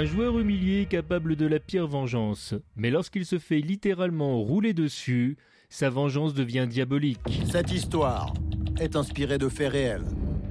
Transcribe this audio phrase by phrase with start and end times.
[0.00, 5.36] Un joueur humilié capable de la pire vengeance, mais lorsqu'il se fait littéralement rouler dessus,
[5.68, 7.20] sa vengeance devient diabolique.
[7.44, 8.32] Cette histoire
[8.80, 10.06] est inspirée de faits réels.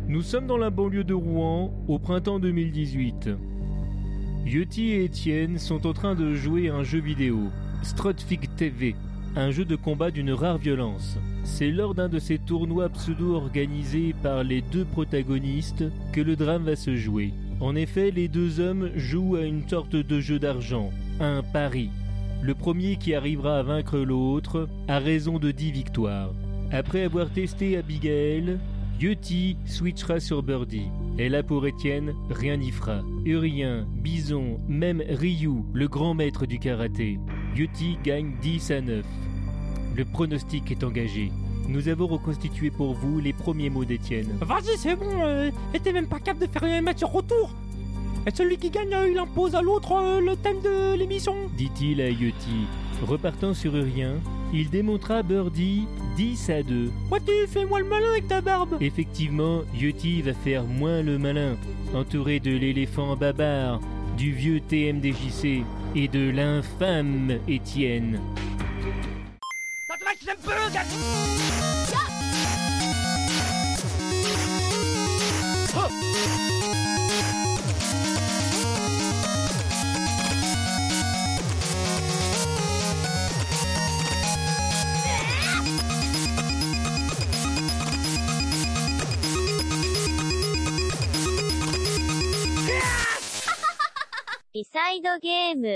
[0.08, 3.32] Nous sommes dans la banlieue de Rouen au printemps 2018.
[4.46, 7.50] Yeti et Étienne sont en train de jouer à un jeu vidéo,
[7.82, 8.96] Strutfig TV,
[9.36, 11.18] un jeu de combat d'une rare violence.
[11.44, 16.76] C'est lors d'un de ces tournois pseudo-organisés par les deux protagonistes que le drame va
[16.76, 17.34] se jouer.
[17.62, 21.90] En effet, les deux hommes jouent à une sorte de jeu d'argent, un pari.
[22.42, 26.32] Le premier qui arrivera à vaincre l'autre a raison de 10 victoires.
[26.72, 28.60] Après avoir testé Abigail,
[29.02, 30.88] Yeti switchera sur Birdie.
[31.18, 33.02] Et là pour Étienne, rien n'y fera.
[33.26, 37.20] Urien, Bison, même Ryu, le grand maître du karaté.
[37.58, 39.06] Yeti gagne 10 à 9.
[39.98, 41.30] Le pronostic est engagé.
[41.70, 44.36] Nous avons reconstitué pour vous les premiers mots d'Étienne.
[44.42, 45.52] Vas-y, c'est bon, euh,
[45.84, 47.52] t'es même pas capable de faire un match retour.
[48.26, 51.36] Et celui qui gagne, euh, il impose à l'autre euh, le thème de l'émission.
[51.56, 52.66] dit-il à Yeti.
[53.06, 54.16] Repartant sur Urien,
[54.52, 55.86] il démontra Birdie
[56.18, 56.92] 10 à 2.
[57.12, 58.76] Ouais, tu fais moi le malin avec ta barbe.
[58.82, 61.56] Effectivement, Yeti va faire moins le malin,
[61.94, 63.80] entouré de l'éléphant Babar,
[64.18, 65.64] du vieux TMDJC
[65.96, 68.20] et de l'infâme Étienne.
[70.26, 70.74] B-Side
[75.72, 76.59] Game.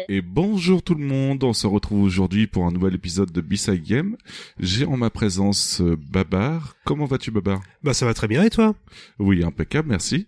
[0.09, 3.82] Et bonjour tout le monde, on se retrouve aujourd'hui pour un nouvel épisode de B-Side
[3.82, 4.17] Game.
[4.60, 6.76] J'ai en ma présence euh, Babar.
[6.83, 7.61] Comment vas-tu Babar?
[7.82, 8.76] Bah ça va très bien et toi?
[9.20, 10.27] Oui, impeccable, merci.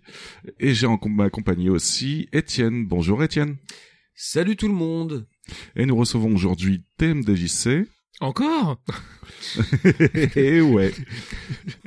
[0.58, 2.86] Et j'ai en compagnie aussi Étienne.
[2.86, 3.56] Bonjour Étienne.
[4.14, 5.26] Salut tout le monde
[5.74, 7.86] Et nous recevons aujourd'hui TMDJC.
[8.20, 8.80] Encore?
[10.34, 10.94] Et ouais.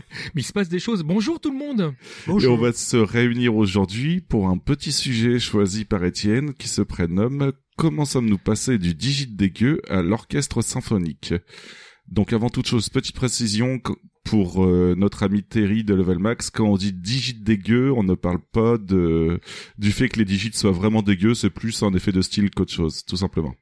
[0.36, 1.03] Mais il se passe des choses.
[1.03, 1.94] Bonjour tout le monde
[2.28, 6.81] Et on va se réunir aujourd'hui pour un petit sujet choisi par Étienne qui se
[6.81, 11.34] prénomme Comment sommes-nous passés du digit dégueu à l'orchestre symphonique?
[12.09, 13.80] Donc avant toute chose, petite précision
[14.25, 18.16] pour euh, notre ami Terry de Level Max, quand on dit digit dégueu, on ne
[18.16, 19.40] parle pas de
[19.78, 22.74] du fait que les digits soient vraiment dégueux, c'est plus un effet de style qu'autre
[22.74, 23.56] chose, tout simplement.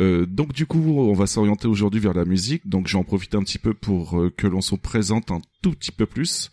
[0.00, 2.68] Euh, donc du coup, on va s'orienter aujourd'hui vers la musique.
[2.68, 5.92] Donc j'en profite un petit peu pour euh, que l'on se présente un tout petit
[5.92, 6.50] peu plus.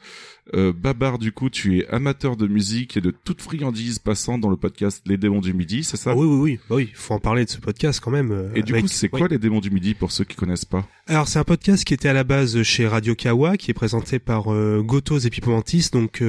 [0.53, 4.50] Euh, Babar, du coup, tu es amateur de musique et de toute friandise passant dans
[4.50, 6.12] le podcast Les Démons du Midi, c'est ça?
[6.12, 8.51] Ah oui oui oui, bah oui, faut en parler de ce podcast quand même.
[8.56, 9.19] Et du coup, c'est oui.
[9.19, 10.88] quoi Les Démons du Midi pour ceux qui connaissent pas?
[11.07, 14.19] Alors c'est un podcast qui était à la base chez Radio Kawa, qui est présenté
[14.19, 14.46] par
[14.81, 15.90] Gotos et Pipomantis.
[15.94, 16.22] Donc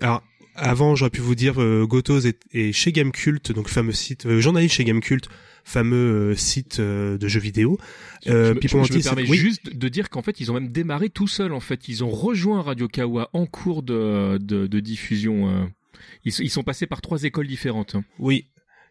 [0.00, 0.22] alors
[0.54, 1.54] avant j'aurais pu vous dire
[1.86, 5.28] Gotos est, est chez Gamecult, donc fameux site journaliste chez Gamecult,
[5.68, 7.78] fameux euh, site euh, de jeux vidéo.
[8.26, 9.36] Euh, je, me- je me permets oui.
[9.36, 11.52] juste de dire qu'en fait, ils ont même démarré tout seuls.
[11.52, 15.48] En fait, ils ont rejoint Radio Kawa en cours de, de, de diffusion.
[15.50, 15.64] euh.
[16.24, 17.94] Ils, sont- ils sont passés par trois écoles différentes.
[17.94, 18.04] hein.
[18.18, 18.46] Oui,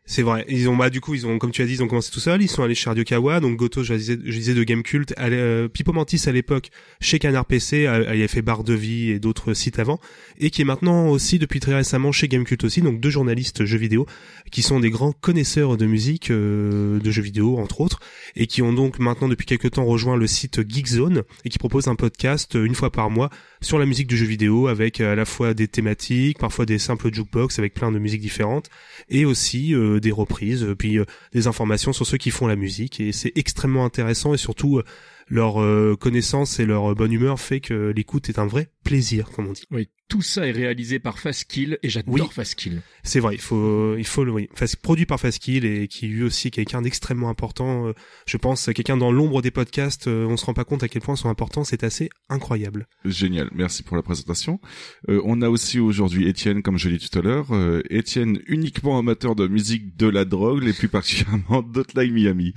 [0.08, 0.46] c'est vrai.
[0.48, 2.20] Ils ont bah du coup ils ont comme tu as dit ils ont commencé tout
[2.20, 2.42] seuls.
[2.42, 5.38] Ils sont allés chez Radio Kawa, donc Goto je disais, je disais de Gamecult, allait,
[5.38, 6.70] euh, Pipo Mantis à l'époque
[7.02, 10.00] chez Canard PC, il avait fait Barre de Vie et d'autres sites avant,
[10.40, 13.78] et qui est maintenant aussi depuis très récemment chez Gamecult aussi, donc deux journalistes jeux
[13.78, 14.08] vidéo
[14.52, 18.00] qui sont des grands connaisseurs de musique, euh, de jeux vidéo entre autres,
[18.36, 21.88] et qui ont donc maintenant depuis quelques temps rejoint le site Geekzone et qui propose
[21.88, 23.30] un podcast euh, une fois par mois
[23.62, 27.14] sur la musique du jeu vidéo avec à la fois des thématiques, parfois des simples
[27.14, 28.70] jukebox avec plein de musiques différentes.
[29.10, 32.56] Et aussi euh, des reprises, euh, puis euh, des informations sur ceux qui font la
[32.56, 33.00] musique.
[33.00, 34.84] Et c'est extrêmement intéressant et surtout euh,
[35.30, 39.30] leur euh, connaissance et leur euh, bonne humeur fait que l'écoute est un vrai plaisir,
[39.32, 39.64] comme on dit.
[39.72, 42.22] Oui, tout ça est réalisé par Fastkill et j'adore Oui.
[42.32, 42.82] Fastkill.
[43.04, 46.24] C'est vrai, il faut, il faut le, oui, Fast- produit par Fastkill et qui lui
[46.24, 47.88] aussi quelqu'un d'extrêmement important.
[47.88, 47.94] euh,
[48.26, 50.08] je pense quelqu'un dans l'ombre des podcasts.
[50.08, 51.66] euh, on se rend pas compte à quel point ils sont importants.
[51.66, 52.88] C'est assez incroyable.
[53.04, 54.62] Génial, merci pour la présentation.
[55.10, 57.48] Euh, on a aussi aujourd'hui Étienne, comme je l'ai dit tout à l'heure.
[57.52, 62.54] Euh, Étienne, uniquement amateur de musique de la drogue, et plus particulièrement d'Hotline Miami.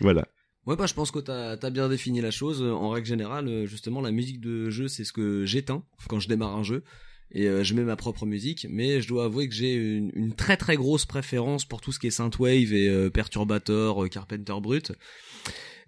[0.00, 0.26] Voilà.
[0.68, 2.62] Ouais bah je pense que t'as as bien défini la chose.
[2.62, 6.28] En règle générale, euh, justement, la musique de jeu, c'est ce que j'éteins quand je
[6.28, 6.84] démarre un jeu.
[7.30, 10.56] Et euh, je mets ma propre musique, mais je dois avouer que j'ai une, très
[10.56, 14.92] très grosse préférence pour tout ce qui est synthwave et euh, perturbator, euh, Carpenter brut.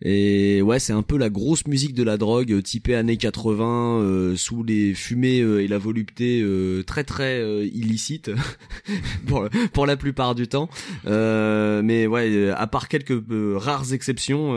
[0.03, 4.01] Et ouais, c'est un peu la grosse musique de la drogue, euh, typée années 80,
[4.01, 8.31] euh, sous les fumées euh, et la volupté euh, très très euh, illicite
[9.27, 10.71] pour, pour la plupart du temps.
[11.05, 13.23] Mais ouais, à part quelques
[13.57, 14.55] rares exceptions,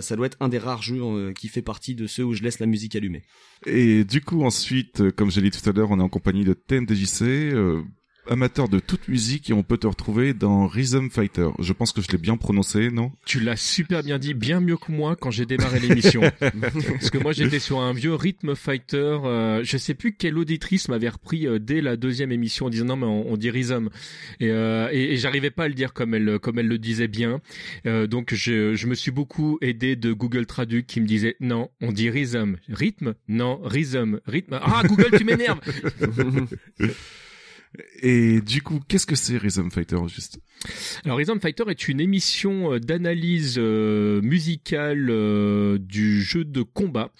[0.00, 2.60] ça doit être un des rares jeux qui fait partie de ceux où je laisse
[2.60, 3.22] la musique allumée.
[3.66, 6.52] Et du coup, ensuite, comme j'ai dit tout à l'heure, on est en compagnie de
[6.52, 7.54] TMDJC.
[8.28, 11.48] Amateur de toute musique et on peut te retrouver dans Rhythm Fighter.
[11.58, 13.12] Je pense que je l'ai bien prononcé, non?
[13.26, 16.22] Tu l'as super bien dit, bien mieux que moi quand j'ai démarré l'émission.
[16.40, 19.18] Parce que moi j'étais sur un vieux Rhythm Fighter.
[19.24, 22.86] Euh, je sais plus quelle auditrice m'avait repris euh, dès la deuxième émission en disant
[22.86, 23.88] non mais on, on dit Rhythm
[24.40, 27.08] et, euh, et, et j'arrivais pas à le dire comme elle comme elle le disait
[27.08, 27.40] bien.
[27.86, 31.68] Euh, donc je, je me suis beaucoup aidé de Google Traduc qui me disait non
[31.80, 32.56] on dit Rhythm.
[32.68, 34.20] Rythme Non Rhythm.
[34.26, 34.58] Rythme.
[34.62, 35.60] Ah Google tu m'énerves.
[38.02, 40.38] Et du coup, qu'est-ce que c'est Rhythm Fighter juste?
[41.04, 47.10] Alors Rhythm Fighter est une émission euh, d'analyse euh, musicale euh, du jeu de combat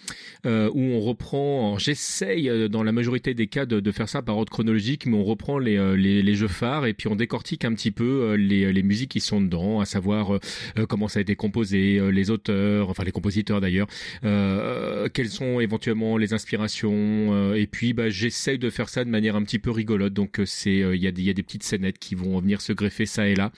[0.47, 5.07] où on reprend, j'essaye dans la majorité des cas de, faire ça par ordre chronologique,
[5.07, 8.71] mais on reprend les, les, jeux phares et puis on décortique un petit peu les,
[8.71, 10.39] les musiques qui sont dedans, à savoir
[10.87, 13.87] comment ça a été composé, les auteurs, enfin les compositeurs d'ailleurs,
[14.21, 19.45] quelles sont éventuellement les inspirations et puis bah, j'essaye de faire ça de manière un
[19.45, 20.13] petit peu rigolote.
[20.13, 22.39] Donc euh, c'est il y a des il y a des petites scénettes qui vont
[22.41, 23.53] venir se greffer ça et là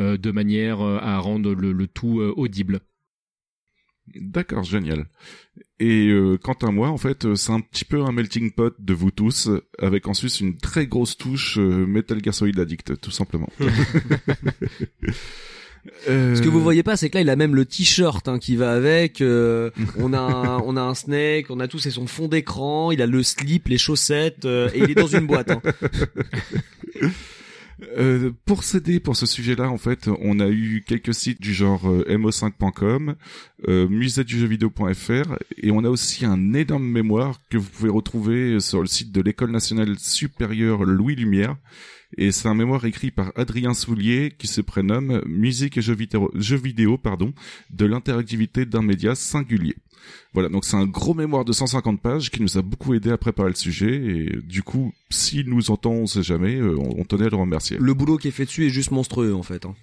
[0.00, 2.80] euh, de manière euh, à rendre le, le tout euh, audible
[4.16, 5.06] D'accord, génial.
[5.78, 8.74] Et euh, quant à moi, en fait, euh, c'est un petit peu un melting pot
[8.78, 9.48] de vous tous,
[9.78, 13.48] avec ensuite une très grosse touche euh, Metal Gear Solid Addict, tout simplement.
[16.08, 18.38] Euh, Ce que vous voyez pas, c'est que là, il a même le t-shirt hein,
[18.38, 19.20] qui va avec.
[19.20, 22.90] euh, on a, un, on a un snake, on a tout, c'est son fond d'écran.
[22.92, 25.50] Il a le slip, les chaussettes, euh, et il est dans une boîte.
[25.50, 25.62] Hein.
[27.96, 31.88] Euh, pour s'aider pour ce sujet-là, en fait, on a eu quelques sites du genre
[31.88, 33.14] euh, mo5.com,
[33.68, 38.86] euh, musée-du-jeu-vidéo.fr, et on a aussi un énorme mémoire que vous pouvez retrouver sur le
[38.86, 41.56] site de l'école nationale supérieure Louis Lumière.
[42.16, 46.98] Et c'est un mémoire écrit par Adrien Soulier qui se prénomme Musique et jeux vidéo,
[46.98, 47.32] pardon,
[47.70, 49.76] de l'interactivité d'un média singulier.
[50.32, 53.18] Voilà, donc c'est un gros mémoire de 150 pages qui nous a beaucoup aidé à
[53.18, 57.04] préparer le sujet et du coup, s'il nous entend, on sait jamais, euh, on, on
[57.04, 57.76] tenait à le remercier.
[57.78, 59.66] Le boulot qui est fait dessus est juste monstrueux en fait.
[59.66, 59.74] Hein.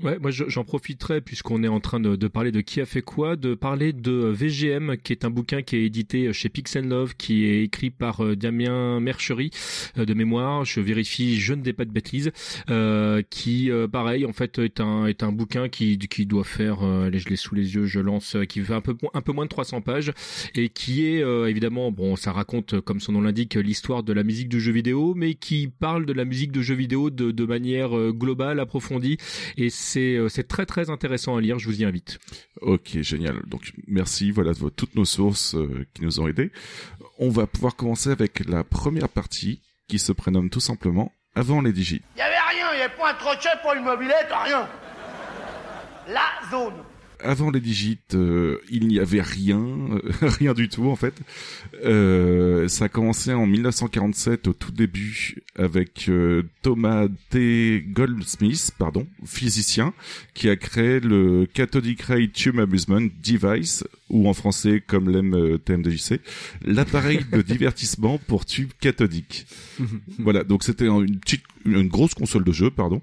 [0.00, 2.86] Ouais, moi je- j'en profiterai puisqu'on est en train de, de parler de qui a
[2.86, 6.76] fait quoi, de parler de VGM, qui est un bouquin qui est édité chez Pix
[6.76, 9.50] Love, qui est écrit par euh, Damien Merchery
[9.98, 10.64] euh, de mémoire.
[10.64, 12.30] Je vérifie, je ne dis pas de bêtises.
[12.70, 16.84] Euh, qui, euh, pareil, en fait, est un est un bouquin qui qui doit faire,
[16.84, 19.20] euh, allez, je l'ai sous les yeux, je lance, euh, qui fait un peu un
[19.20, 20.12] peu moins de 300 pages
[20.54, 24.12] et qui est euh, évidemment, bon, ça raconte euh, comme son nom l'indique l'histoire de
[24.12, 27.32] la musique du jeu vidéo, mais qui parle de la musique de jeu vidéo de
[27.32, 29.16] de manière euh, globale, approfondie
[29.56, 31.58] et c'est euh, c'est très très intéressant à lire.
[31.58, 32.18] Je vous y invite.
[32.60, 33.42] Ok, génial.
[33.46, 36.50] Donc merci, voilà vo- toutes nos sources euh, qui nous ont aidés.
[37.18, 41.72] On va pouvoir commencer avec la première partie qui se prénomme tout simplement Avant les
[41.72, 42.02] digits.
[42.16, 44.68] Il y avait rien, il n'y avait pas un crochet pour une mobilette, rien.
[46.08, 46.74] La zone.
[47.20, 51.14] Avant les digits, euh, il n'y avait rien, euh, rien du tout en fait.
[51.84, 57.84] Euh, ça a commencé en 1947 au tout début avec euh, Thomas T.
[57.88, 59.92] Goldsmith, pardon, physicien,
[60.34, 65.58] qui a créé le Cathodic Ray Tube Amusement Device, ou en français comme l'aime euh,
[65.58, 66.20] TMDJC,
[66.64, 69.46] l'appareil de divertissement pour tube cathodique.
[70.18, 73.02] voilà, donc c'était un- une petite, une grosse console de jeu, pardon,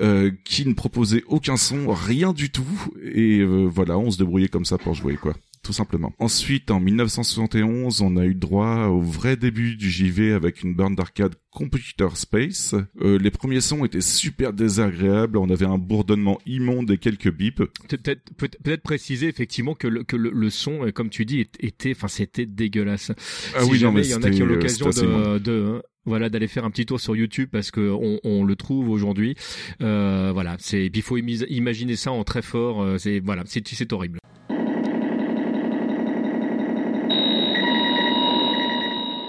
[0.00, 2.66] euh, qui ne proposait aucun son, rien du tout,
[3.02, 5.34] et euh, voilà, on se débrouillait comme ça pour jouer, quoi.
[5.66, 6.14] Tout simplement.
[6.20, 10.94] Ensuite, en 1971, on a eu droit au vrai début du JV avec une borne
[10.94, 12.74] d'arcade Computer Space.
[13.00, 17.62] Euh, les premiers sons étaient super désagréables, on avait un bourdonnement immonde et quelques bips.
[17.88, 21.40] Peut-être peut- peut-être préciser effectivement que le, que le, le son, euh, comme tu dis,
[21.58, 23.10] était, enfin c'était dégueulasse.
[23.56, 25.38] Ah si oui, non, jamais mais il y en a qui ont euh, l'occasion de,
[25.38, 28.88] de voilà d'aller faire un petit tour sur YouTube parce que on, on le trouve
[28.90, 29.34] aujourd'hui.
[29.80, 33.00] Euh, voilà, c'est et puis il faut imaginer ça en très fort.
[33.00, 34.18] c'est voilà, c'est horrible.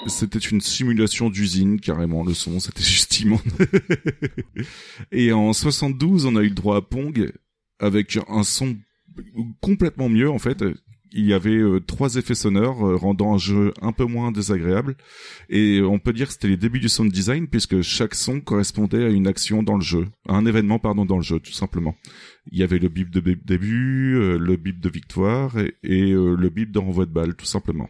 [0.08, 3.08] C'était une simulation d'usine, carrément, le son, c'était juste
[5.12, 7.32] et en 72, on a eu le droit à Pong,
[7.80, 8.78] avec un son
[9.62, 10.64] complètement mieux, en fait.
[11.14, 14.98] Il y avait euh, trois effets sonores, euh, rendant un jeu un peu moins désagréable.
[15.50, 19.06] Et on peut dire que c'était les débuts du sound design, puisque chaque son correspondait
[19.06, 21.96] à une action dans le jeu, à un événement, pardon, dans le jeu, tout simplement.
[22.52, 26.72] Il y avait le bip de début, euh, le bip de victoire, et, le bip
[26.72, 27.90] de renvoi de balle, tout simplement.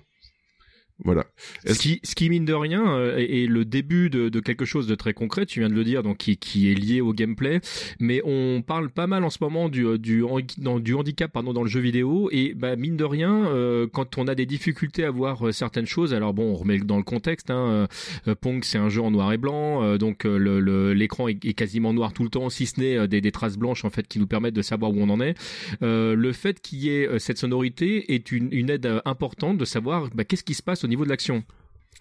[1.03, 1.25] Voilà.
[1.65, 4.65] Ce qui, ce qui mine de rien euh, est, est le début de, de quelque
[4.65, 5.45] chose de très concret.
[5.45, 7.61] Tu viens de le dire, donc qui, qui est lié au gameplay.
[7.99, 10.23] Mais on parle pas mal en ce moment du, du,
[10.57, 12.29] dans- du handicap pardon dans le jeu vidéo.
[12.31, 15.85] Et bah, mine de rien, euh, quand on a des difficultés à voir euh, certaines
[15.85, 17.51] choses, alors bon, on remet dans le contexte.
[17.51, 17.87] Hein,
[18.27, 21.45] euh, Pong, c'est un jeu en noir et blanc, euh, donc le- le- l'écran est,
[21.45, 24.07] est quasiment noir tout le temps, si ce n'est des, des traces blanches en fait
[24.07, 25.35] qui nous permettent de savoir où on en est.
[25.83, 30.09] Euh, le fait qu'il y ait cette sonorité est une, une aide importante de savoir
[30.15, 31.43] bah, qu'est-ce qui se passe au niveau de l'action.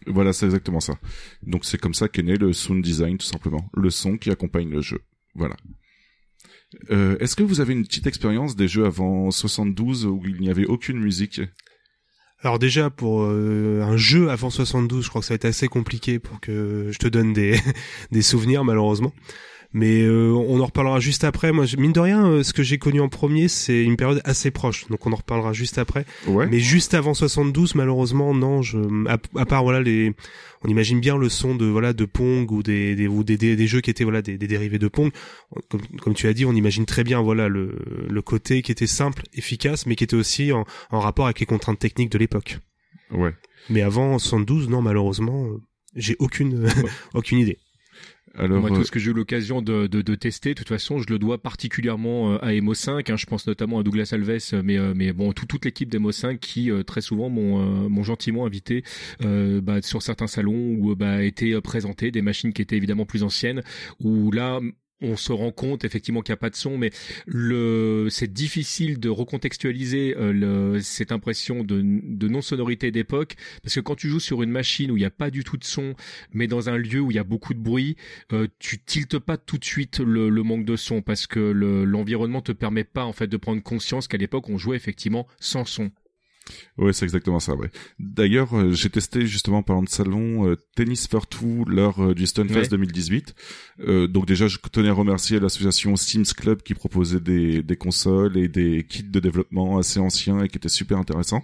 [0.06, 0.98] Voilà, c'est exactement ça.
[1.42, 3.68] Donc c'est comme ça qu'est né le sound design, tout simplement.
[3.74, 5.00] Le son qui accompagne le jeu.
[5.34, 5.56] Voilà.
[6.90, 10.50] Euh, Est-ce que vous avez une petite expérience des jeux avant 72 où il n'y
[10.50, 11.40] avait aucune musique?
[12.40, 15.68] Alors déjà pour euh, un jeu avant 72, je crois que ça va être assez
[15.68, 17.58] compliqué pour que je te donne des
[18.12, 19.12] des souvenirs malheureusement.
[19.78, 21.52] Mais euh, on en reparlera juste après.
[21.52, 24.22] Moi, je- mine de rien, euh, ce que j'ai connu en premier, c'est une période
[24.24, 24.88] assez proche.
[24.88, 26.06] Donc on en reparlera juste après.
[26.26, 26.46] Ouais.
[26.46, 28.62] Mais juste avant 72, malheureusement, non.
[28.62, 30.14] Je, à, à part voilà les,
[30.64, 33.54] on imagine bien le son de voilà de Pong ou des des ou des, des,
[33.54, 35.10] des jeux qui étaient voilà des, des dérivés de Pong.
[35.68, 37.76] Comme, comme tu as dit, on imagine très bien voilà le
[38.08, 41.46] le côté qui était simple, efficace, mais qui était aussi en, en rapport avec les
[41.46, 42.60] contraintes techniques de l'époque.
[43.10, 43.34] Ouais.
[43.68, 45.58] Mais avant 72, non, malheureusement, euh,
[45.96, 46.66] j'ai aucune
[47.14, 47.58] aucune idée.
[48.38, 50.68] Alors, Moi, euh, tout ce que j'ai eu l'occasion de, de, de tester, de toute
[50.68, 53.08] façon, je le dois particulièrement euh, à Emo 5.
[53.10, 56.12] Hein, je pense notamment à Douglas Alves, euh, mais, mais bon, tout- toute l'équipe d'Emo
[56.12, 58.84] 5 qui très souvent m'ont m'ont gentiment invité
[59.24, 63.22] euh, bah, sur certains salons où bah, étaient présentées des machines qui étaient évidemment plus
[63.22, 63.62] anciennes.
[64.00, 64.60] Où là,
[65.02, 66.90] on se rend compte effectivement qu'il n'y a pas de son, mais
[67.26, 73.74] le c'est difficile de recontextualiser euh, le, cette impression de, de non sonorité d'époque parce
[73.74, 75.64] que quand tu joues sur une machine où il n'y a pas du tout de
[75.64, 75.94] son,
[76.32, 77.96] mais dans un lieu où il y a beaucoup de bruit,
[78.32, 81.84] euh, tu tiltes pas tout de suite le, le manque de son parce que le-
[81.84, 85.64] l'environnement te permet pas en fait de prendre conscience qu'à l'époque on jouait effectivement sans
[85.64, 85.90] son.
[86.78, 87.70] Ouais, c'est exactement ça, ouais.
[87.98, 92.26] D'ailleurs, euh, j'ai testé justement parlant de salon euh, Tennis for Two lors euh, du
[92.26, 92.68] Stunfest Ouais.
[92.68, 93.34] 2018.
[93.80, 98.36] Euh, donc déjà, je tenais à remercier l'association Sims Club qui proposait des, des consoles
[98.36, 101.42] et des kits de développement assez anciens et qui étaient super intéressants.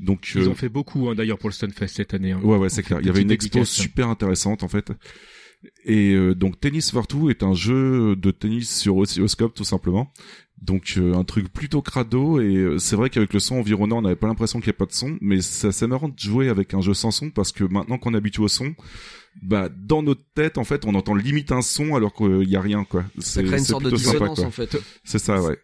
[0.00, 2.32] Donc Ils ont fait beaucoup hein, d'ailleurs pour le Stunfest cette année.
[2.32, 2.40] hein.
[2.42, 2.98] Ouais, ouais, c'est clair.
[3.00, 3.70] Il y avait une expo dédicaces.
[3.74, 4.92] super intéressante en fait.
[5.84, 10.12] Et euh, donc Tennis for Two est un jeu de tennis sur oscilloscope tout simplement.
[10.62, 14.02] Donc euh, un truc plutôt crado et euh, c'est vrai qu'avec le son environnant on
[14.02, 16.48] n'avait pas l'impression qu'il n'y a pas de son, mais c'est assez marrant de jouer
[16.48, 18.72] avec un jeu sans son parce que maintenant qu'on est habitué au son,
[19.40, 22.60] bah dans notre tête en fait on entend limite un son alors qu'il y a
[22.60, 23.02] rien quoi.
[23.18, 24.76] Ça C'est crée une sorte de sympa, dissonance en fait.
[25.04, 25.58] C'est ça ouais.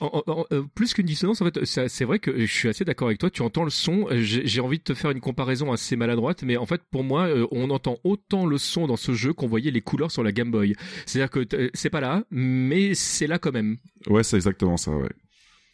[0.00, 2.84] En- en- en- euh, plus qu'une dissonance, en fait, c'est vrai que je suis assez
[2.84, 3.30] d'accord avec toi.
[3.30, 4.06] Tu entends le son.
[4.10, 7.26] euh, J'ai envie de te faire une comparaison assez maladroite, mais en fait, pour moi,
[7.26, 10.32] euh, on entend autant le son dans ce jeu qu'on voyait les couleurs sur la
[10.32, 10.74] Game Boy.
[11.06, 13.78] C'est-à-dire que t- c'est pas là, mais c'est là quand même.
[14.08, 15.08] Ouais, c'est exactement ça ouais.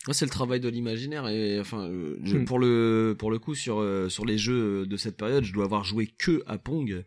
[0.09, 2.45] Ouais, c'est le travail de l'imaginaire et enfin euh, je- Mm.
[2.45, 5.65] pour le pour le coup sur euh, sur les jeux de cette période, je dois
[5.65, 7.05] avoir joué que à Pong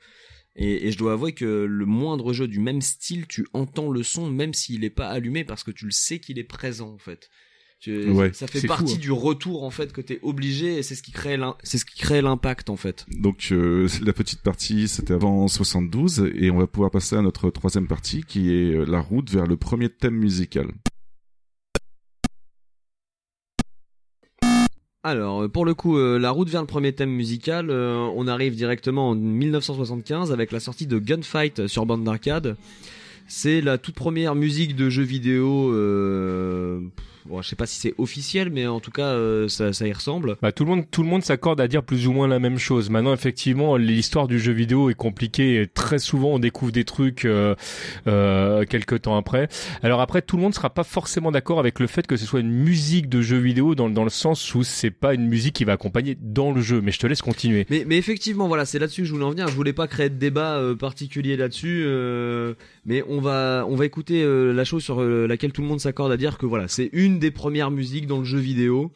[0.56, 4.02] et, et je dois avouer que le moindre jeu du même style, tu entends le
[4.04, 6.98] son même s'il est pas allumé parce que tu le sais qu'il est présent en
[6.98, 7.30] fait.
[7.82, 8.32] Tu- Ouais.
[8.32, 9.00] ça fait partie fou, hein.
[9.02, 12.00] du retour en fait que t'es obligé et c'est ce qui crée c'est ce qui
[12.00, 13.06] crée l'impact en fait.
[13.20, 17.50] Donc euh, la petite partie c'était avant 72 et on va pouvoir passer à notre
[17.50, 20.72] troisième partie qui est euh, la route vers le premier thème musical.
[25.06, 28.28] Alors, euh, pour le coup, euh, la route vers le premier thème musical, euh, on
[28.28, 32.58] arrive directement en 1975 avec la sortie de Gunfight sur bande d'arcade.
[33.28, 35.72] C'est la toute première musique de jeu vidéo.
[37.26, 39.94] Bon, je sais pas si c'est officiel, mais en tout cas, euh, ça, ça y
[39.94, 40.38] ressemble.
[40.42, 42.58] Bah, tout le monde, tout le monde s'accorde à dire plus ou moins la même
[42.58, 42.90] chose.
[42.90, 47.26] Maintenant, effectivement, l'histoire du jeu vidéo est compliquée et très souvent on découvre des trucs
[47.26, 47.56] euh,
[48.08, 49.48] euh, quelques temps après.
[49.84, 52.40] Alors après, tout le monde sera pas forcément d'accord avec le fait que ce soit
[52.40, 55.64] une musique de jeu vidéo dans, dans le sens où c'est pas une musique qui
[55.64, 56.82] va accompagner dans le jeu.
[56.82, 57.66] Mais je te laisse continuer.
[57.70, 59.48] Mais, mais effectivement, voilà, c'est là-dessus que je voulais en venir.
[59.48, 61.86] Je voulais pas créer de débat euh, particulier là-dessus,
[62.86, 66.18] mais on va on va écouter la chose sur laquelle tout le monde s'accorde à
[66.18, 68.92] dire que voilà, c'est une des premières musiques dans le jeu vidéo.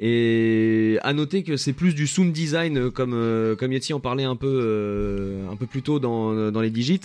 [0.00, 4.00] Et à noter que c'est plus du sound design euh, comme euh, comme Yeti en
[4.00, 7.00] parlait un peu euh, un peu plus tôt dans les digits,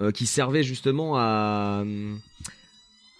[0.00, 1.82] euh, qui servait justement à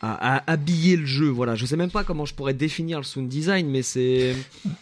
[0.04, 1.28] à, habiller le jeu.
[1.28, 4.34] Voilà, je sais même pas comment je pourrais définir le sound design, mais c'est.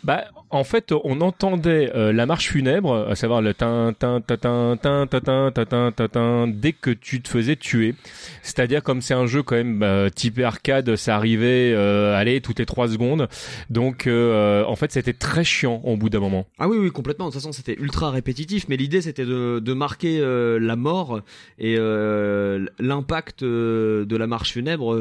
[0.05, 4.37] Bah, en fait, on entendait euh, la marche funèbre, à savoir le tin tin tin
[4.37, 7.95] tin tin tin tin dès que tu te faisais tuer.
[8.43, 12.41] C'est-à-dire comme c'est un jeu quand même bah, euh, typé arcade, ça arrivait, euh, allez,
[12.41, 13.29] toutes les trois secondes.
[13.71, 16.47] Donc, euh, en fait, c'était très chiant au bout d'un moment.
[16.59, 17.27] Ah oui, oui, complètement.
[17.27, 20.21] De toute façon, c'était ultra répétitif, mais l'idée c'était de marquer
[20.61, 21.21] la mort
[21.59, 24.95] et l'impact de la marche funèbre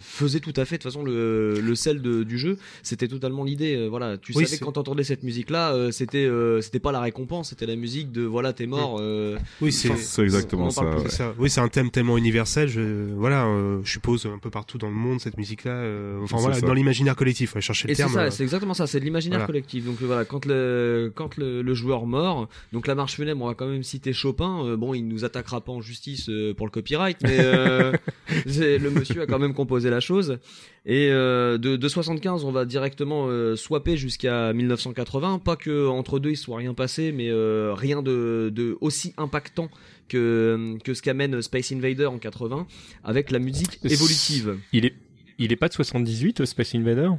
[0.00, 2.58] faisait tout à fait de toute façon le, le sel de- du jeu.
[2.82, 3.76] C'était totalement l'idée.
[3.76, 6.92] euh, voilà, tu Oui, savais c'est- quand t'entendais cette musique-là, euh, c'était euh, c'était pas
[6.92, 8.98] la récompense, c'était la musique de voilà t'es mort.
[9.00, 9.90] euh, Oui, c'est
[10.22, 10.82] exactement ça.
[10.84, 11.04] ouais.
[11.38, 12.68] Oui, c'est un thème tellement universel.
[12.68, 15.72] Je, voilà, euh, je suppose un peu partout dans le monde cette musique-là.
[15.72, 16.66] euh, enfin voilà, ça.
[16.66, 17.54] dans l'imaginaire collectif.
[17.54, 18.16] Ouais, chercher le terme.
[18.16, 19.46] euh, c'est exactement ça, c'est de l'imaginaire voilà.
[19.46, 19.84] collectif.
[19.84, 23.48] Donc euh, voilà, quand le quand le, le joueur mort, donc la marche funèbre, on
[23.48, 24.64] va quand même citer Chopin.
[24.64, 27.92] euh, bon, il nous attaquera pas en justice euh, pour le copyright, mais euh,
[28.46, 30.38] le, le monsieur a quand même composé la chose.
[30.86, 35.40] Et euh, de, de 75, on va directement euh, swapper jusqu'à 1980.
[35.40, 39.68] Pas que entre deux il soit rien passé, mais euh, rien de, de aussi impactant
[40.08, 42.66] que que ce qu'amène Space Invader en 80
[43.04, 44.56] avec la musique évolutive.
[44.72, 44.94] Il est,
[45.38, 47.10] il est pas de 78, euh, Space Invader?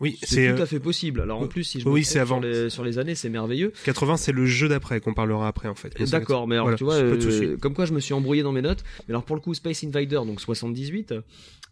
[0.00, 1.20] Oui, C'est tout euh, à fait possible.
[1.20, 2.40] Alors en plus, si je me oui, c'est avant.
[2.40, 3.72] Sur, les, sur les années, c'est merveilleux.
[3.84, 6.00] 80, c'est le jeu d'après qu'on parlera après en fait.
[6.10, 8.62] D'accord, mais alors Voilà, tu vois, euh, comme quoi je me suis embrouillé dans mes
[8.62, 8.84] notes.
[9.06, 11.14] Mais alors pour le coup, Space Invader, donc 78,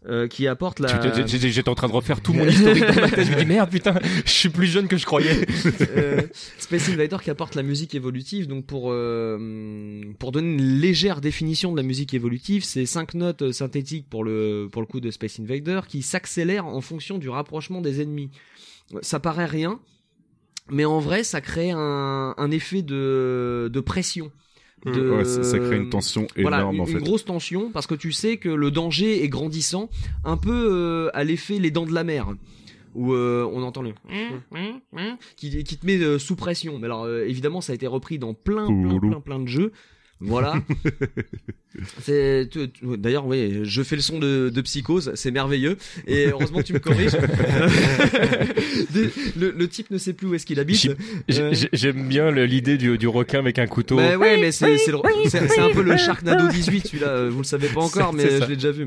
[0.07, 0.89] euh, qui apporte la.
[1.25, 3.25] J'étais- en train de refaire tout mon historique dans ma tête.
[3.27, 3.93] Je me dis merde, putain,
[4.25, 5.45] je suis plus jeune que je croyais.
[5.95, 6.21] Euh,
[6.57, 8.47] Space Invader qui apporte la musique évolutive.
[8.47, 13.51] Donc pour euh, pour donner une légère définition de la musique évolutive, c'est cinq notes
[13.51, 17.81] synthétiques pour le pour le coup de Space Invader qui s'accélèrent en fonction du rapprochement
[17.81, 18.29] des ennemis.
[19.01, 19.79] Ça paraît rien,
[20.69, 24.31] mais en vrai, ça crée un, un effet de de pression.
[24.85, 27.03] De, Ouais, ça, ça crée une tension voilà, énorme une, en une fait.
[27.03, 29.89] grosse tension parce que tu sais que le danger est grandissant,
[30.25, 32.33] un peu euh, à l'effet les dents de la mer
[32.95, 33.93] où euh, on entend le
[35.37, 36.77] qui, qui te met euh, sous pression.
[36.79, 38.67] Mais alors évidemment ça a été repris dans plein
[38.99, 39.71] plein plein de jeux.
[40.19, 40.55] Voilà.
[42.01, 42.47] C'est
[42.83, 45.77] d'ailleurs oui, je fais le son de, de psychose, c'est merveilleux
[46.07, 47.13] et heureusement tu me corriges.
[49.37, 50.87] le, le type ne sait plus où est-ce qu'il habite.
[51.31, 53.95] Euh, j'ai- J'aime bien l'idée du, du requin avec un couteau.
[53.97, 57.29] bah ouais, mais c'est c'est le- c'est- c'est un peu le Sharknado 18 celui-là, euh,
[57.31, 58.83] vous le savez pas encore, C'est- mais je l'ai déjà vu.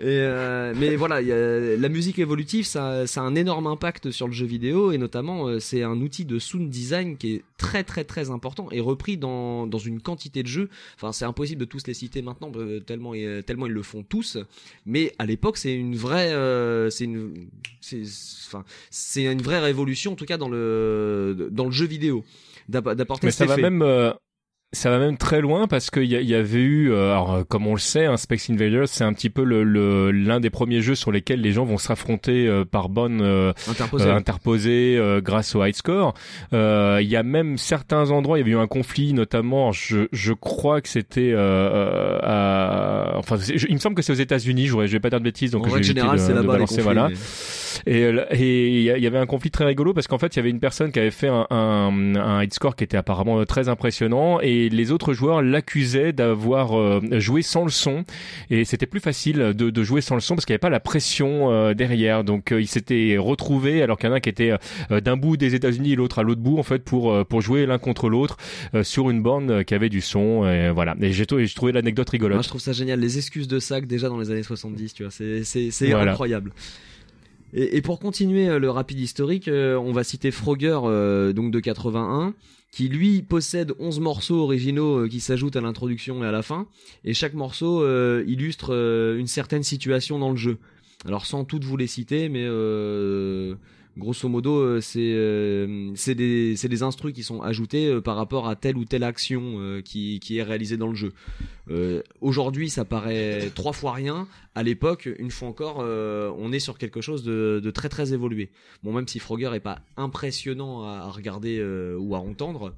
[0.00, 3.66] Et euh, mais voilà, il y a, la musique évolutive, ça, ça a un énorme
[3.66, 7.42] impact sur le jeu vidéo et notamment c'est un outil de sound design qui est
[7.58, 10.68] très très très important et repris dans dans une quantité de jeux.
[10.96, 14.02] Enfin, c'est impossible de tous les citer maintenant euh, tellement euh, tellement ils le font
[14.02, 14.38] tous.
[14.84, 17.48] Mais à l'époque, c'est une vraie, euh, c'est une,
[17.80, 18.02] c'est,
[18.46, 22.24] enfin, c'est une vraie révolution en tout cas dans le dans le jeu vidéo
[22.68, 23.82] d'app- d'apporter Mais ça va même,
[24.72, 27.66] ça va même très loin parce qu'il y, y avait eu, euh, alors euh, comme
[27.66, 30.82] on le sait, un Space Invaders, c'est un petit peu le- le- l'un des premiers
[30.82, 33.52] jeux sur lesquels les gens vont s'affronter euh, par bonne euh,
[34.10, 34.96] Interposé.
[34.98, 36.14] euh, euh, grâce au high score.
[36.52, 40.08] Euh, Il y a même certains endroits, il y avait eu un conflit, notamment, je,
[40.12, 41.32] je crois que c'était,
[43.18, 44.66] enfin, je- il me semble que c'est aux États-Unis.
[44.66, 46.58] Je, je vais pas dire de bêtises, donc en je vais de- c'est là-bas les
[46.66, 46.82] conflits.
[46.84, 47.08] voilà.
[47.08, 47.14] mais-
[47.86, 48.00] Et
[48.32, 50.60] et il y avait un conflit très rigolo parce qu'en fait, il y avait une
[50.60, 54.65] personne qui avait fait un, un, un hit score qui était apparemment très impressionnant et
[54.68, 58.04] les autres joueurs l'accusaient d'avoir euh, joué sans le son
[58.50, 60.70] et c'était plus facile de, de jouer sans le son parce qu'il n'y avait pas
[60.70, 62.24] la pression euh, derrière.
[62.24, 64.52] Donc euh, ils s'étaient retrouvés alors qu'il y en a qui était
[64.90, 67.78] d'un bout des États-Unis et l'autre à l'autre bout en fait pour pour jouer l'un
[67.78, 68.36] contre l'autre
[68.82, 70.94] sur une borne qui avait du son et voilà.
[71.00, 72.36] Et j'ai trouvé, l'anecdote rigolote.
[72.36, 73.00] Moi, je trouve ça génial.
[73.00, 76.12] Les excuses de sac déjà dans les années 70, tu vois, c'est c'est c'est Voilà.
[76.12, 76.52] incroyable.
[77.54, 80.78] Et, pour continuer le rapide historique, on va citer Frogger,
[81.34, 82.34] donc de 81,
[82.76, 86.66] qui lui possède 11 morceaux originaux euh, qui s'ajoutent à l'introduction et à la fin,
[87.06, 90.58] et chaque morceau euh, illustre euh, une certaine situation dans le jeu.
[91.06, 92.44] Alors sans toutes vous les citer, mais
[93.96, 98.48] grosso modo, euh, c'est euh, c'est des c'est instrus qui sont ajoutés euh, par rapport
[98.48, 101.12] à telle ou telle action qui est réalisée dans le jeu.
[102.20, 104.28] Aujourd'hui, ça paraît trois fois rien.
[104.54, 108.50] À l'époque, une fois encore, on est sur quelque chose de, très très évolué.
[108.82, 111.62] Bon, même si Frogger est pas impressionnant à, regarder
[111.98, 112.74] ou à entendre,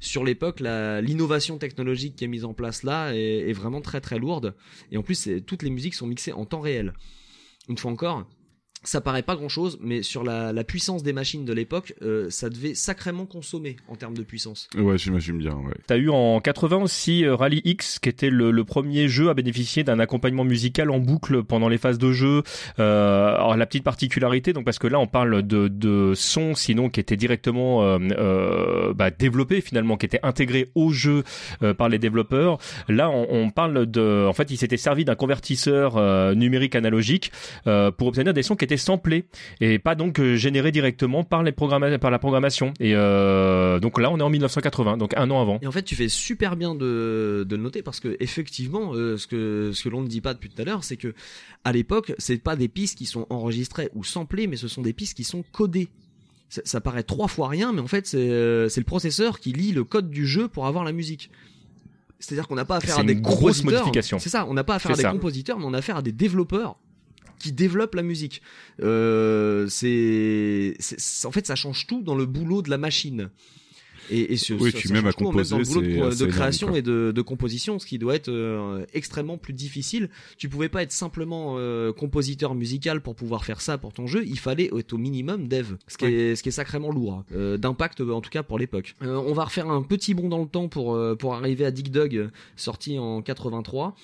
[0.00, 4.54] sur l'époque, l'innovation technologique qui est mise en place là est, vraiment très très lourde.
[4.90, 6.94] Et en plus, toutes les musiques sont mixées en temps réel.
[7.68, 8.26] Une fois encore,
[8.84, 12.28] ça paraît pas grand chose, mais sur la, la puissance des machines de l'époque, euh,
[12.30, 14.68] ça devait sacrément consommer en termes de puissance.
[14.76, 15.74] Ouais, j'imagine bien, ouais.
[15.86, 19.34] T'as eu en 80 aussi euh, Rally X, qui était le, le premier jeu à
[19.34, 22.42] bénéficier d'un accompagnement musical en boucle pendant les phases de jeu.
[22.78, 26.88] Euh, alors la petite particularité, donc parce que là on parle de, de son, sinon
[26.88, 31.22] qui était directement euh, euh, bah, développé finalement, qui était intégré au jeu
[31.62, 32.58] euh, par les développeurs.
[32.88, 37.32] Là on, on parle de, en fait, il s'était servi d'un convertisseur euh, numérique analogique
[37.66, 39.24] euh, pour obtenir des sons qui étaient samplés
[39.60, 42.72] et pas donc euh, générés directement par les programma- par la programmation.
[42.80, 45.58] Et euh, donc là on est en 1980, donc un an avant.
[45.62, 49.16] Et en fait, tu fais super bien de, de le noter parce que effectivement, euh,
[49.16, 51.14] ce que ce que l'on ne dit pas depuis tout à l'heure, c'est que
[51.64, 54.92] à l'époque, c'est pas des pistes qui sont enregistrées ou samplées, mais ce sont des
[54.92, 55.88] pistes qui sont codées.
[56.48, 59.84] Ça, ça paraît trois fois rien, mais en fait, c'est le processeur qui lit le
[59.84, 61.30] code du jeu pour avoir la musique.
[62.18, 63.80] C'est-à-dire qu'on n'a pas affaire à des une grosse compositeurs.
[63.80, 64.18] modification.
[64.20, 65.10] C'est ça, on n'a pas affaire à des ça.
[65.10, 66.76] compositeurs, mais on a affaire à des développeurs
[67.38, 68.42] qui développent la musique.
[68.82, 70.74] Euh, c'est,
[71.24, 73.30] en fait, ça change tout dans le boulot de la machine.
[74.10, 75.86] Et, et ce, Oui, ça- puis ça même à même dans le composer, boulot de,
[75.90, 80.10] énorme, création et de, de composition, ce qui doit être euh, extrêmement plus difficile.
[80.36, 84.24] Tu pouvais pas être simplement euh, compositeur musical pour pouvoir faire ça pour ton jeu.
[84.26, 87.56] Il fallait être au minimum dev, ce qui est ce qui est sacrément lourd, euh,
[87.56, 88.96] d'impact en tout cas pour l'époque.
[89.00, 92.28] On va refaire un petit bond dans le temps pour pour arriver à Dig Dug,
[92.56, 93.94] sorti en 83.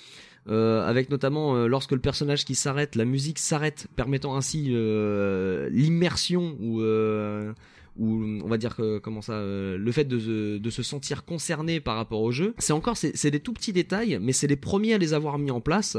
[0.49, 5.69] Euh, avec notamment euh, lorsque le personnage qui s'arrête, la musique s'arrête, permettant ainsi euh,
[5.71, 7.53] l'immersion ou euh,
[7.99, 11.79] ou on va dire que comment ça euh, le fait de, de se sentir concerné
[11.79, 12.55] par rapport au jeu.
[12.57, 15.51] C'est encore c'est des tout petits détails mais c'est les premiers à les avoir mis
[15.51, 15.97] en place.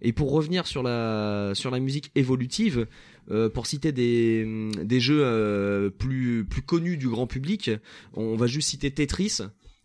[0.00, 2.86] Et pour revenir sur la sur la musique évolutive
[3.30, 7.70] euh, pour citer des des jeux euh, plus plus connus du grand public
[8.14, 9.40] on va juste citer Tetris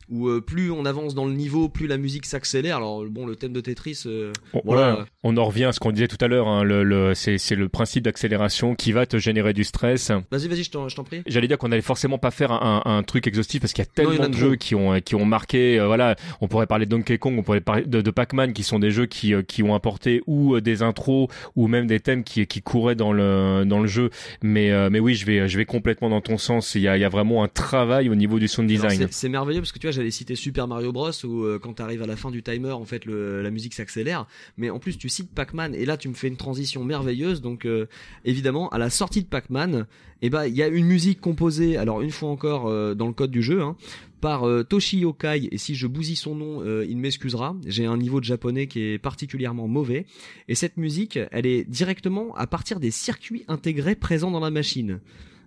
[0.09, 2.77] où euh, plus on avance dans le niveau, plus la musique s'accélère.
[2.77, 4.95] Alors bon, le thème de Tetris, euh, On, voilà.
[4.99, 6.47] ouais, on en revient à ce qu'on disait tout à l'heure.
[6.47, 10.11] Hein, le, le, c'est, c'est le principe d'accélération qui va te générer du stress.
[10.31, 11.21] Vas-y, vas-y, je t'en, je t'en prie.
[11.25, 14.03] J'allais dire qu'on allait forcément pas faire un, un truc exhaustif parce qu'il y a
[14.03, 15.79] Non, y tellement a de jeux qui ont qui ont marqué.
[15.79, 18.63] euh, voilà, on pourrait parler de Donkey Kong, on pourrait parler de, de Pac-Man, qui
[18.63, 21.99] sont des jeux qui euh, qui ont apporté ou euh, des intros ou même des
[21.99, 24.09] thèmes qui qui couraient dans le dans le jeu.
[24.41, 26.75] Mais euh, mais oui, je vais je vais complètement dans ton sens.
[26.75, 29.07] Il y a il y a vraiment un travail au niveau du sound design.
[29.11, 32.03] C'est merveilleux parce que tu vois, j'allais citer Super Mario Bros où euh, quand t'arrives
[32.03, 34.27] à la fin du timer, en fait, la musique s'accélère.
[34.58, 37.41] Mais en plus, tu cites Pac-Man et là, tu me fais une transition merveilleuse.
[37.41, 37.88] Donc, euh,
[38.23, 39.88] évidemment, à la sortie de Pac-Man,
[40.21, 41.77] eh ben, il y a une musique composée.
[41.77, 43.62] Alors, une fois encore, euh, dans le code du jeu.
[43.62, 43.75] Hein,
[44.21, 48.19] par euh, Toshi Yokai et si je bousille son nom il m'excusera j'ai un niveau
[48.19, 50.08] de japonais qui est particulièrement mauvais
[50.47, 54.99] et cette musique elle est directement à partir des circuits intégrés présents dans la machine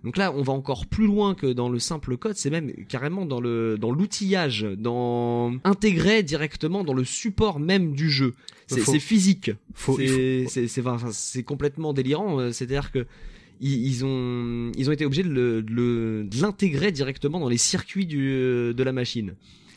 [0.03, 3.25] donc là, on va encore plus loin que dans le simple code, c'est même carrément
[3.25, 8.33] dans le dans l'outillage, dans intégré directement dans le support même du jeu.
[8.67, 9.51] C'est Faut- c'est physique.
[9.97, 12.39] C'est c'est c'est enfin, c'est complètement délirant.
[12.39, 13.05] euh, C'est-à-dire que
[13.61, 15.61] ils, ont ils ont été obligés de
[16.41, 19.33] l'intégrer directement dans les circuits du euh, de la machine.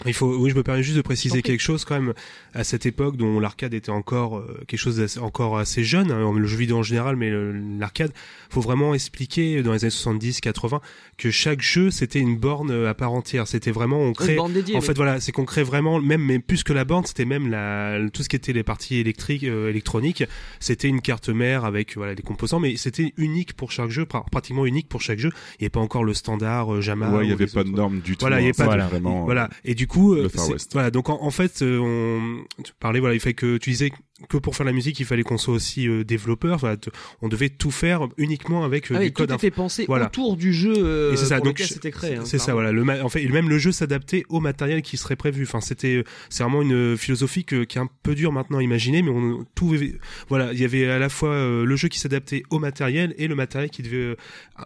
[0.07, 2.13] Il faut, oui, je me permets juste de préciser quelque chose quand même.
[2.55, 6.33] À cette époque, dont l'arcade était encore euh, quelque chose d'assez- encore assez jeune, hein,
[6.37, 8.13] le jeu vidéo en général, mais le- l'arcade,
[8.51, 10.81] faut vraiment expliquer dans les années 70-80
[11.19, 13.47] que chaque jeu c'était une borne euh, à part entière.
[13.47, 14.33] C'était vraiment on crée.
[14.33, 14.75] Une borne dédiée.
[14.77, 14.85] En oui.
[14.85, 17.99] fait, voilà, c'est qu'on crée vraiment même, mais plus que la borne, c'était même la
[18.13, 20.25] tout ce qui était les parties électriques, euh, électroniques.
[20.59, 24.29] C'était une carte mère avec voilà des composants, mais c'était unique pour chaque jeu, pra-
[24.31, 25.31] pratiquement unique pour chaque jeu.
[25.59, 27.11] Il n'y avait pas encore le standard euh, JAMA.
[27.17, 28.21] ouais, il y ou avait les pas de normes du tout.
[28.23, 29.25] Voilà, il y hein, avait pas de- vraiment.
[29.25, 29.49] Voilà.
[29.65, 30.71] Et du coup, euh, le Far c'est- West.
[30.73, 30.91] voilà.
[30.91, 33.91] Donc en, en fait, euh, on tu parlais voilà, il fait que tu disais
[34.29, 36.61] que pour faire la musique, il fallait qu'on soit aussi euh, développeur.
[36.81, 39.33] T- on devait tout faire uniquement avec euh, Ah oui, du tout code.
[39.33, 40.07] était pensé Voilà.
[40.07, 42.17] autour du jeu euh, Et c'est ça, pour donc c'était créé.
[42.17, 42.73] hein, c'est ça, voilà.
[42.73, 45.43] Le en fait, même le jeu s'adaptait au matériel qui serait prévu.
[45.45, 48.63] Enfin, c'était, euh, c'est vraiment une philosophie que- qui est un peu dure maintenant à
[48.63, 49.75] imaginer, mais on tout,
[50.29, 53.29] voilà, il y avait à la fois euh, le jeu qui s'adaptait au matériel et
[53.29, 54.15] le matériel qui devait euh,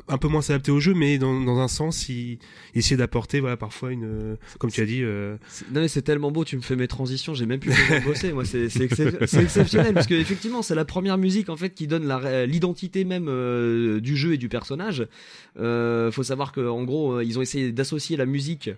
[0.09, 2.38] un peu moins s'adapter au jeu, mais dans, dans un sens, il,
[2.75, 5.37] il essayait d'apporter, voilà, parfois une, euh, comme tu as dit, euh,
[5.73, 8.05] Non mais c'est tellement beau, tu me fais mes transitions, j'ai même plus besoin de
[8.05, 8.33] bosser.
[8.33, 8.87] Moi c'est c'est
[9.47, 12.07] exceptionnel parce que effectivement c'est la première musique en fait qui donne
[12.47, 15.07] l'identité même euh, du jeu et du personnage.
[15.59, 18.71] Euh, faut savoir que en gros euh, ils ont essayé d'associer la musique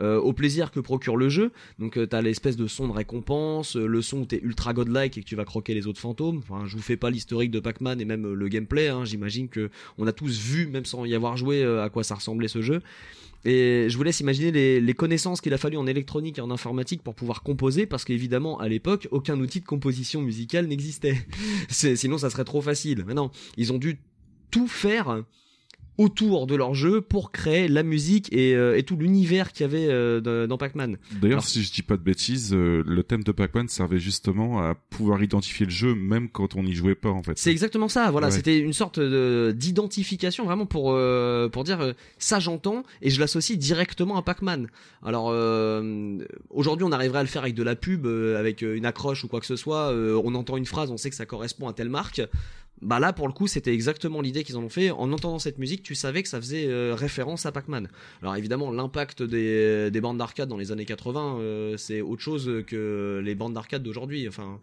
[0.00, 1.50] au plaisir que procure le jeu.
[1.80, 5.26] Donc t'as l'espèce de son de récompense, le son où t'es ultra godlike et que
[5.26, 6.38] tu vas croquer les autres fantômes.
[6.38, 8.86] Enfin je vous fais pas l'historique de Pac-Man et même le gameplay.
[8.86, 9.04] Hein.
[9.04, 12.46] J'imagine que on a tous vu même sans y avoir joué à quoi ça ressemblait
[12.46, 12.80] ce jeu.
[13.44, 17.02] Et je vous laisse imaginer les, connaissances qu'il a fallu en électronique et en informatique
[17.02, 21.26] pour pouvoir composer, parce qu'évidemment, à l'époque, aucun outil de composition musicale n'existait.
[21.68, 23.04] Sinon, ça serait trop facile.
[23.06, 24.00] Mais non, ils ont dû
[24.50, 25.22] tout faire
[25.98, 29.68] autour de leur jeu pour créer la musique et, euh, et tout l'univers qu'il y
[29.68, 30.96] avait euh, dans, Pac-Man.
[31.20, 34.60] D'ailleurs, Alors- si je dis pas de bêtises, euh, le thème de Pac-Man servait justement
[34.62, 37.36] à pouvoir identifier le jeu même quand on n'y jouait pas en fait.
[37.36, 38.10] C'est exactement ça.
[38.10, 38.32] Voilà, Ouais.
[38.32, 43.18] c'était une sorte de- d'identification vraiment pour euh, pour dire euh, ça j'entends et je
[43.20, 44.68] l'associe directement à Pac-Man.
[45.04, 46.18] Alors euh,
[46.50, 49.28] aujourd'hui on arriverait à le faire avec de la pub, euh, avec une accroche ou
[49.28, 49.90] quoi que ce soit.
[49.92, 52.20] euh, on entend une phrase, on sait que ça correspond à telle marque.
[52.80, 54.90] Bah là pour le coup c'était exactement l'idée qu'ils en ont fait.
[54.90, 57.88] En entendant cette musique, tu savais que ça faisait euh, référence à Pac-Man.
[58.22, 62.62] Alors évidemment l'impact des des bandes d'arcade dans les années 80, euh, c'est autre chose
[62.66, 64.28] que les bandes d'arcade d'aujourd'hui.
[64.28, 64.58] Enfin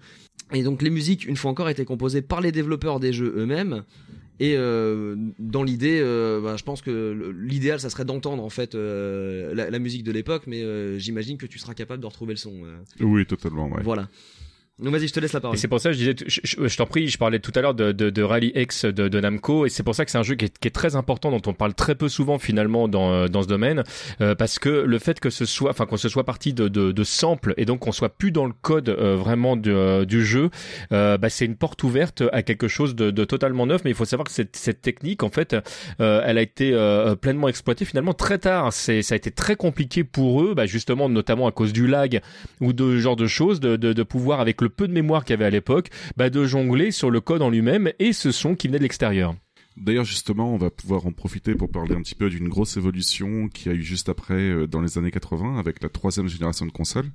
[0.54, 3.84] et donc les musiques, une fois encore, étaient composées par les développeurs des jeux eux-mêmes.
[4.40, 8.76] Et euh, dans l'idée, euh, bah, je pense que l'idéal, ça serait d'entendre en fait
[8.76, 12.38] euh, la, la musique de l'époque, mais j'imagine que tu seras capable de retrouver le
[12.38, 12.54] son.
[13.00, 13.70] Oui, totalement.
[13.70, 13.82] Ouais.
[13.84, 14.10] Voilà.
[14.78, 15.56] Vas-y, je te laisse la parole.
[15.56, 17.76] Et c'est pour ça que je disais, je, t'en prie, je parlais tout à l'heure
[17.76, 20.24] de, de, de Rally X de, de Namco, et c'est pour ça que c'est un
[20.24, 23.14] jeu qui est, qui est très important, dont on parle très peu souvent finalement dans,
[23.14, 23.84] euh, dans ce domaine,
[24.20, 26.92] euh, parce que le fait que ce soit, enfin qu'on se soit parti de, de,
[26.92, 30.26] de samples et donc qu'on soit plus dans le code euh, vraiment du, euh, du
[30.26, 30.50] jeu,
[30.92, 33.82] euh, bah, c'est une porte ouverte à quelque chose de, de totalement neuf.
[33.86, 35.56] Mais il faut savoir que cette, cette technique, en fait,
[36.00, 36.78] elle a été
[37.22, 38.74] pleinement exploitée finalement très tard.
[38.74, 42.20] C'est, ça a été très compliqué pour eux, bah, justement, notamment à cause du lag
[42.60, 45.24] ou de ce genre de choses, de, de, de pouvoir avec le peu de mémoire
[45.24, 48.32] qu'il y avait à l'époque, bah, de jongler sur le code en lui-même et ce
[48.32, 49.36] son qui venait de l'extérieur.
[49.78, 53.50] D'ailleurs, justement, on va pouvoir en profiter pour parler un petit peu d'une grosse évolution
[53.50, 56.72] qui a eu juste après, euh, dans les années 80, avec la troisième génération de
[56.72, 57.12] consoles,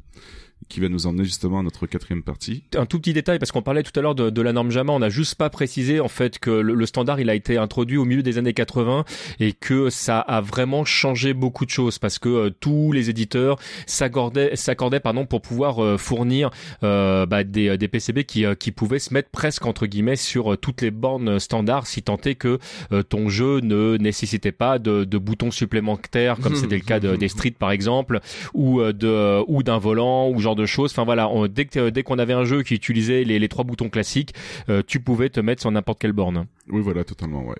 [0.68, 2.62] qui va nous emmener justement à notre quatrième partie.
[2.76, 4.92] Un tout petit détail parce qu'on parlait tout à l'heure de, de la norme JAMA,
[4.92, 7.96] on n'a juste pas précisé en fait que le, le standard il a été introduit
[7.96, 9.04] au milieu des années 80
[9.40, 13.58] et que ça a vraiment changé beaucoup de choses parce que euh, tous les éditeurs
[13.86, 16.50] s'accordaient s'accordaient pardon pour pouvoir euh, fournir
[16.84, 20.52] euh, bah, des, des PCB qui euh, qui pouvaient se mettre presque entre guillemets sur
[20.52, 22.58] euh, toutes les bornes standards si tant est que
[22.92, 27.16] euh, ton jeu ne nécessitait pas de, de boutons supplémentaires comme c'était le cas de-
[27.16, 28.20] des Street par exemple
[28.54, 30.90] ou euh, de ou d'un volant ou genre de choses.
[30.92, 33.88] Enfin voilà, on- dès que dès qu'on avait un jeu qui utilisait les, trois boutons
[33.88, 34.34] classiques,
[34.68, 36.46] euh, tu pouvais te mettre sur n'importe quelle borne.
[36.68, 37.56] Oui, voilà, totalement, ouais.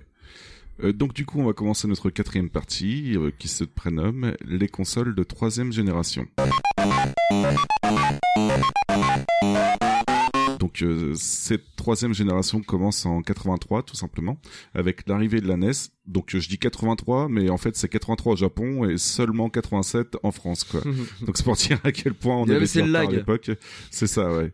[0.83, 4.69] Euh, donc du coup, on va commencer notre quatrième partie, euh, qui se prénomme les
[4.69, 6.27] consoles de troisième génération.
[10.61, 14.39] Donc euh, cette troisième génération commence en 83 tout simplement
[14.75, 15.71] avec l'arrivée de la NES.
[16.07, 20.19] Donc euh, je dis 83 mais en fait c'est 83 au Japon et seulement 87
[20.23, 20.83] en France quoi.
[21.23, 23.11] Donc c'est pour dire à quel point on avait le retard à lag.
[23.11, 23.51] l'époque.
[23.91, 24.53] C'est ça ouais.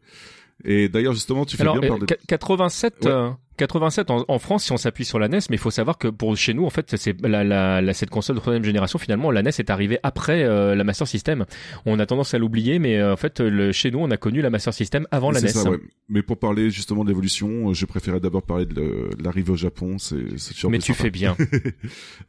[0.64, 2.06] Et d'ailleurs justement tu fais Alors bien parler.
[2.06, 3.30] qu- 87 Ouais.
[3.62, 5.98] Euh, 87 en, en France si on s'appuie sur la NES, mais il faut savoir
[5.98, 8.98] que pour chez nous en fait c'est la, la, la- cette console de troisième génération
[8.98, 11.44] finalement la NES est arrivée après euh, la Master System.
[11.86, 14.40] On a tendance à l'oublier, mais euh, en fait le, chez nous on a connu
[14.42, 15.62] la Master System avant la E C'est NES.
[15.64, 15.78] ça, ouais.
[16.08, 19.98] Mais pour parler justement de l'évolution, euh, je préférais d'abord parler de l'arrivée au Japon.
[19.98, 21.02] C'est c'est toujours Mais tu sympa.
[21.04, 21.36] fais bien.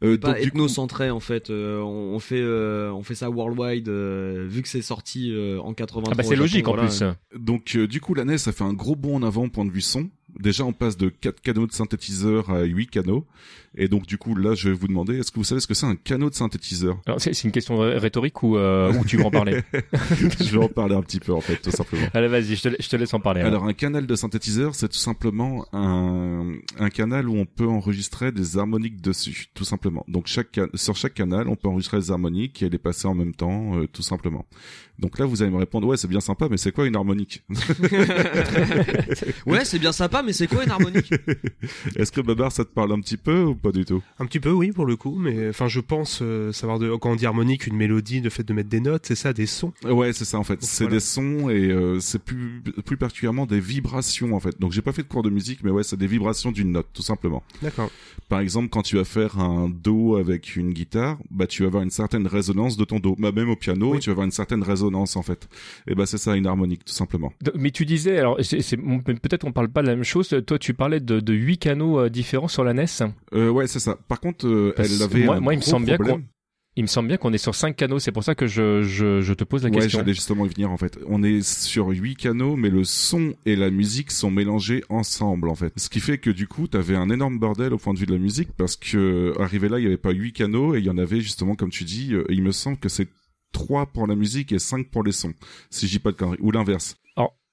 [0.04, 1.50] Euh, pas donc, du coup, ethnocentré en fait.
[1.50, 5.58] Euh, on, on fait euh, on fait ça worldwide euh, vu que c'est sorti euh,
[5.60, 6.12] en 83.
[6.12, 6.88] Ah bah c'est Japon, logique en voilà.
[6.88, 7.02] plus.
[7.38, 9.64] donc euh, du coup, la NES a fait un gros bond en avant au point
[9.64, 10.08] de vue son.
[10.38, 13.26] Déjà, on passe de 4 canaux de synthétiseur à 8 canaux.
[13.76, 15.74] Et donc, du coup, là, je vais vous demander, est-ce que vous savez ce que
[15.74, 16.98] c'est un canot de synthétiseur?
[17.06, 19.62] Alors, C'est une question rhétorique ou, euh, ou tu veux en parler?
[20.40, 22.06] Je vais en parler un petit peu, en fait, tout simplement.
[22.14, 23.40] Allez vas-y, je te, la- je te laisse en parler.
[23.42, 23.64] alors.
[23.64, 28.58] Un canal de synthétiseur, c'est tout simplement un, un canal où on peut enregistrer des
[28.58, 30.04] harmoniques dessus, tout simplement.
[30.08, 33.34] Donc chaque sur chaque canal, on peut enregistrer des harmoniques et les passer en même
[33.34, 34.44] temps, euh, tout simplement.
[34.98, 37.44] Donc là, vous allez me répondre, ouais, c'est bien sympa, mais c'est quoi une harmonique?
[39.46, 41.12] Ouais, c'est bien sympa, mais c'est quoi une harmonique
[41.96, 44.02] Est-ce que Babar, ça te parle un petit peu ou pas du tout?
[44.18, 47.10] Un petit peu, oui, pour le coup, mais enfin, je pense euh, savoir de quand
[47.12, 49.72] on dit harmonique, une mélodie, le fait de mettre des notes, c'est ça, des sons.
[49.84, 50.62] Ouais, c'est ça en fait.
[50.62, 50.96] C'est Voilà.
[50.96, 54.58] des sons et euh, c'est plus plus particulièrement des vibrations en fait.
[54.60, 56.86] Donc j'ai pas fait de cours de musique, mais ouais, c'est des vibrations d'une note,
[56.92, 57.42] tout simplement.
[57.62, 57.90] D'accord.
[58.28, 61.82] Par exemple, quand tu vas faire un do avec une guitare, bah tu vas avoir
[61.82, 63.16] une certaine résonance de ton do.
[63.18, 63.98] Bah même au piano, Oui.
[64.00, 65.48] tu vas avoir une certaine résonance en fait.
[65.86, 67.32] Et bah c'est ça une harmonique tout simplement.
[67.54, 70.34] Mais tu disais, alors c'est peut-être on parle pas de la même chose.
[70.46, 72.86] Toi, tu parlais de, de 8 canaux euh, différents sur la NES.
[73.34, 73.96] Euh, ouais, c'est ça.
[74.08, 76.22] Par contre, euh, elle avait moi, un moi, il me semble bien qu'on
[76.76, 77.98] il me semble bien qu'on est sur 5 canaux.
[77.98, 79.98] C'est pour ça que je, je, je te pose la Ouais, question.
[79.98, 80.96] j'allais justement y venir en fait.
[81.08, 85.56] On est sur huit canaux, mais le son et la musique sont mélangés ensemble en
[85.56, 85.72] fait.
[85.76, 88.12] Ce qui fait que du coup, t'avais un énorme bordel au point de vue de
[88.12, 90.90] la musique parce que arrivé là, il y avait pas huit canaux et il y
[90.90, 93.08] en avait justement, comme tu dis, il me semble que c'est
[93.52, 95.32] trois pour la musique et cinq pour les sons,
[95.70, 96.96] si je dis pas de conneries, ou l'inverse.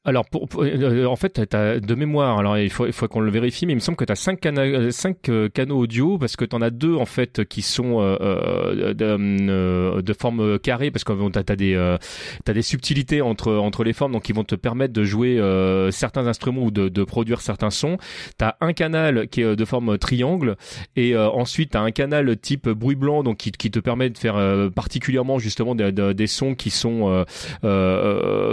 [0.08, 2.38] Alors, pour, euh, en fait, t'as de mémoire.
[2.38, 5.30] Alors, il faut, il faut qu'on le vérifie, mais il me semble que euh, cinq
[5.30, 9.18] euh, canaux audio parce que t'en as deux en fait qui sont euh, euh, de,
[9.50, 14.12] euh, de forme carrée parce que euh, t'as as des subtilités entre entre les formes,
[14.12, 17.72] donc qui vont te permettre de jouer euh, certains instruments ou de, de produire certains
[17.72, 17.98] sons.
[18.38, 20.56] T'as un canal qui est de forme triangle
[20.96, 24.36] et ensuite t'as un canal type bruit blanc, donc qui, qui te permet de faire
[24.76, 27.26] particulièrement justement des, sons qui sont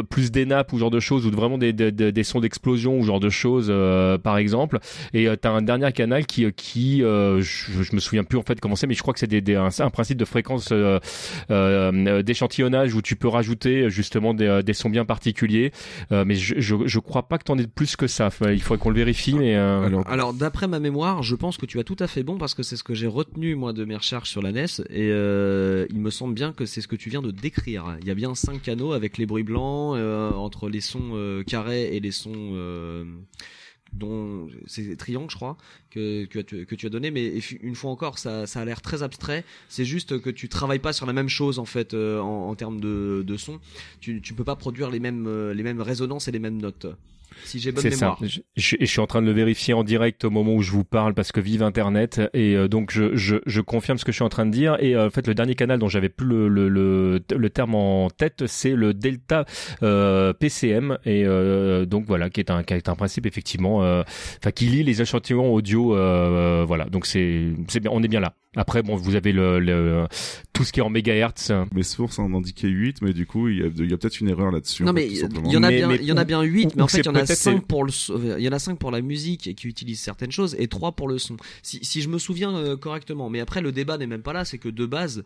[0.09, 2.99] plus des nappes ou genre de choses ou vraiment des, des, des- des sons d'explosion
[2.99, 4.79] ou genre de choses euh, par exemple.
[5.13, 8.43] Et euh, t'as un dernier canal qui qui euh, je, je me souviens plus en
[8.43, 10.69] fait comment c'est mais je crois que c'est des, des- un, un principe de fréquence
[10.73, 10.99] euh,
[11.51, 15.73] euh, d'échantillonnage où tu peux rajouter justement des, euh, des sons bien particuliers.
[16.13, 18.27] Euh, mais je, je je crois pas que t'en aies plus que ça.
[18.27, 21.57] Enfin, il faudrait qu'on le vérifie mais euh, Alors, Alors d'après ma mémoire, je pense
[21.57, 23.73] que tu as tout à fait bon parce que c'est ce que j'ai retenu moi
[23.73, 26.89] de mes recherches sur la NES et euh, il me semble bien que c'est ce
[26.89, 27.97] que tu viens de décrire.
[28.01, 31.32] Il y a bien cinq canaux avec les bruits blancs euh, entre les sons euh,
[31.47, 33.05] carrés et les sons euh,
[33.92, 35.57] dont c'est triangle, je crois,
[35.90, 36.40] que, que,
[36.75, 37.11] tu, as donné.
[37.11, 39.45] Mais une fois encore, ça, ça a l'air très abstrait.
[39.68, 42.81] C'est juste que tu travailles pas sur la même chose en fait euh, en, termes
[42.81, 43.61] de, de son.
[44.01, 46.87] Tu, tu peux pas produire les mêmes, euh, les mêmes résonances et les mêmes notes.
[47.45, 48.16] Si j'ai bonne C'est ça.
[48.18, 48.18] mémoire.
[48.23, 50.71] Je, je- je suis en train de le vérifier en direct au moment où je
[50.73, 54.12] vous parle parce que vive Internet et euh, donc je, je, je confirme ce que
[54.12, 56.09] je suis en train de dire et euh, en fait le dernier canal dont j'avais
[56.09, 59.45] plus le, le, le, le terme en tête c'est le Delta
[59.83, 64.03] euh, PCM et euh, donc voilà qui est un qui est un principe effectivement euh,
[64.38, 68.21] enfin qui lit les échantillons audio euh, voilà donc c'est c'est bien on est bien
[68.21, 68.35] là.
[68.55, 70.05] Après bon vous avez le, le
[70.53, 73.59] tout ce qui est en mégahertz Mes sources en indiquaient 8, mais du coup, il
[73.59, 74.85] y a, peut-être une erreur là-dessus.
[74.85, 76.67] Non mais il y en a Mais- bien, il y en a ou- bien 8
[76.67, 78.37] ou- mais en fait il y en a c'est peut-être 5 c'est- pour le euh,
[78.38, 80.93] il y en a 5 pour la musique et qui utilisent certaines choses et 3
[80.93, 81.37] pour le son.
[81.62, 83.31] Si, si je me souviens euh, correctement.
[83.31, 85.25] Mais après le débat n'est même pas là, c'est que de base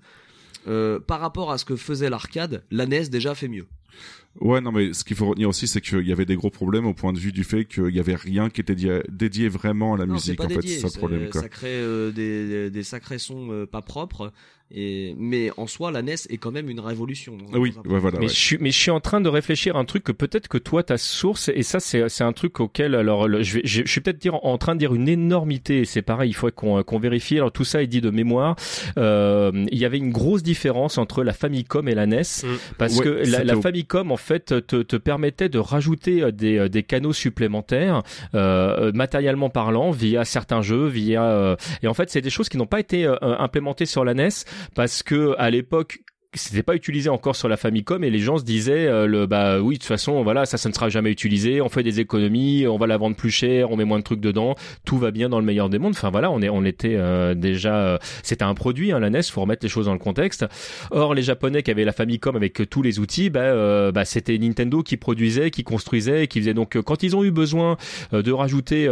[0.68, 3.66] euh, par rapport à ce que faisait l'arcade, la NES déjà fait mieux.
[4.40, 6.86] Ouais, non, mais ce qu'il faut retenir aussi, c'est qu'il y avait des gros problèmes
[6.86, 8.76] au point de vue du fait qu'il y avait rien qui était
[9.08, 10.36] dédié vraiment à la Non, musique.
[10.38, 11.28] pas En fait, c'est ça le problème.
[11.30, 11.40] Quoi.
[11.40, 14.32] ça crée euh, des, des, des sacrés sons euh, pas propres
[14.74, 17.38] et mais en soi la NES est quand même une révolution.
[17.54, 18.18] Ah oui, ouais, voilà.
[18.18, 18.32] Mais ouais.
[18.32, 20.58] je suis, mais je suis en train de réfléchir à un truc que peut-être que
[20.58, 23.82] toi ta source et ça c'est c'est un truc auquel alors le- je vais je,
[23.84, 25.84] je suis peut-être dire en train de dire une énormité.
[25.84, 27.36] C'est pareil, il faut qu'on qu'on vérifie.
[27.36, 28.56] Alors tout ça est dit de mémoire.
[28.98, 32.46] Euh, il y avait une grosse différence entre la Famicom et la NES Mm.
[32.76, 33.10] parce Ouais, que
[33.44, 38.02] la, Famicom en fait te, permettait de rajouter euh, des, euh, des canaux supplémentaires
[38.34, 42.66] euh, matériellement parlant via certains jeux, via et en fait c'est des choses qui n'ont
[42.66, 44.28] pas été implémentées sur la NES
[44.74, 46.00] parce que à l'époque
[46.36, 49.60] c'était pas utilisé encore sur la Famicom et les gens se disaient euh, le bah
[49.60, 52.66] oui de toute façon voilà ça ça ne sera jamais utilisé on fait des économies
[52.66, 55.28] on va la vendre plus cher on met moins de trucs dedans tout va bien
[55.28, 55.94] dans le meilleur des mondes.
[55.96, 59.22] Enfin voilà on est on était euh, déjà euh, c'était un produit hein, la NES
[59.30, 60.46] faut remettre les choses dans le contexte.
[60.90, 64.04] Or les japonais qui avaient la Famicom avec euh, tous les outils bah, euh, bah
[64.04, 66.54] c'était Nintendo qui produisait qui construisait qui faisait.
[66.54, 67.76] Donc euh, quand ils ont eu besoin
[68.12, 68.86] de rajouter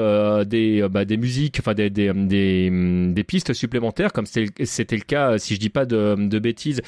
[0.46, 5.54] des bah, des musiques enfin des des, des pistes supplémentaires comme c'était le cas si
[5.54, 6.80] je dis pas de, de bêtises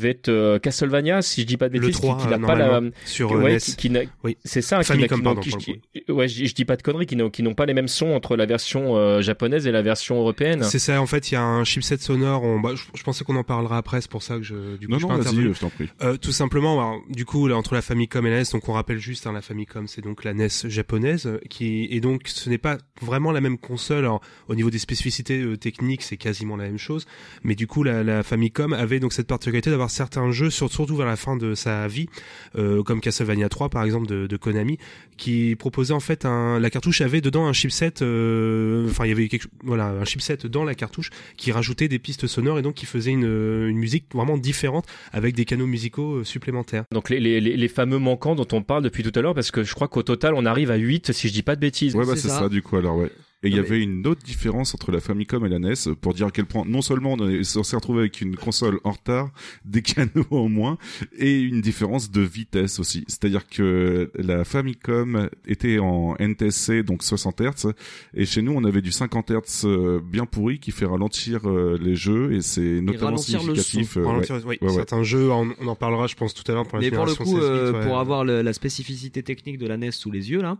[0.00, 2.46] devait être euh, Castlevania si je dis pas de bêtises 3, qui, qui n'a euh,
[2.46, 3.58] pas la sur euh, ouais, NES.
[3.58, 4.36] qui, qui n'a- Oui.
[4.44, 7.42] c'est ça qui Famicom, qui ouais je, je dis pas de conneries qui n'ont qui
[7.42, 10.78] n'ont pas les mêmes sons entre la version euh, japonaise et la version européenne C'est
[10.78, 12.42] ça, en fait, il y a un chipset sonore.
[12.42, 14.86] On, bah, je, je pensais qu'on en parlera après, c'est pour ça que je, du
[14.86, 15.54] coup, Non, je non, suis pas vas-y, intervenu.
[15.54, 15.88] je t'en prie.
[16.02, 18.98] Euh, tout simplement, du coup, là, entre la Famicom et la NES, donc on rappelle
[18.98, 22.78] juste, hein, la Famicom, c'est donc la NES japonaise, qui et donc ce n'est pas
[23.02, 23.98] vraiment la même console.
[23.98, 27.06] Alors, au niveau des spécificités euh, techniques, c'est quasiment la même chose,
[27.44, 30.96] mais du coup, la, la Famicom avait donc cette particularité d'avoir certains jeux, sur- surtout
[30.96, 32.08] vers la fin de sa vie,
[32.56, 34.78] euh, comme Castlevania 3 par exemple de, de Konami,
[35.18, 39.12] qui proposait en fait un, la cartouche avait dedans un chipset, euh, enfin il y
[39.12, 42.74] avait quelque, voilà, un chipset dans la cartouche qui rajoutait des pistes sonores et donc
[42.74, 46.84] qui faisait une, une musique vraiment différente avec des canaux musicaux euh, supplémentaires.
[46.92, 49.50] donc les, les, les les fameux manquants dont on parle depuis tout à l'heure parce
[49.50, 51.94] que je crois qu'au total on arrive à 8 si je dis pas de bêtises
[51.94, 52.38] Ouais, bah c'est c'est ça.
[52.40, 52.48] ça.
[52.48, 53.10] du coup, alors, ouais.
[53.42, 56.12] Et il y mais- avait une autre différence entre la Famicom et la NES pour
[56.12, 58.90] dire à quel point non seulement on est- on s'est retrouvé avec une console en
[58.90, 59.30] retard,
[59.64, 60.76] des canaux en moins
[61.16, 63.02] et une différence de vitesse aussi.
[63.08, 67.72] C'est-à-dire que la Famicom était en NTSC donc 60 Hz
[68.12, 71.78] et chez nous on avait du 50 Hz euh, bien pourri qui fait ralentir euh,
[71.80, 73.94] les jeux et c'est notamment le significatif.
[73.94, 74.00] son.
[74.00, 74.08] euh, ouais.
[74.10, 74.74] ralentir- oui, Ouais, ouais.
[74.74, 77.06] certains jeux, on, on en parlera, je pense tout à l'heure pour la Mais pour
[77.06, 77.86] le coup, 16 bits, euh, ouais.
[77.86, 80.58] pour avoir le- la spécificité technique de la NES sous les yeux là,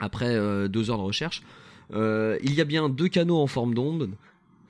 [0.00, 1.42] après euh, deux heures de recherche,
[1.92, 4.10] euh, il y a bien deux canaux en forme d'onde,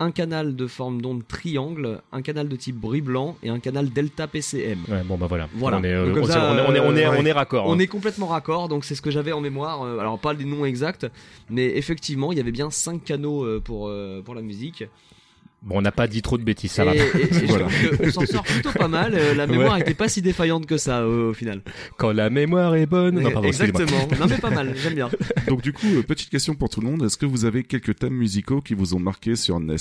[0.01, 3.91] un canal de forme d'onde triangle, un canal de type bruit blanc et un canal
[3.91, 4.81] delta PCM.
[4.89, 5.49] Ouais, bon bah voilà.
[5.55, 5.79] Voilà.
[5.79, 7.67] On est, euh, Donc, comme on, ça, on est, on raccord.
[7.67, 7.79] On hein.
[7.79, 9.83] est complètement raccord, donc c'est ce que j'avais en mémoire.
[9.83, 11.07] euh, Alors pas les noms exacts,
[11.49, 14.85] mais effectivement, il y avait bien cinq canaux pour euh, pour la musique.
[15.65, 16.95] Bon, on n'a pas dit trop de bêtises, ça et, va.
[16.95, 17.67] et- et je Voilà.
[17.69, 19.15] trouve qu'on s'en sort plutôt pas mal.
[19.15, 21.63] euh, La mémoire était pas si défaillante que ça euh, au final.
[21.97, 23.21] Quand la mémoire est bonne.
[23.21, 23.49] Non, pardon.
[23.49, 24.07] Exactement.
[24.21, 25.09] Non mais pas mal, j'aime bien.
[25.49, 27.97] Donc du coup, euh, petite question pour tout le monde, est-ce que vous avez quelques
[27.97, 29.77] thèmes musicaux qui vous ont marqué sur NES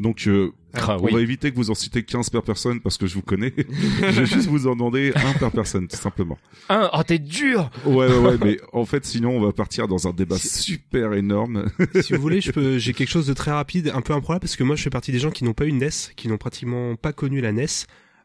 [0.00, 1.12] Donc euh, Ah, on oui.
[1.12, 3.52] va éviter que vous en citez 15 par personne parce que je vous connais.
[4.00, 6.38] je vais juste vous en demander un par personne, tout simplement.
[6.68, 10.08] Un, oh, t'es dur Ouais, ouais, ouais, mais en fait, sinon, on va partir dans
[10.08, 11.66] un débat super énorme.
[12.02, 14.56] si vous voulez, je peux, j'ai quelque chose de très rapide, un peu improbable, parce
[14.56, 16.96] que moi, je fais partie des gens qui n'ont pas eu NES, qui n'ont pratiquement
[16.96, 17.66] pas connu la NES.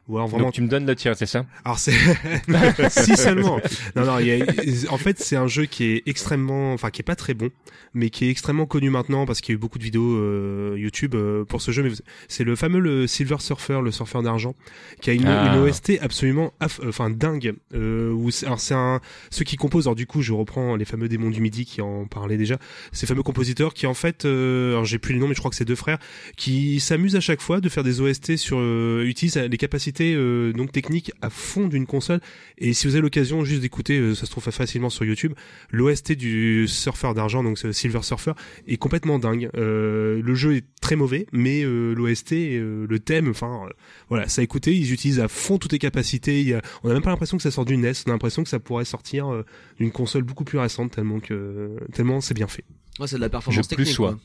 [0.08, 1.92] Ou alors vraiment Donc tu me donnes le tien, c'est ça Alors c'est
[2.90, 3.58] si seulement.
[3.96, 4.44] Non non, y a-
[4.92, 7.48] en fait c'est un jeu qui est extrêmement, enfin qui est pas très bon,
[7.94, 10.74] mais qui est extrêmement connu maintenant parce qu'il y a eu beaucoup de vidéos euh,
[10.76, 11.82] YouTube euh, pour ce jeu.
[11.82, 11.90] Mais
[12.28, 14.54] c'est le fameux le Silver Surfer, le surfeur d'argent,
[15.00, 15.54] qui a une, Ah.
[15.56, 17.54] une OST absolument, aff- euh, enfin dingue.
[17.74, 19.86] Euh, où alors c'est un ceux qui composent.
[19.86, 22.58] Alors du coup je reprends les fameux démons du midi qui en parlaient déjà.
[22.92, 25.50] Ces fameux compositeurs qui en fait, euh, alors j'ai plus les noms mais je crois
[25.50, 25.98] que c'est deux frères
[26.36, 30.14] qui s'amusent à chaque fois de faire des OST sur euh, utilisent les capacités capacités
[30.14, 32.20] euh, donc techniques à fond d'une console.
[32.58, 35.32] Et si vous avez l'occasion juste d'écouter, euh, ça se trouve facilement sur YouTube,
[35.70, 38.32] l'OST du surfeur d'argent, donc ce Silver Surfer,
[38.66, 39.48] est complètement dingue.
[39.56, 43.72] Euh, le jeu est très mauvais, mais euh, l'OST, euh, le thème, enfin euh,
[44.08, 44.74] voilà, ça a écouté.
[44.74, 46.40] Ils utilisent à fond toutes les capacités.
[46.40, 47.92] Il y a- on a même pas l'impression que ça sort du NES.
[48.06, 49.44] On a l'impression que ça pourrait sortir euh,
[49.78, 52.64] d'une console beaucoup plus récente, tellement que tellement c'est bien fait.
[52.98, 53.96] Ouais, c'est de la performance Je plus technique.
[53.96, 54.18] quoi.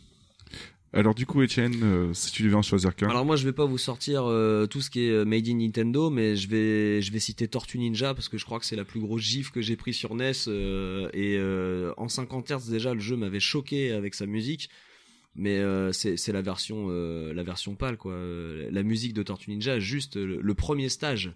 [0.91, 3.53] Alors du coup, Étienne, euh, si tu devais en choisir qu'un, Alors moi je vais
[3.53, 7.01] pas vous sortir euh, tout ce qui est euh, made in Nintendo mais je vais
[7.01, 9.51] je vais citer Tortue Ninja parce que je crois que c'est la plus grosse gifle
[9.51, 10.31] que j'ai pris sur NES
[11.13, 11.39] et
[11.97, 14.69] en 50 Hz déjà le jeu m'avait choqué avec sa musique
[15.35, 15.61] mais
[15.93, 18.15] c'est la version la version pâle quoi.
[18.71, 21.33] La musique de Tortue Ninja juste le premier stage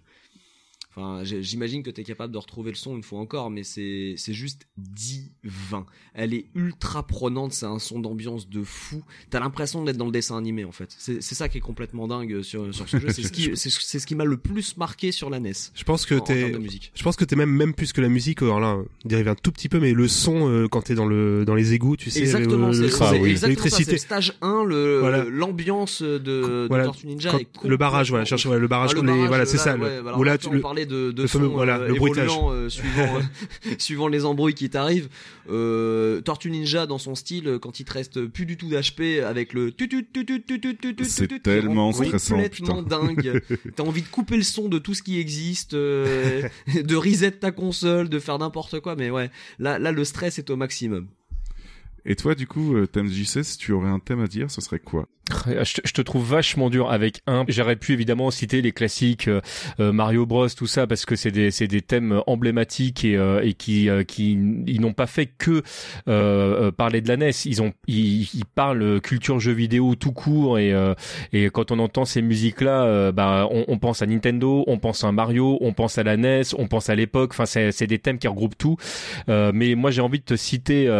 [0.96, 4.14] Enfin, j'imagine que tu es capable de retrouver le son une fois encore, mais c'est
[4.16, 5.86] c'est juste divin.
[6.14, 9.02] Elle est ultra prenante, c'est un son d'ambiance de fou.
[9.30, 10.94] T'as l'impression d'être dans le dessin animé en fait.
[10.96, 13.08] C'est c'est ça qui est complètement dingue sur, sur ce jeu.
[13.10, 15.52] C'est ce qui, ce qui m'a le plus marqué sur la NES.
[15.74, 16.60] Je pense que t'es, de
[16.94, 18.42] je pense que t'es même même plus que la musique.
[18.42, 21.06] Alors là, on dérive un tout petit peu, mais le son euh, quand t'es dans
[21.06, 23.30] le dans les égouts, tu sais, Exactement, le- c'est le- c'est oui.
[23.30, 23.40] exactement ça.
[23.40, 23.92] C'est l'électricité.
[23.92, 25.24] le stage 1, le Voilà.
[25.24, 28.90] l'ambiance de, de Voilà, Tortue Ninja Quand- est le barrage, voilà, cherche voilà, le barrage,
[28.92, 29.76] Ah, le les- barrage, voilà, c'est là, ça.
[29.76, 31.78] ouais, le, voilà, où là, là, tu- on parlais de, de le son, fameux, voilà,
[31.78, 33.20] euh, le euh, suivant,
[33.78, 35.08] suivant, les embrouilles qui t'arrivent.
[36.24, 39.72] Tortue Ninja, dans son style, quand il te reste plus du tout d'HP avec le
[41.02, 42.36] C'est tellement stressant.
[42.36, 43.42] complètement dingue.
[43.76, 48.08] T'as envie de couper le son de tout ce qui existe, de reset ta console,
[48.08, 48.96] de faire n'importe quoi.
[48.96, 51.08] Mais ouais, là, là, le stress est au maximum.
[52.06, 54.60] Et toi, du coup, euh, thème JC, si tu aurais un thème à dire, ce
[54.60, 55.06] serait quoi
[55.46, 57.46] Je te, je te trouve vachement dur avec un.
[57.48, 59.40] J'aurais pu évidemment citer les classiques euh,
[59.80, 63.40] euh, Mario Bros, tout ça, parce que c'est des c'est des thèmes emblématiques et euh,
[63.42, 64.32] et qui euh, qui
[64.66, 65.62] ils n'ont pas fait que euh,
[66.08, 67.30] euh, parler de la NES.
[67.46, 70.94] Ils ont ils, ils parlent culture jeux vidéo tout court et euh,
[71.32, 75.04] et quand on entend ces musiques là, bah on, on pense à Nintendo, on pense
[75.04, 77.30] à Mario, on pense à la NES, on pense à l'époque.
[77.32, 78.76] Enfin c'est c'est des thèmes qui regroupent tout.
[79.30, 80.92] Euh, mais moi j'ai envie de te citer euh,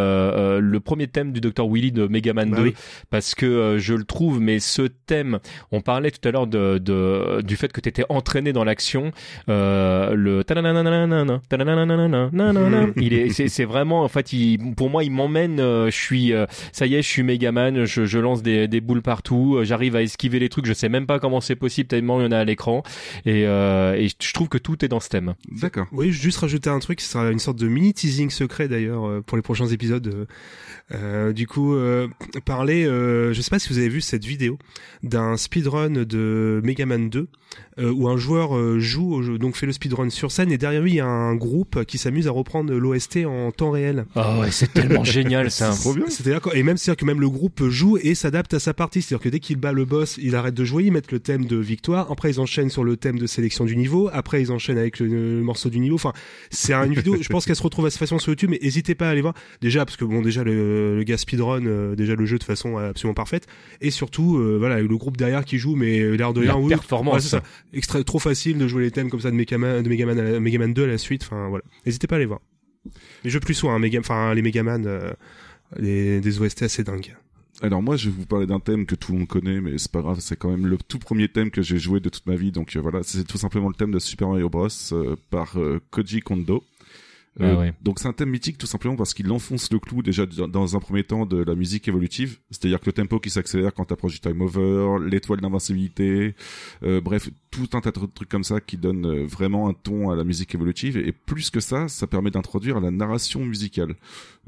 [0.57, 2.75] euh, le premier thème du Dr Willy de Mega Man Bah 2 oui.
[3.11, 5.39] parce que euh, je le trouve mais ce thème
[5.73, 9.11] on parlait tout à l'heure de, de du fait que tu étais entraîné dans l'action
[9.49, 11.41] euh, le tananananana,
[12.97, 16.33] il est c'est c'est vraiment en fait il, pour moi il m'emmène euh, je suis
[16.33, 19.65] euh, ça y est je suis Megaman je, je lance des, des boules partout euh,
[19.65, 22.27] j'arrive à esquiver les trucs je sais même pas comment c'est possible tellement il y
[22.27, 22.83] en a à l'écran
[23.27, 25.87] et, euh, et je trouve que tout est dans ce thème D'accord.
[25.93, 29.37] Oui, juste rajouter un truc, ce sera une sorte de mini teasing secret d'ailleurs pour
[29.37, 30.27] les prochains épisodes.
[30.93, 32.09] Euh, du coup, euh,
[32.45, 34.59] parler, euh, je sais pas si vous avez vu cette vidéo
[35.03, 37.27] d'un speedrun de Mega Man 2
[37.79, 40.59] euh, où un joueur euh, joue, au jeu, donc fait le speedrun sur scène et
[40.59, 44.07] derrière lui il y a un groupe qui s'amuse à reprendre l'OST en temps réel.
[44.17, 45.71] oh ouais c'est tellement génial ça
[46.41, 49.03] que- et même c'est-à-dire que même le groupe joue et s'adapte à sa partie.
[49.03, 51.45] C'est-à-dire que dès qu'il bat le boss, il arrête de jouer, ils mettent le thème
[51.47, 52.11] de victoire.
[52.11, 54.11] Après ils enchaînent sur le thème de sélection du niveau.
[54.13, 55.95] Après ils enchaînent avec le, le morceau du niveau.
[55.95, 56.13] Enfin,
[56.51, 57.17] c'est une vidéo.
[57.21, 59.23] je pense qu'elle se retrouve à cette façon sur YouTube, mais n'hésitez pas à aller
[59.23, 59.35] voir.
[59.61, 62.77] Déjà parce que bon, déjà le, le gars speedrun, euh, déjà le jeu de façon
[62.77, 63.47] absolument parfaite,
[63.81, 66.63] et surtout euh, voilà le groupe derrière qui joue, mais l'air de La rien.
[66.63, 67.15] oui, performance.
[67.15, 67.43] ouais, c'est ça.
[67.73, 70.41] Extra, trop facile de jouer les thèmes comme ça de Megaman, de Megaman, à la-
[70.41, 71.23] Megaman 2 à la suite.
[71.25, 72.41] Enfin voilà, n'hésitez pas à aller voir.
[73.25, 75.11] Les jeux plus soins, hein, Mega, enfin les Megaman, euh,
[75.79, 77.15] les, des OST assez dingues.
[77.63, 79.91] Alors moi, je vais vous parler d'un thème que tout le monde connaît, mais c'est
[79.91, 82.35] pas grave, c'est quand même le tout premier thème que j'ai joué de toute ma
[82.35, 82.51] vie.
[82.51, 85.81] Donc euh, voilà, c'est tout simplement le thème de Super Mario Bros euh, par euh,
[85.91, 86.65] Koji Kondo.
[87.41, 87.75] Ah Euh, ouais.
[87.83, 90.77] Donc c'est un thème mythique tout simplement parce qu'il enfonce le clou déjà dans- dans
[90.77, 94.13] un premier temps de la musique évolutive, c'est-à-dire que le tempo qui s'accélère quand t'approches
[94.15, 96.37] du time over, l'étoile d'invincibilité,
[96.85, 100.11] euh, bref tout un tas de trucs comme ça qui donnent euh, vraiment un ton
[100.11, 103.95] à la musique évolutive et plus que ça, ça permet d'introduire la narration musicale.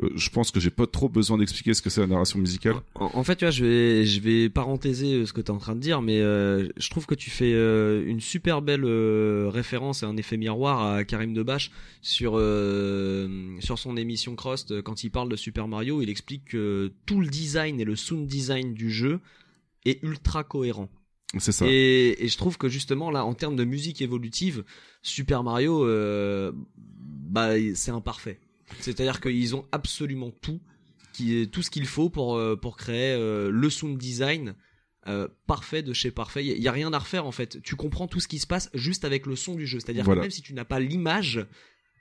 [0.02, 2.74] Euh, je pense que j'ai pas trop besoin d'expliquer ce que c'est la narration musicale.
[2.96, 5.80] En, fait, tu vois, je vais, je euh, ce que tu es en train de
[5.80, 8.84] dire, mais je trouve que tu fais une super belle
[9.48, 11.70] référence et un effet miroir à Karim Debache
[12.02, 12.32] sur
[13.60, 16.02] sur son émission Crost quand il parle de Super Mario.
[16.02, 19.20] Il explique que tout le design et le sound design du jeu
[19.84, 20.88] est ultra cohérent.
[21.38, 21.66] C'est ça.
[21.68, 24.64] Et, et je trouve que justement là, en termes de musique évolutive,
[25.02, 28.38] Super Mario, euh, bah c'est imparfait.
[28.80, 30.60] C'est-à-dire qu'ils ont absolument tout,
[31.12, 34.54] qui, tout ce qu'il faut pour euh, pour créer euh, le sound design
[35.08, 36.44] euh, parfait de chez parfait.
[36.44, 37.62] Il y, a rien à refaire en fait.
[37.62, 39.78] Tu comprends tout ce qui se passe juste avec le son du jeu.
[39.78, 40.20] C'est-à-dire Voilà.
[40.20, 41.46] que même si tu n'as pas l'image,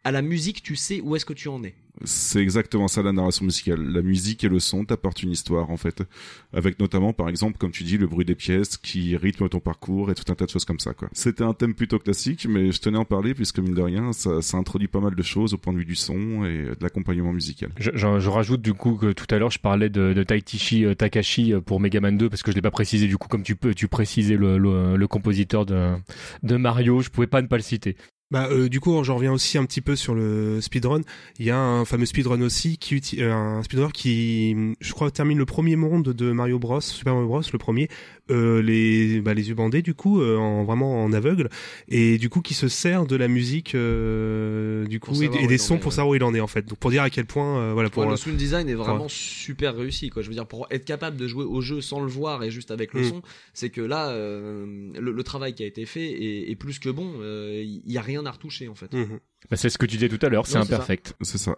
[0.06, 1.74] à la musique, tu sais où est-ce que tu en es.
[2.04, 3.82] C'est exactement ça la narration musicale.
[3.82, 6.04] La musique et le son t'apportent une histoire en fait,
[6.52, 10.12] avec notamment par exemple comme tu dis le bruit des pièces qui rythme ton parcours
[10.12, 11.08] et tout un tas de choses comme ça quoi.
[11.14, 14.12] C'était un thème plutôt classique, mais je tenais à en parler puisque mine de rien
[14.12, 16.78] ça, ça introduit pas mal de choses au point de vue du son et de
[16.82, 17.70] l'accompagnement musical.
[17.78, 20.84] Je, je- je rajoute du coup que tout à l'heure je parlais de, de Taitishi
[20.84, 23.30] euh, Takashi euh, pour Mega Man 2 parce que je l'ai pas précisé du coup
[23.30, 25.94] comme tu peux tu précisais le, le, le compositeur de,
[26.44, 27.96] de Mario, je pouvais pas ne pas le citer.
[28.36, 31.00] Bah, euh, du coup, j'en reviens aussi un petit peu sur le speedrun.
[31.40, 35.38] Il y a un fameux speedrun aussi qui euh, un speedrunner qui, je crois, termine
[35.38, 37.88] le premier monde de Mario Bros, Super Mario Bros, le premier,
[38.32, 41.50] euh, les bah, les yeux bandés du coup, euh, en vraiment en aveugle,
[41.88, 45.76] et du coup qui se sert de la musique euh, du coup et, des sons
[45.76, 46.66] est, pour savoir où il en est en fait.
[46.66, 49.04] Donc pour dire à quel point, euh, voilà, pour Ouais, le sound design est vraiment
[49.04, 49.10] Ouais.
[49.10, 50.22] super réussi quoi.
[50.22, 52.72] Je veux dire pour être capable de jouer au jeu sans le voir et juste
[52.72, 53.10] avec le Mm.
[53.10, 53.22] son,
[53.54, 54.66] c'est que là euh,
[55.00, 57.14] le, le travail qui a été fait est, est plus que bon.
[57.22, 58.94] Euh, Il y a rien à retoucher en fait.
[58.94, 59.20] Mhm.
[59.50, 60.76] Bah, c'est ce que tu disais tout à l'heure, c'est Non, c'est ça.
[60.76, 61.14] imperfect.
[61.22, 61.56] C'est ça.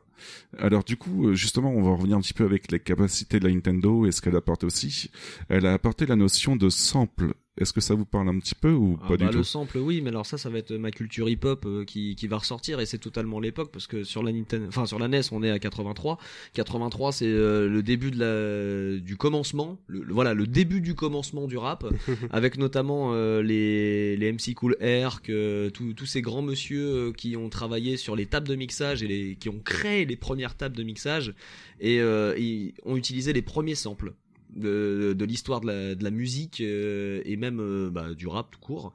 [0.59, 3.47] Alors du coup, euh, justement, on va revenir un petit peu avec les capacités de
[3.47, 5.09] la Nintendo et ce qu'elle apporte aussi.
[5.49, 7.33] Elle a apporté la notion de sample.
[7.59, 9.43] Est-ce que ça vous parle un petit peu ou Ah pas bah, du tout le
[9.43, 12.37] sample, oui, mais alors ça, ça va être ma culture hip-hop euh, qui, qui va
[12.37, 15.41] ressortir et c'est totalement l'époque parce que sur la Nintendo, enfin sur la NES, on
[15.43, 16.17] est à 83.
[16.53, 20.93] 83, c'est euh, le début de la du commencement, le, le- voilà, le début du
[20.95, 21.85] commencement du rap,
[22.31, 27.11] avec notamment euh, les les MC Cool Herc, euh, tous tous ces grands monsieur euh,
[27.11, 30.55] qui ont travaillé sur les tables de mixage et les qui ont créé les premières
[30.55, 31.33] tables de mixage
[31.79, 34.13] et euh, ils ont utilisé les premiers samples
[34.55, 38.51] de, de l'histoire de la, de la musique euh, et même euh, bah, du rap
[38.51, 38.93] tout court.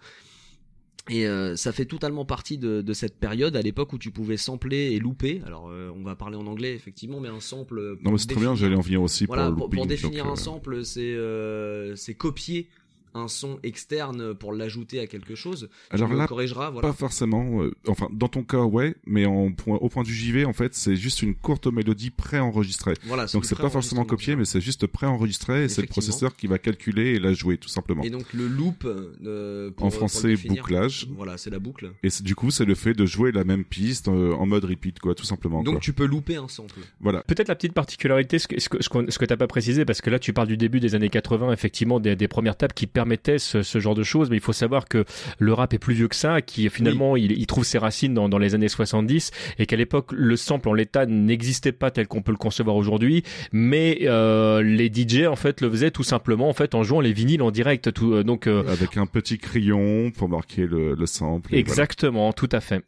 [1.11, 4.37] Et euh, ça fait totalement partie de, de cette période à l'époque où tu pouvais
[4.37, 5.43] sampler et louper.
[5.45, 7.99] Alors euh, on va parler en anglais effectivement, mais un sample.
[8.03, 8.55] Non, mais c'est très bien.
[8.55, 12.15] J'allais en venir aussi voilà, pour pour, pour définir donc, un sample, c'est euh, c'est
[12.15, 12.69] copier
[13.15, 15.69] un son externe pour l'ajouter à quelque chose.
[15.91, 16.89] Alors tu me là, corrigeras, voilà.
[16.89, 17.63] Pas forcément.
[17.63, 20.75] euh, enfin, dans ton cas, ouais, mais en point, au point du JV, en fait,
[20.75, 22.95] c'est juste une courte mélodie préenregistrée.
[23.05, 26.47] Voilà, Donc c'est pas forcément copié, mais c'est juste préenregistré et c'est le processeur qui
[26.47, 28.03] va calculer et la jouer tout simplement.
[28.03, 31.07] Et donc le loop euh, pour, En français, définir, bouclage.
[31.17, 31.93] Voilà, c'est la boucle.
[32.03, 34.99] Et du coup, c'est le fait de jouer la même piste euh, en mode repeat,
[34.99, 35.63] quoi, tout simplement.
[35.63, 35.81] Donc quoi.
[35.81, 36.81] tu peux louper un sample.
[37.01, 37.23] Voilà.
[37.23, 40.11] Peut-être la petite particularité, ce que, ce que, ce que t'as pas précisé, parce que
[40.11, 43.39] là tu parles du début des années 80, effectivement, des, des premières tables qui permettaient
[43.39, 45.05] ce, ce genre de choses, mais il faut savoir que
[45.39, 48.29] le rap est plus vieux que ça, qui finalement il, il trouve ses racines dans,
[48.29, 52.23] dans les années 70, et qu'à l'époque le sample en l'état n'existait pas tel qu'on
[52.23, 56.53] peut le concevoir aujourd'hui, mais euh, les DJ en fait le faisaient tout simplement en
[56.53, 60.13] fait en jouant les vinyles en direct, tout, euh, donc euh, Avec un petit crayon
[60.17, 61.53] pour marquer le, le sample.
[61.55, 62.85] Exactement, tout à fait.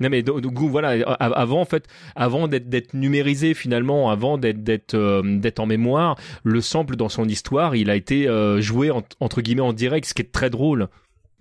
[0.00, 5.66] Non mais donc, voilà, avant en fait, avant d'être numérisé finalement, avant euh, d'être en
[5.66, 9.72] mémoire, le sample dans son histoire, il a été euh, joué en- entre guillemets en
[9.72, 10.88] direct, ce qui est très drôle.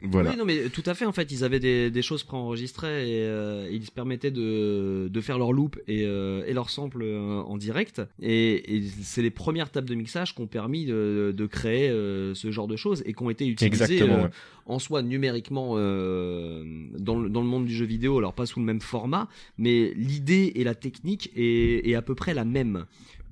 [0.03, 0.29] Voilà.
[0.29, 1.05] Oui, non, mais tout à fait.
[1.05, 5.21] En fait, ils avaient des, des choses préenregistrées et euh, ils se permettaient de, de
[5.21, 8.03] faire leur loop et, euh, et leur sample euh, en direct.
[8.21, 12.35] Et, et c'est les premières tables de mixage qui ont permis de, de créer euh,
[12.35, 14.29] ce genre de choses et qui ont été utilisées euh, ouais.
[14.67, 16.63] en soi numériquement euh,
[16.99, 18.19] dans, le, dans le monde du jeu vidéo.
[18.19, 19.27] Alors pas sous le même format,
[19.57, 22.85] mais l'idée et la technique est, est à peu près la même.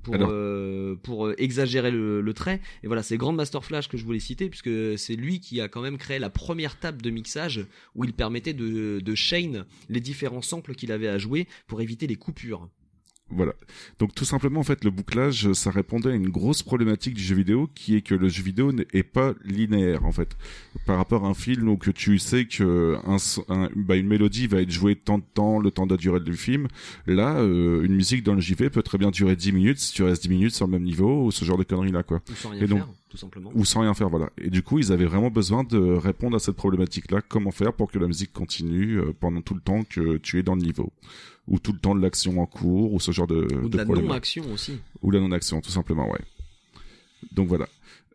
[0.05, 2.61] Pour, euh, pour euh, exagérer le, le trait.
[2.83, 5.81] Et voilà c'est Grandmaster Flash que je voulais citer puisque c'est lui qui a quand
[5.81, 10.41] même créé la première table de mixage où il permettait de, de chain les différents
[10.43, 12.69] samples qu'il avait à jouer pour éviter les coupures
[13.31, 13.53] Voilà.
[13.97, 17.35] Donc tout simplement en fait le bouclage ça répondait à une grosse problématique du jeu
[17.35, 20.37] vidéo qui est que le jeu vidéo n'est pas linéaire en fait.
[20.85, 24.05] Par rapport à un film où que tu sais que un, so- un- bah, une
[24.07, 26.67] mélodie va être jouée tant de temps le temps de la durée du film
[27.07, 30.03] là euh, une musique dans le JV peut très bien durer 10 minutes si tu
[30.03, 32.21] restes 10 minutes sur le même niveau ou ce genre de conneries là quoi.
[32.29, 33.51] Ou sans rien Et donc- faire tout simplement.
[33.55, 34.29] Ou sans rien faire voilà.
[34.37, 37.73] Et du coup ils avaient vraiment besoin de répondre à cette problématique là comment faire
[37.73, 40.61] pour que la musique continue euh, pendant tout le temps que tu es dans le
[40.61, 40.93] niveau
[41.47, 43.85] ou tout le temps de l'action en cours ou ce genre de ou de la
[43.85, 46.21] non-action aussi Ou la non-action, tout simplement, ouais.
[47.31, 47.67] Donc voilà.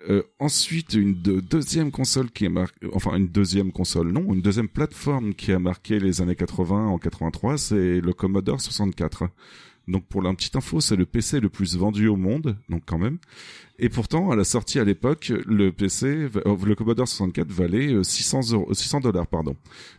[0.08, 4.40] Euh, ensuite, une de- deuxième console qui est marquée, enfin une deuxième console, non, une
[4.40, 9.28] deuxième plateforme qui a marqué les années 80 en 83, c'est le Commodore 64.
[9.88, 12.96] Donc pour la petite info, c'est le PC le plus vendu au monde, donc quand
[12.98, 13.18] même.
[13.78, 18.02] Et pourtant, à la sortie à l'époque, le PC, euh, le Commodore 64 valait euh,
[18.02, 19.54] 600 euros, 600 dollars, pardon.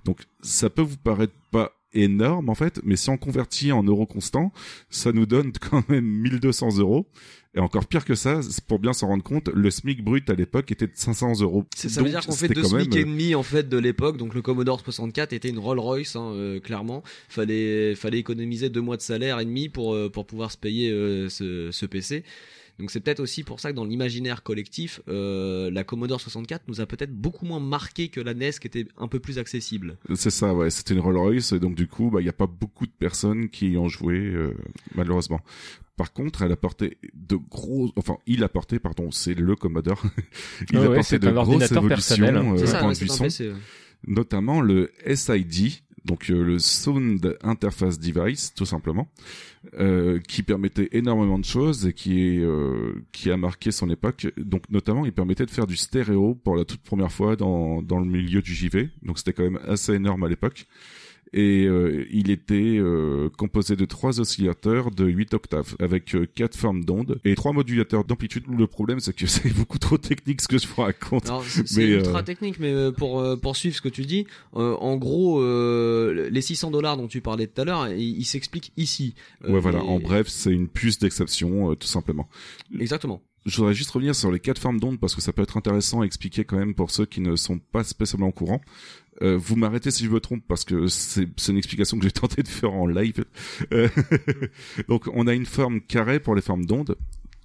[0.06, 4.06] Donc ça peut vous paraître pas énorme en fait, mais si on convertit en euros
[4.06, 4.52] constants,
[4.90, 7.08] ça nous donne quand même 1200 euros.
[7.54, 10.72] Et encore pire que ça, pour bien s'en rendre compte, le SMIC brut à l'époque
[10.72, 11.66] était de 500 euros.
[11.76, 14.16] Ça veut Donc, dire qu'on fait deux SMIC même, et demi en fait de l'époque.
[14.16, 17.04] Donc le Commodore 64 était une Rolls Royce, hein, euh, clairement.
[17.28, 20.92] Fallait fallait économiser deux mois de salaire et demi pour euh, pour pouvoir se payer
[20.92, 22.24] euh, ce, ce PC.
[22.82, 26.82] Donc c'est peut-être aussi pour ça que dans l'imaginaire collectif, euh, la Commodore 64 nous
[26.82, 29.98] a peut-être beaucoup moins marqué que la NES qui était un peu plus accessible.
[30.16, 30.72] C'est ça, ouais.
[30.72, 32.92] C'était une Rolls Royce, et donc du coup, bah, il n'y a pas beaucoup de
[32.92, 34.56] personnes qui y ont joué, euh,
[34.96, 35.40] malheureusement.
[35.96, 40.02] Par contre, elle apportait de gros, enfin, il apportait, pardon, c'est le Commodore.
[40.72, 43.50] il Ouais, ouais, apportait de grosses évolutions euh, ça, point ouais, un PC.
[43.50, 43.56] ouais.
[44.08, 49.08] notamment le SID, donc euh, le Sound Interface Device, tout simplement,
[49.80, 51.94] euh, qui permettait énormément de choses et
[52.40, 54.28] euh, qui a marqué son époque.
[54.38, 58.00] Donc notamment, il permettait de faire du stéréo pour la toute première fois dans dans
[58.00, 58.90] le milieu du JV.
[59.04, 60.66] Donc c'était quand même assez énorme à l'époque.
[61.34, 66.58] Et euh, il était euh, composé de trois oscillateurs de 8 octaves avec euh, quatre
[66.58, 68.44] formes d'ondes et trois modulateurs d'amplitude.
[68.50, 71.32] Le problème, c'est que c'est beaucoup trop technique ce que je vous raconte.
[71.66, 74.28] C'est ultra euh, technique, mais euh, pour euh, poursuivre ce que tu dis,
[74.58, 78.26] euh, en gros, euh, les 600 dollars dont tu parlais tout à l'heure, il, il
[78.26, 79.16] s'explique ici.
[79.48, 79.80] Ouais, voilà.
[79.80, 82.28] et- En bref, c'est une puce d'exception, euh, tout simplement.
[82.78, 83.22] Exactement.
[83.46, 86.02] Je voudrais juste revenir sur les quatre formes d'ondes parce que ça peut être intéressant
[86.02, 88.62] à expliquer quand même pour ceux qui ne sont pas spécialement au courant.
[89.22, 92.44] Euh, vous m'arrêtez si je me trompe parce que c'est une explication que j'ai tenté
[92.44, 93.26] de faire en live.
[93.74, 93.90] Euh,
[94.88, 96.96] donc on a une forme carrée pour les formes d'ondes.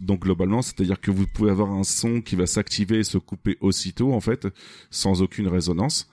[0.00, 3.56] Donc globalement, c'est-à-dire que vous pouvez avoir un son qui va s'activer et se couper
[3.60, 4.46] aussitôt en fait,
[4.90, 6.10] sans aucune résonance.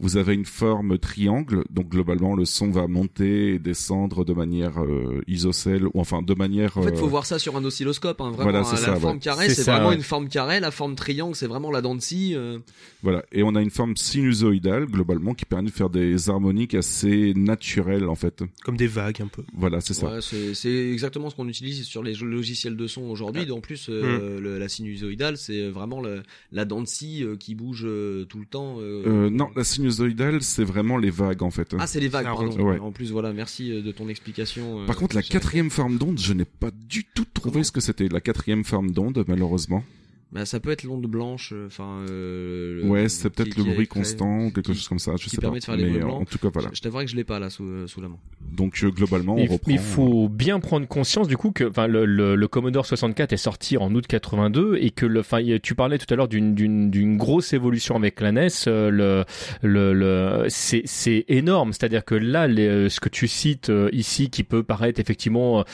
[0.00, 4.82] Vous avez une forme triangle, donc globalement le son va monter et descendre de manière
[4.82, 6.76] euh, isocèle, ou enfin de manière.
[6.76, 8.20] En fait, faut euh, voir ça sur un oscilloscope.
[8.20, 9.20] Hein, vraiment, Voilà, c'est la ça, forme ouais.
[9.20, 9.94] carrée, C'est vraiment ouais.
[9.94, 10.58] une forme carrée.
[10.60, 12.32] La forme triangle, c'est vraiment la dent de scie.
[12.34, 12.58] euh.
[13.02, 17.32] Voilà, et on a une forme sinusoïdale globalement qui permet de faire des harmoniques assez
[17.34, 18.42] naturelles en fait.
[18.64, 19.42] Comme des vagues un peu.
[19.56, 20.14] Voilà, c'est ça.
[20.14, 20.20] Ouais,
[20.54, 23.50] c'est exactement ce qu'on utilise sur les logiciels de son aujourd'hui.
[23.50, 27.54] En plus, euh, le- la sinusoïdale, c'est vraiment le- la dent de scie euh, qui
[27.54, 28.76] bouge euh, tout le temps.
[28.80, 29.02] euh.
[29.06, 29.91] Euh, non, la sinusoïdale,
[30.40, 31.74] c'est vraiment les vagues en fait.
[31.78, 32.50] Ah, c'est les vagues, pardon.
[32.62, 32.78] ouais.
[32.78, 34.80] En plus, voilà, merci euh, de ton explication.
[34.82, 37.72] euh, Par contre, la quatrième forme d'onde, je n'ai pas du tout trouvé Comment ce
[37.72, 38.08] que c'était.
[38.08, 39.84] La quatrième forme d'onde, malheureusement.
[40.32, 42.06] Bah, ça peut être l'onde blanche, euh, enfin.
[42.08, 45.12] euh, ouais, c'est peut-être le bruit constant, ou quelque qui- chose comme ça.
[45.18, 45.42] Je qui sais pas.
[45.42, 46.22] permet de faire les Mais bruits euh, blancs.
[46.22, 46.70] en tout cas, voilà.
[46.72, 48.16] Je, je t'avouerai que je l'ai pas là sous, sous la main.
[48.50, 49.68] Donc euh, globalement, Mais on il- reprend.
[49.68, 53.32] mais il faut bien prendre conscience du coup que enfin le, le, le Commodore 64
[53.34, 56.54] est sorti en août 82 et que le enfin tu parlais tout à l'heure d'une
[56.54, 59.24] d'une d'une grosse évolution avec la NES le
[59.62, 64.44] le, le c'est c'est énorme c'est-à-dire que là les, ce que tu cites ici qui
[64.44, 65.64] peut paraître effectivement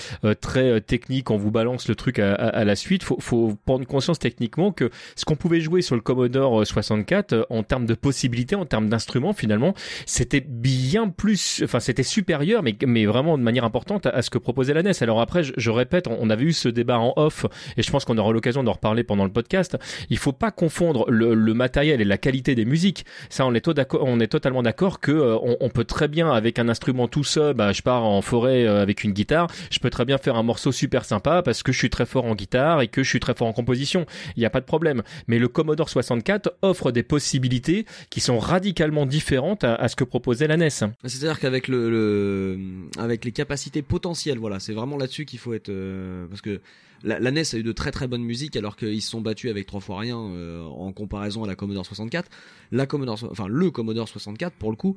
[0.41, 3.87] très technique on vous balance le truc à, à, à la suite faut faut prendre
[3.87, 4.19] conscience
[4.49, 8.65] que ce qu'on pouvait jouer sur le Commodore 64 euh, en termes de possibilités en
[8.67, 9.75] termes d'instruments finalement
[10.07, 14.31] c'était bien plus, enfin c'était supérieur, mais, mais vraiment de manière importante à, à ce
[14.31, 14.93] que proposait la NES.
[15.01, 17.47] Alors après, je, je répète, on, on avait eu ce débat en off,
[17.77, 19.77] et je pense qu'on aura l'occasion d'en reparler pendant le podcast.
[20.11, 23.05] Il faut pas confondre le, le matériel et la qualité des musiques.
[23.29, 26.31] Ça, on est, d'accord- on est totalement d'accord que euh, on, on peut très bien
[26.31, 29.79] avec un instrument tout seul, bah, je pars en forêt euh, avec une guitare, je
[29.79, 32.35] peux très bien faire un morceau super sympa parce que je suis très fort en
[32.35, 34.07] guitare et que je suis très fort en composition.
[34.39, 35.03] Il n'y a pas de problème.
[35.27, 40.47] Mais le Commodore 64 offre des possibilités qui sont radicalement différentes à, ce que proposait
[40.47, 40.71] la NES.
[40.71, 42.57] C'est-à-dire qu'avec le,
[42.99, 46.61] avec les capacités potentielles, voilà, c'est vraiment là-dessus qu'il faut être euh, parce que
[47.03, 49.67] la, NES a eu de très très bonnes musiques alors qu'ils se sont battus avec
[49.67, 52.31] trois fois rien euh, en comparaison à la Commodore 64.
[52.71, 54.95] La Commodore, enfin le Commodore 64 pour le coup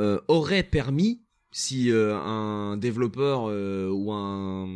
[0.00, 1.20] euh, aurait permis
[1.52, 4.66] si un développeur ou un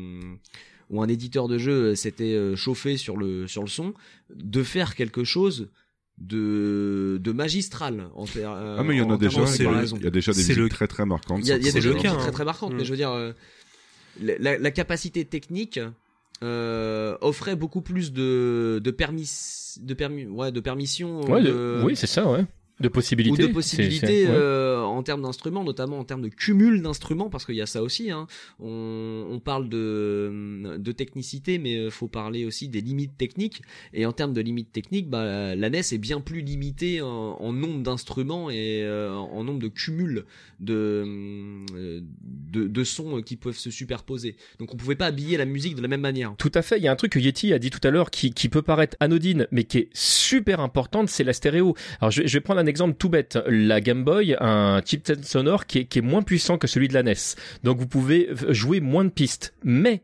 [0.91, 3.95] ou un éditeur de jeu s'était euh, chauffé sur le sur le son
[4.35, 5.69] de faire quelque chose
[6.19, 9.43] de de magistral en ter- euh, Ah mais il y en a en déjà.
[9.43, 9.97] Il y a- comparaison.
[9.99, 11.41] il y a déjà des musiques le- très très marquantes.
[11.43, 12.17] Il y a, y des le cas, hein.
[12.19, 12.77] très très marquantes, Mm.
[12.77, 13.33] mais je veux dire, euh,
[14.21, 15.79] la, la capacité technique
[16.43, 19.31] euh, offrait beaucoup plus de de permis
[19.81, 22.45] de permis ouais de permission Ouais, de- de- oui, c'est ça, ouais.
[22.79, 23.43] De ou possibilités.
[23.43, 24.31] de C'est- possibilités ouais.
[24.31, 27.83] euh, en termes d'instruments, notamment en termes de cumul d'instruments, parce qu'il y a ça
[27.83, 28.11] aussi.
[28.11, 28.27] Hein.
[28.61, 33.63] On, on parle de, de technicité, mais euh, faut parler aussi des limites techniques.
[33.95, 37.09] Et en termes de limites techniques, bah, la NES est bien plus limitée en,
[37.41, 40.25] en nombre d'instruments et euh, en nombre de cumuls
[40.61, 41.05] de,
[41.75, 42.01] euh,
[42.53, 44.37] de, de sons qui peuvent se superposer.
[44.59, 46.35] Donc on pouvait pas habiller la musique de la même manière.
[46.39, 46.79] Tout à fait.
[46.79, 48.63] Il y a un truc que Yeti a dit tout à l'heure qui, qui peut
[48.63, 51.75] paraître anodine, mais qui est super importante, c'est la stéréo.
[52.01, 53.39] Alors je, je vais prendre un exemple tout bête.
[53.47, 56.95] La Game Boy, un chipset sonore qui est, qui est moins puissant que celui de
[56.95, 57.15] la NES.
[57.65, 59.55] Donc vous pouvez jouer moins de pistes.
[59.65, 60.03] Mais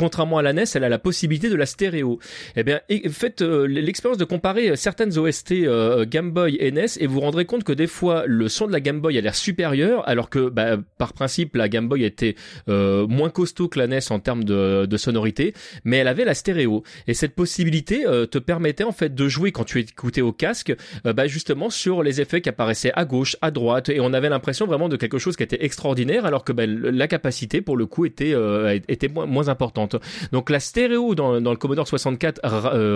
[0.00, 2.18] contrairement à la NES, elle a la possibilité de la stéréo.
[2.56, 2.80] Eh bien,
[3.10, 7.44] faites euh, l'expérience de comparer certaines OST euh, Game Boy et NES et vous rendrez
[7.44, 10.48] compte que des fois le son de la Game Boy a l'air supérieur, alors que
[10.48, 12.34] bah, par principe la Game Boy était
[12.70, 15.52] euh, moins costaud que la NES en termes de, sonorité,
[15.84, 16.82] mais elle avait la stéréo.
[17.06, 20.74] Et cette possibilité euh, te permettait en fait de jouer quand tu écoutais au casque,
[21.06, 24.30] euh, bah, justement sur les effets qui apparaissaient à gauche, à droite, et on avait
[24.30, 27.84] l'impression vraiment de quelque chose qui était extraordinaire, alors que bah, la capacité pour le
[27.84, 28.34] coup était
[28.88, 29.89] était moins importante.
[30.32, 32.40] Donc la stéréo dans, le Commodore 64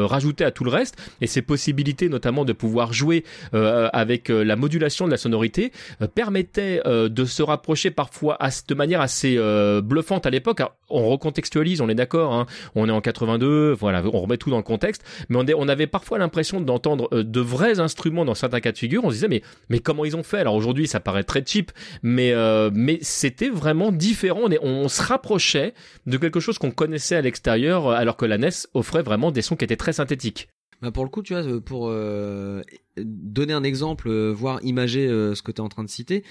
[0.07, 5.07] rajoutait à tout le reste, et ces possibilités notamment de pouvoir jouer avec la modulation
[5.07, 5.73] de la sonorité
[6.15, 8.39] permettait de se rapprocher parfois
[8.69, 9.39] de manière assez
[9.83, 10.61] bluffante à l'époque.
[10.91, 12.47] On recontextualise, on est d'accord, hein.
[12.75, 16.19] on est en 82, voilà, on remet tout dans le contexte, mais on, avait parfois
[16.19, 19.05] l'impression d'entendre euh, de vrais instruments dans certains cas de figure.
[19.05, 20.39] On se disait mais mais comment ils ont fait?
[20.39, 21.73] Alors aujourd'hui, ça paraît très cheap,
[22.03, 24.43] mais euh, mais c'était vraiment différent.
[24.45, 25.75] On, on se rapprochait
[26.07, 29.57] de quelque chose qu'on connaissait à l'extérieur, alors que la NES offrait vraiment des sons
[29.57, 30.49] qui étaient très synthétiques.
[30.85, 32.61] Bah pour le coup, tu vois, euh, pour euh,
[32.99, 36.25] donner un exemple, euh, voire imager ce que tu es en train de citer,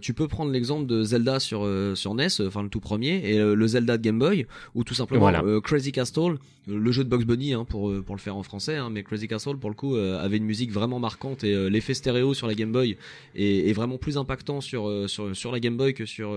[0.00, 3.66] tu peux prendre l'exemple de Zelda sur sur NES, enfin le tout premier, et le
[3.66, 5.30] Zelda de Game Boy, ou tout simplement
[5.60, 8.90] Crazy Castle, le jeu de Box Bunny, hein, pour pour le faire en français, hein,
[8.90, 12.48] mais Crazy Castle pour le coup avait une musique vraiment marquante et l'effet stéréo sur
[12.48, 12.96] la Game Boy
[13.36, 16.30] est, est, vraiment plus impactant sur sur sur la Game Boy que sur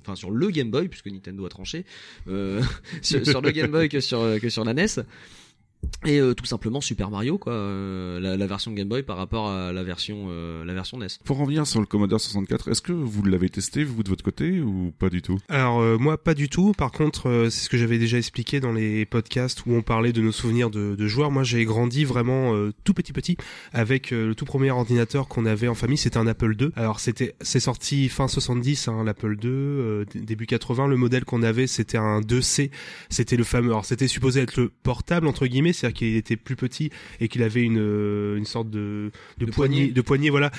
[0.00, 1.84] enfin sur le Game Boy puisque Nintendo a tranché
[3.02, 5.02] sur, sur, le Game Boy que sur que sur la NES
[6.04, 9.48] et euh, tout simplement Super Mario quoi euh, la, la, version Game Boy par rapport
[9.48, 11.06] à la version euh, la version NES.
[11.24, 14.60] Pour revenir sur le Commodore 64, est-ce que vous l'avez testé vous de votre côté
[14.60, 15.38] ou pas du tout?
[15.48, 16.72] Alors moi pas du tout.
[16.72, 20.20] Par contre c'est ce que j'avais déjà expliqué dans les podcasts où on parlait de
[20.20, 21.30] nos souvenirs de, de joueurs.
[21.30, 22.52] Moi j'ai grandi vraiment
[22.84, 23.36] tout petit petit
[23.72, 26.70] avec le tout premier ordinateur qu'on avait en famille, c'était un Apple II.
[26.76, 31.66] Alors c'était c'est sorti fin 70 hein, l'Apple II début 80 le modèle qu'on avait
[31.66, 32.70] c'était un 2C,
[33.08, 36.56] c'était le fameux alors c'était supposé être le portable entre guillemets c'est-à-dire qu'il était plus
[36.56, 40.50] petit et qu'il avait une une sorte de de, poignée de poignée voilà.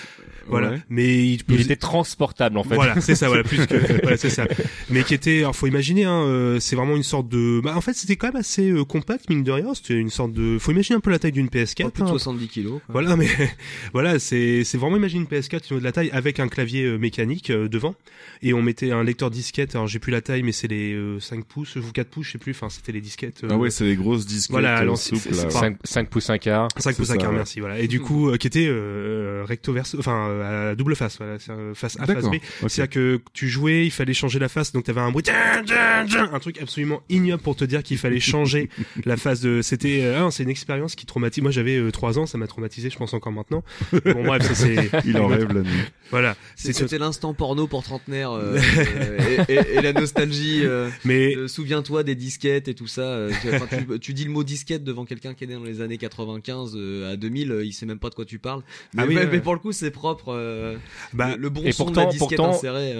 [0.47, 0.75] Voilà.
[0.89, 2.75] Mais il, était transportable en fait.
[2.75, 4.45] Voilà c'est ça voilà plus que voilà c'est ça.
[4.89, 7.81] Mais qui était alors faut imaginer hein, euh, c'est vraiment une sorte de bah en
[7.81, 9.73] fait c'était quand même assez euh, compact mine de rien.
[9.73, 12.43] C'était une sorte de faut imaginer un peu la taille d'une PS4 plus de 70
[12.43, 12.47] hein.
[12.51, 13.27] kilos voilà mais
[13.93, 16.83] voilà c'est c'est vraiment imaginer une PS4 au niveau de la taille avec un clavier
[16.85, 17.95] euh, mécanique devant.
[18.41, 19.75] Et on mettait un lecteur disquette.
[19.75, 22.37] Alors j'ai plus la taille mais c'est les 5 pouces ou 4 pouces je sais
[22.37, 22.51] plus.
[22.51, 26.67] Enfin c'était les disquettes ah ouais c'est les grosses disquettes voilà 5, pouces 1 quart.
[26.77, 27.59] 5 pouces 1 quart, merci.
[27.59, 27.79] Voilà.
[27.79, 31.37] Et du coup, euh, qui était euh, recto verso, enfin à double face, voilà,
[31.73, 32.35] face A, face B.
[32.67, 36.61] C'est-à-dire que tu jouais, il fallait changer la face, donc t'avais un bruit, un truc
[36.61, 38.69] absolument ignoble pour te dire qu'il fallait changer
[39.05, 39.61] la face de.
[39.61, 41.41] C'était, euh, c'est une expérience qui traumatise.
[41.41, 43.63] Moi, j'avais 3 ans, ça m'a traumatisé, je pense encore maintenant.
[43.91, 44.89] Bon bref, c'est.
[45.05, 45.81] il en rêve la nuit.
[46.11, 46.35] Voilà.
[46.55, 48.31] C'était l'instant porno pour trentenaire
[49.49, 50.63] et, et, la nostalgie.
[51.05, 53.27] Mais souviens-toi des disquettes et tout ça.
[53.69, 56.73] Tu, tu, dis le mot disquette devant quelqu'un qui est né dans les années 95
[56.75, 58.63] euh, à 2000, euh, il sait même pas de quoi tu parles.
[58.93, 60.29] Mais, ah mais pour le coup, c'est propre.
[60.29, 60.77] Euh,
[61.13, 62.95] bah, le, bon son pourtant, de la disquette pourtant, insérée.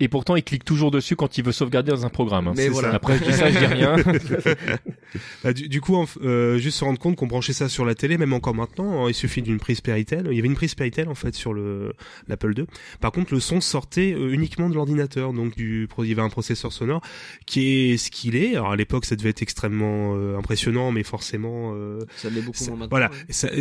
[0.00, 2.48] Et pourtant, il clique toujours dessus quand il veut sauvegarder dans un programme.
[2.48, 2.54] Hein.
[2.56, 2.94] Mais voilà.
[2.94, 3.96] Après, je dis ça, je dis rien.
[5.44, 8.18] bah, du, du, coup, euh, juste se rendre compte qu'on branchait ça sur la télé,
[8.18, 10.28] même encore maintenant, hein, il suffit d'une prise Péritel.
[10.30, 11.92] Il y avait une prise Péritel en fait sur le
[12.28, 12.66] l'Apple II.
[13.00, 16.30] Par contre, le son sortait euh, uniquement de l'ordinateur, donc du il y avait un
[16.30, 17.02] processeur sonore
[17.46, 18.54] qui est ce qu'il est.
[18.54, 21.72] Alors à l'époque, ça devait être extrêmement euh, impressionnant, mais forcément.
[21.74, 23.10] Euh, ça l'est beaucoup moins Voilà,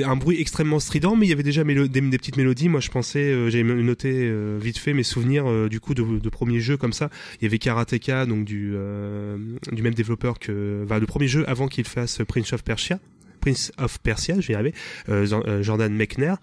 [0.06, 2.70] un bruit extrêmement strident, mais il y avait déjà des, des, petites mélodies.
[2.70, 6.78] Moi, je pensais, j'ai noté vite fait mes souvenirs du coup de, de premier jeu
[6.78, 7.10] comme ça.
[7.40, 9.38] Il y avait Karateka, donc du euh,
[9.72, 13.00] du même développeur que, enfin, le premier jeu avant qu'il fasse Prince of Persia.
[13.42, 14.74] Prince of Persia, je vais y arriver,
[15.08, 16.34] euh, euh, Jordan Mechner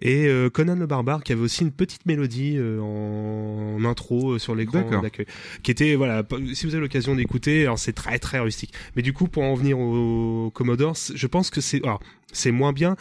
[0.00, 5.26] et Conan le barbare qui avait aussi une petite mélodie en, intro sur l'écran d'accueil,
[5.64, 6.22] qui était voilà,
[6.52, 8.72] si vous avez l'occasion d'écouter, alors c'est très très rustique.
[8.94, 11.82] Mais du coup, pour en venir au Commodore, je pense que c'est,
[12.32, 12.94] c'est moins bien,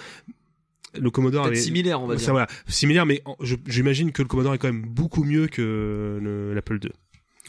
[1.00, 2.32] le Commodore est similaire, on va dire.
[2.32, 3.24] Voilà, similaire, mais
[3.66, 6.92] j'imagine que le Commodore est quand même beaucoup mieux que l'Apple II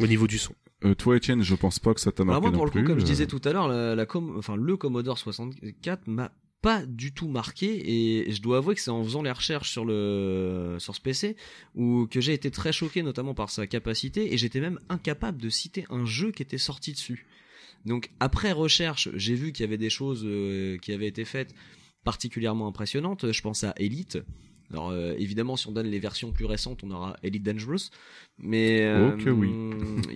[0.01, 0.55] au niveau du son.
[0.85, 2.99] Euh, toi, Etienne, je pense pas que ça t'a marqué moi, pour le coup, comme
[2.99, 7.29] je disais tout à l'heure, la, la enfin le Commodore 64 m'a pas du tout
[7.29, 11.01] marqué et je dois avouer que c'est en faisant les recherches sur le sur ce
[11.01, 11.37] PC
[11.75, 15.51] où que j'ai été très choqué notamment par sa capacité et j'étais même incapable de
[15.51, 17.27] citer un jeu qui était sorti dessus.
[17.85, 21.55] Donc après recherche, j'ai vu qu'il y avait des choses euh, qui avaient été faites
[22.05, 23.33] particulièrement impressionnante.
[23.33, 24.19] Je pense à Elite.
[24.71, 27.91] Alors euh, évidemment, si on donne les versions plus récentes, on aura Elite Dangerous,
[28.39, 29.51] mais euh, oui.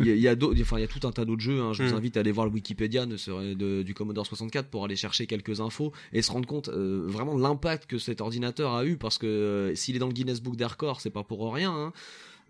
[0.00, 1.60] Il y, a, enfin il y a tout un tas d'autres jeux.
[1.60, 1.72] Hein.
[1.72, 1.96] Je vous hmm.
[1.96, 5.92] invite à aller voir le Wikipédia de, du Commodore 64 pour aller chercher quelques infos
[6.12, 9.72] et se rendre compte euh, vraiment de l'impact que cet ordinateur a eu parce que
[9.74, 11.92] s'il est dans le Guinness Book des records, c'est pas pour rien.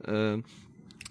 [0.06, 0.42] Hein.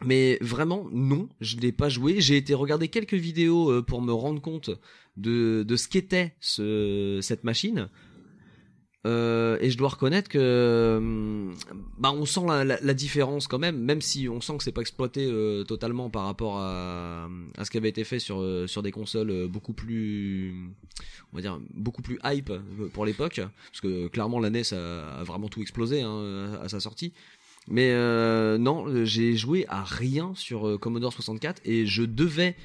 [0.05, 2.21] Mais vraiment, non, je l'ai pas joué.
[2.21, 4.69] J'ai été regarder quelques vidéos pour me rendre compte
[5.17, 7.89] de, de ce qu'était ce, cette machine.
[9.05, 11.55] Euh, et je dois reconnaître que hum,
[11.99, 15.25] bah on sent la, différence quand même, même si on sent que c'est pas exploité
[15.25, 17.29] euh, totalement par rapport à,
[17.63, 20.53] ce qui avait été fait sur euh, sur des consoles beaucoup plus
[21.31, 22.51] on va dire beaucoup plus hype
[22.93, 23.39] pour l'époque,
[23.71, 27.13] parce que clairement la NES a, vraiment tout explosé hein, à, sa sortie.
[27.69, 27.93] Mais
[28.57, 32.55] non, j'ai joué à rien sur Commodore 64 et je devais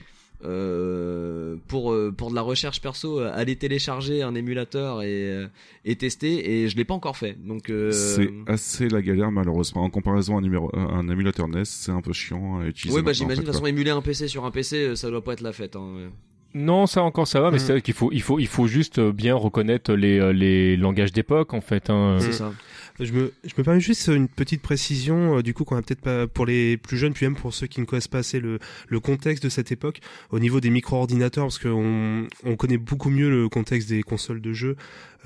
[0.44, 5.46] euh, pour euh, pour de la recherche perso euh, aller télécharger un émulateur et
[5.84, 7.36] et tester et je l'ai pas encore fait.
[7.46, 9.82] Donc euh, C'est assez la galère malheureusement.
[9.84, 12.96] En comparaison à un, numéro, un émulateur NES, c'est un peu chiant à utiliser.
[12.96, 15.32] ouais bah j'imagine de toute façon émuler un PC sur un PC ça doit pas
[15.34, 15.76] être la fête.
[15.76, 16.10] Hein.
[16.54, 17.60] Non, ça encore ça va, mais Mm.
[17.60, 21.54] c'est vrai qu'il faut, il faut, il faut juste bien reconnaître les, les langages d'époque
[21.54, 21.88] en fait.
[21.88, 22.18] Hein.
[22.20, 22.52] C'est ça.
[23.00, 23.32] Je me,
[23.62, 26.96] permets juste une petite précision, euh, du coup, qu'on a peut-être pas pour les plus
[26.96, 28.58] jeunes, puis même pour ceux qui ne connaissent pas assez le,
[29.00, 33.48] contexte de cette époque, au niveau des micro-ordinateurs, parce qu'on on connaît beaucoup mieux le
[33.48, 34.76] contexte des consoles de jeux,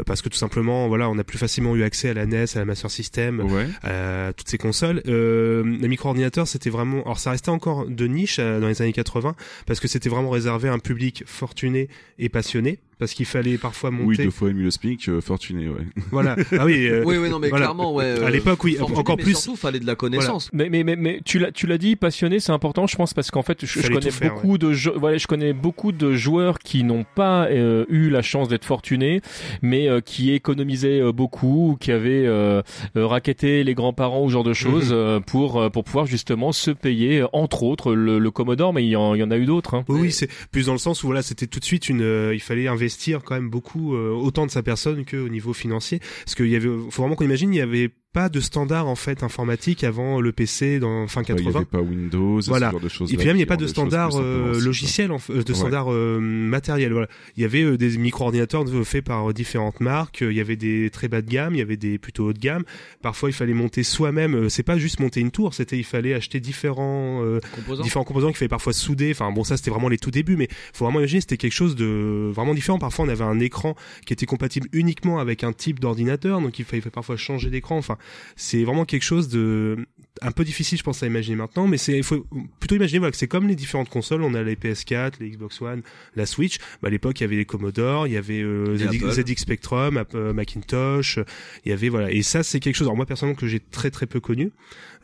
[0.04, 2.58] parce que tout simplement, voilà, on a plus facilement eu accès à la NES, à
[2.58, 3.66] la Master System, Ouais.
[3.82, 5.02] à toutes ces consoles.
[5.06, 8.92] Euh, les micro-ordinateurs, c'était vraiment, alors ça restait encore de niche euh, dans les années
[8.92, 9.34] 80,
[9.66, 11.88] parce que c'était vraiment réservé à un public fortuné
[12.18, 14.06] et passionné, parce qu'il fallait parfois monter.
[14.06, 15.82] Oui, deux fois le SMIC, euh, fortuné, ouais.
[16.10, 16.34] Voilà.
[16.58, 16.86] Ah oui.
[16.88, 17.66] euh, Oui oui non mais voilà.
[17.66, 18.04] clairement ouais.
[18.04, 19.34] À euh, l'époque, oui, fortuné, encore mais plus.
[19.38, 20.48] Surtout fallait de la connaissance.
[20.54, 23.30] Mais mais mais, mais tu l'as tu l'as dit passionné c'est important je pense parce
[23.30, 24.68] qu'en fait je, connais faire, beaucoup de
[24.98, 29.20] voilà je connais beaucoup de joueurs qui n'ont pas euh, eu la chance d'être fortunés
[29.60, 32.62] mais euh, qui économisaient euh, beaucoup ou qui avaient euh,
[32.94, 35.22] racketté les grands-parents ou ce genre de choses Mhm.
[35.22, 39.14] pour pour pouvoir justement se payer entre autres le, le Commodore mais il y en,
[39.14, 39.84] il y en a eu d'autres hein.
[39.88, 42.34] Oui, oui, c'est plus dans le sens où voilà, c'était tout de suite une, euh,
[42.34, 46.00] il fallait investir quand même beaucoup, euh, autant de sa personne que au niveau financier,
[46.24, 48.94] parce qu'il y avait, faut vraiment qu'on imagine, il y avait pas de standard en
[48.96, 51.56] fait informatique avant le PC dans fin Ouais, Il n'y 80.
[51.58, 52.68] avait pas Windows, Voilà.
[52.68, 53.12] ce genre de choses.
[53.12, 55.58] Et puis même, il n'y a pas de standard euh, logiciel, en euh, de Ouais.
[55.58, 56.92] standard euh, matériel.
[56.92, 57.08] Voilà.
[57.36, 60.22] Il y avait euh, des micro-ordinateurs faits par euh, différentes marques.
[60.22, 62.32] euh, Il y avait des très bas de gamme, il y avait des plutôt haut
[62.32, 62.64] de gamme.
[63.02, 64.34] Parfois, il fallait monter soi-même.
[64.34, 67.82] euh, C'est pas juste monter une tour, c'était il fallait acheter différents euh, Composants.
[67.82, 69.10] différents composants qu'il fallait parfois souder.
[69.10, 71.76] Enfin bon, ça c'était vraiment les tout débuts, mais faut vraiment imaginer c'était quelque chose
[71.76, 72.78] de vraiment différent.
[72.78, 73.74] Parfois, on avait un écran
[74.06, 77.76] qui était compatible uniquement avec un type d'ordinateur, donc il fallait parfois changer d'écran.
[77.76, 77.98] Enfin,
[78.36, 79.86] c'est vraiment quelque chose de
[80.22, 82.26] un peu difficile, je pense, à imaginer maintenant, mais c'est il faut
[82.60, 84.22] plutôt imaginer voilà, que c'est comme les différentes consoles.
[84.22, 85.82] On a les PS4, les Xbox One,
[86.14, 86.58] la Switch.
[86.80, 89.22] Bah, à l'époque, il y avait les Commodore, il y avait euh, ZX.
[89.22, 91.18] ZX Spectrum, euh, Macintosh.
[91.64, 92.86] Il y avait voilà, et ça c'est quelque chose.
[92.86, 94.52] Alors moi personnellement que j'ai très très peu connu.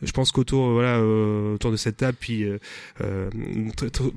[0.05, 3.29] Je pense qu'autour euh, voilà euh, autour de cette table, puis euh,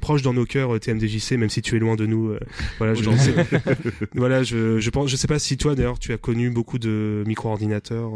[0.00, 2.34] proche dans nos cœurs, TMDJC, même si tu es loin de nous.
[2.78, 3.32] voilà, je Aujourd'hui.
[4.14, 7.22] voilà, je, je pense, je sais pas si toi d'ailleurs tu as connu beaucoup de
[7.26, 8.12] micro-ordinateurs.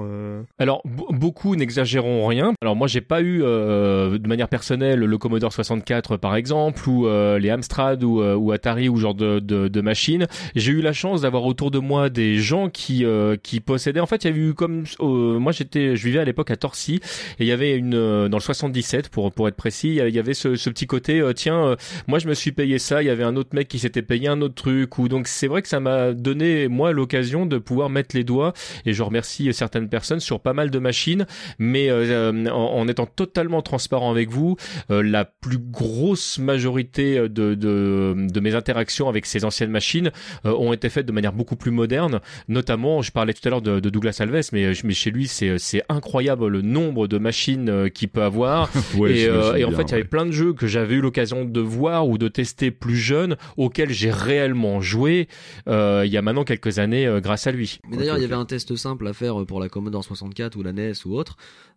[0.59, 2.55] Alors beaucoup n'exagérons rien.
[2.61, 7.51] Alors moi j'ai pas eu de manière personnelle le Commodore 64 par exemple ou les
[7.51, 10.27] Amstrad ou, ou Atari ou genre de, de, de machines.
[10.55, 13.05] J'ai eu la chance d'avoir autour de moi des gens qui
[13.43, 14.01] qui possédaient.
[14.01, 17.01] En fait il y avait eu comme moi j'étais je vivais à l'époque à Torcy
[17.39, 20.01] et il y avait une euh, dans le 77 pour pour être précis il y
[20.01, 23.03] avait- avait ce, ce petit côté euh, tiens euh, moi je me suis payé ça
[23.03, 25.47] il y avait un autre mec qui s'était payé un autre truc ou donc c'est
[25.47, 28.53] vrai que ça m'a donné moi l'occasion de pouvoir mettre les doigts
[28.87, 31.27] et je remercie certaines personnes sur pas mal de machines
[31.59, 34.57] mais euh, en, en étant totalement transparent avec vous
[34.91, 40.11] euh, la plus grosse majorité de, de, de mes interactions avec ces anciennes machines
[40.45, 43.81] ont été faites de manière beaucoup plus moderne notamment je parlais tout à l'heure de,
[43.81, 47.89] de Douglas Alves mais, mais chez lui c'est c'est incroyable le nombre de machines euh,
[47.89, 50.09] qu'il peut avoir Ouais, et, euh, et en bien, fait, il y avait ouais.
[50.09, 53.91] plein de jeux que j'avais eu l'occasion de voir ou de tester plus jeune, auxquels
[53.91, 55.29] j'ai réellement joué
[55.69, 57.79] euh, il y a maintenant quelques années euh, grâce à lui.
[57.89, 60.57] Mais d'ailleurs, Ok, il y avait un test simple à faire pour la Commodore 64
[60.57, 61.37] ou la NES ou autre.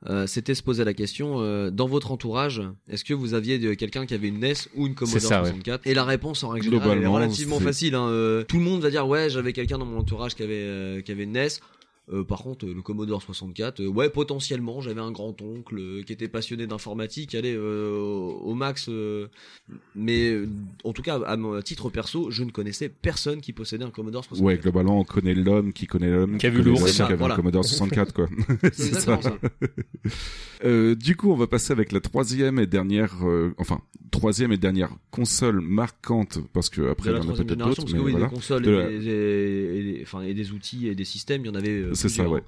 [0.09, 4.05] Euh, C'était se poser la question euh, dans votre entourage, est-ce que vous aviez quelqu'un
[4.05, 5.47] qui avait une NES ou une Commodore ça, ouais.
[5.49, 7.95] 64 Et la réponse en règle générale est relativement c'est- facile.
[7.95, 8.07] Hein.
[8.09, 11.01] Euh, tout le monde va dire ouais, j'avais quelqu'un dans mon entourage qui avait euh,
[11.01, 11.47] qui avait une NES.
[12.11, 16.11] Euh, par contre, le Commodore 64, euh, ouais, potentiellement, j'avais un grand oncle euh, qui
[16.11, 18.87] était passionné d'informatique, allez, euh, au, max.
[18.89, 19.27] euh,
[19.95, 20.49] mais euh,
[20.83, 24.25] en tout cas, à mon titre perso, je ne connaissais personne qui possédait un Commodore
[24.25, 24.45] 64.
[24.45, 26.85] Ouais, globalement, on connaît l'homme qui connaît l'homme Qui a vu l'ours.
[26.87, 27.35] ça, qui avait voilà.
[27.35, 28.27] un Commodore 64, quoi.
[28.73, 29.17] C'est ça.
[30.65, 33.81] Euh, du coup, on va passer avec la troisième et dernière, euh, enfin,
[34.11, 37.75] troisième et dernière console marquante, parce que après, de il y en a peut-être d'autres,
[37.81, 38.27] parce que mais oui, voilà.
[38.27, 41.03] des consoles De et, la- des, et- et des- enfin, et des outils et des
[41.03, 42.43] systèmes, il y en avait C'est ça, ouais.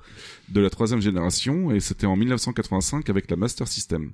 [0.49, 4.11] De la troisième génération, et c'était en 1985 avec la Master System.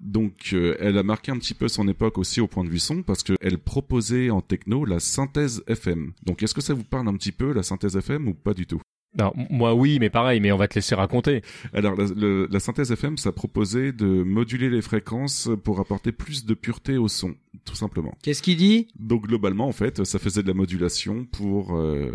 [0.00, 2.78] Donc, euh, elle a marqué un petit peu son époque aussi au point de vue
[2.78, 6.12] son, parce qu'elle proposait en techno la synthèse FM.
[6.24, 8.66] Donc, est-ce que ça vous parle un petit peu, la synthèse FM, ou pas du
[8.66, 8.80] tout?
[9.18, 11.42] Alors, moi oui, mais pareil, mais on va te laisser raconter.
[11.74, 16.46] Alors la, le- la synthèse FM, ça proposait de moduler les fréquences pour apporter plus
[16.46, 17.34] de pureté au son,
[17.66, 18.16] tout simplement.
[18.22, 18.88] Qu'est-ce qu'il dit?
[18.98, 22.10] Donc globalement, en fait, ça faisait de la modulation pour, euh,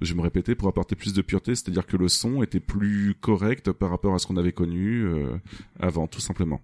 [0.00, 3.72] je me répéter, pour apporter plus de pureté, c'est-à-dire que le son était plus correct
[3.72, 5.36] par rapport à ce qu'on avait connu euh,
[5.80, 6.60] avant, tout simplement.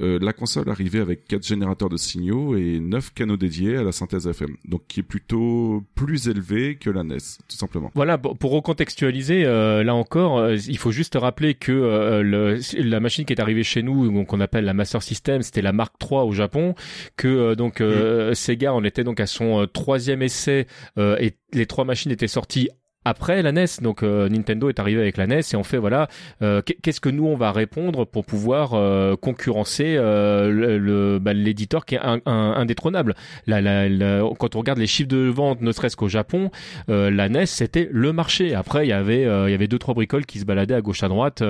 [0.00, 3.92] Euh, la console arrivait avec quatre générateurs de signaux et neuf canaux dédiés à la
[3.92, 7.16] synthèse FM, donc qui est plutôt plus élevé que la NES,
[7.48, 7.90] tout simplement.
[7.94, 13.00] Voilà, pour recontextualiser, euh, là encore, euh, il faut juste rappeler que euh, le, la
[13.00, 16.20] machine qui est arrivée chez nous, qu'on appelle la Master System, c'était la Mark III
[16.20, 16.74] au Japon,
[17.16, 20.66] que euh, donc euh, Sega en était donc à son troisième essai
[20.98, 22.68] euh, et les trois machines étaient sorties
[23.08, 26.08] après la NES, donc euh, Nintendo est arrivé avec la NES et on fait voilà,
[26.42, 29.94] euh, qu'est- qu'est-ce que nous on va répondre pour pouvoir euh, concurrencer
[30.40, 33.14] euh, bah, l'éditeur qui est un, un- indétrônable.
[33.46, 36.50] La, la, la- quand on regarde les chiffres de vente, ne serait-ce qu'au Japon,
[36.88, 38.54] euh, la NES c'était le marché.
[38.54, 40.80] Après il y avait euh, il y avait deux trois bricoles qui se baladaient à
[40.80, 41.42] gauche à droite.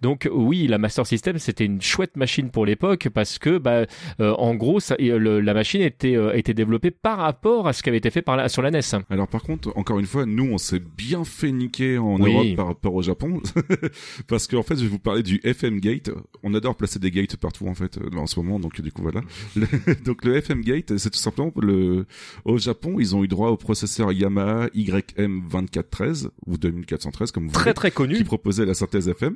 [0.00, 3.86] donc oui, la Master System c'était une chouette machine pour l'époque parce que bah
[4.20, 7.98] en gros ça, le- la machine était était développée par rapport à ce qui avait
[7.98, 8.80] été fait par la, sur la NES.
[9.10, 12.32] Alors par contre, encore une fois, nous on s'est bien fait niquer en Oui.
[12.32, 13.40] Europe par rapport au Japon,
[14.28, 16.10] parce qu'en fait, je vais vous parler du FM Gate.
[16.42, 19.02] On adore placer des gates partout en fait euh, en ce moment, donc du coup
[19.02, 19.20] voilà.
[19.56, 19.66] Le-
[20.04, 22.06] donc le FM Gate, c'est tout simplement le.
[22.44, 27.62] Au Japon, ils ont eu droit au processeur Yamaha YM2413 ou 2413 comme vous Très
[27.64, 28.16] voulez, très connu.
[28.16, 29.34] qui proposait la synthèse FM.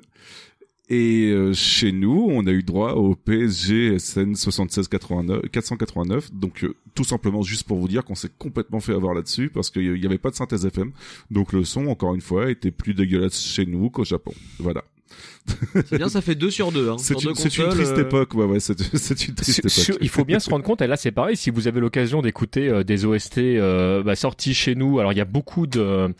[0.90, 6.32] Et euh, chez nous, on a eu droit au PSG SN 7689 489.
[6.32, 9.70] Donc euh, tout simplement juste pour vous dire qu'on s'est complètement fait avoir là-dessus parce
[9.70, 10.92] qu'il n'y avait pas de synthèse FM.
[11.30, 14.32] Donc le son, encore une fois, était plus dégueulasse chez nous qu'au Japon.
[14.58, 14.82] Voilà.
[15.86, 16.90] C'est bien, ça fait 2 sur 2.
[16.90, 16.96] Hein.
[16.98, 18.34] C'est une, deux c'est une consoles, triste euh, époque.
[18.34, 18.78] Ouais, ouais, c'est
[19.28, 19.98] une triste Sur- sur- époque.
[20.02, 22.68] il faut bien se rendre compte, et là c'est pareil, si vous avez l'occasion d'écouter
[22.68, 26.12] euh, des OST euh, bah, sortis chez nous, alors il y a beaucoup de,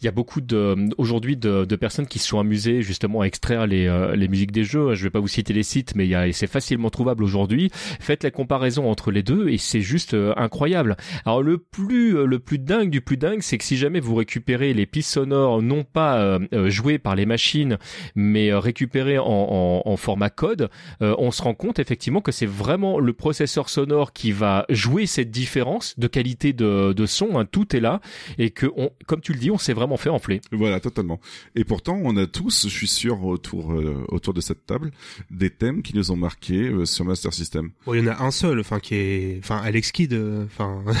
[0.00, 3.24] il y a beaucoup de, aujourd'hui de, de personnes qui se sont amusées justement à
[3.26, 4.94] extraire les, euh, les musiques des jeux.
[4.94, 7.22] Je vais pas vous citer les sites, mais il y a, et c'est facilement trouvable
[7.22, 7.70] aujourd'hui.
[8.00, 10.96] Faites la comparaison entre les deux et c'est juste euh, incroyable.
[11.24, 14.14] Alors le plus, euh, le plus dingue du plus dingue, c'est que si jamais vous
[14.14, 16.38] récupérez les pistes sonores non pas
[16.68, 17.78] jouées par les machines,
[18.14, 20.70] mais euh, récupérées en, en, en format code,
[21.02, 25.06] euh, on se rend compte effectivement que c'est vraiment le processeur sonore qui va jouer
[25.06, 27.38] cette différence de qualité de, de son.
[27.38, 28.00] hein, tout est là
[28.38, 30.40] et que, on, comme tu le dis, on s'est vraiment fait enfler.
[30.52, 31.20] Voilà, totalement.
[31.56, 34.90] Et pourtant, on a tous, je suis sûr, autour euh, autour de cette table,
[35.30, 37.70] des thèmes qui nous ont marqués euh, sur Master System.
[37.86, 40.82] Bon, il y en a un seul, enfin qui est, enfin Alex Kidd, euh, enfin.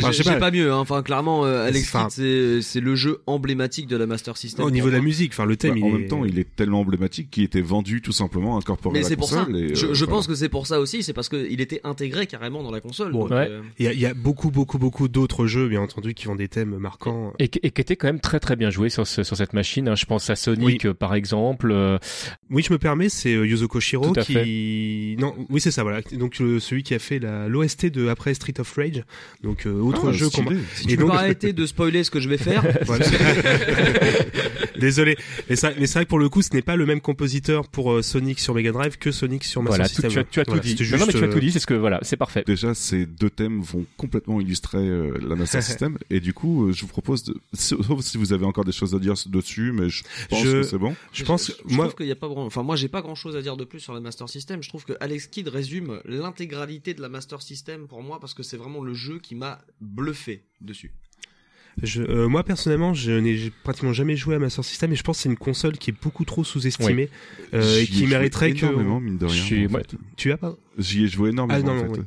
[0.00, 0.38] Enfin, je sais pas.
[0.38, 0.72] pas mieux.
[0.72, 0.78] hein.
[0.78, 4.64] Enfin, clairement, euh, Alex Kidd, c'est c'est le jeu emblématique de la Master System.
[4.64, 5.98] Au niveau de la musique, enfin le thème, Bah, il en est...
[6.00, 9.08] même temps, il est tellement emblématique qu'il était vendu tout simplement, incorporé Mais à la
[9.08, 9.46] c'est pour ça.
[9.54, 10.18] et, je euh, je voilà.
[10.18, 11.02] pense que c'est pour ça aussi.
[11.02, 13.12] C'est parce qu'il était intégré carrément dans la console.
[13.12, 13.46] Bon, donc, ouais.
[13.48, 16.28] euh, Il y a, il y a beaucoup, beaucoup, beaucoup d'autres jeux, bien entendu, qui
[16.28, 17.32] ont des thèmes marquants.
[17.38, 19.52] Et, qui- et qui était quand même très très bien joué sur, ce- sur cette
[19.52, 19.88] machine.
[19.88, 19.94] hein.
[19.94, 21.70] Je pense à Sonic euh, par exemple.
[21.72, 21.98] euh,
[22.50, 25.82] Oui, je me permets, c'est euh, Yuzo Koshiro Tout à qui, non, oui c'est ça,
[25.82, 26.00] voilà.
[26.12, 29.02] Donc euh, celui qui a fait l'OST de après Street of Rage,
[29.42, 30.44] donc euh, autre Ah, jeu qu'on.
[30.74, 32.62] Si tu peux donc- pas arrêter de spoiler ce que je vais faire.
[34.78, 35.16] Désolé,
[35.48, 37.68] mais, ça- mais c'est vrai que pour le coup, ce n'est pas le même compositeur
[37.68, 40.10] pour euh, Sonic sur Mega Drive que Sonic sur Master voilà, tout- System.
[40.10, 40.90] tu as, tu as Voilà, tout dit.
[40.92, 41.52] Non, mais tu as tout euh, dit.
[41.52, 42.42] C'est ce que voilà, c'est parfait.
[42.46, 45.98] Déjà, ces deux thèmes vont complètement illustrer euh, la Master System.
[46.10, 47.34] Et du coup, je vous propose, de...
[47.54, 50.62] sauf si vous avez encore des choses à dire dessus, mais je pense Je- que
[50.62, 50.94] c'est bon.
[51.12, 52.44] Je pense, je, moi, trouve qu'il y a pas grand...
[52.46, 54.62] enfin moi j'ai pas grand chose à dire de plus sur la Master System.
[54.62, 58.42] Je trouve que Alex Kidd résume l'intégralité de la Master System pour moi parce que
[58.42, 60.92] c'est vraiment le jeu qui m'a bluffé dessus.
[61.82, 65.16] Je, euh, moi personnellement, je n'ai pratiquement jamais joué à Master System et je pense
[65.18, 67.08] que c'est une console qui est beaucoup trop sous-estimée
[67.54, 69.34] euh, et qui mériterait que énormément, mine de rien.
[69.34, 69.96] Je suis- en moi- fait.
[70.16, 70.56] tu as pas?
[70.78, 72.00] J'y ai joué énormément, Ah, non, en fait.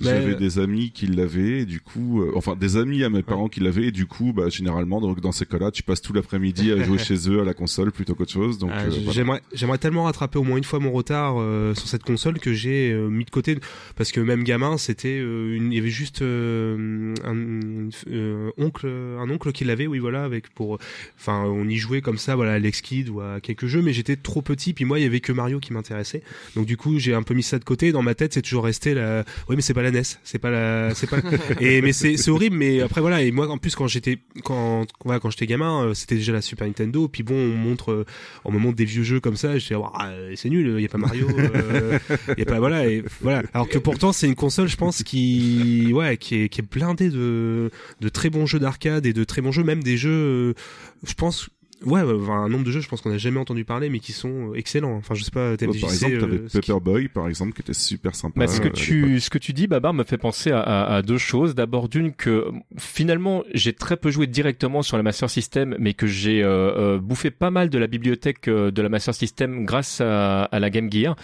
[0.00, 3.48] J'avais des amis qui l'avaient, et du coup, euh, enfin des amis à mes parents
[3.48, 6.70] qui l'avaient, et du coup, bah généralement, donc dans ces cas-là, tu passes tout l'après-midi
[6.72, 8.58] à jouer chez eux à la console plutôt qu'autre chose.
[8.58, 9.12] Donc, Ah, euh, voilà.
[9.12, 12.52] j'aimerais j'aimerais tellement rattraper au moins une fois mon retard euh, sur cette console que
[12.52, 13.58] j'ai euh, mis de côté
[13.96, 18.86] parce que même gamin c'était euh, une- il y avait juste euh, un euh, oncle
[18.86, 20.78] un oncle qui l'avait oui voilà avec pour
[21.18, 23.92] enfin on y jouait comme ça voilà à Alex Kidd ou à quelques jeux mais
[23.92, 26.22] j'étais trop petit puis moi il y avait que Mario qui m'intéressait
[26.56, 28.64] donc du coup j'ai un peu mis ça de côté dans ma tête c'est toujours
[28.64, 29.87] resté la oui mais c'est pas la
[30.24, 31.18] C'est pas la c'est pas
[31.60, 34.86] et mais c'est c'est horrible mais après voilà et moi en plus quand j'étais quand
[35.04, 38.04] voilà, quand j'étais gamin euh, c'était déjà la Super Nintendo puis bon on montre
[38.44, 40.86] on me montre des vieux jeux comme ça je Ouah, euh, c'est nul il y
[40.86, 41.98] a pas Mario euh,
[42.36, 43.42] il y a pas voilà et voilà.
[43.54, 47.10] Alors que pourtant c'est une console je pense qui ouais qui est qui est blindée
[47.10, 47.70] de
[48.00, 50.54] de très bons jeux d'arcade et de très bons jeux même des jeux
[51.04, 51.50] je pense
[51.86, 54.12] Ouais, ouais, un nombre de jeux, je pense qu'on n'a jamais entendu parler, mais qui
[54.12, 54.96] sont euh, excellents.
[54.96, 57.72] Enfin, je sais pas, TMDJC, par exemple, euh, t'avais qui- Paperboy, par exemple, qui était
[57.72, 58.40] super sympa.
[58.40, 60.96] Bah, ce que euh, tu ce que tu dis Babar me fait penser à, à,
[60.96, 61.54] à deux choses.
[61.54, 62.46] D'abord d'une que
[62.78, 66.98] finalement j'ai très peu joué directement sur la Master System, mais que j'ai euh, euh,
[66.98, 70.70] bouffé pas mal de la bibliothèque euh, de la Master System grâce à, à la
[70.70, 71.14] Game Gear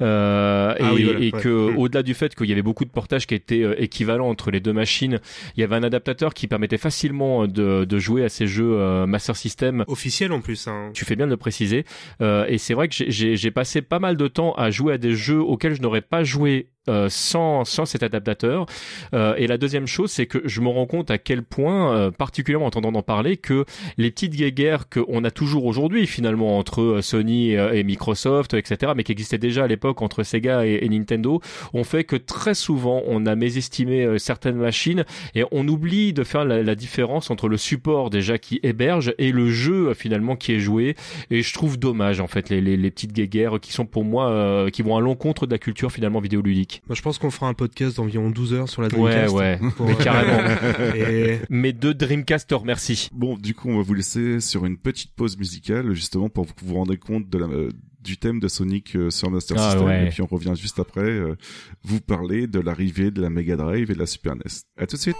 [0.00, 1.40] Euh, Ah et, oui, voilà, et ouais.
[1.40, 1.78] que Mm.
[1.78, 4.60] au-delà du fait qu'il y avait beaucoup de portages qui étaient euh, équivalents entre les
[4.60, 5.20] deux machines,
[5.56, 9.06] il y avait un adaptateur qui permettait facilement de, de jouer à ces jeux euh,
[9.06, 9.84] Master System
[10.32, 10.68] en plus.
[10.68, 10.90] Hein.
[10.94, 11.84] tu fais bien de le préciser.
[12.20, 15.14] Euh, et c'est vrai que j'ai passé pas mal de temps à jouer à des
[15.14, 18.66] jeux auxquels je n'aurais pas joué euh, sans, sans cet adaptateur.
[19.14, 22.10] Euh, et la deuxième chose, c'est que je me rends compte à quel point, euh,
[22.10, 23.64] particulièrement en entendant en parler, que
[23.96, 28.54] les petites guéguerres qu'on a toujours aujourd'hui finalement entre euh, Sony et, euh, et Microsoft,
[28.54, 31.40] etc., mais qui existaient déjà à l'époque entre Sega et, Nintendo,
[31.72, 35.04] ont fait que très souvent on a mésestimé certaines machines
[35.34, 39.32] et on oublie de faire la, la différence entre le support déjà qui héberge et
[39.32, 40.96] le jeu finalement qui est joué.
[41.30, 44.70] Et je trouve dommage en fait les, les, les petites guéguerres qui sont pour moi
[44.70, 46.73] qui vont à l'encontre de la culture finalement vidéoludique.
[46.88, 49.34] Moi, je pense qu'on fera un podcast d'environ 12 heures sur la Ouais, Dreamcast.
[49.34, 50.94] ouais, Pour, mais euh, carrément.
[50.96, 53.08] Et Mes deux Dreamcast te remercient.
[53.12, 56.52] Bon, du coup, on va vous laisser sur une petite pause musicale, justement, pour que
[56.60, 57.70] vous vous rendez compte de la, euh,
[58.00, 59.86] du thème de Sonic euh, sur Master Ah, System.
[59.86, 60.06] ouais.
[60.06, 61.36] Et puis on revient juste après euh,
[61.84, 64.42] vous parler de l'arrivée de la Mega Drive et de la Super NES.
[64.76, 65.16] À tout de suite.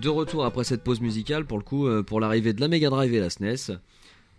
[0.00, 2.88] De retour après cette pause musicale, pour le coup, euh, pour l'arrivée de la Mega
[2.88, 3.78] Drive et la SNES.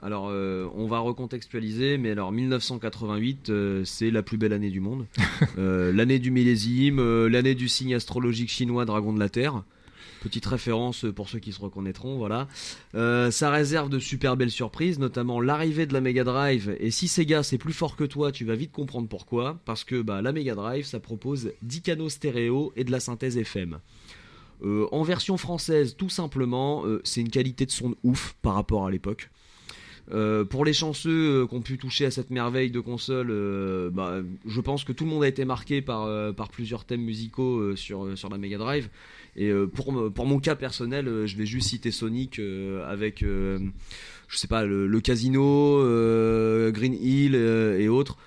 [0.02, 4.80] Alors, euh, on va recontextualiser, mais alors 1988, euh, c'est la plus belle année du
[4.80, 5.06] monde.
[5.58, 9.64] Euh, l'année du millésime, l'année du signe astrologique chinois Dragon de la Terre.
[10.22, 12.48] Petite référence pour ceux qui se reconnaîtront, voilà.
[12.94, 16.76] Ça réserve de super belles surprises, notamment l'arrivée de la Mega Drive.
[16.80, 19.60] Et si Sega c'est plus fort que toi, tu vas vite comprendre pourquoi.
[19.66, 23.38] Parce que bah, la Mega Drive, ça propose 10 canaux stéréo et de la synthèse
[23.38, 23.80] FM.
[24.64, 28.86] Euh, en version française, tout simplement, euh, c'est une qualité de son ouf par rapport
[28.86, 29.30] à l'époque.
[30.12, 33.28] Euh, pour les chanceux qui ont pu toucher à cette merveille de console,
[33.94, 38.06] bah, je pense que tout le monde a été marqué par, plusieurs thèmes musicaux sur,
[38.06, 38.90] la Mega Drive.
[39.36, 42.42] Et pour, mon cas personnel, je vais juste citer Sonic
[42.88, 45.78] avec, je sais pas, le, le Casino,
[46.72, 48.18] Green Hill et autres.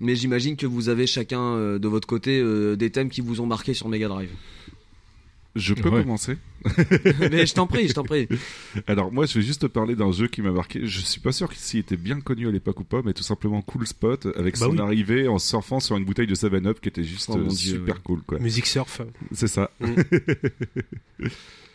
[0.00, 2.42] Mais j'imagine que vous avez chacun de votre côté
[2.76, 4.30] des thèmes qui vous ont marqué sur Mega Drive.
[5.58, 6.02] Je peux Ouais.
[6.02, 6.36] commencer
[7.30, 8.28] Mais je t'en prie, je t'en prie.
[8.86, 10.86] Alors moi, je vais juste te parler d'un jeu qui m'a marqué.
[10.86, 13.60] Je suis pas sûr s'il était bien connu à l'époque ou pas, mais tout simplement
[13.62, 14.80] Cool Spot avec Bah son oui.
[14.80, 18.02] arrivée en surfant sur une bouteille de 7-Up qui était juste Oh euh, Dieu, super
[18.02, 18.38] cool quoi.
[18.38, 19.00] Musique surf.
[19.32, 19.70] C'est ça.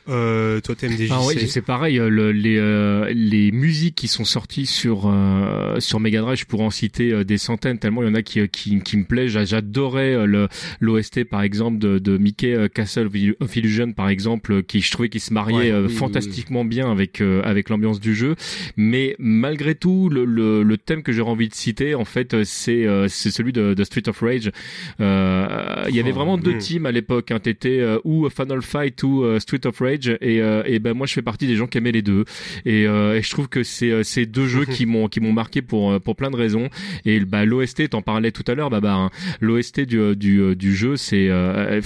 [0.10, 1.08] Euh, toi, TMDJC.
[1.12, 1.98] Ah ouais, c'est pareil.
[2.00, 6.46] euh, le- les euh, les musiques qui sont sorties sur euh, sur Mega Drive, je
[6.46, 8.98] pourrais en citer euh, des centaines tellement il y en a qui euh, qui, qui
[8.98, 9.32] me plaisent.
[9.32, 10.48] J'a- J'adorais le
[10.80, 15.22] l'OST par exemple de, de Mickey Castle of Illusion par exemple, qui je trouvais qu'il
[15.22, 18.36] se mariait Ouais, oui, oui, fantastiquement bien avec avec l'ambiance du jeu.
[18.76, 22.86] Mais malgré tout, le, le, le thème que j'aurais envie de citer, en fait, c'est
[22.86, 24.52] euh, c'est celui de, de Street of Rage.
[25.00, 26.60] Euh, Il y avait Oh, vraiment deux mm.
[26.60, 27.32] teams à l'époque.
[27.32, 27.40] Hein.
[27.40, 31.22] T'étais ou Final Fight ou Street of Rage, et, euh, et ben moi je fais
[31.22, 32.26] partie des gens qui aimaient les deux.
[32.66, 35.34] Et, euh, et je trouve que c'est euh, ces deux jeux qui m'ont qui m'ont
[35.34, 36.70] marqué pour pour plein de raisons.
[37.06, 39.10] Et bah l'OST, t'en parlais tout à l'heure, bah bah
[39.42, 41.82] l'OST du du du jeu, c'est euh,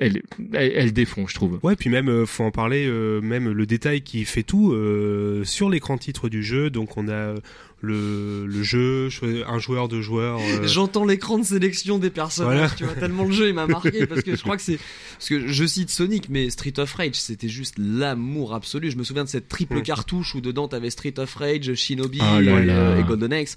[0.00, 1.58] elle, elle elle défend, je trouve.
[1.62, 5.70] Ouais, puis même faut en parler, euh, même le détail qui fait tout euh, sur
[5.70, 6.70] l'écran titre du jeu.
[6.70, 7.36] Donc on a euh,
[7.84, 9.08] le, le jeu,
[9.46, 10.38] un joueur, deux joueurs.
[10.38, 12.70] euh, J'entends l'écran de sélection des personnages, Voilà.
[12.70, 14.78] tu vois, tellement le jeu il m'a marqué parce que je crois que c'est
[15.18, 18.90] parce que je cite Sonic mais Street of Rage c'était juste l'amour absolu.
[18.90, 22.40] Je me souviens de cette triple cartouche où dedans t'avais Street of Rage, Shinobi Ah
[22.40, 22.72] là et, là.
[22.74, 23.56] euh, et Golden Axe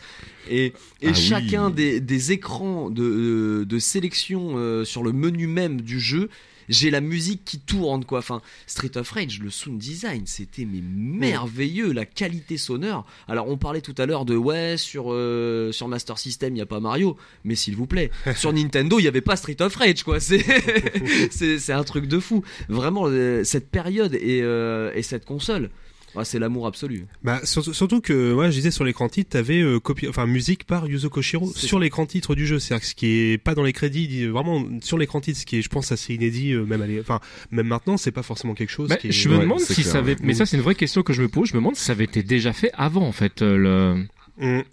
[0.49, 1.73] et, et Ah chacun oui.
[1.73, 6.30] des, des écrans de, euh, de sélection euh, sur le menu même du jeu
[6.70, 8.20] j'ai la musique qui tourne quoi.
[8.20, 13.05] Enfin Street of Rage le sound design c'était mais merveilleux la qualité sonore.
[13.28, 16.61] Alors on parlait tout à l'heure de ouais sur euh, sur Master System il y
[16.61, 19.76] a pas Mario mais s'il vous plaît sur Nintendo il y avait pas Street of
[19.76, 20.20] Rage quoi.
[21.32, 22.43] C'est c'est un truc de fou.
[22.70, 25.70] Vraiment euh, cette période et euh, et cette console
[26.18, 29.61] ah, c'est l'amour absolu Bah, surtout, surtout que, ouais, je disais sur l'écran titre, t'avais
[29.61, 32.59] euh, copie, enfin musique par Yuzo Koshiro sur l'écran titre du jeu.
[32.59, 35.45] C'est-à-dire que ce qui est pas dans les crédits, dit- vraiment sur l'écran titre, ce
[35.45, 37.19] qui est, je pense, assez inédit, euh, même enfin,
[37.52, 38.89] même maintenant, c'est pas forcément quelque chose.
[38.89, 40.19] Bah, qui est- je me ouais, demande c'est si clair, ça avait, ouais.
[40.23, 41.49] mais ça c'est une vraie question que je me pose.
[41.49, 43.41] Je me demande si ça avait été déjà fait avant en fait.
[43.41, 44.06] euh, Le...
[44.41, 44.64] Hum.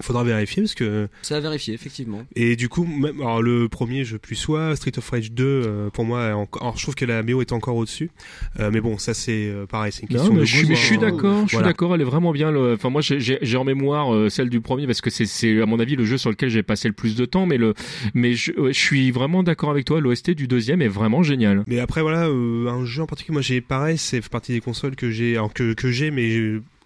[0.00, 4.04] Faudra vérifier parce que c'est à vérifier effectivement et du coup même alors le premier
[4.04, 7.22] je plus sois Street of Rage 2 euh, pour moi alors je trouve que la
[7.22, 8.10] BO est encore au-dessus
[8.58, 10.62] euh, mais bon ça c'est euh, pareil c'est une question Non, mais de je suis,
[10.64, 11.68] goût, mais je suis d'accord, je suis Voilà.
[11.68, 12.50] d'accord, elle est vraiment bien.
[12.50, 12.74] Le...
[12.74, 15.96] Enfin, moi, j'ai- en mémoire euh, celle du premier parce que c'est, à mon avis
[15.96, 17.44] le jeu sur lequel j'ai passé le plus de temps.
[17.46, 17.74] Mais le,
[18.14, 20.00] mais je, ouais, je suis vraiment d'accord avec toi.
[20.00, 21.64] L'OST du deuxième est vraiment génial.
[21.66, 24.96] Mais après voilà, euh, un jeu en particulier, moi j'ai pareil, c'est partie des consoles
[24.96, 26.30] que j'ai, que que j'ai, mais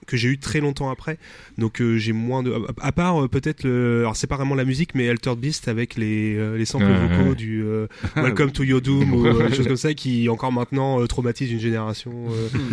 [0.06, 1.18] que j'ai eu très longtemps après.
[1.58, 4.64] Donc euh, j'ai moins de, à, part euh, peut-être le, alors c'est pas vraiment la
[4.64, 7.64] musique, mais Altered Beast avec les euh, les samples vocaux du
[8.16, 12.12] Welcome to Your Doom ou des choses comme ça qui encore maintenant traumatisent une génération,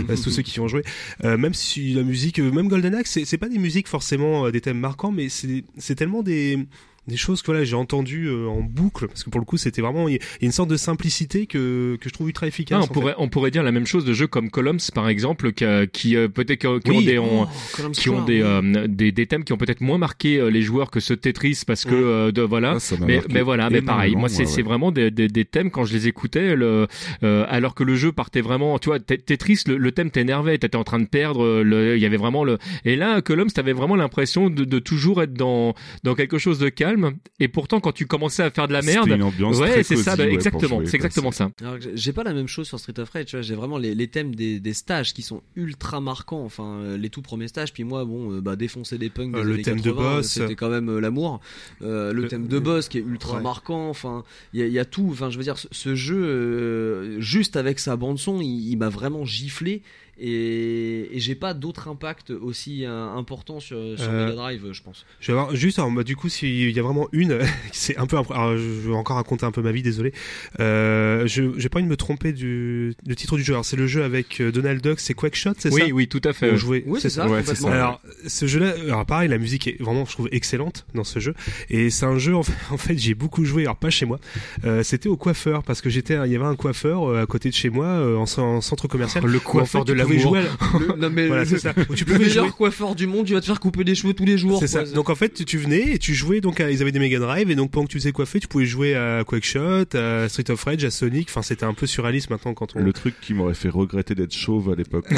[0.08, 0.84] tous ceux qui y ont joué.
[1.24, 5.12] Même si la musique, même Golden Axe, c'est pas des musiques forcément des thèmes marquants,
[5.12, 6.60] mais c'est tellement des
[7.08, 9.82] des choses que voilà j'ai entendu euh, en boucle parce que pour le coup c'était
[9.82, 12.84] vraiment il y a une sorte de simplicité que que je trouve ultra efficace Ah,
[12.84, 12.94] on fait.
[12.94, 15.86] pourrait, on pourrait dire la même chose de jeux comme Columns par exemple, qui, a-
[15.88, 17.06] qui euh, peut-être qui, qui ont Oui.
[17.06, 17.46] des, Oh,
[17.94, 18.48] qui ont des, oui.
[18.48, 21.62] euh, des, des thèmes qui ont peut-être moins marqué euh, les joueurs que ce Tetris
[21.66, 22.74] parce que euh, de, voilà.
[22.76, 25.28] Ah, ça m'a mais, marqué mais voilà, mais pareil, moi c'est ouais, vraiment des, des,
[25.28, 26.88] des thèmes quand je les écoutais, le,
[27.24, 30.58] euh, alors que le jeu partait vraiment, tu vois, Te- Tetris, le, le thème t'énervait,
[30.58, 33.52] t'étais en train de perdre, euh, le- il y avait vraiment le, et là, Columns,
[33.52, 35.74] t'avais vraiment l'impression de, de toujours être dans
[36.04, 36.93] dans quelque chose de calme,
[37.40, 39.96] et pourtant quand tu commençais à faire de la merde, C'était une ambiance ouais, c'est
[39.96, 41.50] ça, bah, ouais, exactement, c'est exactement ça.
[41.62, 43.96] Alors j'ai- pas la même chose sur Street of Rage, tu vois, j'ai vraiment les,
[43.96, 47.74] les thèmes des, des stages qui sont ultra marquants, enfin euh, les tout premiers stages,
[47.74, 50.28] puis moi bon, euh, bah défoncer des punks des Euh, le thème de 80, boss.
[50.28, 51.40] c'était quand même euh, l'amour.
[51.82, 53.42] Euh, le, Le- thème de boss qui est ultra Ouais.
[53.44, 55.96] marquant, enfin il y a, il y a tout, enfin je veux dire ce, ce
[55.96, 59.82] jeu euh, juste avec sa bande son, il, il m'a vraiment giflé.
[60.20, 64.82] Et, et j'ai pas d'autre impact aussi euh, important sur, sur Euh, Mega Drive, je
[64.84, 65.06] pense.
[65.20, 67.40] Je vais avoir juste alors, bah, du coup s'il y a vraiment une
[67.72, 70.14] c'est un peu alors, je vais encore raconter un peu ma vie désolé
[70.60, 73.76] euh, je j'ai pas envie de me tromper du, du titre du jeu alors c'est
[73.76, 76.56] le jeu avec euh, Donald Duck c'est Quackshot c'est ça Oui, oui, tout à fait.
[76.58, 77.68] Jouait- Oui, c'est ça, ouais, c'est complètement.
[77.70, 77.74] ça.
[77.74, 81.34] Alors, ce jeu-là, alors pareil, la musique est vraiment, je trouve, excellente dans ce jeu.
[81.70, 84.20] Et c'est un jeu, en fait, en fait, j'ai beaucoup joué, alors pas chez moi.
[84.66, 87.50] Euh, c'était au coiffeur, parce que j'étais, il y avait un coiffeur euh, à côté
[87.50, 89.24] de chez moi, euh, en, en centre commercial.
[89.26, 90.44] Le en coiffeur fait, de tu pouvais jouer à
[90.80, 91.74] Le- non mais Voilà, le- c'est ça.
[91.90, 92.54] Où tu le meilleur jouer.
[92.56, 94.60] coiffeur du monde, tu vas te faire couper les cheveux tous les jours.
[94.60, 94.84] C'est ça.
[94.84, 97.50] Donc en fait, tu- venais et tu jouais donc à, ils avaient des Mega Drive
[97.52, 100.64] et donc pendant que tu faisais coiffer, tu pouvais jouer à Quackshot, à Street of
[100.64, 101.28] Rage, à Sonic.
[101.30, 102.80] Enfin, c'était un peu surréaliste maintenant quand on.
[102.80, 105.06] Le truc qui m'aurait fait regretter d'être chauve à l'époque.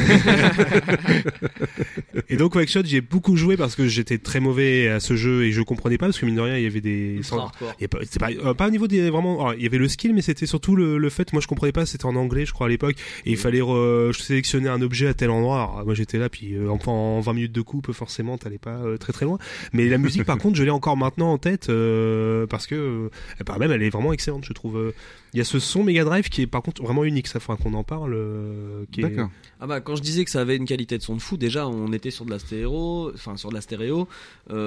[2.29, 5.51] Et donc Quackshot, j'ai beaucoup joué parce que j'étais très mauvais à ce jeu et
[5.51, 7.19] je comprenais pas parce que mine de rien, il y avait des.
[7.19, 9.39] Il pas, c'est pas, euh, pas au niveau des vraiment.
[9.41, 11.33] alors, il y avait le skill, mais c'était surtout le, le fait.
[11.33, 11.85] Moi, je comprenais pas.
[11.85, 12.95] C'était en anglais, je crois à l'époque,
[13.25, 15.55] et il fallait re- sélectionner un objet à tel endroit.
[15.57, 18.75] Alors, moi, j'étais là, puis euh, en, en 20 minutes de coupe, forcément, t'allais pas
[18.77, 19.37] euh, très très loin.
[19.73, 23.09] Mais la musique, par contre, je l'ai encore maintenant en tête euh, parce que, euh,
[23.45, 24.93] bah, même, elle est vraiment excellente, je trouve.
[25.33, 27.27] Il y a ce son Mega Drive qui est par contre vraiment unique.
[27.27, 28.13] Ça faudra qu'on en parle.
[28.15, 29.29] euh, qui est- D'accord.
[29.59, 31.67] Ah bah quand je disais que ça avait une qualité de son de fou, déjà
[31.67, 34.07] on était sur de la stéréo, enfin sur de la stéréo,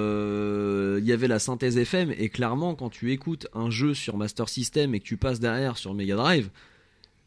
[0.02, 4.16] euh, il y avait la synthèse FM et clairement quand tu écoutes un jeu sur
[4.16, 6.48] Master System et que tu passes derrière sur Mega Drive,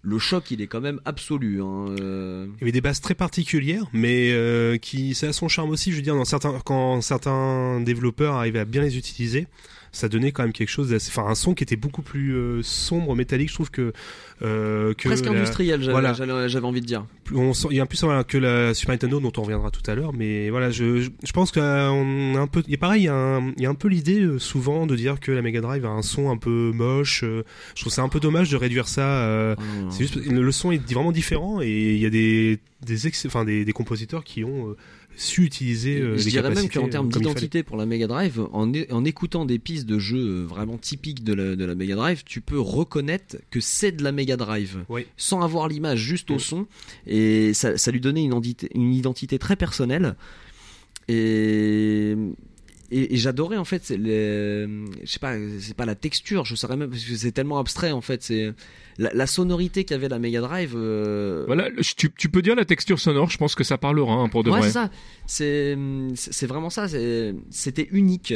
[0.04, 1.62] le choc il est quand même absolu.
[1.62, 2.48] Hein, euh.
[2.58, 5.92] Il y avait des bases très particulières, mais euh, qui, ça a son charme aussi.
[5.92, 9.48] Je veux dire, dans certains, quand certains développeurs arrivaient à bien les utiliser,
[9.92, 12.62] ça donnait quand même quelque chose d'assez, enfin un son qui était beaucoup plus euh,
[12.64, 13.50] sombre, métallique.
[13.50, 13.92] Je trouve que
[14.42, 16.14] euh, que Presque la- industriel, j'avais voilà.
[16.14, 17.06] j'allais- j'avais envie de dire.
[17.34, 19.84] on sent- il y a un plus que la Super Nintendo dont on reviendra tout
[19.90, 21.62] à l'heure mais voilà je, je, je pense qu'on
[22.36, 24.20] a un peu a pareil il y a un, il y a un peu l'idée
[24.22, 27.82] euh, souvent de dire que la Mega Drive a un son un peu moche je
[27.82, 29.56] trouve ça un peu dommage de réduire ça Ah,
[29.92, 33.28] c'est juste le le son est vraiment différent et il y a des des ex-
[33.28, 34.78] enfin des, des compositeurs qui ont euh,
[35.16, 37.26] su utiliser euh, je les dirais même qu'en euh, termes fallait.
[37.26, 41.24] d'identité pour la Mega Drive, en, en écoutant des pistes de jeux euh, vraiment typiques
[41.24, 44.84] de la, de la Mega Drive, tu peux reconnaître que c'est de la Mega Drive.
[44.90, 45.06] Oui.
[45.18, 46.66] Sans avoir l'image, juste au son.
[47.06, 50.16] Et ça, ça lui donnait une identité, une identité très personnelle.
[51.08, 52.16] Et.
[52.94, 54.68] Et, et j'adorais en fait, les-
[55.06, 57.94] je sais pas, c'est pas la texture, je saurais même parce que c'est tellement abstrait
[57.94, 58.54] en fait, c'est
[58.98, 60.74] la, la sonorité qu'avait la Mega Drive.
[60.76, 64.14] euh, Voilà, le- tu, tu peux dire la texture sonore, je pense que ça parlera
[64.14, 64.68] hein, pour de ouais, vrai.
[64.68, 64.90] c'est ça.
[66.32, 66.88] C'est vraiment ça.
[67.50, 68.34] C'était unique.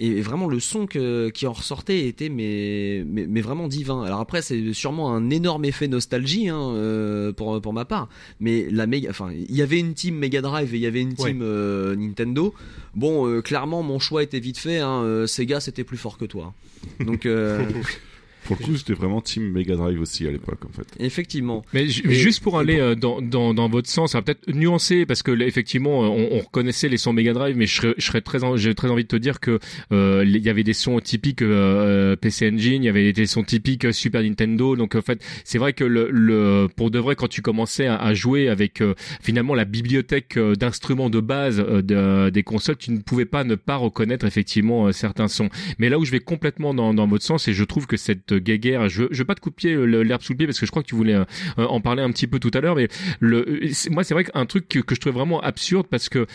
[0.00, 4.04] Et vraiment le son que, qui en ressortait était mais, mais, mais vraiment divin.
[4.04, 8.08] Alors après c'est sûrement un énorme effet nostalgie hein, euh, pour pour ma part.
[8.38, 11.00] Mais la méga, enfin il y avait une team Mega Drive et il y avait
[11.02, 11.30] une Ouais.
[11.32, 12.54] team euh, Nintendo.
[12.94, 14.78] Bon euh, clairement mon choix était vite fait.
[14.78, 16.54] Hein, euh, Sega c'était plus fort que toi.
[17.00, 17.64] Donc euh,
[18.48, 20.86] Pour le coup, j'étais vraiment team Mega Drive aussi à l'époque, en fait.
[20.98, 21.64] effectivement.
[21.72, 24.52] Mais Et- juste pour aller pour- euh, dans, dans, dans votre sens, ça va peut-être
[24.52, 27.74] nuancer parce que là, effectivement, euh, on, on reconnaissait les sons Mega Drive, mais je
[27.76, 29.58] serais, je serais très, en- j'ai très envie de te dire que
[29.92, 33.42] euh, il y avait des sons typiques euh, PC Engine, il y avait des sons
[33.44, 34.76] typiques Super Nintendo.
[34.76, 37.96] Donc en fait, c'est vrai que le, le pour de vrai, quand tu commençais à,
[37.96, 42.90] à jouer avec euh, finalement la bibliothèque d'instruments de base euh, de- des consoles, tu
[42.92, 45.48] ne pouvais pas ne pas reconnaître effectivement euh, certains sons.
[45.78, 48.32] Mais là où je vais complètement dans, dans votre sens, et je trouve que cette
[48.38, 50.82] guéguerre, je, je veux pas te couper l'herbe sous le pied parce que je crois
[50.82, 51.24] que tu voulais euh,
[51.56, 52.88] en parler un petit peu tout à l'heure, mais
[53.20, 56.26] le, euh, moi c'est vrai qu'un truc que, que je trouvais vraiment absurde parce que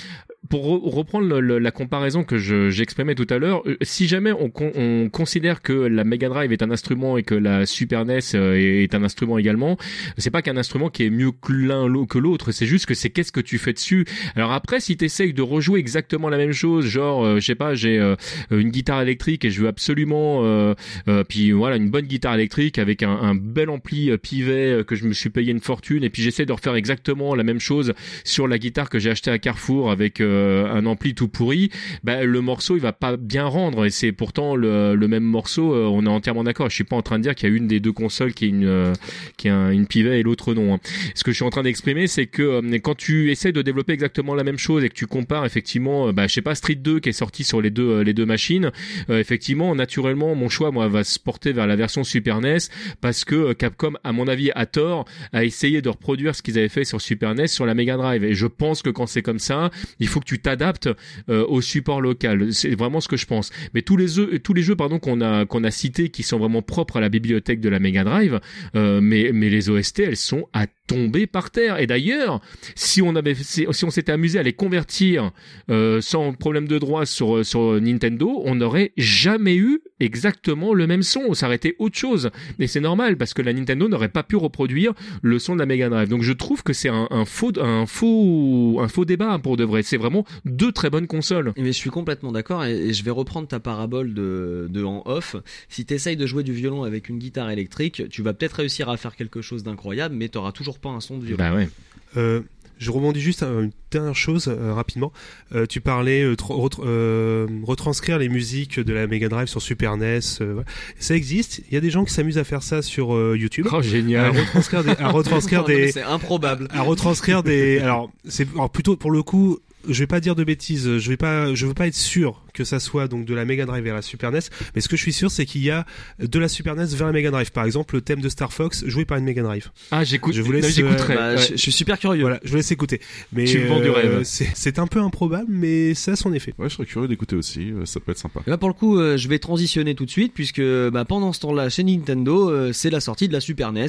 [0.49, 4.07] pour re- reprendre le- le- la comparaison que je- j'exprimais tout à l'heure, euh, si
[4.07, 8.05] jamais on, on considère que la Mega Drive est un instrument et que la Super
[8.05, 9.77] NES euh, est, est un instrument également,
[10.17, 13.09] c'est pas qu'un instrument qui est mieux que l'un que l'autre, c'est juste que c'est
[13.09, 14.05] qu'est-ce que tu fais dessus.
[14.35, 17.55] Alors après, si tu essayes de rejouer exactement la même chose, genre, euh, je sais
[17.55, 18.15] pas, j'ai euh,
[18.51, 20.73] une guitare électrique et je veux absolument, euh,
[21.07, 25.05] euh, puis voilà, une bonne guitare électrique avec un, un bel ampli pivet que je
[25.05, 27.93] me suis payé une fortune, et puis j'essaie de refaire exactement la même chose
[28.23, 31.69] sur la guitare que j'ai acheté à Carrefour avec euh, un ampli tout pourri,
[32.03, 35.73] bah, le morceau il va pas bien rendre et c'est pourtant le, le même morceau,
[35.73, 36.69] euh, on est entièrement d'accord.
[36.69, 38.45] Je suis pas en train de dire qu'il y a une des deux consoles qui
[38.45, 38.93] est une euh,
[39.37, 40.73] qui un- une pivet et l'autre non.
[40.75, 40.79] hein.
[41.15, 43.93] Ce que je suis en train d'exprimer, c'est que euh, quand tu essaies de développer
[43.93, 46.75] exactement la même chose et que tu compares effectivement, euh, bah, je sais pas Street
[46.75, 48.71] 2 qui est sorti sur les deux euh, les deux machines,
[49.09, 52.57] effectivement naturellement mon choix moi va se porter vers la version Super NES
[53.01, 56.69] parce que Capcom à mon avis à tort a essayé de reproduire ce qu'ils avaient
[56.69, 59.39] fait sur Super NES sur la Mega Drive et je pense que quand c'est comme
[59.39, 59.69] ça
[59.99, 60.89] il faut tu t'adaptes
[61.29, 62.53] euh, au support local.
[62.53, 63.51] C'est vraiment ce que je pense.
[63.73, 66.37] Mais tous les jeux tous les jeux pardon qu'on a qu'on a cités qui sont
[66.37, 68.39] vraiment propres à la bibliothèque de la Mega Drive
[68.75, 71.79] euh, mais mais les OST elles sont à tomber par terre.
[71.79, 72.41] Et d'ailleurs
[72.75, 75.31] si on avait si, on s'était amusé à les convertir
[75.69, 81.03] euh, sans problème de droit sur sur Nintendo on n'aurait jamais eu exactement le même
[81.03, 81.33] son.
[81.33, 82.29] Ça aurait été autre chose.
[82.59, 85.65] Et c'est normal parce que la Nintendo n'aurait pas pu reproduire le son de la
[85.65, 86.09] Mega Drive.
[86.09, 89.63] Donc je trouve que c'est un, un faux, un faux, un faux débat pour de
[89.63, 89.83] vrai.
[89.83, 90.12] C'est vraiment
[90.45, 91.53] deux très bonnes consoles.
[91.57, 95.01] Mais je suis complètement d'accord et, et je vais reprendre ta parabole de, de en
[95.05, 95.35] off.
[95.69, 98.89] Si tu essayes de jouer du violon avec une guitare électrique, tu vas peut-être réussir
[98.89, 101.37] à faire quelque chose d'incroyable, mais t'auras toujours pas un son de violon.
[101.37, 101.69] Bah ouais.
[102.17, 102.41] Euh,
[102.79, 105.13] je rebondis juste à une dernière chose euh, rapidement.
[105.55, 109.95] Euh, tu parlais euh, retr- euh, retranscrire les musiques de la Mega Drive sur Super
[109.95, 110.19] NES.
[110.41, 110.65] euh, voilà.
[110.99, 111.61] Ça existe?
[111.69, 113.67] Il y a des gens qui s'amusent à faire ça sur euh, YouTube?
[113.71, 114.31] Oh à génial.
[114.37, 116.67] retranscrire des, à retranscrire des, C'est improbable.
[116.71, 117.79] à retranscrire des.
[117.79, 119.59] Alors, c'est alors plutôt pour le coup.
[119.87, 120.97] Je vais pas dire de bêtises.
[120.97, 121.53] Je vais pas.
[121.53, 124.01] Je veux pas être sûr que ça soit donc de la Mega Drive vers la
[124.01, 124.39] Super NES.
[124.75, 125.85] Mais ce que je suis sûr, c'est qu'il y a
[126.19, 127.51] de la Super NES vers la Mega Drive.
[127.51, 129.69] Par exemple, le thème de Star Fox joué par une Mega Drive.
[129.91, 130.33] Ah j'écoute.
[130.33, 131.15] Je vous laisse, non, j'écouterai.
[131.15, 131.37] Bah, Ouais.
[131.37, 132.21] je, je suis super curieux.
[132.21, 133.01] Voilà, je vous laisse écouter.
[133.33, 134.21] Mais Tu me vends du euh, rêve.
[134.23, 136.53] C'est c'est un peu improbable, mais ça a son effet.
[136.57, 138.41] Ouais, je serais curieux d'écouter aussi, euh, ça peut être sympa.
[138.47, 140.61] Là pour le coup, euh, je vais transitionner tout de suite puisque
[140.91, 143.87] bah, pendant ce temps-là, chez Nintendo, euh, c'est la sortie de la Super NES.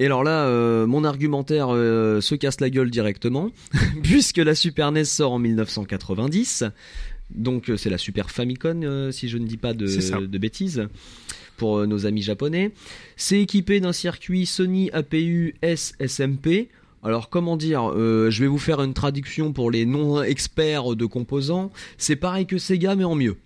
[0.00, 3.50] Et alors là, euh, mon argumentaire euh, se casse la gueule directement,
[4.02, 6.64] puisque la Super NES sort en 1990.
[7.30, 10.88] Donc euh, c'est la Super Famicom, euh, si je ne dis pas de, bêtises,
[11.56, 12.72] pour nos amis japonais.
[13.16, 16.68] C'est équipé d'un circuit Sony APU SSMP.
[17.02, 21.70] Alors comment dire, je vais vous faire une traduction pour les non-experts de composants.
[21.96, 23.36] C'est pareil que Sega mais en mieux.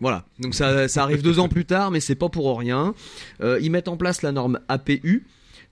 [0.00, 2.94] Voilà, donc ça, ça arrive deux ans plus tard, mais c'est pas pour rien.
[3.42, 5.24] Ils mettent en place la norme APU,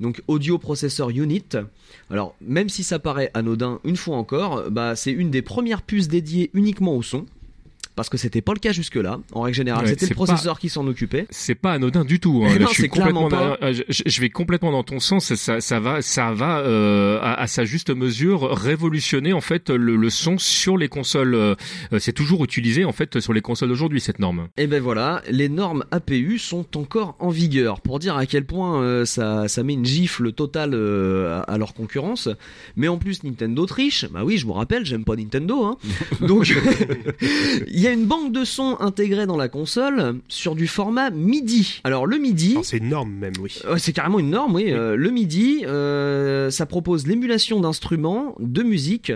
[0.02, 1.56] donc Audio Processor Unit.
[2.10, 6.08] Alors, même si ça paraît anodin une fois encore, bah, c'est une des premières puces
[6.08, 7.24] dédiées uniquement au son.
[7.94, 9.18] Parce que c'était pas le cas jusque-là.
[9.32, 11.26] En règle générale, Ouais, c'était le processeur qui s'en occupait.
[11.30, 12.42] C'est pas anodin du tout.
[12.46, 12.56] Hein.
[12.60, 13.28] Non, je suis complètement.
[13.28, 13.56] pas.
[13.60, 15.34] dans- je, je vais complètement dans ton sens.
[15.34, 19.96] Ça, ça va, ça va euh, à, à sa juste mesure révolutionner en fait le,
[19.96, 21.34] le son sur les consoles.
[21.34, 21.54] euh,
[21.92, 24.48] euh, c'est toujours utilisé en fait sur les consoles d'aujourd'hui cette norme.
[24.56, 28.80] Et ben voilà, les normes APU sont encore en vigueur pour dire à quel point
[28.82, 32.28] euh, ça, ça met une gifle totale euh, à, à leur concurrence.
[32.76, 34.06] Mais en plus Nintendo triche.
[34.10, 35.64] Bah oui, je vous rappelle, j'aime pas Nintendo.
[35.64, 35.76] Hein.
[36.26, 36.52] Donc
[37.82, 41.80] y a une banque de sons intégrée dans la console sur du format MIDI.
[41.84, 43.58] Alors le MIDI, C'est une norme même, oui.
[43.68, 44.66] Ouais, c'est carrément une norme, oui.
[44.68, 49.12] Euh, le MIDI, euh, ça propose l'émulation d'instruments, de musique,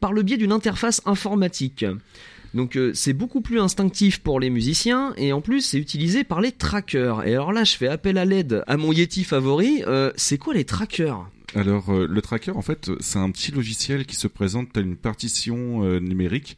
[0.00, 1.84] par le biais d'une interface informatique.
[2.52, 6.40] Donc euh, c'est beaucoup plus instinctif pour les musiciens et en plus c'est utilisé par
[6.40, 7.26] les trackers.
[7.26, 9.82] Et alors là je fais appel à l'aide à mon Yeti favori.
[9.86, 11.26] Euh, c'est quoi les trackers?
[11.56, 14.96] Alors, euh, le tracker, en fait, c'est un petit logiciel qui se présente tel une
[14.96, 16.56] partition euh, numérique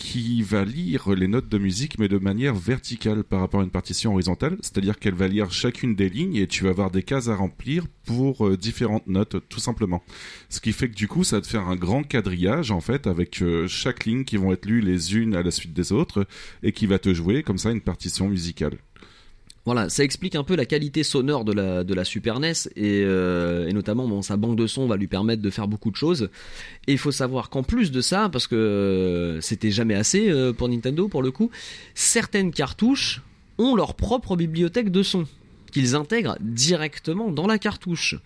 [0.00, 3.70] qui va lire les notes de musique, mais de manière verticale par rapport à une
[3.70, 4.56] partition horizontale.
[4.62, 7.84] C'est-à-dire qu'elle va lire chacune des lignes et tu vas avoir des cases à remplir
[8.06, 10.02] pour euh, différentes notes, tout simplement.
[10.48, 13.06] Ce qui fait que du coup, ça va te faire un grand quadrillage, en fait,
[13.06, 16.26] avec euh, chaque ligne qui vont être lues les unes à la suite des autres
[16.62, 18.78] et qui va te jouer comme ça une partition musicale.
[19.72, 23.72] Voilà, ça explique un peu la qualité sonore de la, Super NES et, euh, et
[23.72, 26.28] notamment sa banque de son va lui permettre de faire beaucoup de choses.
[26.88, 30.52] Et il faut savoir qu'en plus de ça, parce que euh, c'était jamais assez euh,
[30.52, 31.52] pour Nintendo pour le coup,
[31.94, 33.22] certaines cartouches
[33.58, 35.28] ont leur propre bibliothèque de son
[35.70, 38.16] qu'ils intègrent directement dans la cartouche.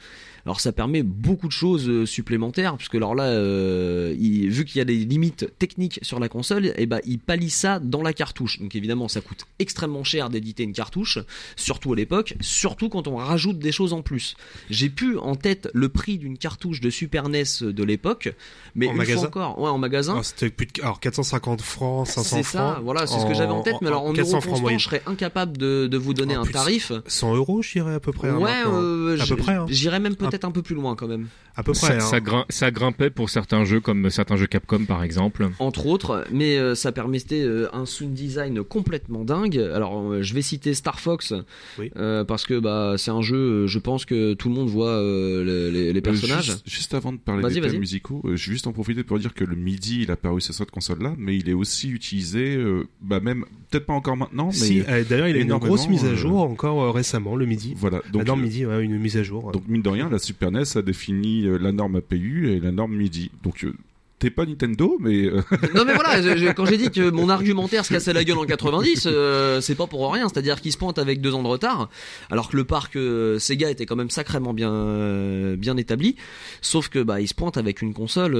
[0.47, 4.79] Alors ça permet beaucoup de choses euh, supplémentaires, puisque alors là, euh, il- vu qu'il
[4.79, 8.13] y a des limites techniques sur la console, et ben il pallie ça dans la
[8.13, 8.61] cartouche.
[8.61, 11.19] Donc évidemment, ça coûte extrêmement cher d'éditer une cartouche,
[11.57, 14.37] surtout à l'époque, surtout quand on rajoute des choses en plus.
[14.71, 18.35] J'ai plus en tête le prix d'une cartouche de Super NES de l'époque,
[18.75, 19.21] mais En une magasin?
[19.21, 20.17] fois encore, ouais, en magasin.
[20.19, 20.83] Ah, C'était plus de...
[20.83, 22.75] Alors 450 francs, 500 C'est francs.
[22.77, 24.79] ça, voilà, c'est ce que j'avais en tête, mais alors en, 400 euros moyenne.
[24.79, 26.93] je serais incapable de, de vous donner un tarif.
[27.07, 28.29] 100 euros, je dirais à peu près.
[28.29, 29.55] hein, Ouais, euh, à j- peu près.
[29.55, 29.65] hein.
[29.69, 31.29] J'irais même peut-être un peu plus loin quand même.
[31.57, 31.87] À peu près.
[31.87, 32.01] Ça, hein.
[32.01, 35.49] ça, grim- ça grimpait pour certains jeux comme certains jeux Capcom par exemple.
[35.61, 39.59] Entre autres, mais euh, ça permettait euh, un sound design complètement dingue.
[39.59, 41.33] Alors, euh, je vais citer Star Fox
[41.79, 41.91] Oui.
[41.97, 43.69] euh, parce que bah c'est un jeu.
[43.69, 46.47] Je pense que tout le monde voit euh, le- les, les Euh, personnages.
[46.47, 49.19] juste, juste avant de parler des thèmes musicaux, euh, je vais juste en profiter pour
[49.21, 52.57] dire que le MIDI, il a paru sur cette console-là, mais il est aussi utilisé,
[52.57, 55.57] euh, bah même, peut-être pas encore maintenant, mais Si, euh, d'ailleurs, il y a une
[55.59, 57.75] grosse mise à euh, jour encore euh, récemment, le midi.
[57.77, 58.01] voilà.
[58.13, 59.53] Donc, euh, midi, ouais, une mise à jour.
[59.53, 62.73] donc mine de rien, la Super NES a défini euh, la norme APU et la
[62.73, 63.31] norme MIDI.
[63.43, 63.73] Donc euh,
[64.19, 65.43] t'es pas Nintendo, mais euh,
[65.75, 68.39] non mais voilà, je- je- quand j'ai dit que mon argumentaire se cassait la gueule
[68.39, 70.29] en 90, euh, c'est pas pour rien.
[70.29, 71.91] C'est-à-dire qu'il se pointe avec deux ans de retard,
[72.31, 76.17] alors que le parc euh, Sega était quand même sacrément bien euh, bien établi.
[76.63, 78.33] Sauf que bah il se pointe avec une console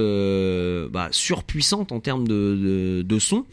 [0.91, 3.45] bah, surpuissante en termes de, de, de son.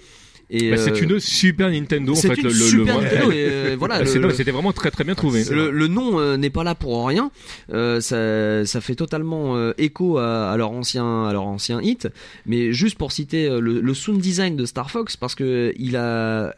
[0.52, 2.34] Bah, c'est euh, une Super Nintendo en fait.
[2.34, 3.96] une le, Super Nintendo, et, euh, voilà.
[3.96, 5.44] Ah, non, C'était vraiment très très bien trouvé.
[5.50, 7.30] le, le nom euh, n'est pas là pour rien.
[7.70, 12.08] Ça, ça fait totalement écho à, à leur ancien, à leur ancien hit.
[12.44, 16.54] Mais juste pour citer le, le sound design de Star Fox, parce que il a,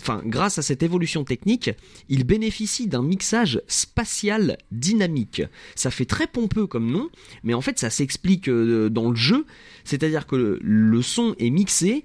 [0.00, 1.70] enfin, grâce à cette évolution technique,
[2.08, 5.42] il bénéficie d'un mixage spatial dynamique.
[5.76, 7.10] Ça fait très pompeux comme nom,
[7.44, 9.46] mais en fait, ça s'explique dans le jeu.
[9.84, 12.04] C'est-à-dire que le son est mixé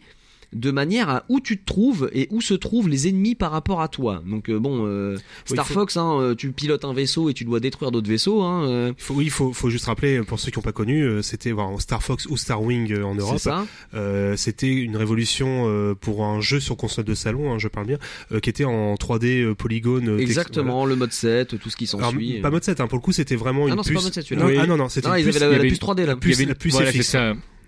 [0.53, 3.81] de manière à où tu te trouves et où se trouvent les ennemis par rapport
[3.81, 4.21] à toi.
[4.25, 7.45] Donc euh, bon, euh, Star faut- Fox, hein, euh, tu pilotes un vaisseau et tu
[7.45, 8.41] dois détruire d'autres vaisseaux.
[8.41, 11.01] Hein, euh, faut, oui, il faut, faut juste rappeler, pour ceux qui n'ont pas connu,
[11.03, 13.39] euh, c'était voilà, Star Fox ou Star Wing euh, en c'est Europe.
[13.39, 13.65] ça.
[13.93, 17.87] Euh, c'était une révolution euh, pour un jeu sur console de salon, hein, je parle
[17.87, 17.97] bien,
[18.31, 20.09] euh, qui était en 3D euh, polygone.
[20.09, 22.39] euh, Exactement, le mode 7, tout ce qui s'ensuit.
[22.41, 23.99] Pas mode 7, hein, pour le coup, c'était vraiment Ah une non, c'est puce.
[23.99, 24.43] pas mode 7, celui-là.
[24.43, 24.57] Non, Oui.
[24.61, 26.15] Ah non, non, c'était Non, une ils puce, avaient la, la puce 3D là.
[26.15, 27.15] puce- Il y avait- la puce voilà, FX.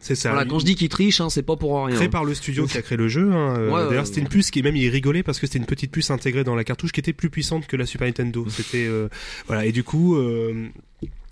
[0.04, 0.30] C'est ça.
[0.32, 1.96] Voilà, quand je dis qu'ils trichent, hein, c'est pas pour rien.
[1.96, 3.32] Créé par le studio qui a créé le jeu.
[3.32, 4.06] hein, euh, Ouais, D'ailleurs, ouais.
[4.06, 6.56] c'était une puce qui même il rigolait parce que c'était une petite puce intégrée dans
[6.56, 8.46] la cartouche qui était plus puissante que la Super Nintendo.
[8.50, 9.08] C'était euh,
[9.48, 10.16] voilà et du coup.
[10.16, 10.68] Euh,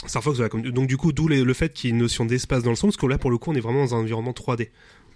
[0.08, 2.64] Star Fox, voilà, donc du coup, d'où le fait qu'il y ait une notion d'espace
[2.64, 4.32] dans le son, parce que là, pour le coup, on est vraiment dans un environnement
[4.32, 4.70] 3D.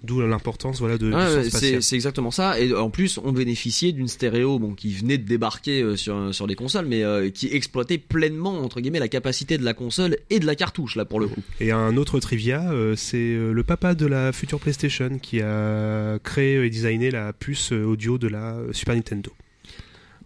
[0.03, 1.11] D'où l'importance, voilà, de,
[1.49, 1.81] spatial.
[1.81, 2.59] c'est exactement ça.
[2.59, 6.45] Et en plus, on bénéficiait d'une stéréo bon, qui venait de débarquer euh, sur, sur
[6.47, 10.39] les consoles, mais euh, qui exploitait pleinement, entre guillemets, la capacité de la console et
[10.39, 11.41] de la cartouche, là, pour le coup.
[11.59, 16.19] Et un autre trivia, euh, c'est euh, le papa de la future PlayStation qui a
[16.19, 19.31] créé et designé la puce euh, audio de la euh, Super Nintendo.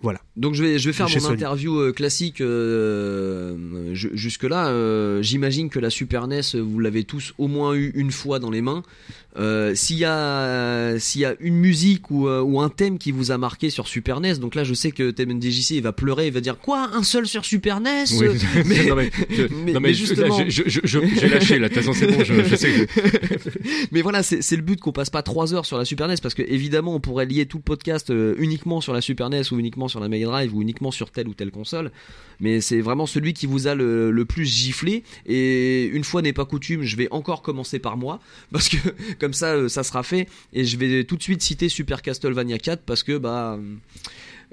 [0.02, 0.20] Voilà.
[0.38, 1.34] Donc je vais je vais faire mon Sony.
[1.36, 4.72] interview euh, classique euh, jusque là.
[5.22, 8.62] J'imagine que la Super NES vous l'avez tous au moins eu une fois dans les
[8.62, 8.84] mains.
[9.38, 13.70] Euh, s'il y y a une musique ou, ou un thème qui vous a marqué
[13.70, 16.90] sur Super NES, donc là je sais que il va pleurer, il va dire quoi
[16.94, 18.28] un seul sur Super NES Oui.
[18.66, 21.70] mais, non, mais, je- mais- non, mais mais justement- j'ai lâché là.
[21.70, 22.24] De toute façon, c'est bon.
[22.24, 22.72] Je, je sais.
[22.72, 23.50] que-
[23.92, 26.34] Mais voilà, c'est le but qu'on passe pas trois heures sur la Super NES parce
[26.34, 29.88] que évidemment on pourrait lier tout le podcast uniquement sur la Super NES ou uniquement
[29.90, 31.92] sur la Mega Drive ou uniquement sur telle ou telle console.
[32.40, 35.04] Mais c'est vraiment celui qui vous a le, le plus giflé.
[35.26, 38.20] Et une fois n'est pas coutume, je vais encore commencer par moi
[38.54, 38.78] parce que
[39.20, 40.28] comme ça, euh, ça sera fait.
[40.54, 43.60] Et je vais tout de suite citer Super Castlevania 4 parce que bah.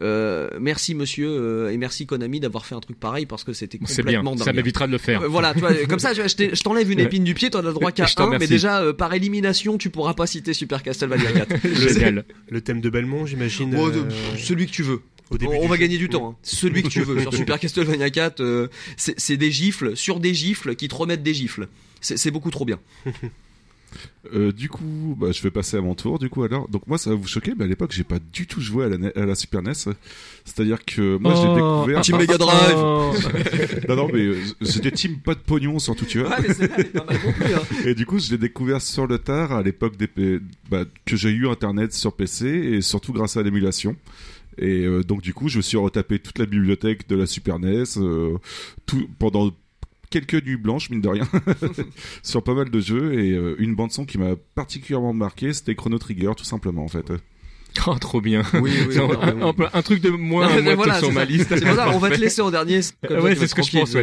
[0.03, 3.79] euh, merci monsieur euh, et merci Konami d'avoir fait un truc pareil parce que c'était
[3.87, 4.21] C'est bien.
[4.21, 5.23] complètement Ça m'évitera de le faire.
[5.23, 7.73] Euh, voilà, tu vois, comme ça, je t'enlève une épine du pied, t'en as le
[7.73, 11.57] droit qu'à un, mais déjà, euh, par élimination, tu pourras pas citer Super Castlevania 4.
[11.95, 12.25] Génial.
[12.51, 13.75] Le thème de Belmont, j'imagine.
[13.75, 14.03] Euh,
[14.37, 15.01] celui que tu veux.
[15.31, 15.81] Au début On, va jeu.
[15.81, 16.31] gagner du temps.
[16.31, 16.37] hein.
[16.43, 17.21] Celui que tu veux.
[17.21, 21.35] Sur Super Castlevania 4, euh, c'est des gifles sur des gifles qui te remettent des
[21.35, 21.69] gifles.
[22.01, 22.79] C'est beaucoup trop bien.
[24.35, 26.19] Euh, du coup, bah, je vais passer à mon tour.
[26.19, 28.47] Du coup, alors, donc moi, ça va vous choquer, mais à l'époque, j'ai pas du
[28.47, 29.73] tout joué à la, à la Super NES.
[30.45, 31.55] C'est-à-dire que moi, j'ai Oh,
[31.85, 32.01] découvert.
[32.03, 32.75] Team Mega Drive.
[32.77, 33.15] Oh.
[33.89, 36.31] non, non, mais euh, c'était team pas de pognon, surtout, tu vois.
[36.31, 37.55] Ouais, mais c'est pas mal non plus.
[37.55, 37.63] Hein.
[37.87, 41.31] Et du coup, je l'ai découvert sur le tard à l'époque des bah, que j'ai
[41.31, 43.97] eu Internet sur PC et surtout grâce à l'émulation.
[44.59, 47.59] Et euh, donc du coup, je me suis retapé toute la bibliothèque de la Super
[47.59, 48.39] NES euh,
[48.87, 49.51] tout pendant
[50.11, 51.29] quelques nuits blanches, mine de rien,
[52.23, 55.75] sur pas mal de jeux et euh, une bande son qui m'a particulièrement marqué, c'était
[55.75, 57.13] Chrono Trigger, tout simplement en fait.
[57.87, 58.43] Oh, trop bien.
[58.55, 58.97] Oui, oui,
[59.75, 61.27] un, truc de moins, Non, mais moins voilà, sur ma ça.
[61.27, 61.49] liste.
[61.51, 62.81] C'est pour ça, on va te laisser en dernier.
[63.07, 63.95] comme Ouais, c'est ce que je pense.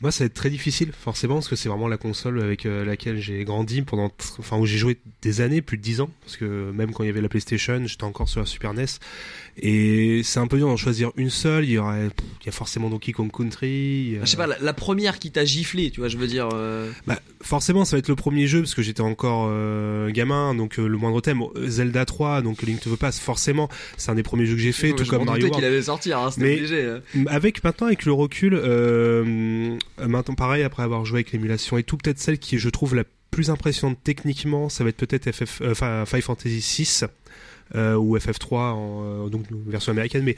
[0.00, 2.84] Moi, ça va être très difficile, forcément, parce que c'est vraiment la console avec euh,
[2.84, 6.36] laquelle j'ai grandi pendant, enfin, où j'ai joué des années, plus de 10 ans, parce
[6.36, 8.86] que même quand il y avait la PlayStation, j'étais encore sur la Super NES,
[9.60, 11.64] et c'est un peu dur d'en choisir une seule.
[11.64, 12.08] Il y aurait,
[12.42, 13.68] il y a forcément Donkey Kong Country.
[13.68, 16.16] il y a- Je sais pas, la, la première qui t'a giflé, tu vois, je
[16.16, 16.48] veux dire.
[16.54, 20.54] euh, Bah, forcément, ça va être le premier jeu parce que j'étais encore euh, gamin,
[20.54, 24.14] donc euh, le moindre thème, Zelda 3, donc Link to the Past, forcément, c'est un
[24.14, 26.46] des premiers jeux que j'ai fait, tout je comme Mario qu'il allait sortir, hein, c'était
[26.46, 26.84] Mais- obligé.
[26.86, 27.00] hein.
[27.26, 28.54] Avec maintenant avec le recul,
[30.06, 33.04] maintenant pareil après avoir joué avec l'émulation et tout, peut-être celle qui je trouve la
[33.30, 37.04] plus impressionnante techniquement, ça va être peut-être FF, euh, enfin Final Fantasy 6
[37.74, 40.36] ou FF3 en euh, donc version américaine, mais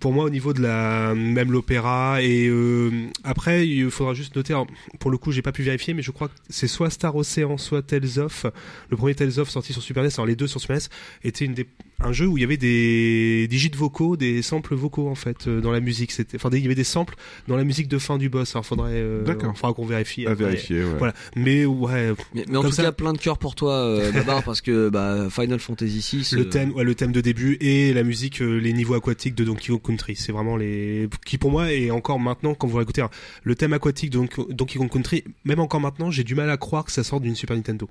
[0.00, 2.90] pour moi au niveau de la même l'opéra et euh,
[3.24, 4.54] après il faudra juste noter
[4.98, 7.56] pour le coup j'ai pas pu vérifier mais je crois que c'est soit Star Ocean
[7.56, 8.44] soit Tales of.
[8.90, 10.82] Le premier Tales of sorti sur Super NES alors les deux sur Super NES
[11.24, 11.66] était une des,
[12.00, 15.60] un jeu où il y avait des digits vocaux des samples vocaux en fait euh,
[15.60, 17.16] dans la musique c'était enfin il y avait des samples
[17.48, 19.56] dans la musique de fin du boss alors faudrait euh, D'accord.
[19.56, 20.44] faudra qu'on vérifie À après.
[20.44, 20.94] vérifier, ouais.
[20.96, 24.12] voilà mais ouais Mais, mais en tout ça- cas, plein de cœur pour toi, euh,
[24.12, 26.36] Babar, parce que bah, Final Fantasy VI.
[26.36, 29.34] le euh, thème ouais, le thème de début et la musique euh, les niveaux aquatiques
[29.34, 32.80] de Donkey Kong Country c'est vraiment les qui pour moi et encore maintenant quand vous
[32.80, 33.04] écoutez
[33.42, 36.56] le thème aquatique de Donkey- Donkey Kong Country même encore maintenant j'ai du mal à
[36.58, 37.88] croire que ça sort d'une Super Nintendo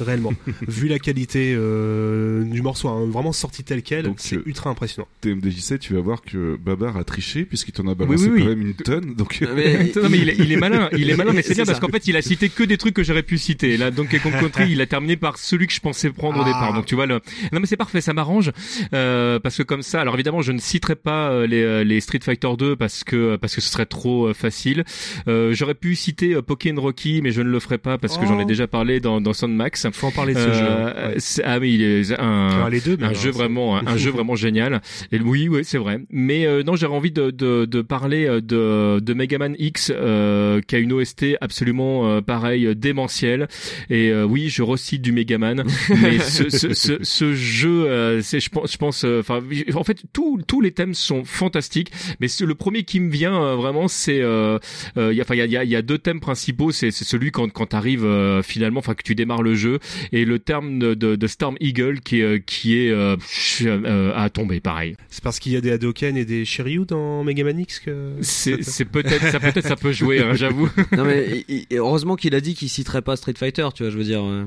[0.00, 0.32] réellement
[0.68, 4.70] vu la qualité euh, du morceau hein, vraiment sorti tel quel Donc, c'est euh, ultra
[4.70, 8.42] impressionnant TMDJC, tu vas voir que Babar a triché puisqu'il t'en a balancé oui, oui.
[8.42, 9.14] quand même une tonne.
[9.14, 11.64] Donc mais- non mais il est, il est malin, il est malin, mais c'est bien
[11.64, 13.76] parce qu'en fait il a cité que des trucs que j'aurais pu citer.
[13.76, 16.44] Là, Donkey Kong Country, il a terminé par celui que je pensais prendre au Ah.
[16.46, 16.72] départ.
[16.74, 17.20] Donc tu vois le,
[17.52, 18.52] non mais c'est parfait, ça m'arrange
[18.92, 22.00] euh, parce que comme ça, alors évidemment je ne citerai pas euh, les, euh, les
[22.00, 24.84] Street Fighter 2 parce que parce que ce serait trop facile.
[25.28, 28.28] Euh, j'aurais pu citer Pokémon Rocky, mais je ne le ferai pas parce que Oh.
[28.28, 29.32] j'en ai déjà parlé dans dans
[29.76, 29.98] Soundmax.
[30.00, 31.08] faut en parler de ce Euh, jeu hein.
[31.08, 31.14] Ouais.
[31.18, 34.10] c'est- Ah oui, il est un Alors, les deux mais un jeu vraiment un jeu
[34.16, 34.80] vraiment génial
[35.12, 38.40] et oui oui c'est vrai mais euh, non j'aurais envie de, de, de parler euh,
[38.40, 43.48] de, de Megaman X euh, qui a une OST absolument euh, pareil euh, démentielle
[43.90, 45.64] et euh, oui je recite du Megaman
[46.02, 49.40] mais ce, ce, ce, ce jeu euh, c'est je pense je pense euh, enfin
[49.74, 51.90] en fait tous tous les thèmes sont fantastiques
[52.20, 54.58] mais le premier qui me vient euh, vraiment c'est euh,
[54.96, 57.30] euh, il y a enfin il y a, y a- deux thèmes principaux c'est celui
[57.30, 59.65] quand quand t'arrives euh, finalement enfin que tu démarres le jeu
[60.12, 63.62] et le terme de, de, de Storm Eagle qui est euh, qui est euh, pff,
[63.66, 67.24] euh, à tomber pareil c'est parce qu'il y a des Hadoken et des Shiryu dans
[67.24, 71.44] Mega Man X que c'est peut-être ça peut-être ça peut jouer hein, j'avoue Non mais
[71.72, 74.22] heureusement qu'il a dit qu'il citerait pas Street Fighter, tu vois, je veux dire.
[74.24, 74.44] euh.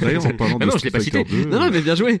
[0.00, 1.44] D'ailleurs, en parlant Ah de non, je Street l'ai pas Fighter cité.
[1.44, 2.20] 2, Non non mais bien joué.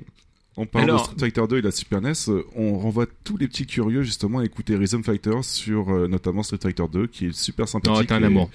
[0.70, 3.48] Parlant Alors- de Street Fighter 2 et la Super NES, euh, on renvoie tous les
[3.48, 7.32] petits curieux justement à écouter Rhythm Fighter sur euh, notamment Street Fighter 2 qui est
[7.34, 8.06] super non sympathique.
[8.08, 8.50] t'es un et amour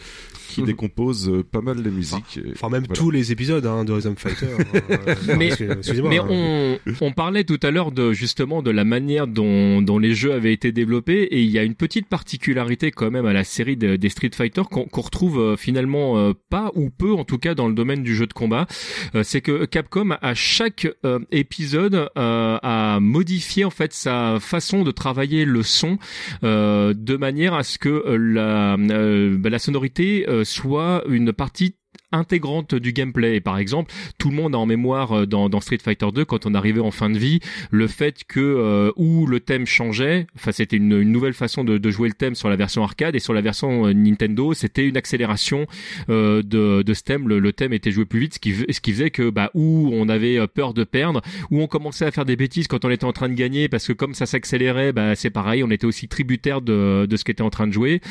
[0.49, 2.39] Qui décompose euh, pas mal les musiques.
[2.53, 2.95] enfin même voilà.
[2.99, 6.27] tous les épisodes hein, de Rhythm Fighter hein, euh, Mais- hein.
[6.30, 10.31] on, on parlait tout à l'heure de justement de la manière dont, dont les jeux
[10.34, 13.76] avaient été développés et il y a une petite particularité quand même à la série
[13.77, 17.67] de- des Street Fighter qu'on retrouve finalement euh, pas ou peu en tout cas dans
[17.67, 18.67] le domaine du jeu de combat.
[19.15, 24.83] Euh, C'est que Capcom à chaque euh, épisode euh, a modifié en fait sa façon
[24.83, 25.97] de travailler le son
[26.43, 31.33] euh, de manière à ce que euh, la, euh, bah, la sonorité euh, soit une
[31.33, 31.75] partie
[32.11, 33.40] intégrante du gameplay.
[33.40, 36.45] Par exemple, tout le monde a en mémoire euh, dans, dans Street Fighter 2 quand
[36.45, 37.40] on arrivait en fin de vie
[37.72, 41.77] le fait que euh, où le thème changeait, enfin c'était une, une nouvelle façon de,
[41.77, 44.88] de jouer le thème sur la version arcade et sur la version euh, Nintendo, c'était
[44.88, 45.68] une accélération
[46.10, 47.27] euh, de, de ce thème.
[47.27, 49.90] Le, le thème était joué plus vite, ce qui, ce qui faisait que bah où
[49.94, 51.22] on avait euh, peur de perdre,
[51.52, 53.88] où on commençait à faire des bêtises quand on était en train de gagner, parce
[53.88, 57.31] que comme ça s'accélérait, bah c'est pareil, on était aussi tributaire de, de ce qui
[57.31, 58.02] était en train de jouer.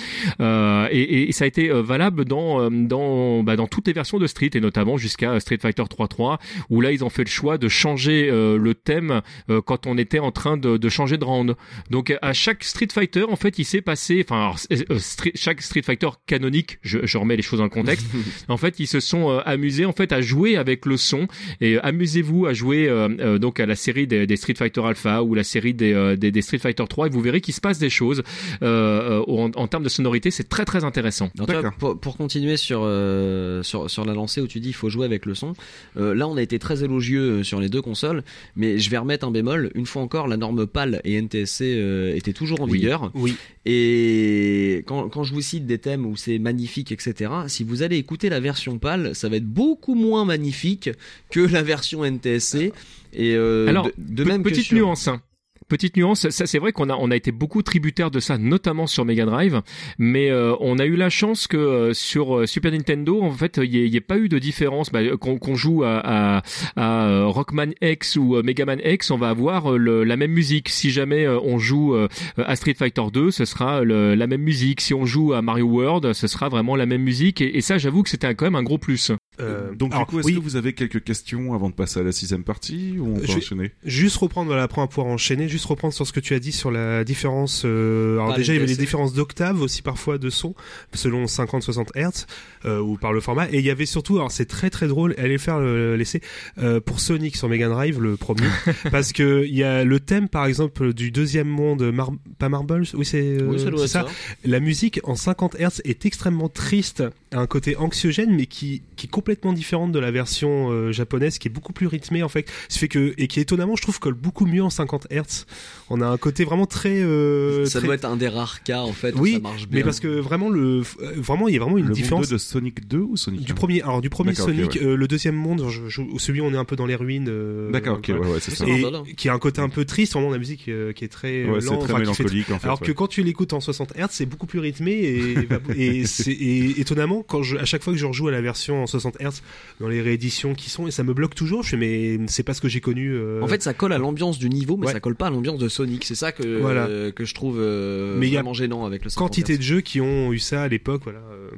[0.41, 4.27] Euh, et, et ça a été valable dans dans bah, dans toutes les versions de
[4.27, 6.39] Street et notamment jusqu'à Street Fighter 3.3
[6.71, 9.99] où là ils ont fait le choix de changer euh, le thème euh, quand on
[9.99, 11.57] était en train de, de changer de round.
[11.91, 14.59] Donc à chaque Street Fighter en fait il s'est passé, enfin alors,
[14.91, 18.07] euh, Street- chaque Street Fighter canonique, je, je remets les choses dans le contexte.
[18.49, 21.27] en fait ils se sont euh, amusés en fait à jouer avec le son
[21.61, 24.83] et euh, amusez-vous à jouer euh, euh, donc à la série des, des Street Fighter
[24.85, 27.55] Alpha ou la série des, euh, des, des Street Fighter 3 et vous verrez qu'il
[27.55, 28.23] se passe des choses
[28.63, 31.31] euh, euh, en, en termes de sonorité c'est très très intéressant.
[31.37, 31.47] Toi,
[31.79, 35.05] pour, pour continuer sur, euh, sur sur la lancée où tu dis il faut jouer
[35.07, 35.55] avec le son,
[35.97, 38.23] euh, là on a été très élogieux euh, sur les deux consoles,
[38.57, 39.71] mais je vais remettre un bémol.
[39.75, 42.79] Une fois encore, la norme PAL et NTSC euh, étaient toujours en Oui.
[42.79, 43.11] vigueur.
[43.15, 43.35] Oui.
[43.67, 47.97] Et quand, quand je vous cite des thèmes où c'est magnifique, etc., si vous allez
[47.97, 50.91] écouter la version PAL, ça va être beaucoup moins magnifique
[51.31, 52.73] que la version NTSC.
[53.15, 55.09] Et euh, Alors, de, même que petite sur- nuance.
[55.09, 55.21] hein.
[55.69, 58.87] Petite nuance, ça c'est vrai qu'on a on a été beaucoup tributaire de ça, notamment
[58.87, 59.61] sur Mega Drive,
[59.99, 63.61] mais euh, on a eu la chance que euh, sur euh, Super Nintendo, en fait,
[63.63, 64.91] il n'y ait, pas eu de différence.
[64.91, 65.99] Bah, qu'on joue à,
[66.39, 66.43] à,
[66.77, 70.33] à, euh, Rockman X ou euh, Mega Man X, on va avoir le- la même
[70.33, 70.71] musique.
[70.71, 71.95] Si jamais on joue
[72.39, 74.81] à Street Fighter 2, ce sera le- la même musique.
[74.81, 77.43] Si on joue à Mario World, ce sera vraiment la même musique.
[77.43, 79.13] Et, et ça, j'avoue que c'était quand même un gros plus.
[79.41, 82.01] Euh, Donc alors, du coup, est-ce oui, que vous avez quelques questions avant de passer
[82.01, 83.73] à la sixième partie ou on peut Je- enchaîner?
[83.85, 86.41] Juste reprendre, voilà, après on va pouvoir enchaîner, juste reprendre sur ce que tu as
[86.41, 87.63] dit sur la différence.
[87.65, 90.55] euh, alors déjà, il y avait des différences d'octaves aussi parfois de son,
[90.95, 92.27] selon 50-60 Hz,
[92.65, 93.47] euh, ou par le format.
[93.51, 96.21] Et il y avait surtout, alors c'est très très drôle, allez faire le- l'essai,
[96.59, 98.43] euh, pour Sonic sur Mega Drive, le premier,
[98.91, 102.85] parce que il y a le thème par exemple du deuxième monde, Mar- pas Marbles,
[102.95, 104.07] oui c'est euh, Oui, ça.
[104.45, 107.03] la musique en 50 Hz est extrêmement triste,
[107.33, 111.49] a un côté anxiogène, mais qui, qui complètement différente de la version euh, japonaise, qui
[111.49, 112.51] est beaucoup plus rythmée en fait.
[112.71, 115.45] Ce fait que et qui étonnamment, je trouve, colle beaucoup mieux en 50 Hz.
[115.91, 117.01] On a un côté vraiment très.
[117.03, 119.67] euh, ça très- doit être un des rares cas en fait où Oui, ça marche
[119.69, 119.79] bien.
[119.79, 122.27] mais parce que vraiment le, euh, vraiment il y a vraiment une Le différence.
[122.27, 123.55] monde de Sonic 2 ou Sonic Du 1?
[123.55, 124.83] premier, alors du premier Sonic, ouais.
[124.83, 127.29] euh, le deuxième monde, je- je- celui où on est un peu dans les ruines.
[127.29, 128.33] euh, D'accord, ok, ouais, voilà.
[128.33, 128.67] ouais, c'est ça.
[128.67, 129.03] Et hein.
[129.17, 131.53] qui a un côté un peu triste, vraiment la musique euh, qui est très euh,
[131.55, 132.67] Ouais, c'est lente, très enfin, qui fait mélancolique en fait.
[132.67, 132.87] alors ouais.
[132.87, 135.35] que quand tu l'écoutes en 60 Hz, c'est beaucoup plus rythmé et,
[135.77, 138.83] et, c'est- et étonnamment, quand je, à chaque fois que je rejoue à la version
[138.83, 139.43] en 60 Hz
[139.81, 142.53] dans les rééditions qui sont, et ça me bloque toujours, je fais mais c'est pas
[142.55, 143.13] ce que j'ai connu.
[143.15, 144.93] euh, En fait, ça colle à l'ambiance du niveau, mais Ouais.
[144.93, 146.05] ça colle pas à l'ambiance de Sonic.
[146.05, 146.87] C'est ça que Voilà.
[146.87, 149.57] euh, que je trouve euh, Mais il y a vraiment gênant avec le 50 quantité
[149.57, 151.21] de jeux qui ont eu ça à l'époque, voilà.
[151.33, 151.51] euh,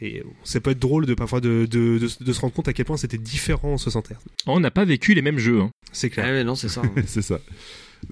[0.00, 2.72] Et ça peut être drôle de parfois de, de, de, de se rendre compte à
[2.72, 4.14] quel point c'était différent en 60 Hz.
[4.46, 5.60] On n'a pas vécu les mêmes jeux.
[5.60, 5.70] hein.
[5.92, 6.26] C'est Ah clair.
[6.26, 6.82] ouais, non, c'est ça.
[6.84, 6.92] hein.
[7.06, 7.40] c'est ça.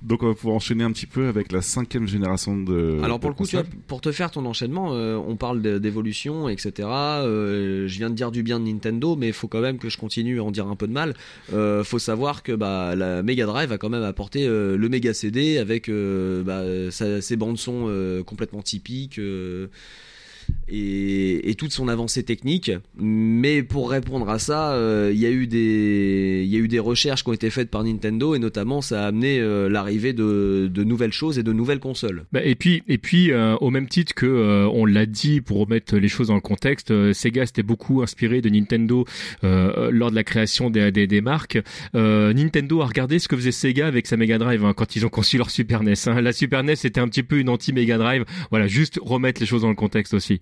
[0.03, 3.01] Donc on va pouvoir enchaîner un petit peu avec la cinquième génération de.
[3.03, 3.81] Alors pour de le coup, tu vois, consoles.
[3.87, 6.73] pour te faire ton enchaînement, euh, on parle d'évolution, etc.
[6.89, 9.89] Euh, je viens de dire du bien de Nintendo, mais il faut quand même que
[9.89, 11.15] je continue à en dire un peu de mal.
[11.53, 15.15] Euh, faut savoir que bah, la Mega Drive a quand même apporté euh, le Mega
[15.15, 19.21] CD avec bah, sa- ses bandes son complètement typiques.
[20.69, 22.71] Euh, et, et toute son avancée technique.
[22.97, 26.69] Mais pour répondre à ça, euh, il y a eu des, il y a eu
[26.69, 30.13] des recherches qui ont été faites par Nintendo et notamment ça a amené euh, l'arrivée
[30.13, 32.25] de, de nouvelles choses et de nouvelles consoles.
[32.33, 35.59] Bah, et puis, et puis euh, au même titre que euh, on l'a dit pour
[35.59, 39.05] remettre les choses dans le contexte, euh, Sega s'était beaucoup inspiré de Nintendo
[39.45, 41.59] euh, lors de la création des, des, des marques.
[41.95, 45.07] Euh, Nintendo a regardé ce que faisait Sega avec sa Mega Drive hein, quand ils
[45.07, 45.95] ont conçu leur Super NES.
[46.07, 46.21] hein.
[46.21, 48.25] La Super NES était un petit peu une anti Mega Drive.
[48.51, 50.41] Voilà, juste remettre les choses dans le contexte aussi.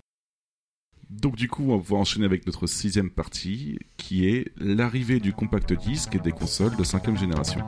[1.09, 5.73] Donc du coup, on va enchaîner avec notre sixième partie, qui est l'arrivée du compact
[5.73, 7.61] disque et des consoles de cinquième génération.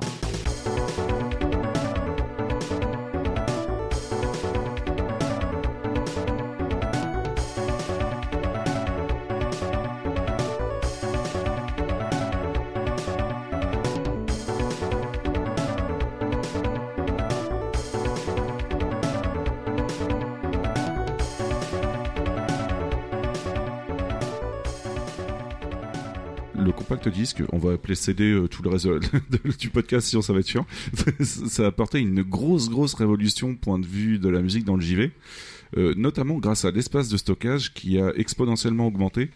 [27.09, 30.21] Compact disque, on va appeler CD euh, tout le reste de- de- du podcast sinon
[30.21, 30.65] ça va être chiant.
[31.21, 34.81] ça a apporté une grosse grosse révolution point de vue de la musique dans le
[34.81, 35.11] JV,
[35.77, 39.29] euh, notamment grâce à l'espace de stockage qui a exponentiellement augmenté.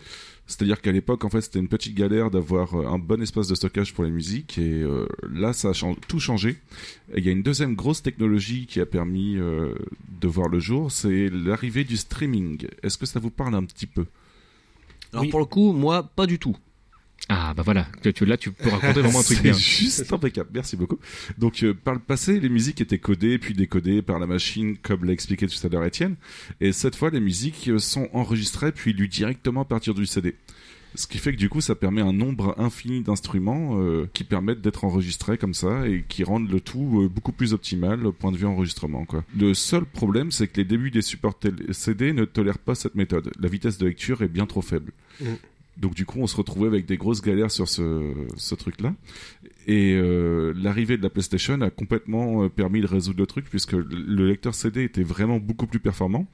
[0.47, 3.55] C'est-à-dire qu'à l'époque, en fait, c'était une petite galère d'avoir euh, un bon espace de
[3.55, 5.73] stockage pour les musiques, et euh, là, ça a
[6.09, 6.57] tout changé.
[7.13, 9.73] Et il y a une deuxième grosse technologie qui a permis euh,
[10.19, 12.67] de voir le jour, c'est l'arrivée du streaming.
[12.83, 14.05] Est-ce que ça vous parle un petit peu?
[15.13, 16.57] Alors pour le coup, moi, pas du tout.
[17.29, 19.53] Ah bah voilà, tu, là tu peux raconter vraiment un truc C'est bien.
[19.53, 20.99] juste impeccable, merci beaucoup.
[21.37, 25.05] Donc euh, par le passé, les musiques étaient codées puis décodées par la machine, comme
[25.05, 26.15] l'a expliqué tout à l'heure Étienne.
[26.59, 30.35] Et cette fois, les musiques euh, sont enregistrées puis lues directement à partir du CD.
[30.93, 34.59] Ce qui fait que du coup, ça permet un nombre infini d'instruments euh, qui permettent
[34.59, 38.33] d'être enregistrés comme ça et qui rendent le tout euh, beaucoup plus optimal au point
[38.33, 39.05] de vue enregistrement.
[39.05, 39.23] Quoi.
[39.39, 41.39] Le seul problème, c'est que les débuts des supports
[41.71, 43.31] CD ne tolèrent pas cette méthode.
[43.39, 44.91] La vitesse de lecture est bien trop faible.
[45.21, 45.25] Mm.
[45.77, 48.93] Donc du coup, on se retrouvait avec des grosses galères sur ce, truc-là.
[49.67, 53.73] Et euh, l'arrivée de la PlayStation a complètement euh, permis de résoudre le truc puisque
[53.73, 56.27] le lecteur CD était vraiment beaucoup plus performant.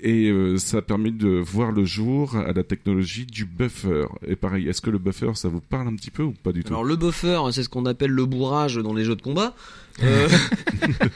[0.00, 4.06] Et euh, ça a permis de voir le jour à la technologie du buffer.
[4.26, 6.64] Et pareil, est-ce que le buffer, ça vous parle un petit peu ou pas du
[6.64, 9.54] tout Alors le buffer, c'est ce qu'on appelle le bourrage dans les jeux de combat.
[10.02, 10.28] Euh,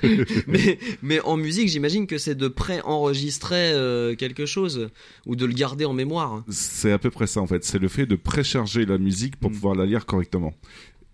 [0.46, 4.88] mais, mais en musique, j'imagine que c'est de pré-enregistrer euh, quelque chose
[5.26, 6.42] ou de le garder en mémoire.
[6.48, 7.62] C'est à peu près ça en fait.
[7.62, 10.54] C'est le fait de précharger la musique pour pouvoir la lire correctement.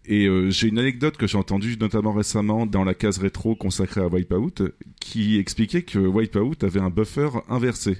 [0.08, 4.00] Et euh, j'ai une anecdote que j'ai entendue notamment récemment dans la case rétro consacrée
[4.00, 4.70] à Wipeout,
[5.00, 7.98] qui expliquait que Wipeout avait un buffer inversé.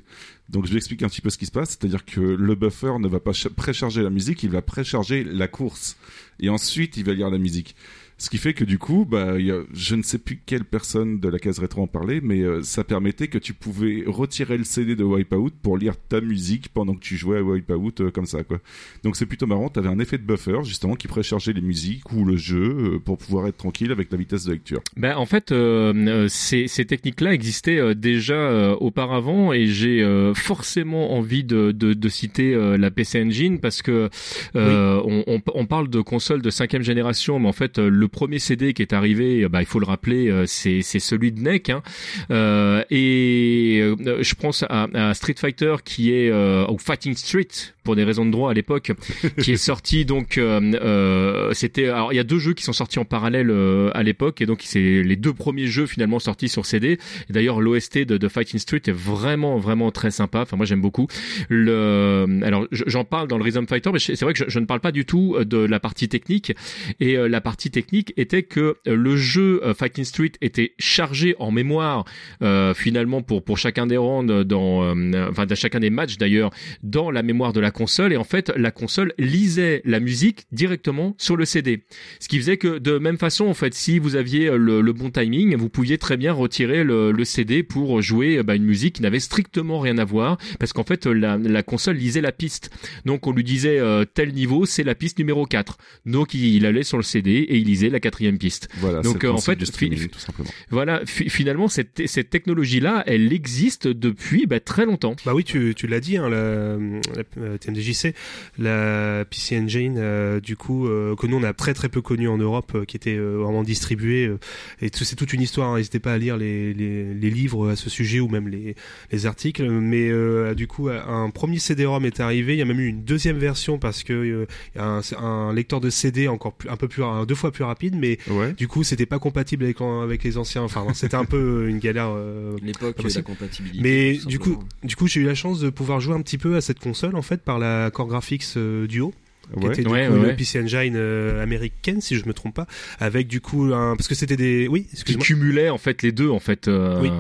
[0.49, 2.93] Donc je vais expliquer un petit peu ce qui se passe, c'est-à-dire que le buffer
[3.01, 5.97] ne va pas cha- précharger la musique, il va précharger la course.
[6.39, 7.75] Et ensuite, il va lire la musique.
[8.19, 11.21] Ce qui fait que du coup, bah, y a, je ne sais plus quelle personne
[11.21, 14.65] de la case rétro en parlait, mais euh, ça permettait que tu pouvais retirer le
[14.65, 18.25] CD de Wipeout pour lire ta musique pendant que tu jouais à Wipeout euh, comme
[18.25, 18.59] ça, quoi.
[19.05, 19.69] Donc c'est plutôt marrant.
[19.69, 23.19] T'avais un effet de buffer justement qui préchargeait les musiques ou le jeu euh, pour
[23.19, 24.81] pouvoir être tranquille avec la vitesse de lecture.
[24.97, 30.03] Ben, en fait, euh, euh, ces, ces techniques-là existaient euh, déjà euh, auparavant et j'ai
[30.03, 34.09] euh, forcément envie de, de, de citer euh, la PC Engine parce que
[34.57, 38.11] euh, on, on, on parle de consoles de cinquième génération, mais en fait, euh, le
[38.11, 41.33] premier CD qui est arrivé, euh, bah, il faut le rappeler, euh, c'est c'est celui
[41.33, 41.71] de NEC.
[41.71, 41.83] Hein.
[42.31, 43.81] Euh, et
[44.21, 47.49] je pense à, à Street Fighter qui est euh, ou Fighting Street
[47.85, 48.93] pour des raisons de droit à l'époque,
[49.43, 52.99] qui est sorti donc euh, c'était alors il y a deux jeux qui sont sortis
[52.99, 53.53] en parallèle
[53.95, 56.99] à l'époque et donc c'est les deux premiers jeux finalement sortis sur CD.
[57.29, 60.41] Et d'ailleurs l'OST de, de Fighting Street est vraiment vraiment très sympa.
[60.43, 61.07] Enfin moi j'aime beaucoup.
[61.49, 64.59] Le alors je- j'en parle dans le Rhythm Fighter, mais c'est vrai que je, je
[64.59, 66.53] ne parle pas du tout de la partie technique.
[67.01, 71.51] Et la partie technique était que euh, le jeu euh, Fighting Street était chargé en
[71.51, 72.05] mémoire
[72.43, 74.95] euh, finalement pour pour chacun des rounds dans
[75.29, 76.51] enfin chacun des matchs d'ailleurs
[76.83, 81.15] dans la mémoire de la console et en fait la console lisait la musique directement
[81.19, 81.85] sur le CD.
[82.21, 85.57] Ce qui faisait que de même façon en fait si vous aviez le, bon timing,
[85.57, 89.81] vous pouviez très bien retirer le, CD pour jouer bah, une musique qui n'avait strictement
[89.81, 92.71] rien à voir parce qu'en fait la, console lisait la piste.
[93.05, 93.81] Donc on lui disait
[94.15, 95.79] tel niveau c'est la piste numéro 4.
[96.05, 98.69] Donc il allait sur le CD et il lisait la quatrième piste.
[98.79, 99.01] Voilà.
[99.03, 100.51] Donc, euh, en fait, du fi- streaming, tout simplement.
[100.71, 105.17] Voilà, fi- finalement cette, cette technologie-là, elle existe depuis bah, très longtemps.
[105.25, 108.15] Bah oui, tu, tu l'as dit, hein, la, la euh, TMDJC,
[108.59, 112.29] la PC Engine, euh, du coup, euh, que nous on a très très peu connu
[112.29, 114.39] en Europe, euh, qui était euh, vraiment distribué, euh,
[114.81, 115.73] et tout- c'est toute une histoire.
[115.73, 118.75] hein, N'hésitez pas à lire les, les, les livres à ce sujet ou même les,
[119.13, 119.69] les articles.
[119.69, 122.55] Mais euh, du coup, un premier CD-ROM est arrivé.
[122.55, 125.53] Il y a même eu une deuxième version parce que euh, y a un, un
[125.53, 128.53] lecteur de CD encore plus, un peu plus, un- deux fois plus rapide, mais Ouais.
[128.55, 130.63] du coup, c'était pas compatible avec, avec les anciens.
[130.63, 132.09] Enfin, c'était un peu une galère.
[132.11, 133.81] euh, L'époque de la compatibilité.
[133.83, 136.57] mais du coup, du coup, j'ai eu la chance de pouvoir jouer un petit peu
[136.57, 139.13] à cette console en fait par la Core Graphics euh, Duo.
[139.61, 139.73] Qui Ouais.
[139.75, 140.35] était du Ouais, coup ouais, une ouais.
[140.35, 142.67] PC Engine euh, américaine si je me trompe pas
[142.99, 146.11] avec du coup un parce que c'était des oui Qui excuse-moi cumulait en fait les
[146.11, 146.67] deux en fait.
[146.67, 147.11] euh, Oui.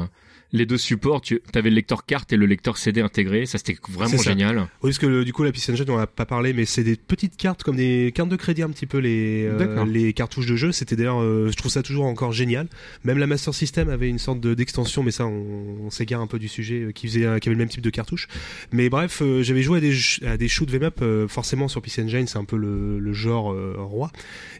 [0.56, 3.76] Les deux supports, tu avais le lecteur carte et le lecteur CD intégré, ça c'était
[3.90, 4.56] vraiment génial.
[4.58, 6.64] oui parce que le- du coup la PC Engine on en a pas parlé mais
[6.64, 10.12] c'est des petites cartes comme des cartes de crédit un petit peu les euh, les
[10.12, 10.72] cartouches de jeu.
[10.72, 12.66] C'était d'ailleurs euh, je trouve ça toujours encore génial.
[13.04, 16.26] Même la Master System avait une sorte de d'extension mais ça on, on s'égare un
[16.26, 18.28] peu du sujet euh, qui faisait qui avait le même type de cartouche.
[18.72, 19.94] Mais bref euh, j'avais joué à des
[20.26, 23.12] à des shoot 'em up euh, forcément sur PC Engine c'est un peu le, le
[23.12, 24.10] genre euh, roi.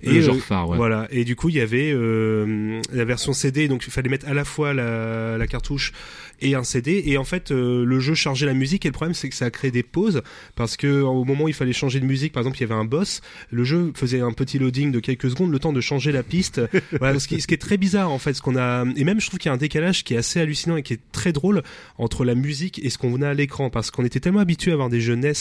[0.03, 0.77] Le genre euh, phare, ouais.
[0.77, 1.09] Voilà.
[1.11, 4.35] Et du coup, il y avait euh, la version CD, donc il fallait mettre à
[4.35, 5.93] la fois la, la cartouche Coach
[6.41, 7.03] et un CD.
[7.07, 8.85] Et en fait, euh, le jeu chargeait la musique.
[8.85, 10.23] Et le problème, c'est que ça a créé des pauses
[10.55, 12.75] parce que au moment où il fallait changer de musique, par exemple, il y avait
[12.75, 13.21] un boss.
[13.51, 16.61] Le jeu faisait un petit loading de quelques secondes, le temps de changer la piste.
[16.99, 18.85] voilà, ce qui, ce qui est très bizarre en fait, ce qu'on a.
[18.97, 20.95] Et même, je trouve qu'il y a un décalage qui est assez hallucinant et qui
[20.95, 21.63] est très drôle
[21.99, 24.75] entre la musique et ce qu'on a à l'écran parce qu'on était tellement habitué à
[24.75, 25.33] avoir des jeux NES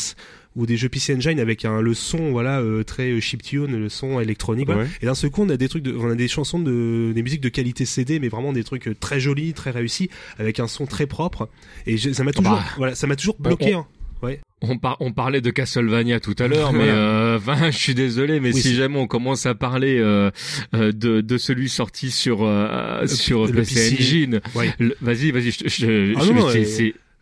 [0.55, 3.89] ou des jeux PC Engine avec un le son voilà euh, très euh, chiptune, le
[3.89, 4.65] son électronique.
[4.65, 4.83] voilà.
[4.83, 4.89] Ouais.
[5.01, 7.23] Et d'un seul coup, on a des trucs, de, on a des chansons de, des
[7.23, 10.09] musiques de qualité CD, mais vraiment des trucs euh, très jolis, très réussis,
[10.39, 11.49] avec un son très propre.
[11.87, 12.63] Et je- ça m'a toujours, bah.
[12.77, 13.75] voilà, ça m'a toujours bloqué.
[13.75, 13.87] on- hein.
[14.23, 14.39] Ouais.
[14.61, 17.37] on, par- on parlait de Castlevania tout à l'heure, mais euh,
[17.71, 20.31] je suis désolé, mais Oui, si jamais on commence à parler euh,
[20.73, 23.95] euh, de, de celui sorti sur euh, sur le PC, PC.
[23.99, 24.73] Engine, Ouais.
[25.01, 26.49] vas-y, vas-y, je, je, Ah non,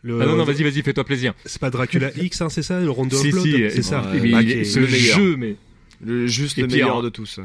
[0.06, 1.34] Le- ah non, non, vas-y, vas-y, fais-toi plaisir.
[1.45, 4.02] C'est pas Dracula X, hein, c'est ça, le Rondo Si, of Blood si, c'est ça.
[4.02, 5.18] Bah, est- ce le meilleur.
[5.18, 5.56] jeu, mais
[6.06, 7.40] Le, juste Et le meilleur de tous.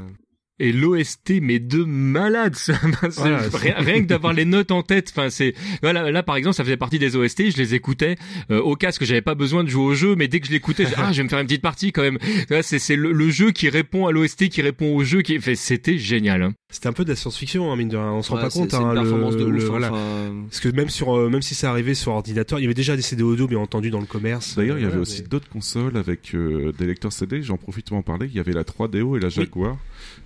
[0.60, 2.74] Et l'OST mais de malade ça.
[3.16, 6.56] Voilà, rien, rien que d'avoir les notes en tête enfin c'est voilà là par exemple
[6.56, 8.16] ça faisait partie des OST je les écoutais
[8.50, 10.84] euh, au casque j'avais pas besoin de jouer au jeu mais dès que je l'écoutais
[10.86, 12.18] je- ah je vais me faire une petite partie quand même
[12.62, 15.54] c'est c'est le, le jeu qui répond à l'OST qui répond au jeu qui fait
[15.56, 16.54] c'était génial hein.
[16.70, 18.12] C'était un peu de la science-fiction, hein, mine de rien.
[18.12, 18.74] On se rend Ouais, pas compte.
[18.74, 19.64] hein, une le- performance de le- ouf.
[19.70, 19.90] voilà.
[19.90, 22.74] enfin, Parce que même sur, euh, même si ça arrivait sur ordinateur, il y avait
[22.74, 24.54] déjà des CD audio, bien entendu, dans le commerce.
[24.54, 27.42] D'ailleurs, il y avait aussi mais- d'autres consoles avec euh, des lecteurs CD.
[27.42, 28.26] J'en profite pour en parler.
[28.30, 29.78] Il y avait la 3DO et la Jaguar.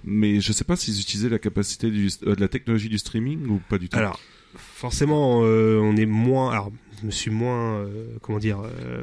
[0.04, 3.46] Mais je sais pas s'ils utilisaient la capacité du, euh, de la technologie du streaming
[3.46, 3.98] ou pas du tout.
[3.98, 4.18] Alors,
[4.54, 6.50] forcément, euh, on est moins.
[6.50, 6.72] Alors,
[7.02, 7.86] je me suis moins, euh,
[8.22, 9.02] comment dire, euh,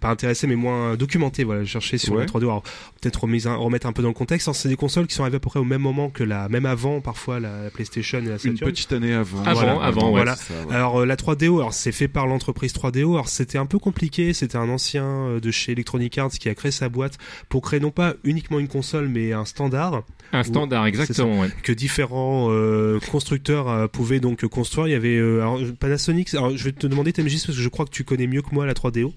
[0.00, 1.42] pas intéressé, mais moins documenté.
[1.44, 2.20] Voilà, je cherchais sur Ouais.
[2.20, 2.44] la 3D.
[2.44, 2.62] Alors,
[3.00, 4.46] peut-être remettre un peu dans le contexte.
[4.48, 6.48] hein, C'est des consoles qui sont arrivées à peu près au même moment que la,
[6.48, 8.70] même avant, parfois la, la PlayStation et la une Saturn.
[8.70, 9.42] petite année avant.
[9.44, 10.10] Avant, Voilà, avant, ouais.
[10.10, 10.36] Voilà.
[10.36, 10.74] ça, ouais.
[10.74, 13.12] Alors euh, la 3DO, alors c'est fait par l'entreprise 3DO.
[13.14, 14.32] Alors c'était un peu compliqué.
[14.32, 17.16] C'était un ancien de chez Electronic Arts qui a créé sa boîte
[17.48, 20.02] pour créer non pas uniquement une console, mais un standard
[20.32, 21.48] un standard exactement ouais.
[21.64, 24.86] que différents euh, constructeurs euh, pouvaient donc construire.
[24.86, 26.32] Il y avait euh, alors, Panasonic.
[26.34, 28.52] Alors je vais te demander Temgis parce que je crois que tu connais mieux que
[28.52, 29.12] moi la 3DO.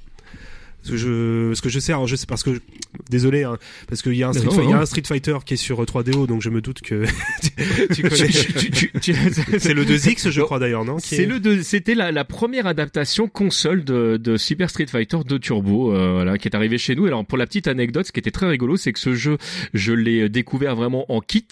[0.80, 2.60] Parce que je, parce que je sais, alors je sais parce que
[3.10, 3.58] désolé, hein,
[3.88, 4.82] parce qu'il y a un Street, Non, Fi- il y a non.
[4.82, 7.06] un Street Fighter qui est sur euh, 3DO, donc je me doute que
[7.42, 8.30] tu, tu connais.
[9.60, 12.68] C'est le 2X, je crois d'ailleurs, non C'est est- le deux- c'était la, la première
[12.68, 16.96] adaptation console de, de Super Street Fighter 2 Turbo, euh, voilà, qui est arrivé chez
[16.96, 17.06] nous.
[17.06, 19.38] Alors pour la petite anecdote, ce qui était très rigolo, c'est que ce jeu,
[19.74, 21.48] je l'ai découvert vraiment en kit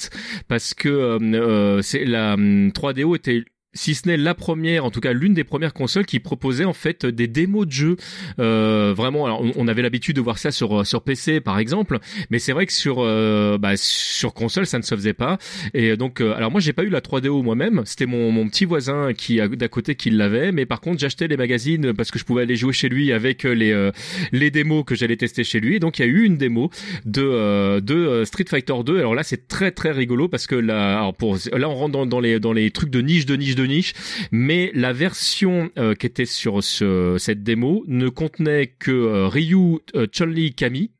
[0.49, 4.91] parce que euh, euh, c'est la hum, 3DO était si ce n'est la première, en
[4.91, 7.95] tout cas l'une des premières consoles qui proposait en fait des démos de jeux.
[8.39, 11.99] Euh, vraiment, alors on- avait l'habitude de voir ça sur sur PC par exemple,
[12.29, 15.37] mais c'est vrai que sur euh, bah, sur console ça ne se faisait pas.
[15.73, 18.65] Et donc, euh, alors moi j'ai pas eu la 3DO moi-même, c'était mon, mon petit
[18.65, 22.25] voisin qui d'à côté qui l'avait, mais par contre j'achetais les magazines parce que je
[22.25, 23.91] pouvais aller jouer chez lui avec euh, les euh,
[24.33, 25.75] les démos que j'allais tester chez lui.
[25.77, 26.69] Et donc il y a eu une démo
[27.05, 28.97] de euh, de euh, Street Fighter 2.
[28.99, 32.05] Alors là c'est très très rigolo parce que là, alors pour là on rentre dans,
[32.05, 33.93] dans les dans les trucs de niche de niche de niche,
[34.31, 39.79] mais la version euh, qui était sur ce, cette démo ne contenait que euh, Ryu,
[39.95, 40.91] euh, Chun-Li, Kami.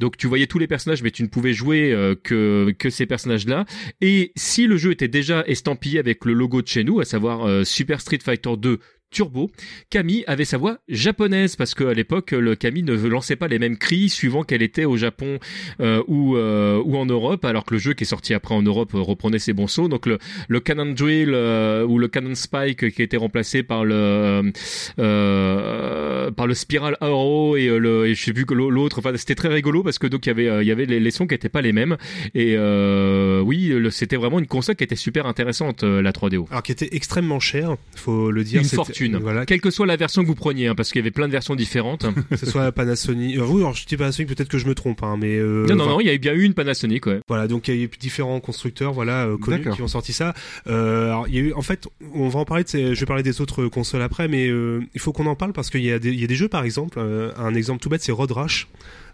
[0.00, 3.66] Donc tu voyais tous les personnages, mais tu ne pouvais jouer euh, que ces personnages-là.
[4.00, 7.64] Et si le jeu était déjà estampillé avec le logo de chez nous, à savoir
[7.64, 8.80] Super Street Fighter 2
[9.14, 9.50] Turbo,
[9.90, 13.76] Camille avait sa voix japonaise parce qu'à l'époque le Camille ne lançait pas les mêmes
[13.76, 15.38] cris suivant qu'elle était au Japon
[15.80, 18.62] euh, ou euh, ou en Europe, alors que le jeu qui est sorti après en
[18.62, 19.88] Europe euh, reprenait ses bons sauts.
[19.88, 20.18] Donc le
[20.48, 24.52] le Cannon Drill euh, ou le Cannon Spike qui a été remplacé par le
[25.00, 29.00] euh, par le Spiral Arrow et euh, le et je sais plus que l'au- l'autre.
[29.00, 31.00] Enfin c'était très rigolo parce que donc il y avait euh, il y avait les,
[31.00, 31.96] les sons qui étaient pas les mêmes
[32.34, 36.46] et euh, oui c'était vraiment une console qui était super intéressante euh, la 3DO.
[36.50, 38.60] Alors qui était extrêmement cher, faut le dire.
[38.60, 41.02] Une c'était- Voilà, Quelle que soit la version que vous preniez, hein, parce qu'il y
[41.02, 42.06] avait plein de versions différentes.
[42.30, 43.36] que ce soit Panasonic.
[43.40, 45.74] Euh, oui, alors je dis Panasonic, peut-être que je me trompe, hein, mais euh, non,
[45.76, 47.20] non, non, il y bien eu une Panasonic, ouais.
[47.28, 50.34] Voilà, donc il y a eu différents constructeurs, voilà, euh, connus qui ont sorti ça.
[50.66, 52.64] Euh, alors, il y a eu, en fait, on va en parler.
[52.64, 55.36] De ces, je vais parler des autres consoles après, mais euh, il faut qu'on en
[55.36, 56.98] parle parce qu'il y a des, il y a des jeux, par exemple.
[56.98, 58.68] euh, un exemple tout bête, c'est Road Rush.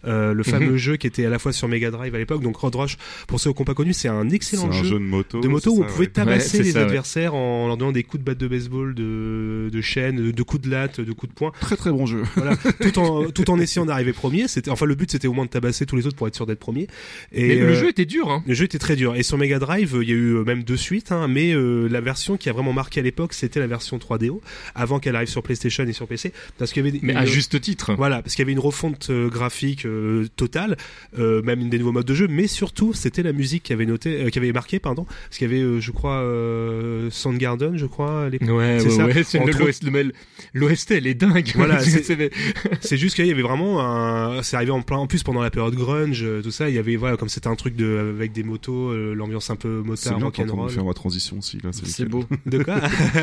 [0.06, 0.76] Euh, le fameux Mhm.
[0.76, 2.96] jeu qui était à la fois sur Mega Drive à l'époque, donc Road Rush,
[3.26, 5.40] pour ceux qui n'ont pas connu, c'est un excellent un jeu, jeu de moto.
[5.40, 6.12] de moto où on ça, pouvait ouais.
[6.12, 6.84] tabasser Ouais, les ça, ouais.
[6.84, 10.62] adversaires en leur donnant des coups de batte de baseball, de, de chaîne, de coups
[10.62, 11.52] de latte, de coups de poing.
[11.60, 12.22] Très très bon jeu.
[12.36, 14.48] Voilà, tout en tout en essayant d'arriver premier.
[14.48, 16.46] C'était enfin le but c'était au moins de tabasser tous les autres pour être sûr
[16.46, 16.86] d'être premier.
[17.32, 18.42] Et Mais le euh, jeu était dur, hein.
[18.46, 19.14] le jeu était très dur.
[19.16, 21.88] Et sur Mega Drive, il y a eu euh, même deux suites, hein, mais euh,
[21.88, 24.40] la version qui a vraiment marqué à l'époque, c'était la version 3DO,
[24.74, 27.24] avant qu'elle arrive sur PlayStation et sur PC, parce qu'il y avait Mais une- à
[27.26, 27.94] juste titre.
[27.96, 30.76] voilà, parce qu'il y avait une refonte euh, graphique euh, totale,
[31.18, 34.22] euh, même des nouveaux modes de jeu, mais surtout c'était la musique qui avait noté,
[34.24, 37.86] euh, qui avait marqué, pardon, parce qu'il y avait, euh, je crois, euh, Soundgarden, je
[37.86, 38.48] crois, à l'époque.
[38.50, 39.06] Ouais, C'est ouais, ça.
[39.06, 39.22] ouais.
[39.24, 40.12] c'est Entre l'OST, le-
[40.54, 41.50] l'OST, elle est dingue.
[41.54, 41.78] Voilà,
[42.80, 45.50] c'est- juste qu'il y avait vraiment un, c'est arrivé en plein, en plus pendant la
[45.50, 48.42] période grunge, tout ça, il y avait, voilà, comme c'était un truc de, avec des
[48.42, 50.70] motos, l'ambiance un peu motard, rock'n'roll.
[50.70, 51.70] faire ma transition aussi là.
[51.72, 52.24] C'est beau.
[52.46, 52.76] De quoi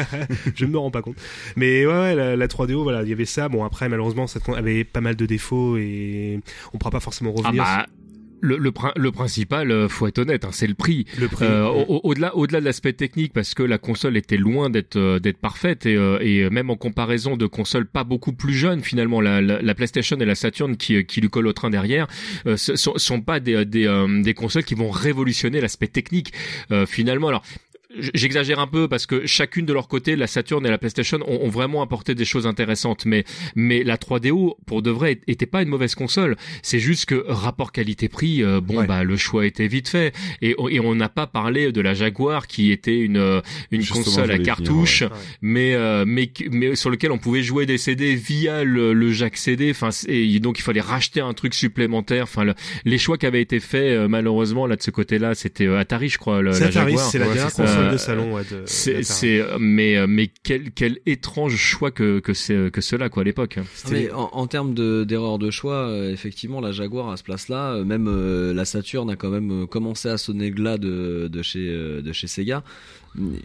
[0.55, 1.15] Je ne me rends pas compte.
[1.55, 3.49] Mais ouais, ouais la, la 3DO, voilà, il y avait ça.
[3.49, 6.39] Bon, après, malheureusement, ça avait pas mal de défauts et
[6.73, 7.63] on pourra pas forcément Ah revenir.
[7.63, 7.85] bah,
[8.45, 11.05] le, le, le principal, euh, faut être honnête, hein, c'est le prix.
[11.17, 11.45] le prix.
[11.45, 14.97] Euh, au- au- au-delà, au-delà de l'aspect technique, parce que la console était loin d'être
[14.97, 18.81] euh, d'être parfaite et, euh, et même en comparaison de consoles pas beaucoup plus jeunes
[18.81, 22.07] finalement, la, la, la PlayStation et la Saturn qui, qui lui collent au train derrière,
[22.45, 26.33] euh, ce sont, sont pas des des, euh, des consoles qui vont révolutionner l'aspect technique
[26.71, 27.29] euh, finalement.
[27.29, 27.43] Alors
[27.97, 31.45] j'exagère un peu parce que chacune de leur côté, la Saturn et la PlayStation ont,
[31.45, 33.23] ont vraiment apporté des choses intéressantes, mais
[33.55, 36.35] mais la 3DO pour de vrai était pas une mauvaise console.
[36.61, 40.79] C'est juste que rapport qualité-prix, euh, bon bah le choix était vite fait et, et
[40.79, 43.41] on n'a pas parlé de la Jaguar qui était une euh,
[43.71, 45.09] une Justement, console à cartouche, ouais.
[45.41, 49.37] mais euh, mais mais sur lequel on pouvait jouer des CD via le, le jack
[49.37, 49.71] CD.
[49.71, 52.23] Enfin c'est- et donc il fallait racheter un truc supplémentaire.
[52.23, 52.53] Enfin le-
[52.85, 56.41] les choix qui avaient été faits malheureusement là de ce côté-là, c'était Atari je crois.
[56.53, 57.09] C'est la Atari, Jaguar.
[57.09, 58.33] c'est la dernière console Euh, de salon.
[58.35, 59.03] ouais, de- c'est, d'Atari.
[59.05, 63.21] c'est, euh, mais, euh, mais quel, quel étrange choix que, que c'est, que cela, quoi,
[63.21, 63.57] à l'époque.
[63.59, 67.83] Ah, mais en, en termes de- d'erreur de, choix, effectivement, la Jaguar à ce place-là,
[67.83, 71.67] même euh, la Saturn a quand même commencé à sonner le glas de, de chez
[72.01, 72.63] de chez Sega.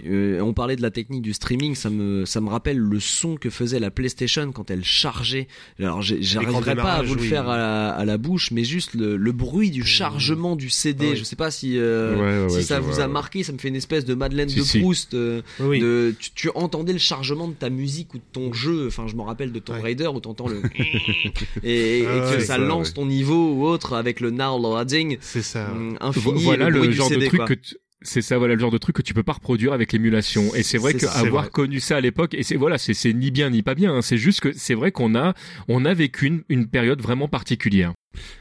[0.06, 3.36] Euh, on parlait de la technique du streaming, ça me ça me rappelle le son
[3.36, 5.46] que faisait la PlayStation quand elle chargeait.
[5.78, 7.28] Alors j'arriverai pas à vous le oui.
[7.28, 11.10] faire à la, à la bouche, mais juste le, le bruit du chargement du CD.
[11.10, 11.16] Ouais.
[11.16, 13.58] Je sais pas si euh, Ouais, ouais, si ça vous vois, a marqué, ça me
[13.58, 14.80] fait une espèce de Madeleine Si, de si.
[14.80, 15.12] Proust.
[15.14, 15.80] euh, Oui.
[15.80, 18.86] de, tu, tu entendais le chargement de ta musique ou de ton jeu.
[18.86, 19.80] Enfin, je me rappelle de Ouais.
[19.82, 20.62] Raider où t'entends le
[21.62, 25.18] et, et Ah que ça ça, lance ton niveau ou autre avec le now loading
[25.20, 25.66] C'est ça.
[25.74, 26.42] Vo- infini.
[26.42, 27.48] voilà le, genre CD, de truc quoi.
[27.48, 29.92] que tu- c'est ça, voilà le genre de truc que tu peux pas reproduire avec
[29.92, 30.54] l'émulation.
[30.54, 33.50] Et c'est vrai qu'avoir connu ça à l'époque, et c'est voilà, c'est, c'est ni bien
[33.50, 33.94] ni pas bien.
[33.96, 34.02] hein.
[34.02, 35.34] c'est juste que c'est vrai qu'on a,
[35.68, 37.92] on a vécu une, une période vraiment particulière.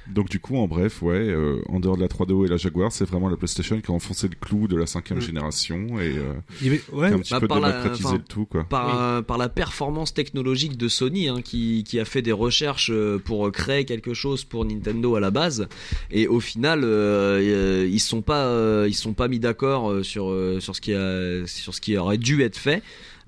[0.07, 2.91] Donc du coup, en bref, ouais, euh, en dehors de la 3DO et la Jaguar,
[2.91, 5.22] c'est vraiment la PlayStation qui a enfoncé le clou de la cinquième Mm.
[5.22, 7.72] génération et euh, Il y avait- ouais, qui a un petit Bah, peu par la-
[7.73, 8.64] démocratisé le tout, quoi.
[8.64, 12.89] par, euh, par la performance technologique de Sony hein, qui, qui a fait des recherches
[12.91, 15.68] euh, pour créer quelque chose pour Nintendo à la base
[16.10, 20.60] et au final euh, ils sont pas euh, ils sont pas mis d'accord sur euh,
[20.61, 22.81] sur ce qui a sur ce qui aurait dû être fait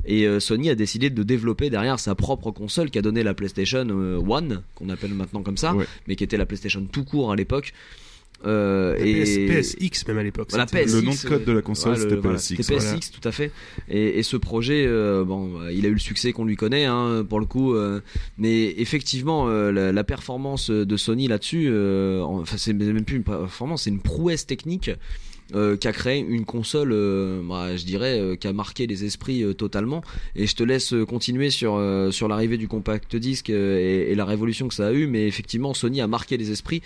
[0.05, 3.33] et euh, Sony a décidé de développer derrière sa propre console qui a donné la
[3.33, 5.85] PlayStation euh, One qu'on appelle maintenant comme ça Ouais.
[6.07, 7.73] mais qui était la PlayStation tout court à l'époque
[8.45, 10.47] euh, la et PS, PSX même à l'époque.
[10.51, 12.93] voilà, PSX, Le nom de code de la console, c'était voilà, PSX, C'était voilà.
[12.97, 13.51] PSX, tout à fait.
[13.89, 17.25] Et, et ce projet, euh, bon, il a eu le succès qu'on lui connaît, hein,
[17.27, 17.73] pour le coup.
[17.75, 17.99] euh,
[18.37, 23.17] mais effectivement, euh, la, la performance de Sony là-dessus, euh, en- enfin, c'est même plus
[23.17, 24.89] une performance, c'est une prouesse technique.
[25.55, 29.03] Euh, qui a créé une console, euh, bah, je dirais, euh, qui a marqué les
[29.05, 30.03] esprits totalement.
[30.35, 31.77] Et je te laisse continuer sur
[32.27, 35.07] l'arrivée du compact disc euh, et, la révolution que ça a eu.
[35.07, 36.81] Mais effectivement, Sony a marqué les esprits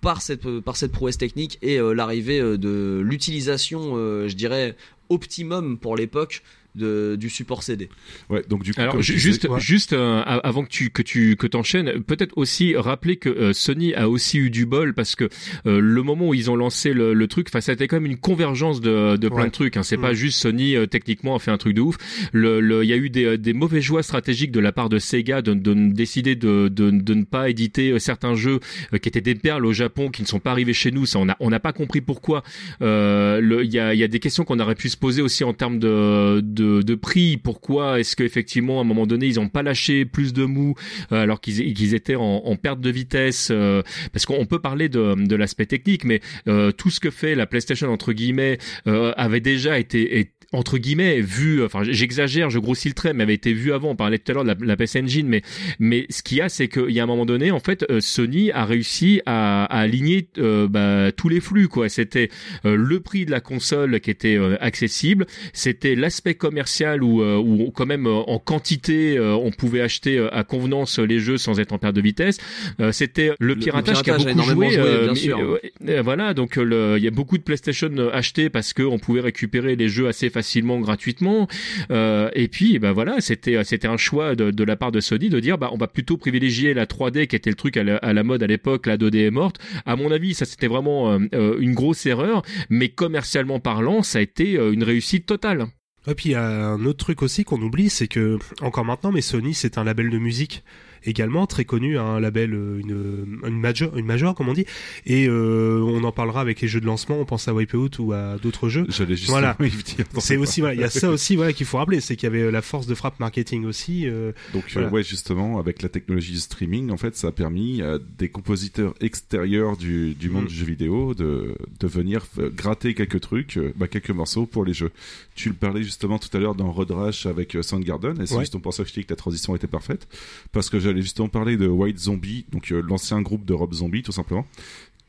[0.00, 3.94] par cette par cette prouesse technique et l'arrivée de l'utilisation,
[4.26, 4.74] je dirais,
[5.10, 6.42] optimum pour l'époque
[6.74, 7.88] de, du support CD.
[8.30, 12.02] Ouais, donc du coup, Alors juste, juste euh, avant que tu que tu que t'enchaînes,
[12.02, 15.28] peut-être aussi rappeler que euh, Sony a aussi eu du bol parce que
[15.66, 17.96] euh, le moment où ils ont lancé le, le truc, enfin ça a été quand
[17.96, 19.46] même une convergence de, de plein Ouais.
[19.46, 19.76] de trucs.
[19.76, 19.82] Hein.
[19.82, 20.02] C'est Mm.
[20.02, 21.96] pas juste Sony euh, techniquement a fait un truc de ouf.
[22.32, 24.88] Le le- il y a eu des euh, des mauvais choix stratégiques de la part
[24.88, 28.60] de Sega de, de décider de, de de ne pas éditer euh, certains jeux
[28.94, 31.06] euh, qui étaient des perles au Japon qui ne sont pas arrivés chez nous.
[31.06, 32.42] Ça on a on n'a pas compris pourquoi.
[32.80, 35.22] Euh, le- Il y a il y a des questions qu'on aurait pu se poser
[35.22, 37.36] aussi en termes de de, de prix.
[37.36, 40.74] Pourquoi est-ce qu'effectivement à un moment donné ils ont pas lâché plus de mou
[41.10, 43.82] euh, alors qu'ils étaient en, perte de vitesse euh,
[44.12, 47.46] Parce qu'on peut parler de de l'aspect technique, mais euh, tout ce que fait la
[47.46, 53.12] PlayStation entre guillemets avait déjà été, entre guillemets vu enfin j'exagère je grossis le trait
[53.12, 53.90] mais avait été vu avant.
[53.90, 55.42] On parlait tout à l'heure de la, la PS Engine mais
[55.78, 58.00] mais ce qu'il y a c'est qu'il y a un moment donné en fait euh,
[58.00, 61.88] Sony a réussi à, à aligner euh, bah, tous les flux quoi.
[61.88, 62.28] C'était
[62.64, 65.26] euh, le prix de la console qui était euh, accessible.
[65.52, 70.18] C'était l'aspect commercial où, euh, où quand même euh, en quantité euh, on pouvait acheter
[70.18, 72.38] euh, à convenance les jeux sans être en perte de vitesse.
[72.80, 75.58] Euh, c'était le, piratage, qui a beaucoup énormément joué, joué, euh, bien sûr.
[76.02, 79.88] voilà donc il y a beaucoup de PlayStation achetés parce que on pouvait récupérer les
[79.88, 80.41] jeux assez facilement
[80.80, 81.48] gratuitement.
[81.90, 85.40] Euh, et puis ben voilà c'était c'était un choix de, la part de Sony de
[85.40, 88.42] dire bah on va plutôt privilégier la 3D qui était le truc à la, mode
[88.42, 89.58] à l'époque la 2D est morte.
[89.86, 92.42] À mon avis ça c'était vraiment euh, euh, une grosse erreur.
[92.70, 95.66] Mais commercialement parlant ça a été une réussite totale.
[96.08, 99.12] Et puis il y a un autre truc aussi qu'on oublie, c'est que encore maintenant,
[99.12, 100.64] mais Sony c'est un label de musique
[101.04, 104.66] également très connu, un label, euh, une, une major, une major comme on dit,
[105.06, 107.18] et euh, on en parlera avec les jeux de lancement.
[107.20, 108.86] On pense à Wipeout ou à d'autres jeux.
[108.88, 109.56] J'allais justement Voilà.
[110.18, 112.32] C'est aussi voilà, il y a ça aussi voilà qu'il faut rappeler, c'est qu'il y
[112.34, 114.06] avait la force de frappe marketing aussi.
[114.06, 114.88] euh, Donc Voilà.
[114.88, 118.94] ouais, justement, avec la technologie du streaming, en fait, ça a permis à des compositeurs
[119.00, 120.48] extérieurs du, du monde Mm.
[120.48, 122.26] du jeu vidéo de, de venir
[122.56, 124.90] gratter quelques trucs, bah, quelques morceaux pour les jeux.
[125.34, 128.40] Tu le parlais justement tout à l'heure dans Road Rash avec Soundgarden, et c'est Ouais.
[128.40, 130.08] justement pour ça que je dis que la transition était parfaite,
[130.52, 134.02] parce que j'allais justement parler de White Zombie, donc euh, l'ancien groupe de Rob Zombie,
[134.02, 134.46] tout simplement,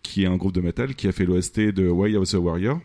[0.02, 2.80] qui est un groupe de métal qui a fait l'OST de of the Warrior.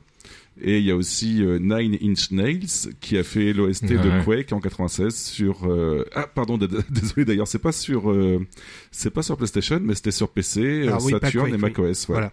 [0.60, 2.66] Et il y a aussi euh, Nine Inch Nails
[3.00, 3.96] qui a fait l'OST Ouais.
[3.96, 6.58] de Quake en 96 sur euh, ah pardon
[6.90, 8.44] désolé d'ailleurs c'est pas sur euh,
[8.90, 11.58] c'est pas sur PlayStation mais c'était sur PC, Ah oui, Saturn Quake, et oui.
[11.60, 12.32] macOS voilà.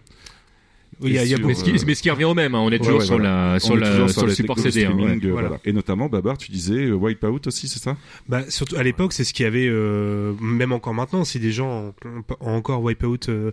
[0.98, 2.24] Oui, il y a, il y a sur, Mais ce, qui, mais ce qui revient
[2.24, 3.52] au même, hein, on est toujours ouais, sur, voilà.
[3.52, 4.86] la, sur, On est la, toujours sur le support CD.
[4.86, 5.30] hein, streaming, ouais.
[5.30, 5.48] Voilà.
[5.48, 5.62] voilà.
[5.66, 7.98] Et notamment, Babar, tu disais euh, Wipeout aussi, c'est ça?
[8.28, 11.52] Bah, surtout à l'époque, c'est ce qu'il y avait, euh, même encore maintenant, si des
[11.52, 13.50] gens ont, ont encore Wipeout euh,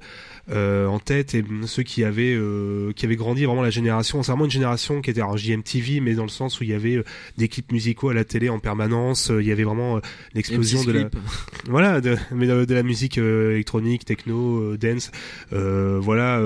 [0.51, 4.31] euh, en tête et ceux qui avaient euh, qui avaient grandi vraiment la génération, c'est
[4.31, 6.95] vraiment une génération qui était alors JMTV, mais dans le sens où il y avait
[6.95, 7.03] euh,
[7.37, 9.99] des clips musicaux à la télé en permanence, euh, il y avait vraiment euh,
[10.33, 11.09] l'explosion de la
[11.69, 15.11] voilà de, mais de, de la musique euh, électronique, techno, euh, dance,
[15.51, 16.39] euh, voilà.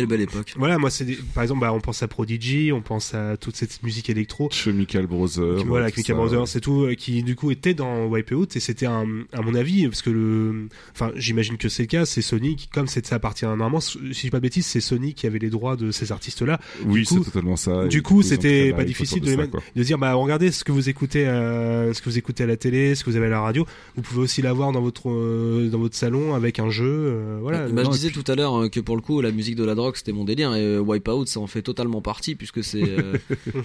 [0.00, 0.54] Quelle belle époque.
[0.56, 3.56] voilà, moi c'est des- par exemple, bah, on pense à Prodigy, on pense à toute
[3.56, 4.48] cette musique électro.
[4.50, 5.64] Chemical Brothers.
[5.66, 6.14] Voilà, ça.
[6.14, 9.54] Brothers, c'est tout, euh, qui du coup était dans Wipeout et c'était un, à mon
[9.54, 13.00] avis, parce que le, enfin, j'imagine que c'est le cas, c'est Sony qui, comme ça
[13.12, 15.90] appartient normalement, si je dis pas de bêtises, c'est Sony qui avait les droits de
[15.90, 16.60] ces artistes-là.
[16.86, 17.86] Oui, c'est totalement ça.
[17.88, 19.42] du coup, c'était la pas difficile de les ça,
[19.76, 22.56] de dire, bah, regardez ce que vous écoutez, euh, ce que vous écoutez à la
[22.56, 23.66] télé, ce que vous avez à la radio,
[23.96, 27.68] vous pouvez aussi l'avoir dans votre, euh, dans votre salon avec un jeu, euh, voilà.
[27.68, 29.64] Bah, Non, je disais puis- tout à l'heure que pour le coup la musique de
[29.64, 32.82] la drogue c'était mon délire et euh, Wipeout ça en fait totalement partie puisque c'est
[32.82, 33.14] euh,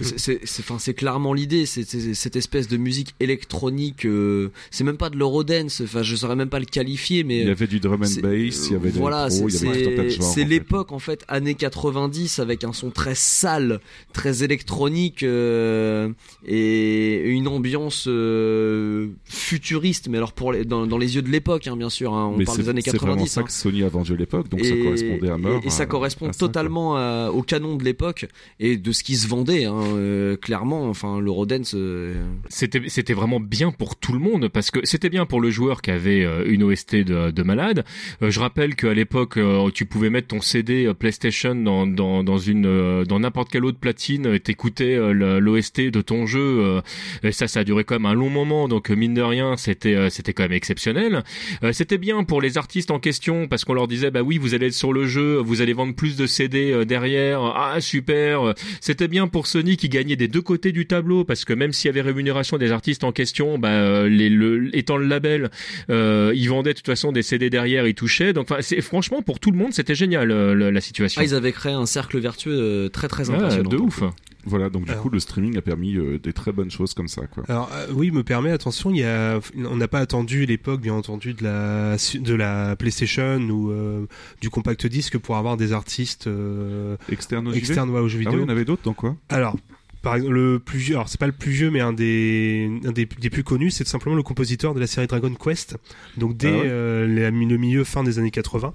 [0.02, 1.84] c'est- clairement l'idée c'est
[2.14, 6.48] cette espèce de musique électronique euh, c'est même pas de l'eurodance enfin je saurais même
[6.48, 9.28] pas le qualifier mais Il y avait du drum and bass, il y avait voilà,
[9.30, 13.80] c'est- l'époque en fait années 90 avec un son très sale,
[14.12, 16.08] très électronique euh,
[16.46, 20.08] et une ambiance euh, futuriste.
[20.08, 22.14] Mais alors pour les, dans, dans les yeux de l'époque, hein, bien sûr.
[22.14, 23.28] hein, on Mais parle des années c'est vraiment 90.
[23.30, 23.44] ça hein.
[23.44, 25.60] que Sony a vendu à l'époque, donc ça correspondait à mort.
[25.64, 25.86] Et, et ça à-
[26.18, 28.26] correspond totalement à- au canon de l'époque
[28.60, 29.64] et de ce qui se vendait.
[29.64, 31.72] Hein, euh, clairement, enfin l'Eurodance.
[31.74, 32.14] euh,
[32.48, 35.82] C'était c'était vraiment bien pour tout le monde parce que c'était bien pour le joueur
[35.82, 37.84] qui avait euh, une OST de, de malade.
[38.22, 42.22] Euh, je rappelle qu'à l'époque euh, tu pouvais mettre ton CD euh, PlayStation dans dans
[42.22, 46.40] dans une euh, dans n'importe quelle autre platine et t'écoutais euh, l'OST de ton jeu.
[46.40, 46.80] euh,
[47.22, 49.56] et ça ça a duré quand même un long moment donc euh, mine de rien
[49.56, 51.24] c'était euh, c'était quand même exceptionnel.
[51.64, 54.54] Euh, c'était bien pour les artistes en question parce qu'on leur disait bah oui vous
[54.54, 57.40] allez être sur le jeu, vous allez vendre plus de CD euh, derrière.
[57.42, 58.54] Ah super.
[58.80, 61.88] C'était bien pour Sony qui gagnait des deux côtés du tableau parce que même s'il
[61.88, 65.50] y avait rémunération des artistes en question, bah euh, les le, étant le label,
[65.90, 68.32] euh, ils vendaient de toute façon des CD derrière, ils touchaient.
[68.32, 71.20] Donc c'est franchement pour tout le monde c'était génial le- la situation.
[71.20, 73.70] Ah, ils avaient créé un cercle vertueux très très Ah, impressionnant.
[73.70, 74.02] de ouf.
[74.46, 77.08] Voilà, donc du Alors- coup, le streaming a permis euh, des très bonnes choses comme
[77.08, 77.42] ça, quoi.
[77.48, 80.94] Alors euh, oui, me permet attention, il y a on n'a pas attendu l'époque bien
[80.94, 84.06] entendu de la de la PlayStation ou euh,
[84.40, 87.48] du compact disque pour avoir des artistes aux externes
[87.90, 88.38] ouais, aux jeux Ah oui, vidéo.
[88.38, 89.16] il y en avait d'autres dans quoi?
[89.28, 89.56] Alors
[90.02, 92.92] par exemple, le plus vieux, alors c'est pas le plus vieux, mais un des, un
[92.92, 95.76] des, des plus connus, c'est tout simplement le compositeur de la série Dragon Quest.
[96.16, 98.72] Donc dès Ah ouais euh, le milieu fin des années 80.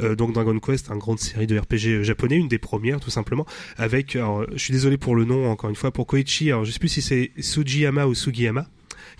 [0.00, 3.46] Euh, donc Dragon Quest, une grande série de RPG japonais, une des premières tout simplement.
[3.76, 6.50] Avec, alors, je suis désolé pour le nom encore une fois, pour Koichi.
[6.50, 8.66] Alors je sais plus si c'est Sugiyama ou Sugiyama,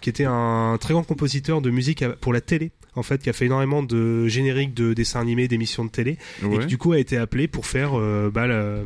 [0.05, 2.73] qui était un très grand compositeur de musique pour la télé.
[2.95, 6.17] En fait, qui a fait énormément de génériques de dessins animés, d'émissions de télé
[6.53, 8.83] et qui du coup a été appelé pour faire euh, bah, la-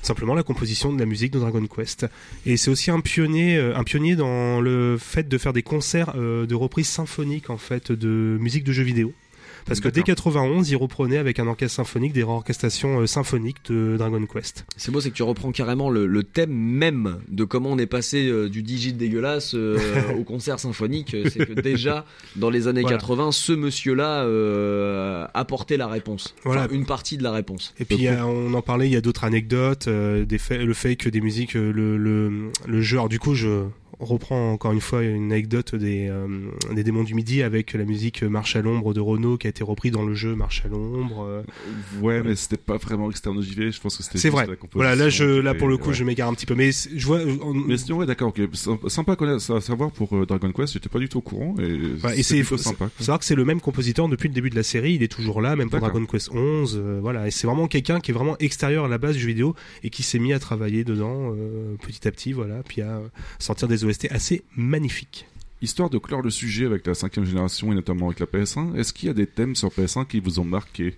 [0.00, 2.06] simplement la composition de la musique de Dragon Quest.
[2.46, 6.14] Et c'est aussi un pionnier, euh, un pionnier dans le fait de faire des concerts
[6.16, 9.12] euh, de reprises symphoniques en fait de musique de jeux vidéo.
[9.66, 10.16] Parce que dès D'accord.
[10.16, 14.66] 91, il reprenait avec un orchestre symphonique des réorchestrations euh, symphoniques de Dragon Quest.
[14.76, 17.86] C'est beau, c'est que tu reprends carrément le, le thème même de comment on est
[17.86, 19.78] passé euh, du digit dégueulasse euh,
[20.18, 21.16] au concert symphonique.
[21.30, 22.04] C'est que déjà,
[22.36, 22.98] dans les années Voilà.
[22.98, 26.34] 80, ce monsieur-là euh, apportait la réponse.
[26.44, 26.68] Voilà.
[26.70, 27.74] Une partie de la réponse.
[27.80, 30.96] Et puis a- on en parlait, il y a d'autres anecdotes, des faits, le fait
[30.96, 32.96] que des musiques, le, le, le jeu.
[32.98, 33.64] Alors du coup, je
[33.98, 36.26] reprends encore une fois une anecdote des, euh,
[36.74, 39.64] des démons du midi avec la musique Marche à l'ombre de Renault qui a été
[39.64, 41.24] repris dans le jeu Marche à l'ombre.
[41.28, 41.42] euh,
[42.02, 44.46] Ouais, mais c'était pas vraiment externe aux JV, je pense que c'était C'est vrai.
[44.46, 45.94] la Voilà, là, je, là pour le coup, ouais.
[45.94, 47.20] je m'égare un petit peu, mais je vois.
[47.42, 48.32] on- Mais sinon, ouais, d'accord.
[48.88, 51.62] Sympa- à savoir pour euh, Dragon Quest, j'étais pas du tout au courant, et,
[52.04, 52.88] Ouais, et c'est faut, sympa.
[52.96, 54.94] faut savoir que c'est le même compositeur depuis le début de la série.
[54.94, 55.80] Il est toujours là, même pour.
[55.80, 56.76] Dragon Quest 11.
[56.82, 59.28] euh, voilà, et c'est vraiment quelqu'un qui est vraiment extérieur à la base du jeu
[59.28, 62.96] vidéo et qui s'est mis à travailler dedans euh, petit à petit, voilà, puis à
[62.96, 63.08] euh,
[63.38, 65.26] sortir des Assez magnifiques.
[65.60, 68.92] Histoire de clore le sujet avec la cinquième génération et notamment avec la PS1, est-ce
[68.92, 70.94] qu'il y a des thèmes sur PS1 qui vous ont marqué?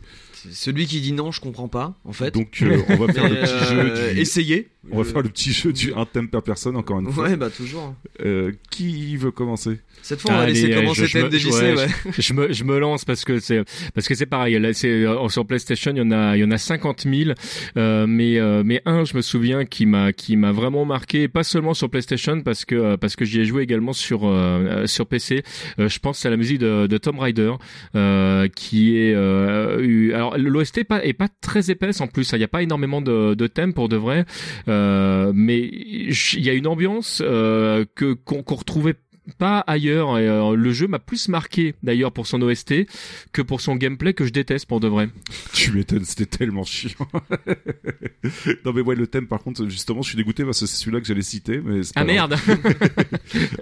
[0.51, 2.33] Celui qui dit non, je comprends pas, en fait.
[2.35, 4.21] Donc, euh, on va faire le petit euh, jeu du...
[4.21, 4.69] Essayez.
[4.93, 7.25] On va faire le petit jeu du un thème per personne, encore une fois.
[7.25, 7.95] Ouais, bah toujours.
[8.25, 9.81] Euh, qui veut commencer?
[10.03, 11.75] Cette fois, on va Allez, laisser euh, commencer je- je Thème me- de JC, ouais,
[11.77, 11.89] ouais.
[12.17, 13.65] je me je me lance parce que c'est
[13.95, 16.45] parce que c'est pareil là c'est euh, sur PlayStation il y en a il y
[16.45, 17.31] en a 50 000
[17.77, 21.43] euh, mais euh, mais un je me souviens qui m'a qui m'a vraiment marqué pas
[21.43, 24.87] seulement sur PlayStation parce que euh, parce que j'y ai joué également sur euh, euh,
[24.87, 25.43] sur PC
[25.81, 27.53] Euh, je pense à la musique de, de Tomb Raider
[27.97, 32.45] euh, qui est euh, eu- alors l'OST est pas très épaisse en plus il y
[32.45, 34.25] a pas énormément de, thèmes pour de vrai.
[34.69, 38.95] Euh, mais il y a une ambiance euh, que qu'on qu'on retrouvait
[39.39, 40.19] pas ailleurs.
[40.19, 42.87] Et, euh, le jeu m'a plus marqué d'ailleurs pour son OST
[43.33, 45.09] que pour son gameplay que je déteste pour de vrai.
[45.53, 47.09] Tu m'étonnes, c'était tellement chiant.
[48.65, 51.01] non mais ouais, le thème par contre, justement, je suis dégoûté parce que c'est celui-là
[51.01, 51.61] que j'allais citer.
[51.65, 52.37] Mais c'est pas Ah merde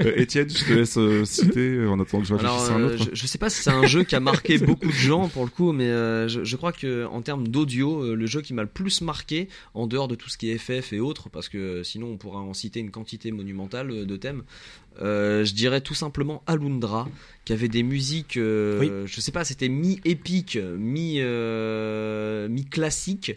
[0.01, 2.75] Euh, Étienne, je te laisse euh, citer euh, en attendant que je Alors, réfléchisse à
[2.75, 3.09] un autre.
[3.13, 5.45] je, je sais pas si c'est un jeu qui a marqué beaucoup de gens pour
[5.45, 8.55] le coup, mais euh, je, je crois que en termes d'audio, euh, le jeu qui
[8.55, 11.49] m'a le plus marqué, en dehors de tout ce qui est FF et autres, parce
[11.49, 14.43] que sinon on pourra en citer une quantité monumentale de thèmes,
[15.01, 17.09] je dirais tout simplement Alundra,
[17.45, 23.33] qui avait des musiques, euh, je sais pas, c'était mi-épique, mi, euh, mi-classique.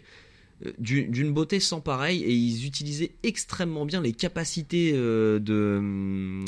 [0.66, 5.80] euh, du- d'une beauté sans pareil et ils utilisaient extrêmement bien les capacités euh, de,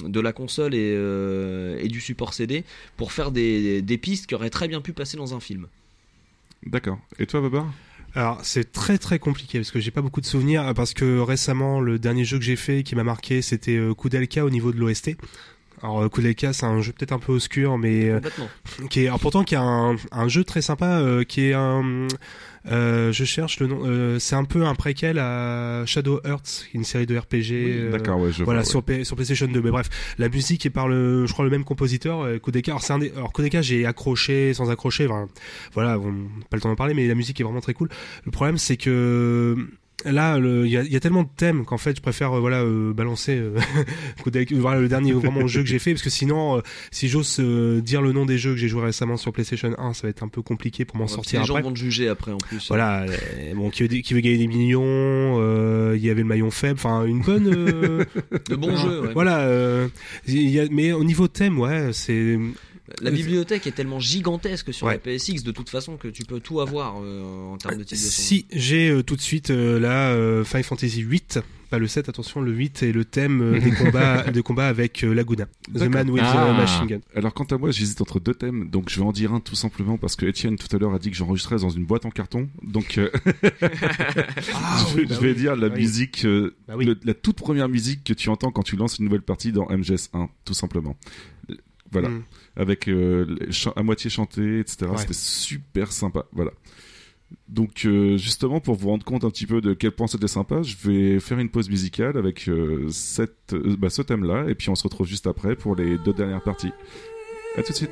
[0.08, 2.64] de la console et, euh, et du support CD
[2.96, 5.68] pour faire des, des pistes qui auraient très bien pu passer dans un film.
[6.66, 6.98] D'accord.
[7.20, 7.72] Et toi, Babar?
[8.14, 11.20] Alors c'est très très compliqué parce que j'ai pas beaucoup de souvenirs euh, parce que
[11.20, 14.72] récemment le dernier jeu que j'ai fait qui m'a marqué c'était euh, Kudelka au niveau
[14.72, 15.16] de l'OST.
[15.82, 18.20] Alors euh, Kudelka c'est un jeu peut-être un peu obscur mais euh,
[18.90, 22.08] qui est alors pourtant qui a un, un jeu très sympa euh, qui est un
[22.70, 26.84] euh, je cherche le nom euh, c'est un peu un préquel à Shadow Hearts une
[26.84, 28.70] série de RPG euh, D'accord, ouais, je voilà vois, ouais.
[28.70, 29.88] sur, P- sur PlayStation 2 mais bref
[30.18, 32.72] la musique est par le je crois le même compositeur euh, Kodeka.
[32.72, 35.26] Alors c'est un des, alors Kodeka j'ai accroché sans accrocher enfin,
[35.72, 36.12] voilà on
[36.50, 37.88] pas le temps d'en parler mais la musique est vraiment très cool.
[38.26, 39.56] Le problème c'est que
[40.04, 42.92] là il y y a tellement de thèmes qu'en fait je préfère euh, voilà euh,
[42.92, 43.54] balancer euh,
[44.52, 46.60] voilà le dernier vraiment jeu que j'ai fait parce que sinon euh,
[46.90, 49.92] si j'ose euh, dire le nom des jeux que j'ai joué récemment sur PlayStation 1
[49.94, 52.08] ça va être un peu compliqué pour m'en Ouais, sortir les gens vont te juger
[52.08, 52.68] après en plus.
[52.68, 54.80] voilà, euh, bon, qui veut, qui veut gagner des millions,
[55.40, 57.48] euh, il y avait le maillon faible, enfin une bonne.
[57.48, 58.04] euh,
[58.48, 59.12] De bons jeux, ouais.
[59.14, 59.88] Voilà, euh,
[60.26, 62.38] il y a, mais au niveau thème, ouais, c'est.
[63.02, 64.94] La bibliothèque est tellement gigantesque sur Ouais.
[64.94, 67.94] la PSX de toute façon que tu peux tout avoir euh, en termes de son.
[67.96, 71.40] Si j'ai euh, tout de suite euh, là euh, Final Fantasy 8,
[71.70, 75.04] pas le 7, attention, le 8 est le thème euh, des combats, des combats avec
[75.04, 75.82] euh, Laguna, The.
[75.82, 76.52] Man with Ah.
[76.52, 77.00] the Machine Gun.
[77.14, 79.54] Alors quant à moi, j'hésite entre deux thèmes, donc je vais en dire un tout
[79.54, 82.10] simplement parce que Étienne tout à l'heure a dit que j'enregistrais dans une boîte en
[82.10, 83.08] carton, donc euh,
[84.52, 85.34] Ah, je, oui, bah je vais oui.
[85.36, 85.80] dire la Oui.
[85.80, 86.84] musique, euh, Bah oui.
[86.84, 89.66] le- la toute première musique que tu entends quand tu lances une nouvelle partie dans
[89.66, 90.96] MGS1, tout simplement.
[91.92, 92.22] Voilà, Mm.
[92.56, 93.36] avec euh,
[93.76, 94.86] à moitié chanté, etc.
[94.90, 94.96] Ouais.
[94.98, 96.26] C'était super sympa.
[96.32, 96.52] Voilà.
[97.48, 100.62] Donc euh, justement pour vous rendre compte un petit peu de quel point c'était sympa,
[100.62, 104.68] je vais faire une pause musicale avec euh, cette, euh, bah, ce thème-là et puis
[104.68, 106.72] on se retrouve juste après pour les deux dernières parties.
[107.56, 107.90] À tout de suite.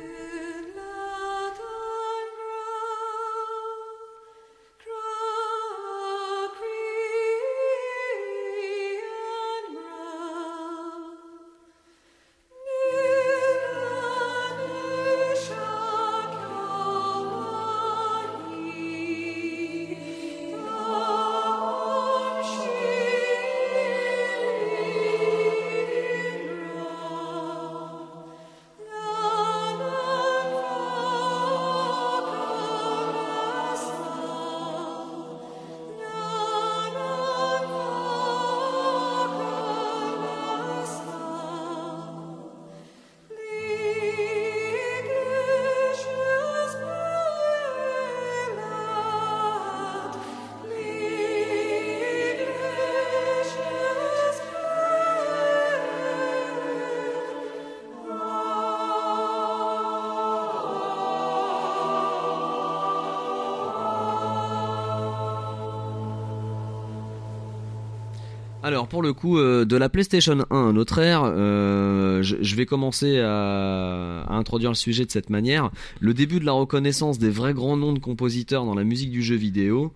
[68.69, 72.67] Alors pour le coup, euh, de la PlayStation 1 à notre ère, euh, je, vais
[72.67, 75.71] commencer à, introduire le sujet de cette manière.
[75.99, 79.23] Le début de la reconnaissance des vrais grands noms de compositeurs dans la musique du
[79.23, 79.91] jeu vidéo.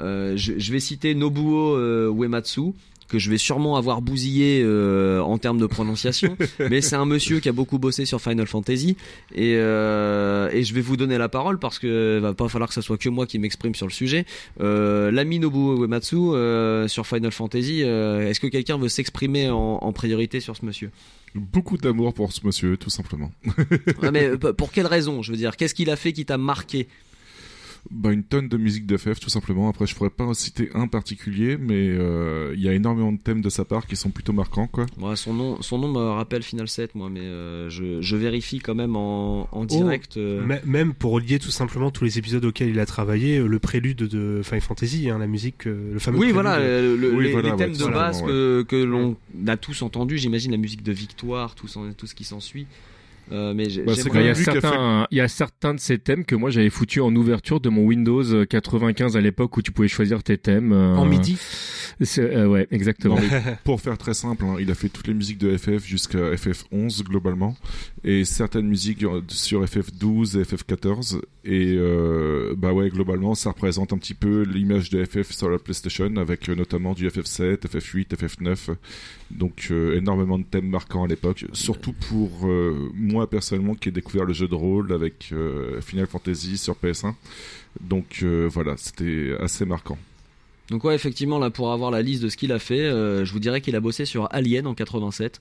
[0.00, 1.76] Euh, je, vais citer Nobuo
[2.14, 2.72] Uematsu
[3.14, 7.38] que je vais sûrement avoir bousillé euh, en termes de prononciation, mais c'est un monsieur
[7.38, 8.96] qui a beaucoup bossé sur Final Fantasy
[9.32, 12.74] et, euh, et je vais vous donner la parole parce que va pas falloir que
[12.74, 14.26] ce soit que moi qui m'exprime sur le sujet.
[14.60, 19.92] Euh, L'ami Nobuo Uematsu euh, sur Final Fantasy, est-ce que quelqu'un veut s'exprimer en, en
[19.92, 20.90] priorité sur ce monsieur?
[21.36, 23.30] Beaucoup d'amour pour ce monsieur, tout simplement.
[24.02, 25.22] Ouais, Mais pour quelle raison?
[25.22, 26.88] Je veux dire, qu'est-ce qu'il a fait qui t'a marqué?
[27.90, 29.68] Bah, une tonne de musique de FF, tout simplement.
[29.68, 33.18] Après, je pourrais pas en citer un particulier, mais euh, il y a énormément de
[33.18, 34.86] thèmes de sa part qui sont plutôt marquants, quoi.
[34.96, 38.58] Moi, son nom, son nom me rappelle Final 7, moi, mais euh, je, je vérifie
[38.58, 40.16] quand même en, en direct.
[40.16, 43.58] euh, M- Même pour relier tout simplement tous les épisodes auxquels il a travaillé, le
[43.58, 47.32] prélude de Final Fantasy, hein, la musique, le fameux Oui, voilà, le- le- Oui, les,
[47.32, 48.28] voilà, les ouais, thèmes de base ouais.
[48.28, 49.16] que, que l'on
[49.46, 52.66] a tous entendu, j'imagine la musique de Victoire, tout ce qui s'ensuit.
[53.32, 56.34] Euh, mais Bah, Il y, a certains, il y a certains de ces thèmes que
[56.34, 60.22] moi j'avais foutu en ouverture de mon Windows 95 à l'époque où tu pouvais choisir
[60.22, 60.72] tes thèmes.
[60.72, 61.36] euh, En midi.
[62.18, 63.14] euh, ouais, exactement.
[63.16, 63.22] Non,
[63.64, 67.02] pour faire très simple, hein, il a fait toutes les musiques de FF jusqu'à FF11
[67.02, 67.56] globalement,
[68.04, 71.20] et certaines musiques euh, sur FF12 et FF14.
[71.46, 75.58] Et euh, bah ouais, globalement, ça représente un petit peu l'image de FF sur la
[75.58, 78.74] PlayStation, avec euh, notamment du FF7, FF8, FF9.
[79.34, 83.92] Donc euh, énormément de thèmes marquants à l'époque, surtout pour euh, moi personnellement qui ai
[83.92, 87.14] découvert le jeu de rôle avec euh, Final Fantasy sur PS1.
[87.80, 89.98] Donc voilà, c'était assez marquant.
[90.70, 93.40] Donc ouais, effectivement, là, pour avoir la liste de ce qu'il a fait, je vous
[93.40, 95.40] dirais qu'il a bossé sur Alien en 87.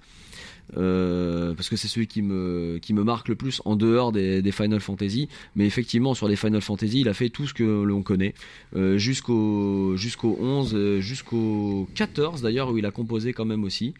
[0.77, 4.79] Euh, parce que c'est celui qui me marque le plus en dehors des, des Final
[4.79, 5.29] Fantasy.
[5.55, 8.33] Mais effectivement sur les Final Fantasy il a fait tout ce que l'on connaît.
[8.75, 13.93] Euh, jusqu'au jusqu'au 11 euh, jusqu'au 14 d'ailleurs où il a composé quand même aussi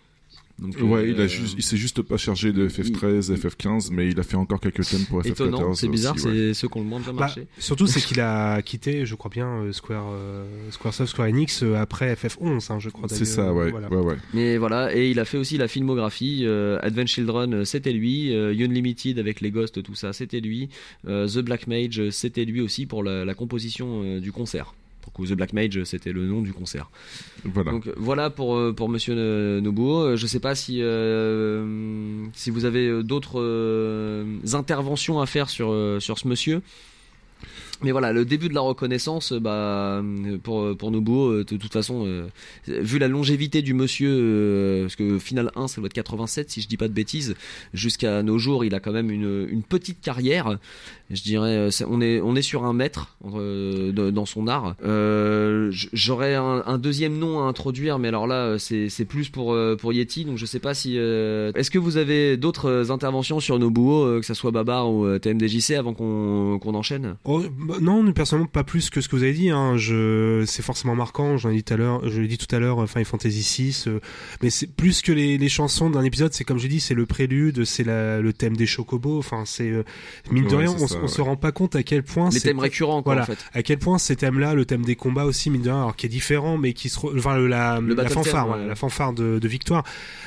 [0.60, 1.28] Donc, Ouais, il, euh,
[1.58, 5.04] il s'est juste pas chargé de FF13, FF15, mais il a fait encore quelques thèmes
[5.10, 5.28] pour FF14.
[5.32, 6.22] étonnant c'est bizarre ouais.
[6.22, 9.32] c'est ceux qui ont le bien Bah, marché surtout, c'est qu'il a quitté, je crois
[9.32, 13.10] bien, euh, Square, euh, Squaresoft, Square Enix après FF11, hein, je crois.
[13.10, 13.90] C'est ça, ouais, Voilà.
[13.90, 14.16] ouais, ouais.
[14.34, 16.44] Mais voilà, et il a fait aussi la filmographie.
[16.46, 18.34] Euh, Advent Children, c'était lui.
[18.34, 20.70] Euh, Unlimited avec les Ghosts, tout ça, c'était lui.
[21.08, 24.74] Euh, The Black Mage, c'était lui aussi pour la, la composition euh, du concert.
[25.04, 26.90] Donc The Black Mage, c'était le nom du concert.
[27.44, 27.72] Voilà.
[27.72, 30.02] Donc voilà pour euh, pour Monsieur Nobuo.
[30.04, 35.74] Euh, Je sais pas si euh, si vous avez d'autres euh, interventions à faire sur
[36.00, 36.62] sur ce monsieur.
[37.84, 40.02] Mais voilà, le début de la reconnaissance, euh, bah,
[40.42, 42.28] pour, pour Nobuo, euh, de toute façon, euh,
[42.68, 46.68] vu la longévité du monsieur, parce que Final 1, ça doit être 87, si je
[46.68, 47.36] dis pas de bêtises,
[47.74, 50.58] jusqu'à nos jours, il a quand même une, une petite carrière.
[51.10, 54.76] Je dirais, on est, on est sur un maître dans son art.
[55.94, 60.38] J'aurais un, deuxième nom à introduire, mais alors là, c'est plus pour, pour Yeti, donc
[60.38, 60.96] je sais pas si...
[60.98, 65.94] Est-ce que vous avez d'autres interventions sur Nobuo, que ça soit Babar ou TMDJC, avant
[65.94, 67.16] qu'on qu'on enchaîne?
[67.26, 69.50] Oh, bah, non, personnellement pas plus que ce que vous avez dit.
[69.50, 69.78] Hein.
[69.78, 71.38] Je, c'est forcément marquant.
[71.38, 72.08] J'en ai dit tout à l'heure.
[72.10, 72.84] Je l'ai dit tout à l'heure.
[72.84, 73.84] euh, Final Fantasy VI.
[73.88, 74.00] euh,
[74.42, 76.34] mais c'est plus que les, les chansons d'un épisode.
[76.34, 79.18] C'est comme j'ai dit, c'est le prélude, c'est le thème des chocobos.
[79.20, 79.84] Enfin, c'est euh,
[80.32, 81.08] mine de rien, on, ça, on ouais.
[81.08, 83.38] se rend pas compte à quel point Les thèmes récurrents, quoi, voilà, en fait.
[83.54, 86.06] à quel point ces thèmes-là, le thème des combats aussi, mine de rien, alors qui
[86.06, 88.68] est différent, mais qui se, re- enfin le, la, Le la battle fanfare, ouais.
[88.68, 89.84] la fanfare de, de victoire,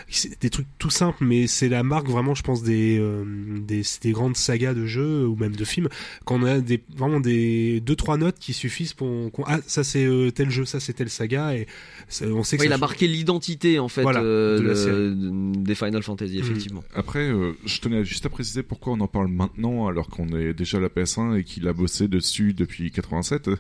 [0.09, 3.25] c'est des trucs tout simples, mais c'est la marque vraiment, je pense, des, euh,
[3.61, 5.89] des, des grandes sagas de jeux ou même de films,
[6.25, 7.36] quand on a des vraiment des
[7.81, 10.93] deux trois notes qui suffisent pour qu'on ah ça c'est euh, tel jeu, ça c'est
[10.93, 11.67] telle saga et
[12.09, 14.63] ça- on sait que Ouais, il ça a marqué l'identité en fait Voilà, euh, de
[14.63, 15.15] la le- série.
[15.63, 16.83] des Final Fantasy effectivement.
[16.95, 20.53] Après, euh, je tenais juste à préciser pourquoi on en parle maintenant alors qu'on est
[20.55, 23.51] déjà à la PS1 et qu'il a bossé dessus depuis 87.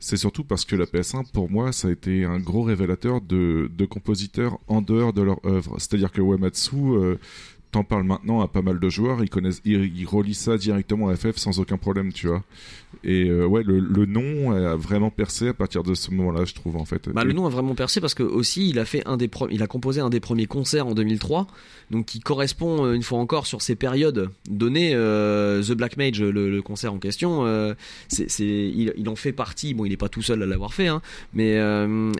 [0.00, 3.70] C'est surtout parce que la PS1, pour moi, ça a été un gros révélateur de,
[3.76, 5.76] de compositeurs en dehors de leur œuvre.
[5.78, 7.16] C'est-à-dire que Uematsu, euh,
[7.70, 11.08] t'en parles maintenant à pas mal de joueurs, ils connaissent, ils, ils relient ça directement
[11.08, 12.42] à FF sans aucun problème, tu vois.
[13.04, 16.54] Et euh, ouais, le, le nom a vraiment percé à partir de ce moment-là, je
[16.54, 17.08] trouve en fait.
[17.08, 19.62] Bah, le nom a vraiment percé parce que aussi il a fait un des il
[19.62, 21.46] a composé un des premiers concerts en 2003
[21.90, 26.20] donc qui correspond euh, une fois encore sur ces périodes données euh, The Black Mage
[26.20, 27.74] le, le concert en question euh,
[28.08, 30.86] c'est il, il en fait partie bon il est pas tout seul à l'avoir fait
[30.86, 31.02] hein,
[31.34, 31.58] mais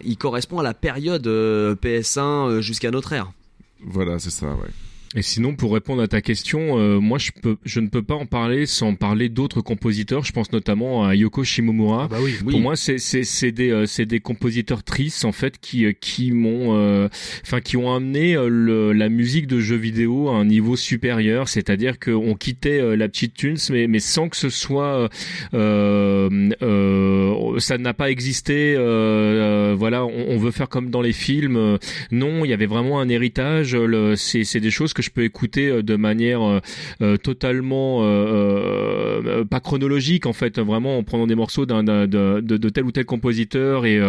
[0.04, 3.32] il correspond à la période euh, PS1 euh, jusqu'à notre ère
[3.80, 4.70] Voilà, c'est ça, ouais.
[5.14, 8.14] Et sinon, pour répondre à ta question, euh, moi, je peux, je ne peux pas
[8.14, 10.24] en parler sans parler d'autres compositeurs.
[10.24, 12.04] Je pense notamment à Yoko Shimomura.
[12.04, 12.34] Ah bah oui.
[12.44, 12.52] Oui.
[12.52, 15.92] Pour moi, c'est c'est c'est des euh, c'est des compositeurs tristes en fait qui euh,
[15.92, 17.08] qui m'ont euh,
[17.44, 21.48] enfin qui ont amené euh, le, la musique de jeux vidéo à un niveau supérieur.
[21.48, 25.08] C'est-à-dire qu'on quittait la petite tunes, mais mais sans que ce soit euh,
[25.54, 26.48] euh,
[27.62, 28.74] ça n'a pas existé.
[28.76, 31.56] euh, euh, voilà, on, on veut faire comme dans les films.
[31.56, 31.78] Euh,
[32.10, 33.76] Non, il y avait vraiment un héritage.
[34.16, 36.60] C'est c'est des choses que je peux écouter euh, de manière
[37.00, 42.40] euh, totalement euh, pas chronologique en fait, vraiment en prenant des morceaux d'un d'un- de,
[42.40, 44.00] de, tel ou tel compositeur et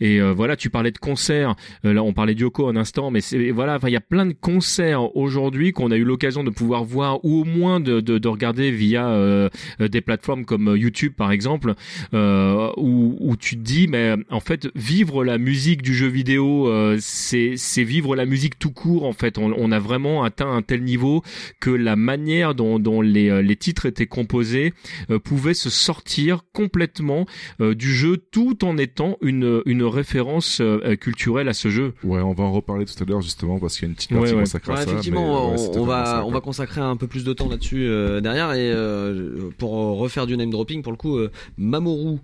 [0.00, 1.54] et voilà, tu parlais de concerts.
[1.84, 5.14] Là, on parlait d'Yoko un instant, mais c'est voilà, il y a plein de concerts
[5.16, 8.70] aujourd'hui qu'on a eu l'occasion de pouvoir voir ou au moins de, de, de regarder
[8.70, 9.48] via
[9.80, 11.74] des plateformes comme YouTube par exemple,
[12.14, 12.70] euh,
[13.20, 17.54] où tu te dis mais en fait vivre la musique du jeu vidéo, euh, c'est
[17.56, 19.38] c'est vivre la musique tout court en fait.
[19.38, 21.22] On, on a vraiment atteint un tel niveau
[21.60, 24.72] que la manière dont, dont les, euh, les titres étaient composés
[25.10, 27.26] euh, pouvait se sortir complètement
[27.60, 31.94] euh, du jeu tout en étant une, une référence euh, culturelle à ce jeu.
[32.04, 34.10] Ouais, on va en reparler tout à l'heure justement parce qu'il y a une petite
[34.12, 34.40] partie ouais.
[34.40, 34.90] consacrée à Ouais, ça.
[34.90, 37.84] effectivement, mais, on- on, ça, va, on va consacrer un peu plus de temps là-dessus
[37.86, 38.52] euh, derrière.
[38.52, 42.18] Et euh, pour refaire du name dropping, pour le coup, euh, Mamoru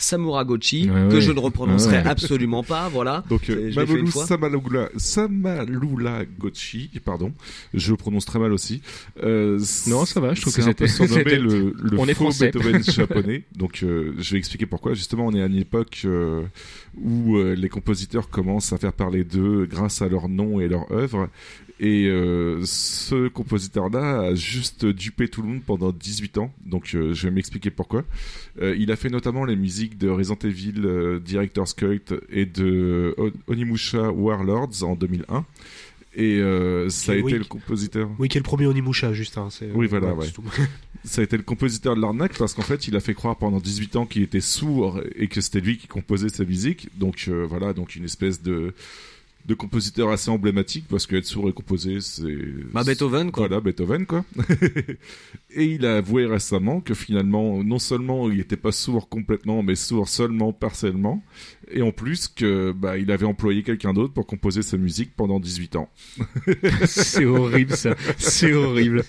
[0.00, 1.20] Samuragochi, Ouais, que ouais.
[1.20, 2.06] je ne reprononcerai Ouais.
[2.06, 3.22] absolument pas, voilà.
[3.30, 7.32] Donc, C'est- euh, Samalula Gochi, pardon,
[7.74, 8.82] je le prononce très mal aussi.
[9.22, 12.14] Euh, Non, ça va, je trouve c'est que un peu surnommé le, le on est
[12.14, 12.50] faux français.
[12.50, 13.44] Beethoven japonais.
[13.56, 14.94] Donc, euh, je vais expliquer pourquoi.
[14.94, 16.42] Justement, on est à une époque euh,
[17.00, 20.90] où euh, les compositeurs commencent à faire parler d'eux grâce à leur nom et leur
[20.92, 21.28] œuvre.
[21.82, 26.52] Et euh, ce compositeur-là a juste dupé tout le monde pendant 18 ans.
[26.66, 28.04] Donc, euh, je vais m'expliquer pourquoi.
[28.60, 33.16] Euh, il a fait notamment les musiques de Resident Evil, Director's Cut et de
[33.46, 35.46] Onimusha Warlords en 2001.
[36.16, 36.40] Et
[36.90, 38.10] ça a été le compositeur.
[38.18, 39.38] Oui, qui est le premier Onimusha, juste.
[39.38, 40.26] Hein, Oui, voilà, ouais.
[41.04, 43.58] Ça a été le compositeur de l'arnaque parce qu'en fait, il a fait croire pendant
[43.58, 46.90] 18 ans qu'il était sourd et que c'était lui qui composait sa musique.
[46.98, 48.74] Donc voilà, donc une espèce de
[49.46, 52.36] de compositeur assez emblématique parce qu'être sourd et composer, c'est
[52.72, 53.48] Bah, Beethoven, quoi.
[53.48, 54.24] Voilà, Beethoven quoi.
[55.54, 59.74] et il a avoué récemment que finalement, non seulement il n'était pas sourd complètement, mais
[59.74, 61.22] sourd seulement partiellement,
[61.72, 65.40] et en plus que bah il avait employé quelqu'un d'autre pour composer sa musique pendant
[65.40, 65.90] 18 ans.
[66.86, 67.94] C'est horrible ça.
[68.18, 69.04] C'est horrible.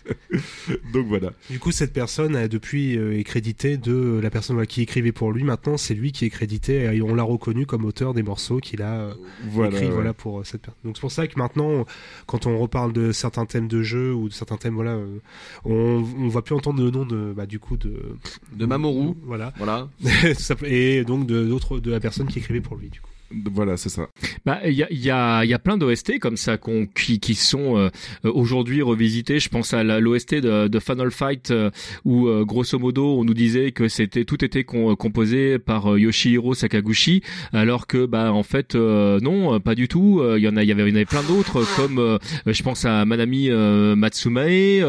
[0.93, 1.31] Donc voilà.
[1.49, 5.11] Du coup, cette personne a depuis euh, est crédité de la personne voilà, qui écrivait
[5.11, 5.43] pour lui.
[5.43, 8.81] Maintenant, c'est lui qui est crédité et on l'a reconnu comme auteur des morceaux qu'il
[8.81, 9.13] a euh,
[9.49, 9.93] Voilà, écrit ouais.
[9.93, 10.79] voilà pour euh, cette personne.
[10.83, 11.85] Donc c'est pour ça que maintenant,
[12.27, 15.17] quand on reparle de certains thèmes de jeu ou de certains thèmes, voilà, euh,
[15.65, 18.15] on, on va plus entendre le nom de bah, du coup de
[18.53, 19.15] De Mamoru.
[19.23, 19.53] voilà,
[20.63, 22.89] et donc de d'autres de la personne qui écrivait pour lui.
[22.89, 23.10] Du coup.
[23.53, 24.07] Voilà, c'est ça.
[24.45, 26.85] Bah, il y a, il y a, il y a plein d'OST comme ça qu'on,
[26.85, 27.89] qui, qui sont euh,
[28.25, 29.39] euh, aujourd'hui revisités.
[29.39, 31.69] Je pense à l'OST de, de Final Fight euh,
[32.05, 35.99] où euh, grosso modo on nous disait que c'était tout était con- composé par euh,
[35.99, 37.21] Yoshihiro Sakaguchi,
[37.53, 40.19] alors que bah en fait euh, non, pas du tout.
[40.21, 41.99] Euh, Il y en a, il y avait, il y en avait plein d'autres comme
[41.99, 44.81] euh, je pense à Manami euh, Matsumae.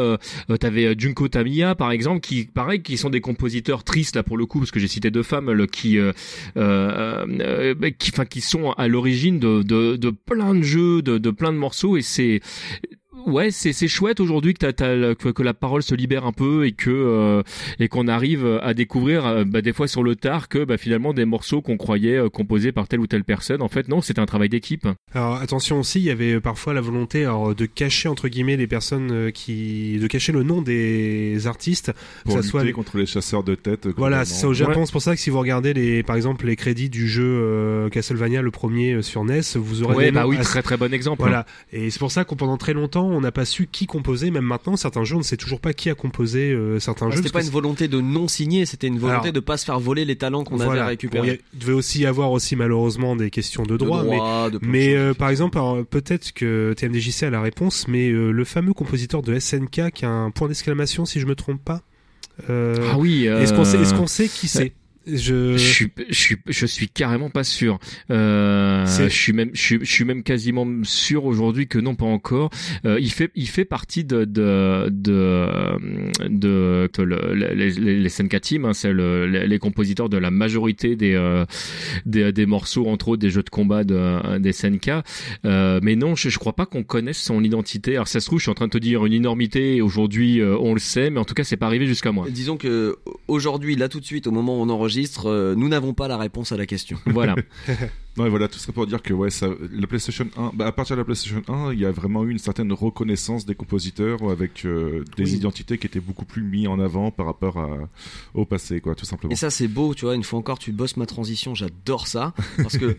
[0.61, 4.47] T'avais Junko Tamiya par exemple qui pareil qui sont des compositeurs tristes là pour le
[4.47, 6.13] coup parce que j'ai cité deux femmes le, qui euh,
[6.57, 11.03] euh, euh, bah, qui enfin qui sont à l'origine de, de, de plein de jeux
[11.03, 12.41] de, de plein de morceaux et c'est
[13.27, 16.25] Ouais, c'est c'est chouette aujourd'hui que, t'as- t'as le- que que la parole se libère
[16.25, 17.43] un peu et que euh,
[17.79, 21.13] et qu'on arrive à découvrir euh, bah, des fois sur le tard que bah, finalement
[21.13, 24.21] des morceaux qu'on croyait euh, composés par telle ou telle personne en fait non c'était
[24.21, 24.89] un travail d'équipe.
[25.15, 28.67] Alors attention aussi, il y avait parfois la volonté alors, de cacher entre guillemets les
[28.67, 31.93] personnes euh, qui, de cacher le nom des artistes,
[32.25, 33.89] Pour que ça soit les- contre les chasseurs de tête.
[33.97, 34.87] Voilà, c'est ça au Japon.
[34.87, 37.89] C'est pour ça que si vous regardez les, par exemple, les crédits du jeu euh,
[37.91, 40.77] Castlevania, le premier sur NES, vous aurez Ouais des bah noms oui assez- très très
[40.79, 41.21] bon exemple.
[41.21, 41.45] Voilà.
[41.73, 44.31] Et c'est pour ça qu'on pendant très longtemps, on n'a pas su qui composait.
[44.31, 47.11] Même maintenant, certains jeux, on ne sait toujours pas qui a composé euh, certains Ah,
[47.11, 47.17] jeux.
[47.19, 49.79] C'était pas une volonté de non signer, c'était une volonté Alors, de pas se faire
[49.81, 50.83] voler les talents qu'on Voilà.
[50.83, 51.31] avait récupérés.
[51.33, 54.05] Bon, il devait aussi y avoir aussi malheureusement des questions de De droit,
[54.63, 55.59] mais de euh, par exemple,
[55.91, 60.11] peut-être que TMDJC a la réponse, mais euh, le fameux compositeur de SNK qui a
[60.11, 61.83] un point d'exclamation, si je me trompe pas.
[62.51, 63.29] Euh, Ah oui.
[63.29, 64.73] euh, Est-ce qu'on sait, est-ce qu'on sait qui c'est
[65.07, 65.57] Je...
[65.57, 67.79] Je suis, je suis, je suis carrément pas sûr.
[68.11, 72.07] Euh, je suis même, je suis, je suis même quasiment sûr aujourd'hui que non, pas
[72.07, 72.51] encore.
[72.85, 75.47] Euh, il fait, il fait partie de, de, de,
[76.29, 77.71] de, de le- les, les,
[78.01, 78.65] les SNK Team.
[78.65, 81.45] Hein, c'est le, les, les compositeurs de la majorité des, euh,
[82.07, 84.91] des, des morceaux, entre autres des jeux de combat de, des SNK.
[85.45, 87.95] Euh, mais non, je, je crois pas qu'on connaisse son identité.
[87.95, 89.81] Alors ça se trouve, je suis en train de te dire une énormité.
[89.83, 92.27] Aujourd'hui, euh, on le sait, mais en tout cas, c'est pas arrivé jusqu'à moi.
[92.31, 92.97] Disons que
[93.29, 94.92] aujourd'hui, là tout de suite, au moment où on enregistre,
[95.27, 96.99] euh, nous n'avons pas la réponse à la question.
[97.07, 97.35] Voilà.
[98.19, 100.73] Non, et voilà, tout ça pour dire que ouais, ça, la PlayStation 1, bah, à
[100.73, 104.31] partir de la PlayStation 1, il y a vraiment eu une certaine reconnaissance des compositeurs
[104.31, 105.37] avec euh, des Oui.
[105.39, 107.71] identités qui étaient beaucoup plus mis en avant par rapport à,
[108.35, 109.33] au passé, quoi, tout simplement.
[109.33, 110.15] Et ça, c'est beau, tu vois.
[110.15, 111.55] Une fois encore, tu bosses ma transition.
[111.55, 112.99] J'adore ça parce que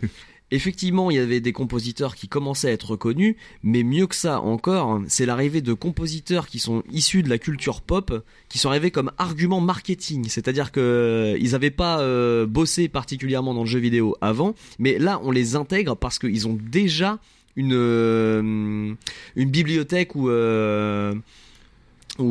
[0.53, 4.39] effectivement, il y avait des compositeurs qui commençaient à être reconnus, mais mieux que ça
[4.39, 8.91] encore, c'est l'arrivée de compositeurs qui sont issus de la culture pop, qui sont arrivés
[8.91, 10.25] comme argument marketing.
[10.29, 15.19] C'est-à-dire que euh, n'avaient pas euh, bossé particulièrement dans le jeu vidéo avant, mais là,
[15.23, 17.19] on les intègre parce qu'ils ont déjà
[17.55, 18.93] une euh,
[19.35, 20.29] bibliothèque ou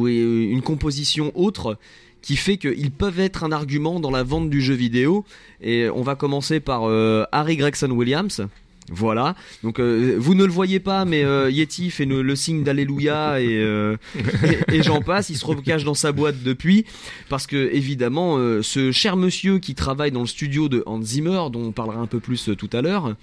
[0.09, 1.77] une composition autre
[2.23, 5.25] qui fait qu'ils peuvent être un argument dans la vente du jeu vidéo.
[5.61, 8.47] Et on va commencer par euh, Harry Gregson Williams.
[8.91, 9.37] Voilà.
[9.63, 13.41] Donc euh, vous ne le voyez pas, mais euh, Yeti fait le, le signe d'alléluia
[13.41, 13.97] et, euh,
[14.71, 15.31] et, et j'en passe.
[15.31, 16.85] Il se recache dans sa boîte depuis
[17.29, 21.43] parce que évidemment, euh, ce cher monsieur qui travaille dans le studio de Hans Zimmer,
[21.53, 23.15] dont on parlera un peu plus euh, tout à l'heure.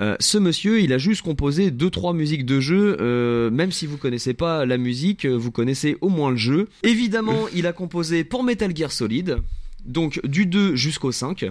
[0.00, 2.96] Euh, ce monsieur, il a juste composé deux trois musiques de jeu.
[3.00, 6.68] euh, même si vous connaissez pas la musique, euh, vous connaissez au moins le jeu.
[6.82, 9.38] Évidemment, il a composé pour Metal Gear Solid,
[9.84, 11.50] donc du 2 jusqu'au 5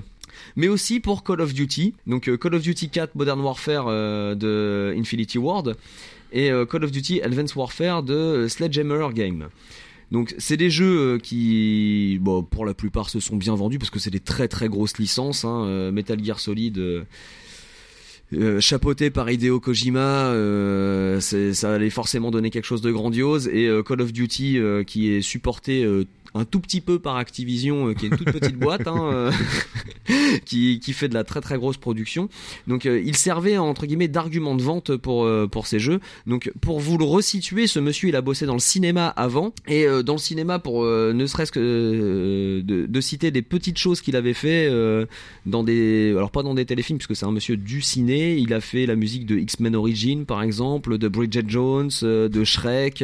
[0.56, 4.94] mais aussi pour Call of Duty, donc Call of Duty 4 Modern Warfare euh, de
[4.98, 5.76] Infinity Ward
[6.32, 9.50] et euh, Call of Duty Advanced Warfare de euh, Sledgehammer Game.
[10.12, 13.98] Donc c'est des jeux qui, bon, pour la plupart se sont bien vendus parce que
[13.98, 15.44] c'est des très très grosses licences.
[15.44, 15.92] Hein.
[15.92, 16.80] Metal Gear Solid,
[18.34, 23.48] euh, chapeauté par Hideo Kojima, euh, ça allait forcément donner quelque chose de grandiose.
[23.48, 25.86] Et euh, Call of Duty, qui est supporté
[26.36, 29.30] un tout petit peu par Activision, qui est une toute petite boîte, hein,
[30.46, 32.30] qui, qui fait de la très très grosse production.
[32.68, 36.00] Donc il servait entre guillemets d'argument de vente pour pour ces jeux.
[36.26, 39.86] Donc pour vous le resituer, ce monsieur il a bossé dans le cinéma avant et
[40.04, 44.34] dans le cinéma pour ne serait-ce que de, de citer des petites choses qu'il avait
[44.34, 44.72] fait
[45.46, 48.23] dans des alors pas dans des téléfilms puisque c'est un monsieur du ciné.
[48.32, 52.44] Il a fait la musique de X-Men Origin par exemple, de Bridget Jones, euh, de
[52.44, 53.04] Shrek.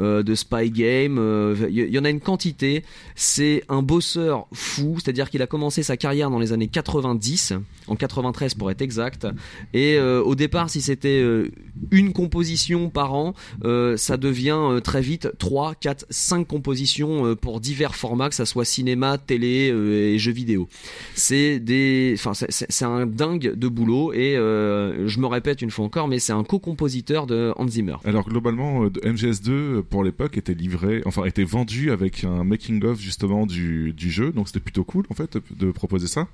[0.00, 2.84] Euh, de Spy Game, euh, il y, y en a une quantité.
[3.14, 7.54] C'est un bosseur fou, c'est-à-dire qu'il a commencé sa carrière dans les années 90,
[7.88, 9.26] en 93 pour être exact.
[9.74, 11.50] Et euh, au départ, si c'était euh,
[11.90, 17.34] une composition par an, euh, ça devient euh, très vite 3, 4, 5 compositions euh,
[17.34, 20.68] pour divers formats, que ça soit cinéma, télé euh, et jeux vidéo.
[21.14, 25.84] C'est des, enfin, c'est- un dingue de boulot et euh, je me répète une fois
[25.86, 27.96] encore, mais c'est un co-compositeur de Hans Zimmer.
[28.04, 32.44] Alors globalement, euh, de MGS2 euh, pour l'époque était livré, enfin était vendu avec un
[32.44, 36.28] making of justement du, du jeu, donc c'était plutôt cool en fait de proposer ça.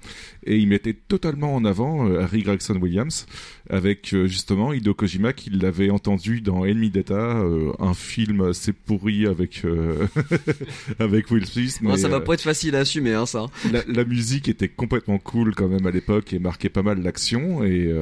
[0.44, 3.26] Et il mettait totalement en avant euh, Harry Gregson Williams
[3.70, 8.72] avec euh, justement Hideo Kojima qui l'avait entendu dans Enemy Data, euh, un film assez
[8.72, 10.06] pourri avec euh,
[10.98, 11.78] avec Will Smith.
[11.82, 13.46] Mais, ça va pas être facile à assumer, hein, ça.
[13.72, 17.64] la, la musique était complètement cool quand même à l'époque et marquait pas mal l'action
[17.64, 17.92] et,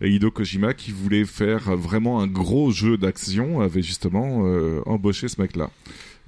[0.00, 5.28] et Hideo Kojima qui voulait faire vraiment un gros jeu d'action avait justement euh, embauché
[5.28, 5.70] ce mec-là.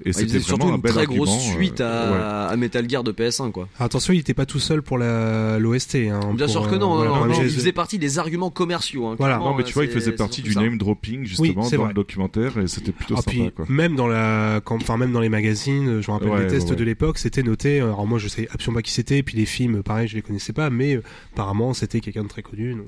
[0.04, 2.52] Et c'était surtout un une bel très argument, grosse euh, suite à, ouais.
[2.52, 3.68] à Metal Gear de PS1, quoi.
[3.78, 5.94] Attention, il était pas tout seul pour l'OST.
[5.96, 7.44] Hein, Bien pour, sûr que euh, non, voilà, non, pour non, MGS2.
[7.44, 9.06] il faisait partie des arguments commerciaux.
[9.06, 9.38] Hein, Voilà.
[9.38, 10.60] Non mais tu vois, il c'est- faisait partie du ça.
[10.62, 11.88] name dropping justement dans vrai.
[11.88, 13.66] le documentaire et c'était plutôt Ah, sympa puis, quoi.
[13.68, 16.70] même dans la, quand- enfin même dans les magazines, je me rappelle Ouais, des tests
[16.70, 16.76] ouais.
[16.76, 17.80] de l'époque, c'était noté.
[17.80, 20.22] Alors moi, je sais absolument pas qui c'était, et puis les films, pareil, je les
[20.22, 21.02] connaissais pas, mais euh,
[21.32, 22.74] apparemment, c'était quelqu'un de très connu.
[22.74, 22.86] Donc,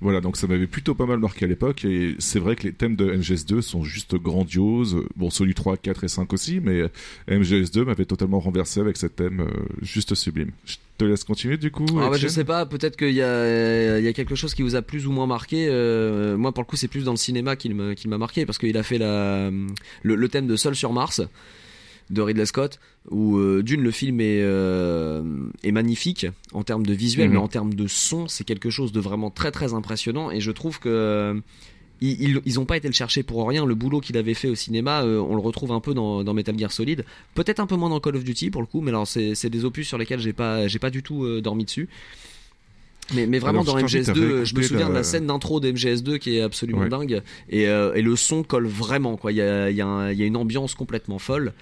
[0.00, 2.72] Voilà, donc ça m'avait plutôt pas mal marqué à l'époque et c'est vrai que les
[2.72, 4.96] thèmes de MGS2 sont juste grandioses.
[5.16, 6.82] Bon, celui 3, 4 et 5 aussi, mais
[7.28, 9.50] MGS2 m'avait totalement renversé avec ce thème euh,
[9.82, 10.50] juste sublime.
[10.64, 11.86] Je te laisse continuer du coup.
[12.00, 14.62] Ah bah, je sais pas, peut-être qu'il y a, il y a quelque chose qui
[14.62, 15.68] vous a plus ou moins marqué.
[15.70, 18.76] Euh, moi, pour le coup, c'est plus dans le cinéma qu'il m'a marqué parce qu'il
[18.76, 19.50] a fait la,
[20.02, 21.20] le, le thème de Seul sur Mars
[22.10, 25.22] de Ridley Scott, où euh, d'une le film est, euh,
[25.62, 27.34] est magnifique en termes de visuel, Mhm.
[27.34, 30.28] mais en termes de son, c'est quelque chose de vraiment très très impressionnant.
[30.32, 31.34] Et je trouve que euh,
[32.00, 33.66] ils, ils, ont pas été le chercher pour rien.
[33.66, 36.32] Le boulot qu'il avait fait au cinéma, euh, on le retrouve un peu dans, dans
[36.34, 37.04] Metal Gear Solid.
[37.34, 39.64] Peut-être un peu moins dans Call of Duty pour le coup, mais alors c'est des
[39.64, 41.88] opus sur lesquels j'ai pas j'ai pas du tout euh, dormi dessus.
[43.12, 45.26] Mais, mais vraiment Alors, dans je t'invite à MGS2, je me souviens de la- scène
[45.26, 46.88] d'intro de MGS2 qui est absolument Ouais.
[46.88, 49.32] dingue et, euh, et le son colle vraiment quoi.
[49.32, 51.52] Il y a, y a une ambiance complètement folle.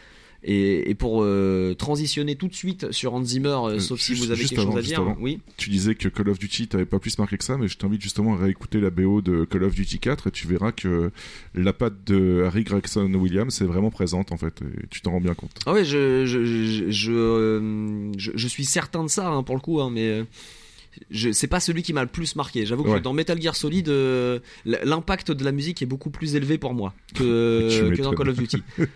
[0.44, 4.14] Et, et pour euh, transitionner tout de suite sur Hans Zimmer, euh, Euh, sauf si
[4.14, 5.16] vous avez quelque chose avant, à juste dire, avant.
[5.18, 5.40] oui.
[5.56, 8.00] Tu disais que Call of Duty t'avait pas plus marqué que ça, mais je t'invite
[8.00, 11.10] justement à réécouter la BO de Call of Duty 4 et tu verras que
[11.56, 15.20] la patte de Harry Gregson Williams est vraiment présente en fait, et tu t'en rends
[15.20, 15.50] bien compte.
[15.66, 19.56] Ah ouais, je, je, je, je, euh, je- je suis certain de ça hein, pour
[19.56, 20.22] le coup, hein, mais
[21.32, 22.64] c'est pas celui qui m'a le plus marqué.
[22.64, 23.00] J'avoue que Ouais.
[23.00, 26.94] dans Metal Gear Solid, euh, l'impact de la musique est beaucoup plus élevé pour moi
[27.14, 28.12] que, dans.
[28.14, 28.62] Call of Duty.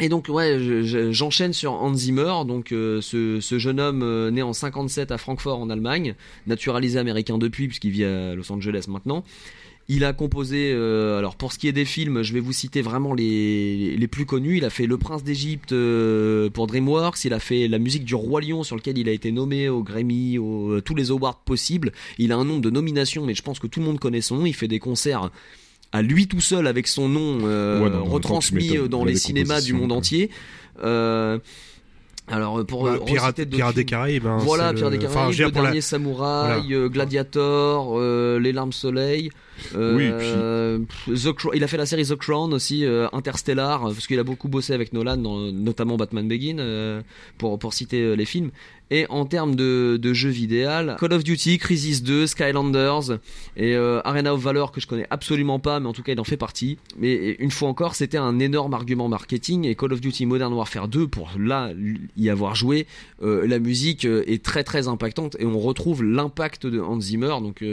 [0.00, 4.02] Et donc ouais, je- je- j'enchaîne sur Hans Zimmer, donc euh, ce, ce jeune homme
[4.02, 6.14] euh, né en 57 à Francfort en Allemagne,
[6.48, 9.22] naturalisé américain depuis puisqu'il vit à Los Angeles maintenant.
[9.86, 12.80] Il a composé, euh, alors pour ce qui est des films, je vais vous citer
[12.80, 14.56] vraiment les, les plus connus.
[14.56, 18.14] Il a fait Le Prince d'Égypte euh, pour DreamWorks, il a fait la musique du
[18.14, 21.38] Roi Lion sur lequel il a été nommé au Grammy, aux, euh, tous les awards
[21.44, 21.92] possibles.
[22.18, 24.38] Il a un nombre de nominations, mais je pense que tout le monde connaît son
[24.38, 24.46] nom.
[24.46, 25.30] Il fait des concerts
[25.94, 28.88] à lui tout seul avec son nom euh, Ouais, non, non, tu retransmis m'étonnes.
[28.88, 29.98] dans les cinémas du monde quoi.
[29.98, 30.28] entier.
[30.82, 31.38] Euh,
[32.26, 34.26] alors pour bah, euh, deux Pirates des films- Caraïbes.
[34.26, 36.82] hein, voilà, Pierre le- des Caraïbes, Le la- Dernier Samouraï, Voilà.
[36.84, 39.30] euh, Gladiator, euh, Les Larmes Soleil.
[39.74, 40.10] Euh, Oui,
[41.06, 44.18] puis- The il a fait la série The Crown aussi, euh, Interstellar, euh, parce qu'il
[44.18, 47.02] a beaucoup bossé avec Nolan, dans, notamment Batman Begin, euh,
[47.38, 48.50] pour, pour citer les films.
[48.90, 50.68] Et en termes de, de jeux vidéo,
[51.00, 53.18] Call of Duty, Crisis 2, Skylanders
[53.56, 56.24] et Arena of Valor que je connais absolument pas, mais en tout cas il en
[56.24, 56.76] fait partie.
[56.98, 60.88] Mais une fois encore, c'était un énorme argument marketing et Call of Duty Modern Warfare
[60.88, 61.70] 2, pour là
[62.16, 62.86] y avoir joué,
[63.22, 67.36] la musique est très très impactante et on retrouve l'impact de Hans Zimmer.
[67.40, 67.64] Donc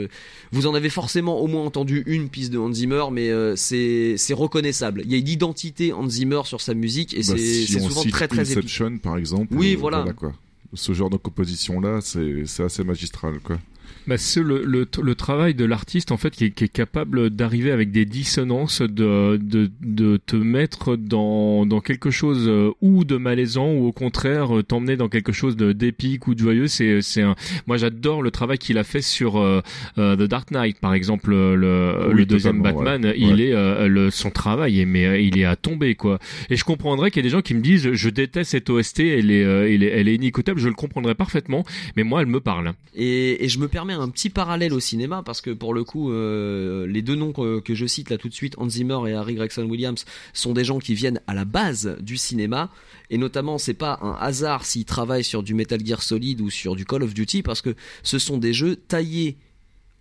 [0.50, 4.34] vous en avez forcément au moins entendu une piste de Hans Zimmer, mais euh, c'est
[4.34, 5.00] reconnaissable.
[5.06, 8.02] Il y a une identité Hans Zimmer sur sa musique et Bah, c'est si souvent
[8.02, 8.58] cite très très épique.
[8.58, 9.48] Inception par exemple.
[9.52, 10.04] Oui, euh, voilà.
[10.14, 10.34] quoi.
[10.74, 13.58] Ce genre de composition là, c'est c'est assez magistral quoi.
[14.06, 17.30] Bah, c'est le, le, le travail de l'artiste en fait qui est, qui est capable
[17.30, 23.04] d'arriver avec des dissonances, de, de, de te mettre dans, dans quelque chose euh, ou
[23.04, 26.66] de malaisant ou au contraire euh, t'emmener dans quelque chose de d'épique ou de joyeux.
[26.66, 29.60] C'est c'est un moi j'adore le travail qu'il a fait sur euh,
[29.98, 33.04] euh, The Dark Knight par exemple le, Oui, le deuxième Batman.
[33.04, 33.14] ouais.
[33.16, 33.40] Il Ouais.
[33.48, 36.18] est euh, le son travail est mais euh, il est à tomber quoi.
[36.50, 39.00] Et je comprendrais qu'il y ait des gens qui me disent je déteste cette OST,
[39.00, 40.58] elle est euh, elle est, elle est inécoutable.
[40.60, 41.64] Je le comprendrais parfaitement,
[41.96, 42.72] mais moi elle me parle.
[42.94, 46.10] Et, et je me permets un petit parallèle au cinéma parce que pour le coup,
[46.12, 49.12] euh, les deux noms que, que je cite là tout de suite, Hans Zimmer et
[49.14, 52.70] Harry Gregson Williams, sont des gens qui viennent à la base du cinéma.
[53.10, 56.76] Et notamment, c'est pas un hasard s'ils travaillent sur du Metal Gear Solid ou sur
[56.76, 59.36] du Call of Duty parce que ce sont des jeux taillés,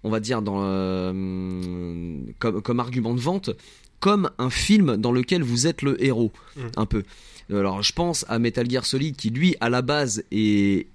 [0.04, 3.50] on va dire, dans, euh, comme, comme argument de vente,
[4.00, 6.62] comme un film dans lequel vous êtes le héros, Mm.
[6.78, 7.04] un peu.
[7.50, 10.88] Alors, je pense à Metal Gear Solid qui, lui, à la base, est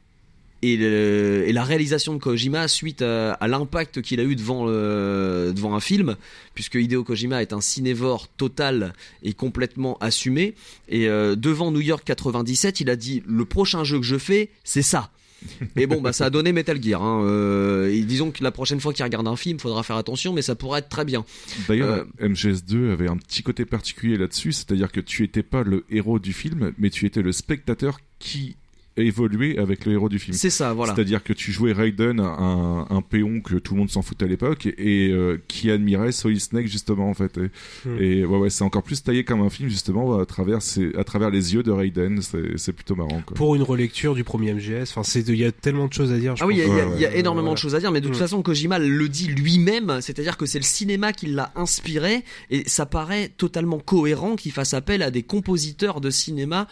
[0.72, 4.66] et, le- et la réalisation de Kojima suite à, à l'impact qu'il a eu devant,
[4.66, 6.16] le- devant un film,
[6.55, 10.55] puisque Hideo Kojima est un cinévore total et complètement assumé.
[10.88, 14.51] Et euh, devant New York 97, il a dit le prochain jeu que je fais,
[14.64, 15.10] c'est ça.
[15.76, 17.02] Et bon, bah ça a donné Metal Gear.
[17.02, 17.22] Hein.
[17.26, 20.40] Euh, et disons que la prochaine fois qu'il regarde un film, faudra faire attention, mais
[20.40, 21.26] ça pourrait être très bien.
[21.68, 26.18] D'ailleurs, MGS2 avait un petit côté particulier là-dessus, c'est-à-dire que tu étais pas le héros
[26.18, 28.56] du film, mais tu étais le spectateur qui
[28.97, 30.36] évoluait avec le héros du film.
[30.36, 30.94] C'est ça, voilà.
[30.94, 34.28] C'est-à-dire que tu jouais Raiden, un, un péon que tout le monde s'en foutait à
[34.28, 37.39] l'époque, et euh, qui admirait Solid Snake justement en fait.
[37.39, 37.51] Et,
[37.89, 37.97] Hmm.
[38.01, 41.05] et ouais, ouais, c'est encore plus taillé comme un film justement à travers, ses- à
[41.05, 42.20] travers les yeux de Raiden.
[42.23, 43.23] C'est c'est plutôt marrant.
[43.27, 43.35] Quoi.
[43.35, 46.18] Pour une relecture du premier MGS, enfin, c'est, il y a tellement de choses à
[46.18, 46.36] dire.
[46.36, 46.74] je Ah oui, il y a, pense.
[46.74, 47.55] il y a- Ouais, il y a ouais, énormément ouais.
[47.55, 48.20] de choses à dire, mais de toute Mm.
[48.20, 52.86] façon, Kojima le dit lui-même, c'est-à-dire que c'est le cinéma qui l'a inspiré, et ça
[52.86, 56.66] paraît totalement cohérent qu'il fasse appel à des compositeurs de cinéma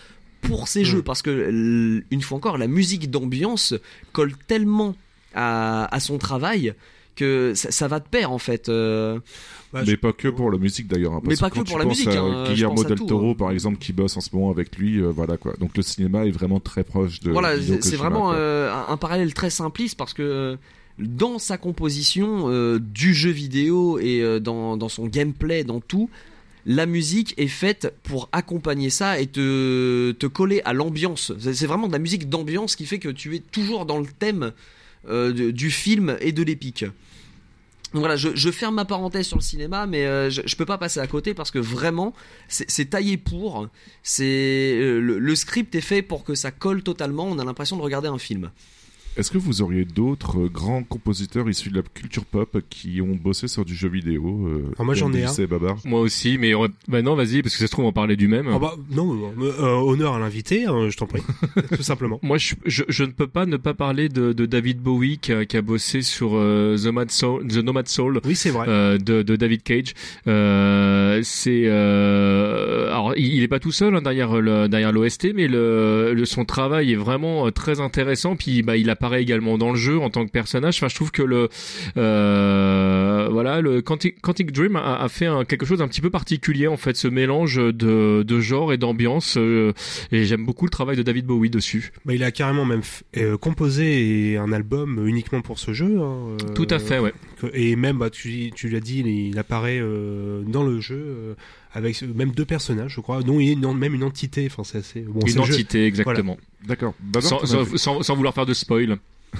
[0.45, 0.85] pour ces Mm.
[0.85, 3.75] jeux, parce que, une fois encore, la musique d'ambiance
[4.13, 4.95] colle tellement
[5.35, 6.75] à, à son travail
[7.17, 8.69] que ça, ça va de pair, en fait.
[8.69, 9.19] euh.
[9.73, 11.15] Bah, mais je- pas que pour la musique d'ailleurs.
[11.15, 13.35] hein, Mais pas que pour la musique, à hein, Guillermo del tout, Toro, hein.
[13.37, 15.55] par exemple, qui bosse en ce moment avec lui, euh, voilà quoi.
[15.59, 17.31] Donc le cinéma est vraiment très proche de.
[17.33, 20.57] voilà, c'est vraiment euh, un, parallèle très simpliste parce que
[21.01, 26.09] dans sa composition euh, du jeu vidéo et euh, dans, dans son gameplay, dans tout,
[26.67, 31.33] la musique est faite pour accompagner ça et te, coller à l'ambiance.
[31.39, 34.53] C'est vraiment de la musique d'ambiance qui fait que tu es toujours dans le thème
[35.09, 36.85] euh, du film et de l'épique.
[37.93, 40.79] Donc voilà, je, ferme ma parenthèse sur le cinéma, mais euh, je, je peux pas
[40.79, 42.13] passer à côté parce que vraiment,
[42.49, 43.69] c'est c'est taillé pour.
[44.03, 47.25] C'est euh, le, le script est fait pour que ça colle totalement.
[47.25, 48.51] On a l'impression de regarder un film.
[49.17, 53.15] Est-ce que vous auriez d'autres euh, grands compositeurs issus de la culture pop qui ont
[53.15, 55.33] bossé sur du jeu vidéo euh, Ah, moi, j'en ai un.
[55.49, 55.77] Babar.
[55.85, 56.69] Moi aussi, mais on...
[56.89, 58.49] bah non, vas-y, parce que ça se trouve on parlait du même.
[58.53, 61.23] Ah bah, non, non, non, euh, honneur à l'invité, hein, je t'en prie,
[61.77, 62.19] tout simplement.
[62.23, 65.33] Moi, je, je, je ne peux pas ne pas parler de, de David Bowie qui
[65.33, 68.67] a, qui a bossé sur euh, The, Mad Soul, The Nomad Soul Oui, c'est vrai.
[68.69, 69.95] euh, de, de David Cage.
[70.27, 75.29] Euh, c'est euh, alors il, il est pas tout seul hein, derrière le derrière l'OST,
[75.35, 78.37] mais le, le son travail est vraiment euh, très intéressant.
[78.37, 80.77] Puis bah il apparaît également dans le jeu en tant que personnage.
[80.79, 81.49] Enfin, je trouve que le
[81.97, 86.11] euh, voilà le Quantic, Quantic Dream a, a fait un, quelque chose d'un petit peu
[86.11, 89.37] particulier en fait, ce mélange de, de genre et d'ambiance.
[89.37, 89.73] euh,
[90.11, 91.93] et j'aime beaucoup le travail de David Bowie dessus.
[92.07, 92.83] Bah, il a carrément même
[93.19, 95.99] euh, composé un album uniquement pour ce jeu.
[96.01, 97.13] hein, Tout à fait, ouais.
[97.53, 101.37] Et même, bah, tu, tu l'as dit, il, il apparaît dans le jeu
[101.75, 104.47] avec même deux personnages, je crois, dont il y a une- même une entité.
[104.47, 105.01] Enfin, c'est assez.
[105.03, 105.53] Bon, c'est Une jeu.
[105.55, 106.39] entité, exactement.
[106.67, 106.95] D'accord.
[107.01, 108.97] Babar, Sans, t'en sans, avais- sans- sans vouloir faire de spoil.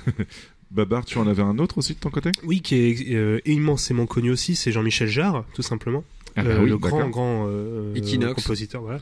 [0.71, 2.33] Babar, tu en avais un autre aussi de ton côté?
[2.43, 6.03] Oui, qui est euh, immensément connu aussi, c'est Jean-Michel Jarre, tout simplement.
[6.37, 7.95] Ah bah oui, le grand grand euh,
[8.35, 8.99] compositeur voilà.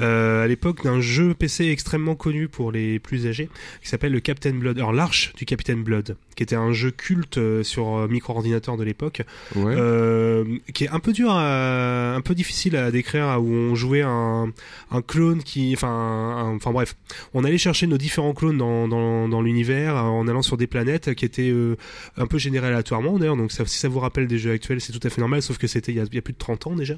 [0.00, 3.48] Euh, à l'époque d'un jeu PC extrêmement connu pour les plus âgés
[3.82, 7.38] qui s'appelle le Captain Blood alors l'arche du Captain Blood qui était un jeu culte
[7.38, 9.22] euh, sur micro-ordinateur de l'époque.
[9.54, 9.74] Ouais.
[9.76, 10.44] euh,
[10.74, 14.52] qui est un peu dur à, un peu difficile à décrire où on jouait un,
[14.90, 16.96] un clone qui enfin enfin bref.
[17.34, 21.14] On allait chercher nos différents clones dans, dans, dans l'univers en allant sur des planètes
[21.14, 21.76] qui étaient euh,
[22.16, 23.36] un peu générées aléatoirement d'ailleurs.
[23.36, 25.58] Donc ça, si ça vous rappelle des jeux actuels c'est tout à fait normal sauf
[25.58, 26.94] que c'était il y a, il y a plus de 30 ans déjà.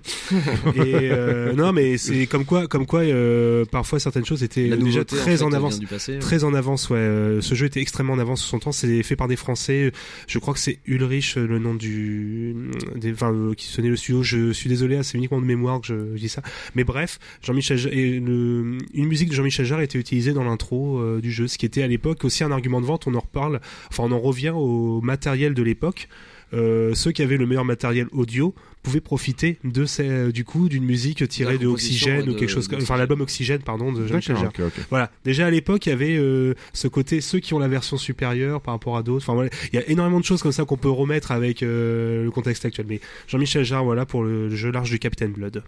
[0.75, 5.05] Et euh, non mais c'est comme quoi comme quoi euh, parfois certaines choses étaient déjà
[5.05, 5.79] très en, avance.
[5.81, 6.19] passé.
[6.19, 6.99] très en avance ouais.
[6.99, 8.73] Euh, ce jeu était extrêmement en avance sur son temps.
[8.73, 9.93] C'est fait par des français.
[10.27, 12.55] Je crois que c'est Ulrich euh, le nom du
[12.97, 14.23] des enfin euh, qui sonnait le studio.
[14.23, 16.43] Je suis désolé c'est uniquement de mémoire que je, je dis ça.
[16.75, 21.49] Mais bref Jean-Michel le, une musique de Jean-Michel Jarre était utilisée dans l'intro du jeu
[21.49, 23.07] ce qui était à l'époque aussi un argument de vente.
[23.07, 23.61] On en reparle
[23.91, 26.09] enfin on en revient au matériel de l'époque
[26.55, 30.85] euh, ceux qui avaient le meilleur matériel audio pouvaient profiter de ces, du coup d'une
[30.85, 34.37] musique tirée de Oxygène ou quelque de- chose comme, enfin l'album Oxygène pardon de Jean-Michel
[34.37, 34.67] D'accord, Jarre.
[34.69, 34.87] ok, ok.
[34.91, 35.11] Voilà.
[35.25, 38.61] Déjà à l'époque, il y avait euh, ce côté ceux qui ont la version supérieure
[38.61, 39.25] par rapport à d'autres.
[39.25, 42.25] Enfin voilà, il y a énormément de choses comme ça qu'on peut remettre avec euh,
[42.25, 42.87] le contexte actuel.
[42.89, 45.63] Mais Jean-Michel Jarre, voilà pour le jeu large du Captain Blood.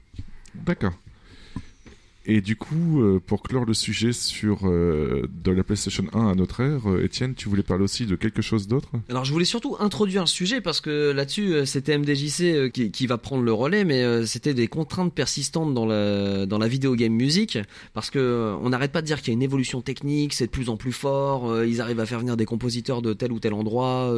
[0.54, 0.92] D'accord.
[2.28, 6.34] Et du coup, euh, pour clore le sujet sur euh, de la PlayStation 1 à
[6.34, 8.90] notre ère, euh, Étienne, tu voulais parler aussi de quelque chose d'autre?
[9.08, 13.44] Alors je voulais surtout introduire le sujet parce que là-dessus c'était MDJC qui, va prendre
[13.44, 17.58] le relais mais c'était des contraintes persistantes dans la dans la vidéo game musique
[17.94, 20.50] parce que on n'arrête pas de dire qu'il y a une évolution technique, c'est de
[20.50, 23.54] plus en plus fort, ils arrivent à faire venir des compositeurs de tel ou tel
[23.54, 24.12] endroit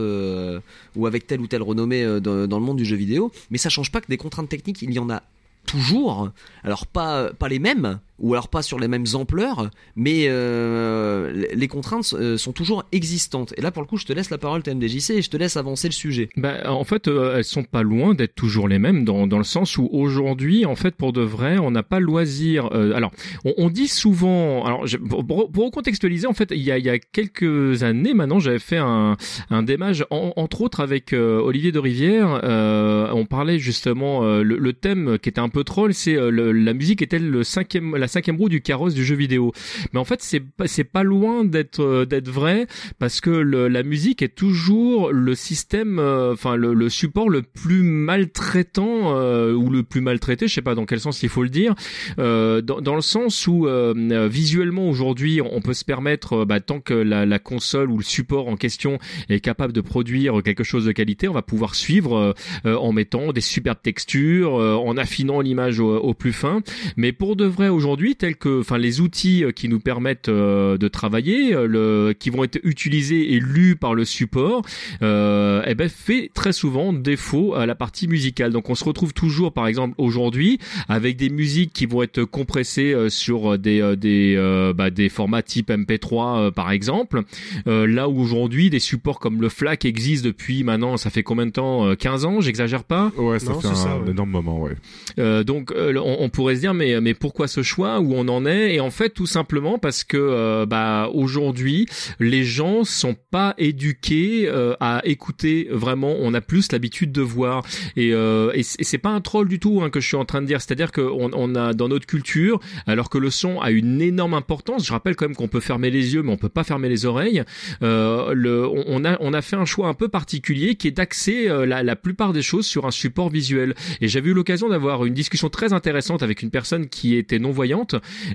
[0.97, 3.68] ou avec telle ou telle renommée dans, dans le monde du jeu vidéo, mais ça
[3.68, 5.22] change pas que des contraintes techniques, il y en a
[5.69, 6.31] toujours,
[6.65, 11.69] alors pas pas les mêmes ou alors pas sur les mêmes ampleurs, mais euh, les-
[11.69, 13.53] contraintes euh, sont toujours existantes.
[13.59, 15.57] Et là, pour le coup, je te laisse la parole, TMDJC, et je te laisse
[15.59, 16.31] avancer le sujet.
[16.36, 19.45] Bah, en fait, euh, elles sont pas loin d'être toujours les mêmes dans, dans le
[19.45, 22.70] sens où aujourd'hui, en fait, pour de vrai, on n'a pas le loisir.
[22.73, 23.12] euh, alors,
[23.45, 24.65] on, dit souvent.
[24.65, 28.59] Alors, pour, pour, recontextualiser, en fait, il y a, y a quelques années maintenant, j'avais
[28.59, 29.16] fait un,
[29.51, 32.40] un démage, en- entre autres avec Olivier de Rivière.
[32.43, 37.43] on parlait justement le, thème qui était un peu troll, c'est la musique est-elle le
[37.45, 39.52] cinquième, cinquième roue du carrosse du jeu vidéo.
[39.93, 42.66] Mais en fait, c'est c'est pas loin d'être euh, d'être vrai
[42.98, 47.43] parce que le- la musique est toujours le système, euh, enfin le, le support le
[47.43, 51.43] plus maltraitant euh, ou le plus maltraité, je sais pas dans quel sens il faut
[51.43, 51.74] le dire,
[52.18, 56.60] euh, dans, dans le sens où euh, euh, visuellement aujourd'hui on peut se permettre, bah,
[56.60, 60.65] tant que la, la console ou le support en question est capable de produire quelque
[60.65, 62.34] chose de qualité, on va pouvoir suivre
[62.65, 66.62] en mettant des superbes textures, en affinant l'image au, au plus fin.
[66.97, 70.77] Mais pour de vrai aujourd'hui, tels que, enfin, les outils euh, qui nous permettent euh,
[70.78, 74.62] de travailler, euh, le, qui vont être utilisés et lus par le support,
[75.02, 78.52] euh, eh ben, fait très souvent défaut à la partie musicale.
[78.52, 82.93] Donc, on se retrouve toujours, par exemple, aujourd'hui, avec des musiques qui vont être compressées
[82.93, 87.23] euh, sur des euh, des euh, bah, des formats type MP3, euh, par exemple.
[87.67, 91.47] Euh, là où aujourd'hui, des supports comme le FLAC existent depuis maintenant, ça fait combien
[91.47, 93.10] de temps euh, 15 ans, j'exagère pas?
[93.17, 94.10] Ouais, ça Non, fait un, ça, ouais.
[94.10, 94.73] énorme moment, ouais.
[95.18, 97.88] euh, donc euh, on, on pourrait se dire mais mais pourquoi ce choix?
[97.97, 101.86] Où on en est et en fait tout simplement parce que euh, bah aujourd'hui
[102.20, 107.65] les gens sont pas éduqués euh, à écouter vraiment on a plus l'habitude de voir.
[107.97, 110.42] Et, euh, et c'est pas un troll du tout hein, que je suis en train
[110.42, 110.60] de dire.
[110.60, 114.84] C'est-à-dire que on, a dans notre culture alors que le son a une énorme importance
[114.86, 117.07] je rappelle quand même qu'on peut fermer les yeux mais on peut pas fermer les
[117.07, 117.42] oreilles
[117.83, 121.83] euh, on, a on a fait un choix un peu particulier qui est d'axer la,
[121.83, 123.75] la plupart des choses sur un support visuel.
[124.00, 127.50] Et j'avais eu l'occasion d'avoir une discussion très intéressante avec une personne qui était non
[127.50, 127.77] voyante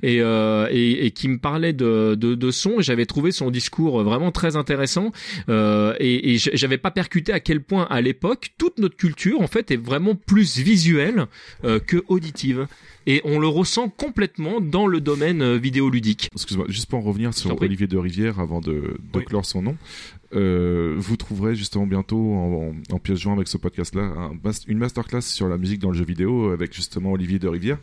[0.02, 3.52] et, euh, et, et qui me parlait de, de, de son et j'avais trouvé son
[3.52, 5.12] discours vraiment très intéressant
[5.50, 9.48] euh, et, et j'avais pas percuté à quel point à l'époque toute notre culture en
[9.48, 11.26] fait est vraiment plus visuelle
[11.64, 12.68] euh, que auditive
[13.06, 16.30] et on le ressent complètement dans le domaine euh, vidéoludique.
[16.34, 17.62] Excuse-moi, juste pour en revenir sur.
[17.62, 19.26] Olivier de Rivière avant de, de Oui.
[19.26, 19.76] clore son nom,
[20.36, 24.32] euh, vous trouverez justement bientôt en, en, pièce jointe avec ce podcast-là
[24.68, 27.78] une masterclass sur la musique dans le jeu vidéo avec justement Olivier de Rivière.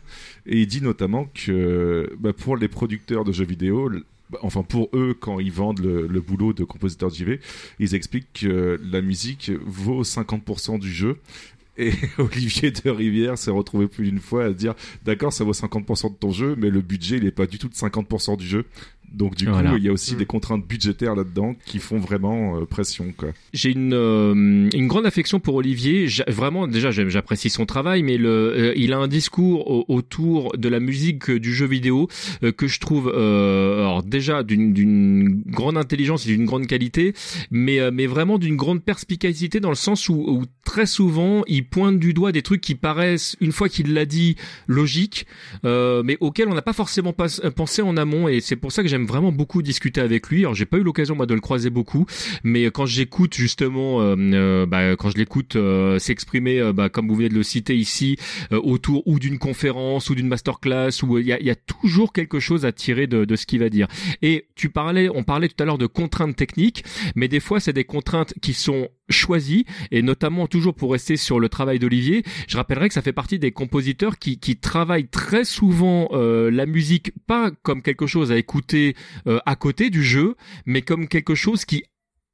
[0.45, 3.89] Et il dit notamment que bah, pour les producteurs de jeux vidéo,
[4.29, 7.39] bah, enfin pour eux quand ils vendent le, boulot de compositeur JV,
[7.79, 11.17] ils expliquent que la musique vaut 50% du jeu.
[11.77, 16.11] Et Olivier de Rivière s'est retrouvé plus d'une fois à dire d'accord ça vaut 50%
[16.11, 18.65] de ton jeu mais le budget il est pas du tout de 50% du jeu
[19.13, 19.71] donc du Voilà.
[19.71, 20.17] coup il y a aussi Mm.
[20.17, 23.29] des contraintes budgétaires là-dedans qui font vraiment euh, pression quoi.
[23.53, 26.07] J'ai une euh, une grande affection pour Olivier.
[26.27, 30.67] Vraiment, déjà, j'apprécie son travail, mais le, euh, il a un discours au- autour de
[30.69, 32.07] la musique euh, du jeu vidéo
[32.43, 37.13] euh, que je trouve, euh, alors déjà d'une d'une grande intelligence et d'une grande qualité,
[37.51, 41.65] mais euh, mais vraiment d'une grande perspicacité dans le sens où, où très souvent il
[41.67, 44.35] pointe du doigt des trucs qui paraissent une fois qu'il l'a dit
[44.67, 45.25] logiques,
[45.65, 48.81] euh, mais auxquels on n'a pas forcément pas, pensé en amont, et c'est pour ça
[48.83, 50.39] que j'aime vraiment beaucoup discuter avec lui.
[50.39, 52.05] Alors j'ai pas eu l'occasion moi de le croiser beaucoup,
[52.43, 57.07] mais quand j'écoute justement, euh, euh, bah, quand je l'écoute euh, s'exprimer, euh, bah, comme
[57.07, 58.17] vous venez de le citer ici,
[58.51, 62.13] euh, autour ou d'une conférence ou d'une masterclass, où il y a, y a toujours
[62.13, 63.87] quelque chose à tirer de, de ce qu'il va dire.
[64.21, 66.83] Et tu parlais, on parlait tout à l'heure de contraintes techniques,
[67.15, 71.39] mais des fois c'est des contraintes qui sont choisies, et notamment toujours pour rester sur
[71.39, 75.43] le travail d'Olivier, je rappellerai que ça fait partie des compositeurs qui, qui travaillent très
[75.43, 78.90] souvent euh, la musique pas comme quelque chose à écouter
[79.27, 81.83] euh, à côté du jeu, mais comme quelque chose qui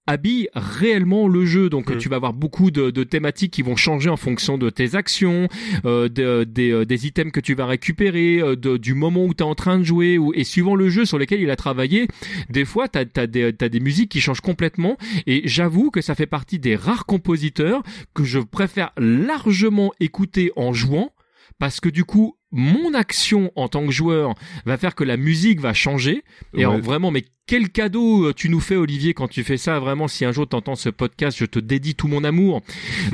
[0.10, 1.70] habille réellement le jeu.
[1.70, 1.98] Donc Mm.
[1.98, 5.50] tu vas avoir beaucoup de, de thématiques qui vont changer en fonction de tes actions,
[5.84, 9.46] euh, de- euh, des items que tu vas récupérer, euh, du moment où tu es
[9.46, 12.08] en train de jouer, ou, et suivant le jeu sur lequel il a travaillé,
[12.50, 14.96] des fois tu as, des musiques qui changent complètement.
[15.26, 20.72] Et j'avoue que ça fait partie des rares compositeurs que je préfère largement écouter en
[20.72, 21.12] jouant,
[21.60, 24.34] parce que du coup, mon action en tant que joueur
[24.66, 26.24] va faire que la musique va changer.
[26.54, 26.64] Et Ouais.
[26.64, 29.80] alors, vraiment, mais quel cadeau euh, tu nous fais, Olivier, quand tu fais ça?
[29.80, 32.62] Vraiment, si un jour t'entends ce podcast, je te dédie tout mon amour.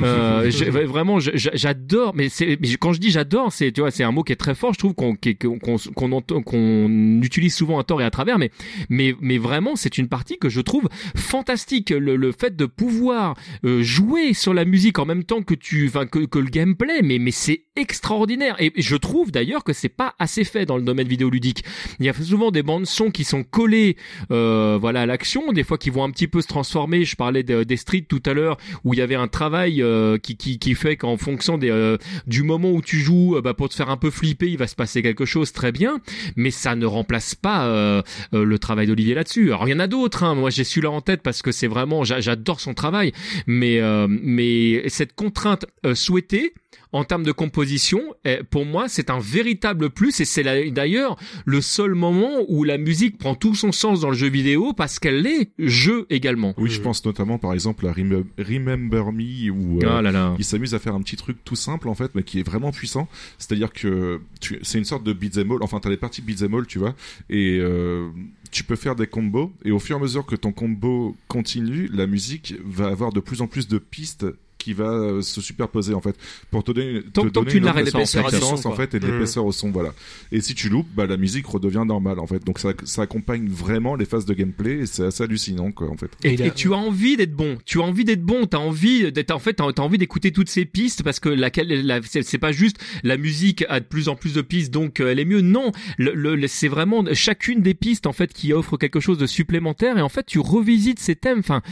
[0.02, 0.50] Euh,
[0.86, 2.14] vraiment, j'adore.
[2.14, 2.28] Mais
[2.60, 4.72] mais quand je dis j'adore, c'est, tu vois, c'est un mot qui est très fort.
[4.74, 8.10] Je trouve qu'on, qui- qu'on, qu'on, qu'on entend- qu'on utilise souvent à tort et à
[8.10, 8.38] travers.
[8.38, 8.50] Mais,
[8.88, 11.90] mais, mais vraiment, c'est une partie que je trouve fantastique.
[11.90, 15.86] Le, le fait de pouvoir euh, jouer sur la musique en même temps que tu,
[15.86, 17.02] enfin, que, que le gameplay.
[17.02, 18.56] Mais, mais c'est extraordinaire.
[18.58, 21.64] Et je trouve d'ailleurs que c'est pas assez fait dans le domaine vidéoludique.
[22.00, 23.96] Il y a souvent des bandes son qui sont collées
[24.30, 27.04] euh, voilà l'action, des fois qui vont un petit peu se transformer.
[27.04, 30.18] Je parlais de- des streets tout à l'heure où il y avait un travail euh,
[30.18, 31.96] qui, qui, qui fait qu'en fonction des, euh,
[32.26, 34.66] du moment où tu joues, euh, bah, pour te faire un peu flipper, il va
[34.66, 36.00] se passer quelque chose très bien,
[36.36, 39.48] mais ça ne remplace pas euh, le travail d'Olivier là-dessus.
[39.52, 40.34] Alors il y en a d'autres, hein.
[40.34, 43.12] moi j'ai celui-là en tête parce que c'est vraiment, j'a- j'adore son travail,
[43.46, 46.54] mais mais cette contrainte souhaitée
[46.92, 51.60] en termes de composition, eh, pour moi, c'est un véritable plus et c'est d'ailleurs le
[51.60, 55.26] seul moment où la musique prend tout son sens dans le jeu vidéo parce qu'elle
[55.26, 56.54] est jeu également.
[56.58, 60.34] Oui, je pense notamment par exemple à Remem- Remember Me où euh, Ah là là.
[60.38, 62.72] il s'amuse à faire un petit truc tout simple en fait, mais qui est vraiment
[62.72, 63.08] puissant.
[63.38, 64.20] C'est-à-dire que
[64.62, 65.58] c'est une sorte de beat'em all.
[65.62, 66.94] Enfin, t'as les parties beat'em all, tu vois,
[67.30, 68.08] et euh,
[68.50, 69.52] tu peux faire des combos.
[69.64, 73.20] Et au fur et à mesure que ton combo continue, la musique va avoir de
[73.20, 74.26] plus en plus de pistes
[74.64, 76.16] qui va euh, se superposer en fait
[76.50, 79.00] pour te donner, te Tant- tant que donner tu une pas, en en fait et
[79.00, 79.10] de Mm.
[79.12, 79.92] l'épaisseur au son voilà
[80.32, 83.46] et si tu loupes bah la musique redevient normale en fait donc ça, ça accompagne
[83.48, 86.76] vraiment les phases de gameplay et c'est assez hallucinant quoi en fait Et, tu as
[86.76, 87.58] envie d'être bon.
[87.66, 88.46] Tu as envie d'être bon.
[88.46, 89.30] T'as envie d'être.
[89.32, 92.38] En fait, t'as as envie d'écouter toutes ces pistes parce que laquelle, la, c'est c'est
[92.38, 95.24] pas juste la musique a de plus en plus de pistes, donc euh, elle est
[95.24, 95.40] mieux.
[95.40, 99.98] Non, le, c'est vraiment chacune des pistes en fait qui offre quelque chose de supplémentaire.
[99.98, 101.38] Et en fait, tu revisites ces thèmes.
[101.40, 101.62] Enfin,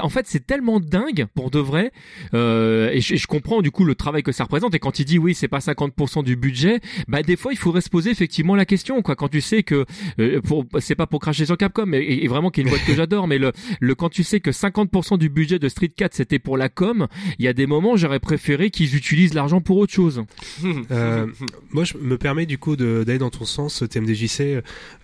[0.00, 1.92] en fait, c'est tellement dingue pour de vrai.
[2.34, 4.74] Euh, et, je, et je comprends du coup le travail que ça représente.
[4.74, 7.80] Et quand il dit oui, c'est pas 50% du budget, bah des fois il faudrait
[7.80, 9.02] se poser effectivement la question.
[9.02, 9.84] Quoi, quand tu sais que
[10.18, 12.84] euh, pour, c'est pas pour cracher sur Capcom, et, et vraiment qui est une boîte
[12.84, 16.14] que j'adore, mais le, le quand tu sais que 50% du budget de Street 4
[16.14, 17.06] c'était pour la com,
[17.38, 20.22] il y a des moments j'aurais préféré qu'ils utilisent l'argent pour autre chose.
[20.90, 21.26] Euh,
[21.70, 24.62] moi, je me permets du coup d'aller dans ton sens, TMDJC,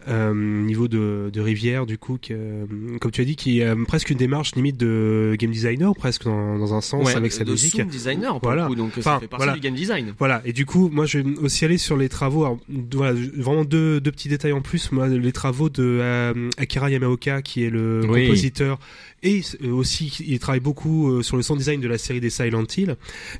[0.08, 2.66] euh, niveau de, de Rivière, du coup, que, euh,
[3.00, 6.58] comme tu as dit, qui a presque une démarche limite de game designer, presque dans,
[6.58, 7.76] dans un sens, Ouais, avec sa de musique.
[7.76, 8.66] sound designer pour Voilà.
[8.66, 9.52] coup, donc Enfin, ça fait partie voilà.
[9.54, 10.14] du game design.
[10.18, 12.44] Voilà, et du coup, moi je vais aussi aller sur les travaux.
[12.44, 12.58] Alors,
[12.92, 14.90] voilà, vraiment deux, deux petits détails en plus.
[14.92, 18.24] Moi, les travaux de euh, Akira Yamaoka, qui est le Oui.
[18.26, 18.78] compositeur,
[19.22, 22.30] et euh, aussi il travaille beaucoup euh, sur le sound design de la série des
[22.30, 22.96] Silent Hill.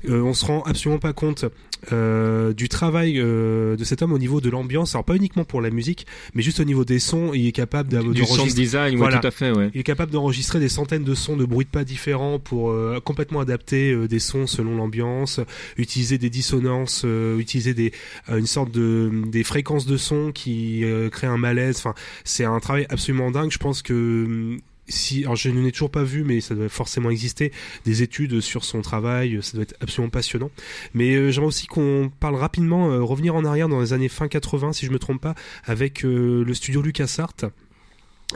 [0.09, 1.45] Euh, on se rend absolument pas compte
[1.91, 4.93] euh, du travail euh, de cet homme au niveau de l'ambiance.
[4.93, 7.31] Alors pas uniquement pour la musique, mais juste au niveau des sons.
[7.33, 9.17] Il est capable d'avoir Du sound design, ouais, Voilà.
[9.17, 9.71] tout à fait, ouais.
[9.73, 12.99] il est capable d'enregistrer des centaines de sons de bruits de pas différents pour euh,
[13.03, 15.39] complètement adapter euh, des sons selon l'ambiance,
[15.77, 17.91] utiliser des dissonances, euh, utiliser des
[18.29, 21.77] euh, une sorte de des fréquences de son qui euh, créent un malaise.
[21.77, 23.51] Enfin, c'est un travail absolument dingue.
[23.51, 23.93] Je pense que
[24.25, 24.59] hum,
[24.91, 27.51] si, alors je ne l'ai toujours pas vu, mais ça doit forcément exister
[27.85, 29.39] des études sur son travail.
[29.41, 30.51] Ça doit être absolument passionnant.
[30.93, 34.27] Mais euh, j'aimerais aussi qu'on parle rapidement, euh, revenir en arrière dans les années fin
[34.27, 37.51] 80, si je me trompe pas, avec euh, le studio LucasArts.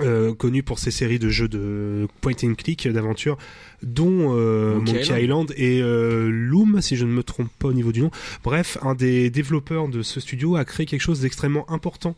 [0.01, 3.37] Euh, connu pour ses séries de jeux de point and click d'aventure
[3.81, 5.53] dont euh, Monkey Monkey, Island.
[5.55, 8.11] et euh, Loom si je ne me trompe pas au niveau du nom
[8.43, 12.17] bref un des développeurs de ce studio a créé quelque chose d'extrêmement important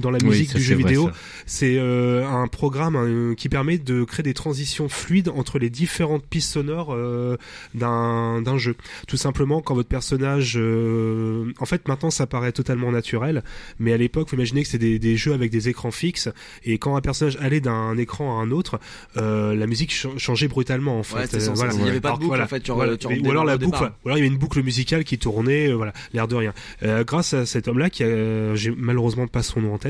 [0.00, 1.12] dans la Oui, musique ça, du jeu vrai, vidéo ça.
[1.46, 6.24] c'est euh, un programme euh, qui permet de créer des transitions fluides entre les différentes
[6.26, 7.36] pistes sonores euh,
[7.74, 8.74] d'un d'un jeu.
[9.08, 13.42] Tout simplement, quand votre personnage, euh, en fait, maintenant ça paraît totalement naturel,
[13.78, 16.28] mais à l'époque, vous imaginez que c'est des, des jeux avec des écrans fixes,
[16.64, 18.78] et quand un personnage allait d'un écran à un autre,
[19.16, 20.98] euh, la musique ch- changeait brutalement.
[20.98, 21.72] En fait, Ouais, c'était Euh, voilà.
[21.74, 22.96] Il y avait pas de boucle, voilà, en fait, tu voilà.
[22.96, 23.92] tu Mais- ou alors la boucle, départ.
[24.04, 26.52] ou alors il y avait une boucle musicale qui tournait, euh, voilà, l'air de rien.
[26.82, 29.85] Euh, grâce à cet homme-là, qui a, j'ai malheureusement pas son nom en tête,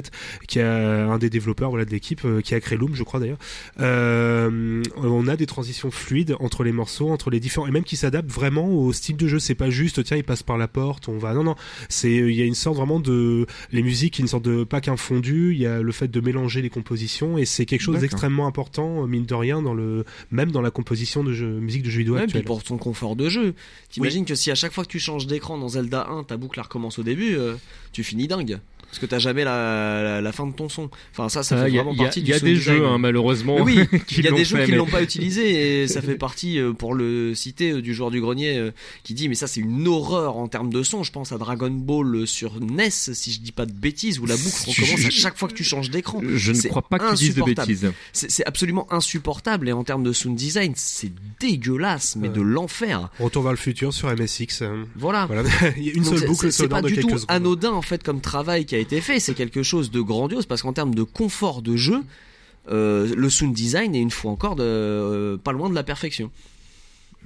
[0.47, 3.21] qui a un des développeurs, voilà, de l'équipe, euh, qui a créé Loom, je crois
[3.21, 3.39] d'ailleurs.
[3.81, 7.97] Euh, on a des transitions fluides entre les morceaux, entre les différents, et même qui
[7.97, 9.39] s'adaptent vraiment au style de jeu.
[9.39, 11.35] C'est pas juste, tiens, il passe par la porte, on va.
[11.35, 11.57] Non, non,
[11.89, 14.97] c'est, il y a une sorte vraiment de, les musiques, une sorte de pas qu'un
[14.97, 15.53] fondu.
[15.53, 19.03] Il y a le fait de mélanger les compositions, et c'est quelque chose d'extrêmement important,
[19.03, 22.15] euh, mine de rien, dans le, même dans la composition de musique de jeux vidéo
[22.17, 23.55] Ouais, puis pour ton confort de jeu.
[23.91, 26.61] T'imagines que si à chaque fois que tu changes d'écran dans Zelda 1, ta boucle
[26.61, 27.57] recommence au début, euh,
[27.93, 28.59] tu finis dingue.
[28.97, 30.89] Parce que t'as jamais la, la, la fin de ton son.
[31.13, 32.41] Enfin ça, ça Ah, fait Il y a, vraiment il y a- partie y a
[32.41, 32.79] des design.
[32.79, 33.57] jeux, hein, malheureusement.
[33.57, 33.79] Mais oui,
[34.17, 36.59] il y a des jeux fait, qui mais- l'ont pas utilisé et ça fait partie
[36.59, 38.71] euh, pour le citer euh, du joueur du grenier euh,
[39.05, 41.03] qui dit mais ça c'est une horreur en termes de son.
[41.03, 44.37] Je pense à Dragon Ball sur NES si je dis pas de bêtises où la
[44.37, 46.21] boucle recommence à chaque fois que tu changes d'écran.
[46.35, 47.69] Je ne C'est crois pas que tu dises de insupportable.
[47.69, 47.93] bêtises.
[48.13, 52.35] C'est c'est absolument insupportable et en termes de sound design c'est dégueulasse mais Ouais.
[52.35, 53.11] de l'enfer.
[53.21, 54.63] Retour vers le futur sur MSX.
[54.97, 55.27] Voilà.
[55.27, 55.43] Voilà,
[55.77, 57.09] il y a une Donc seule c'est- boucle c'est- C'est sonore pas de du quelques
[57.11, 57.31] tout secondes.
[57.37, 59.21] anodin en fait comme travail qui a été fait.
[59.21, 62.03] C'est quelque chose de grandiose parce qu'en termes de confort de jeu,
[62.71, 66.31] euh, le sound design est une fois encore euh, pas loin de la perfection.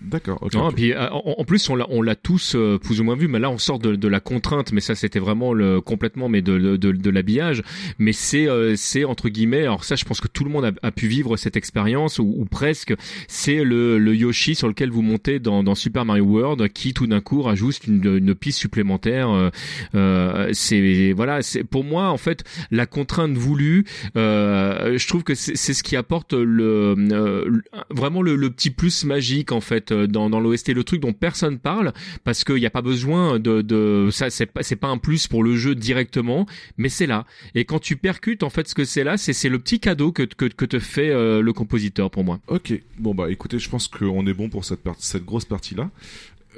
[0.02, 0.38] D'accord.
[0.74, 3.28] puis euh, en, en plus on l'a on l'a tous euh, plus ou moins vu,
[3.28, 6.42] mais là on sort de, de la contrainte, mais ça c'était vraiment le complètement mais
[6.42, 7.62] de de, de, de l'habillage,
[7.98, 10.72] mais c'est euh, c'est entre guillemets, alors ça je pense que tout le monde a,
[10.82, 12.94] a pu vivre cette expérience ou, ou presque,
[13.28, 17.06] c'est le, le Yoshi sur lequel vous montez dans, dans Super Mario World qui tout
[17.06, 19.30] d'un coup rajoute une, une piste supplémentaire.
[19.30, 19.50] euh,
[19.94, 23.84] euh, c'est voilà, c'est pour moi en fait la contrainte voulue,
[24.16, 28.50] euh, je trouve que c'est c'est ce qui apporte le euh, le- vraiment le, le
[28.50, 31.92] petit plus magique en fait euh, dans, l'OST, le truc dont personne parle
[32.24, 35.42] parce qu'il n'y a pas besoin de, ça, c'est pas c'est pas un plus pour
[35.42, 36.46] le jeu directement,
[36.76, 37.26] mais c'est là.
[37.54, 40.12] Et quand tu percutes en fait ce que c'est là, c'est c'est le petit cadeau
[40.12, 42.40] que que, que te fait euh, le compositeur pour moi.
[42.48, 45.90] Ok, bon bah écoutez, je pense qu'on est bon pour cette, partie, cette grosse partie-là.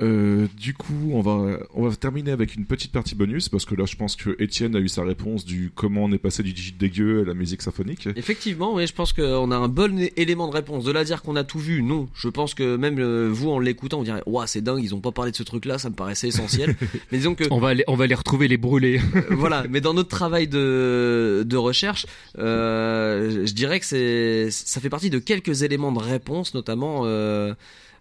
[0.01, 3.75] Euh, du coup, on va on va terminer avec une petite partie bonus parce que
[3.75, 6.53] là, je pense que Étienne a eu sa réponse du comment on est passé du
[6.53, 8.09] digit dégueu à la musique symphonique.
[8.17, 10.85] Effectivement, oui, je pense qu'on a un bon élément de réponse.
[10.85, 12.09] De là à dire qu'on a tout vu, non.
[12.15, 15.01] Je pense que même euh, vous, en l'écoutant, on dirait, waouh, c'est dingue, ils ont
[15.01, 16.75] pas parlé de ce truc-là, ça me paraissait essentiel.
[17.12, 19.01] Mais disons que On va aller on va les retrouver les brûler.
[19.15, 22.07] Euh, voilà, mais dans notre travail de, de recherche,
[22.39, 27.55] euh, je dirais que c'est ça fait partie de quelques éléments de réponse, notamment euh,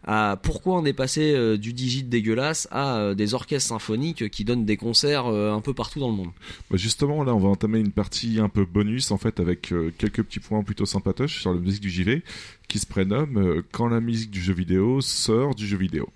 [0.04, 4.44] à pourquoi on est passé euh, du digit dégueulasse à euh, des orchestres symphoniques qui
[4.44, 6.32] donnent des concerts euh, un peu partout dans le monde.
[6.70, 10.24] Bah, justement, là, on va entamer une partie un peu bonus en fait avec quelques
[10.24, 12.24] petits points plutôt sympatoches sur la musique du JV
[12.68, 16.10] qui se prénomme quand la musique du jeu vidéo sort du jeu vidéo.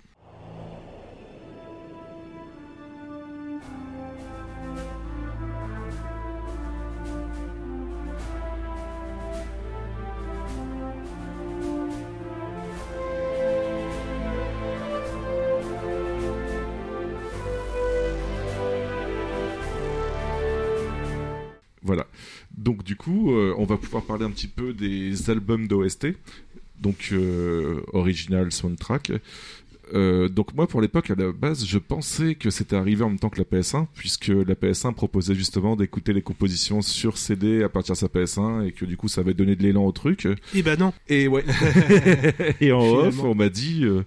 [22.66, 26.08] Donc du coup, euh, on va pouvoir parler un petit peu des albums d'OST,
[26.80, 29.12] donc euh, original soundtrack.
[29.94, 33.20] Euh, donc moi pour l'époque à la base je pensais que c'était arrivé en même
[33.20, 37.68] temps que la PS1 puisque la PS1 proposait justement d'écouter les compositions sur CD à
[37.68, 40.26] partir de sa PS1 et que du coup ça avait donné de l'élan au truc
[40.56, 40.92] Eh ben non.
[41.08, 41.44] et ouais
[42.60, 44.02] et en off on m'a dit euh,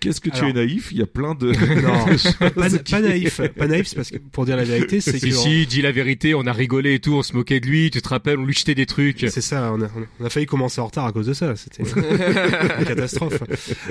[0.00, 3.00] qu'est-ce que tu Alors- es naïf il y a plein de Non, pas, qui- pas
[3.00, 3.40] naïf.
[3.56, 5.92] Pas naïf, c'est parce que pour dire la vérité, c'est que Si si, dis la
[5.92, 8.44] vérité, on a rigolé et tout, on se moquait de lui, tu te rappelles, on
[8.44, 9.26] lui jetait des trucs.
[9.28, 9.88] C'est ça, on a,
[10.20, 11.54] on a failli commencer en retard à cause de ça.
[11.56, 11.82] C'était
[12.78, 13.40] une catastrophe.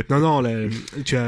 [0.10, 0.68] Non, non, la-
[1.04, 1.25] tu as,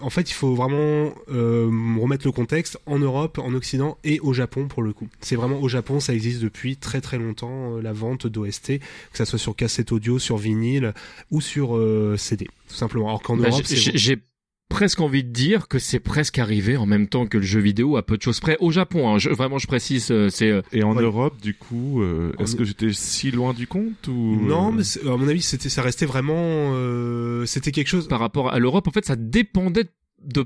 [0.00, 1.70] en fait, il faut vraiment euh,
[2.00, 5.08] remettre le contexte en Europe, en Occident et au Japon pour le coup.
[5.20, 9.18] C'est vraiment au Japon, ça existe depuis très très longtemps euh, la vente d'OST, que
[9.18, 10.94] ça soit sur cassette audio, sur vinyle
[11.30, 13.08] ou sur euh, CD, tout simplement.
[13.08, 14.22] Alors qu'en Bah, Europe, j'ai
[14.70, 17.96] presque envie de dire que c'est presque arrivé en même temps que le jeu vidéo
[17.98, 19.08] à peu de choses près au Japon.
[19.12, 19.18] hein.
[19.18, 21.02] Je- vraiment, je précise, euh, c'est euh, et en Ouais.
[21.02, 24.76] Europe du coup euh, En- est-ce que j'étais si loin du compte ou non, euh,
[24.76, 26.34] mais c'est- à mon avis, c'était, ça restait vraiment,
[26.74, 28.08] euh, c'était quelque chose.
[28.08, 28.88] par rapport à l'Europe.
[28.88, 29.90] En fait, ça dépendait de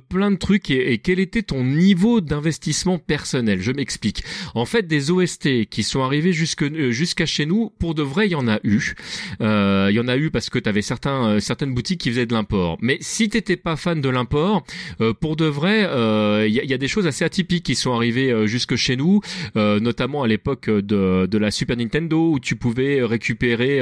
[0.08, 3.60] plein de trucs et, et quel était ton niveau d'investissement personnel?
[3.60, 4.22] Je m'explique.
[4.54, 8.26] En fait, des OST qui sont arrivés jusque euh, jusqu'à chez nous, pour de vrai,
[8.28, 8.94] il y en a eu.
[9.40, 12.10] Euh, Il y en a eu parce que tu avais certains euh, certaines boutiques qui
[12.10, 12.78] faisaient de l'import.
[12.80, 14.64] Mais si t'étais pas fan de l'import,
[15.00, 17.92] euh, pour de vrai, euh, il y, y a des choses assez atypiques qui sont
[17.92, 19.20] arrivées jusque chez nous,
[19.54, 23.80] notamment à l'époque de, de la Super Nintendo où tu pouvais récupérer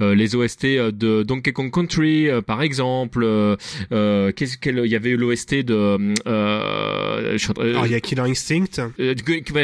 [0.00, 3.24] les OST de Donkey Kong Country, par exemple.
[3.92, 8.00] Euh, qu'est-ce qu'elle il y avait eu l'OST de euh, je Alors il y a
[8.00, 9.14] Killer Instinct euh,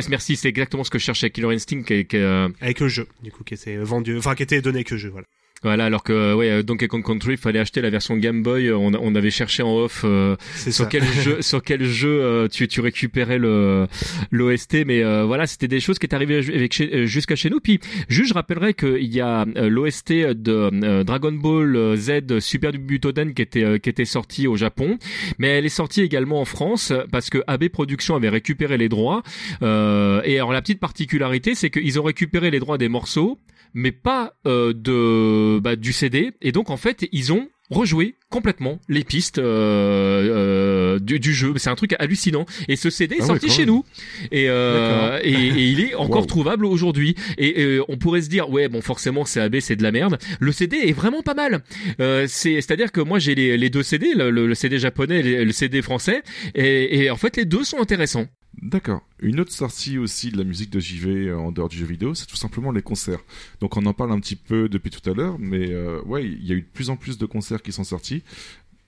[0.09, 3.07] merci c'est exactement ce que je cherchais Killer Instinct qui, qui euh, avec le jeu,
[3.23, 5.27] du coup, qui était vendu, enfin qui était donné le jeu, voilà.
[5.63, 8.93] Voilà alors que ouais euh, Donkey Kong Country fallait acheter la version Game Boy on,
[8.95, 10.87] on avait cherché en off euh, sur ça.
[10.87, 13.87] quel jeu sur quel jeu euh, tu tu récupérais le
[14.31, 17.35] l'OST mais euh, voilà c'était des choses qui étaient arrivées ju- avec chez- euh, jusqu'à
[17.37, 21.75] chez nous puis juste je rappellerai qu'il y a euh, l'OST de euh, Dragon Ball
[21.77, 24.99] euh, Z Super Butoden qui était euh, qui était sorti au Japon
[25.39, 29.23] mais elle est sortie également en France parce que AB Productions avait récupéré les droits
[29.63, 33.39] euh, et alors la petite particularité c'est qu'ils ont récupéré les droits des morceaux
[33.75, 38.79] mais pas euh, de bah, du CD et donc en fait ils ont rejouer complètement
[38.89, 41.53] les pistes euh, euh, du, du jeu.
[41.57, 42.47] C'est un truc hallucinant.
[42.67, 43.75] Et ce CD est Ah sorti chez même.
[43.75, 43.85] nous
[44.33, 46.27] et, euh, et, et il est encore Wow.
[46.27, 47.15] trouvable aujourd'hui.
[47.37, 50.19] Et, euh, on pourrait se dire ouais bon forcément CAB c'est de la merde.
[50.41, 51.63] Le CD est vraiment pas mal.
[52.01, 55.21] Euh, c'est c'est-à-dire que moi j'ai les, les deux CD, le, le- le CD japonais
[55.21, 56.23] et le CD français,
[56.55, 58.27] et, et en fait les deux sont intéressants.
[58.61, 59.03] D'accord.
[59.21, 62.15] Une autre sortie aussi de la musique de JV euh, en dehors du jeu vidéo,
[62.15, 63.21] c'est tout simplement les concerts.
[63.61, 66.45] Donc on en parle un petit peu depuis tout à l'heure, mais euh, ouais, il
[66.47, 68.23] y a eu de plus en plus de concerts qui sont sortis.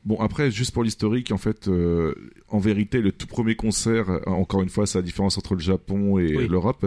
[0.07, 2.15] Bon après, juste pour l'historique, en fait, euh,
[2.49, 6.19] en vérité, le tout premier concert, encore une fois, c'est la différence entre le Japon
[6.19, 6.49] et Oui.
[6.49, 6.87] l'Europe.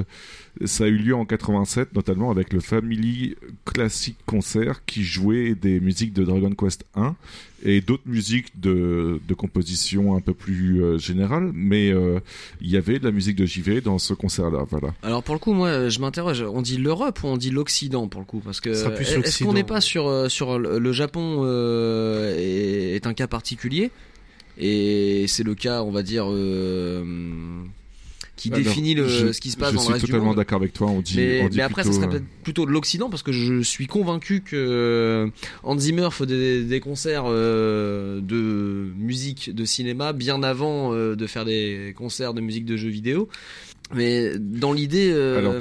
[0.66, 5.80] Ça a eu lieu en 87, notamment avec le Family Classic Concert qui jouait des
[5.80, 7.16] musiques de Dragon Quest 1
[7.64, 12.20] et d'autres musiques de, de composition un peu plus euh, générale, mais euh,
[12.62, 14.94] il y avait de la musique de JV dans ce concert-là, voilà.
[15.02, 16.42] Alors pour le coup, moi, je m'interroge.
[16.44, 18.42] On dit l'Europe ou on dit l'Occident pour le coup?
[18.44, 23.08] Parce que est-ce qu'on n'est pas sur euh, sur le le Japon euh, est, est
[23.08, 23.92] un cas particulier?
[24.58, 27.04] Et c'est le cas, on va dire, euh,
[28.36, 30.12] qui Alors, définit le, je- ce qui se passe je dans le suis reste du
[30.12, 30.38] totalement monde.
[30.38, 32.44] d'accord avec toi, on dit, Mais, on dit mais après, plutôt, ça serait euh, peut-être
[32.44, 35.28] plutôt de l'Occident parce que je suis convaincu que euh,
[35.64, 41.28] Hans Zimmer fait des, des concerts euh, de musique de cinéma bien avant euh, de
[41.28, 43.30] faire des concerts de musique de jeux vidéo.
[43.96, 45.60] Mais dans l'idée, euh,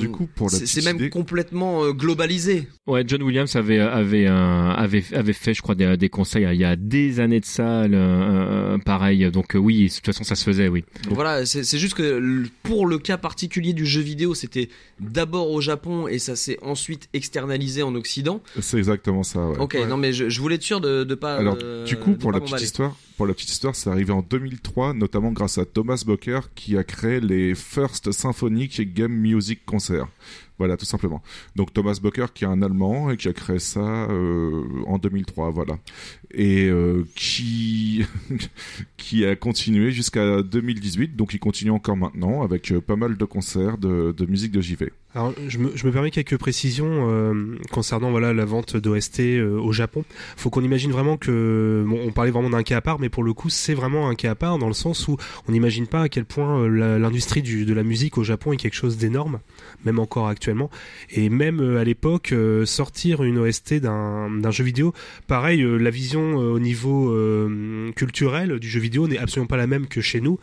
[0.49, 2.69] c'est même idée- complètement euh, globalisé.
[2.87, 6.59] Ouais, John Williams avait avait un, avait avait fait, je crois, des, des conseils il
[6.61, 9.31] y a des années de ça, le- euh, pareil.
[9.31, 10.85] Donc euh, oui, de toute façon, ça se faisait, oui.
[11.09, 14.69] Voilà, c'est juste que pour le cas particulier du jeu vidéo, c'était
[15.01, 18.43] d'abord au Japon et ça s'est ensuite externalisé en Occident.
[18.61, 19.59] C'est exactement ça, ouais.
[19.59, 21.37] Ok, non mais je, je voulais être sûr de, de pas.
[21.37, 24.23] Alors, euh, du coup, pour la petite histoire, pour la petite histoire, c'est arrivé en
[24.23, 30.07] 2003, notamment grâce à Thomas Bocker qui a créé les First Symphonic Game Music Concert.
[30.63, 31.21] Voilà, tout simplement.
[31.57, 35.51] Donc Thomas Bocker qui est un Allemand et qui a créé ça euh, en 2003,
[35.51, 35.77] voilà.
[36.31, 38.07] Et euh, qui
[38.97, 43.25] qui a continué jusqu'à 2018, donc il continue encore maintenant avec euh, pas mal de
[43.25, 44.93] concerts de, de musique de JV.
[45.17, 47.35] Alors, je me, permets quelques précisions
[47.71, 49.21] concernant voilà la vente d'OST
[49.61, 50.05] au Japon.
[50.37, 53.23] Faut qu'on imagine vraiment que bon, on parlait vraiment d'un cas à part, mais pour
[53.25, 55.19] le coup, c'est vraiment un cas à part dans le sens où
[55.49, 58.73] on n'imagine pas à quel point l'industrie du- de la musique au Japon est quelque
[58.73, 59.41] chose d'énorme,
[59.85, 60.71] même encore actuellement.
[61.11, 64.93] Et même euh, à l'époque, euh, sortir une OST d'un d'un jeu vidéo,
[65.27, 69.57] pareil, euh, la vision euh, au niveau euh, culturel du jeu vidéo n'est absolument pas
[69.57, 70.39] la même que chez nous.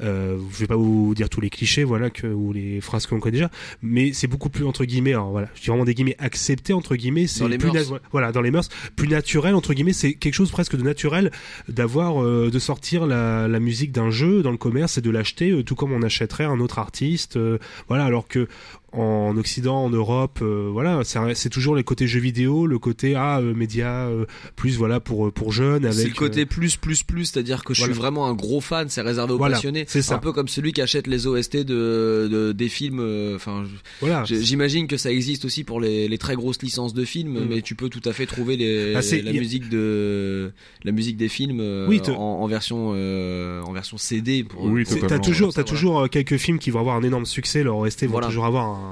[0.00, 3.14] Euh, je vais pas vous dire tous les clichés, voilà, que, ou les phrases que
[3.14, 3.50] l'on connaît déjà,
[3.80, 6.96] mais c'est beaucoup plus entre guillemets, alors voilà, je dis vraiment des guillemets accepté entre
[6.96, 8.00] guillemets, c'est plus mœurs.
[8.10, 11.30] voilà, dans les mœurs, plus naturel entre guillemets, c'est quelque chose presque de naturel
[11.68, 15.50] d'avoir, euh, de sortir la, la musique d'un jeu dans le commerce et de l'acheter,
[15.50, 18.48] euh, tout comme on achèterait un autre artiste, euh, voilà, alors que
[18.96, 23.38] en Occident, en Europe, euh, voilà, c'est toujours les côtés jeux vidéo, le côté ah
[23.40, 24.24] euh, média euh,
[24.56, 27.74] plus voilà pour pour jeunes avec C'est le côté euh, plus plus plus, c'est-à-dire que
[27.74, 27.92] je voilà.
[27.94, 29.84] suis vraiment un gros fan, c'est réservé aux Voilà, passionnés.
[29.88, 30.14] c'est ça.
[30.14, 33.00] Un peu comme celui qui achète les OST de, de- des films.
[33.00, 33.64] euh, Enfin,
[34.00, 37.46] voilà, j'imagine que ça existe aussi pour les, les très grosses licences de films, Mm.
[37.48, 40.52] mais tu peux tout à fait trouver les, Ah, la y musique de
[40.84, 44.44] la musique des films euh, Oui, en, en version euh, en version CD.
[44.44, 44.84] Pour, Oui.
[45.08, 45.64] T'as toujours, t'as voilà.
[45.64, 48.26] toujours euh, quelques films qui vont avoir un énorme succès, leur OST vont Voilà.
[48.28, 48.83] toujours avoir un,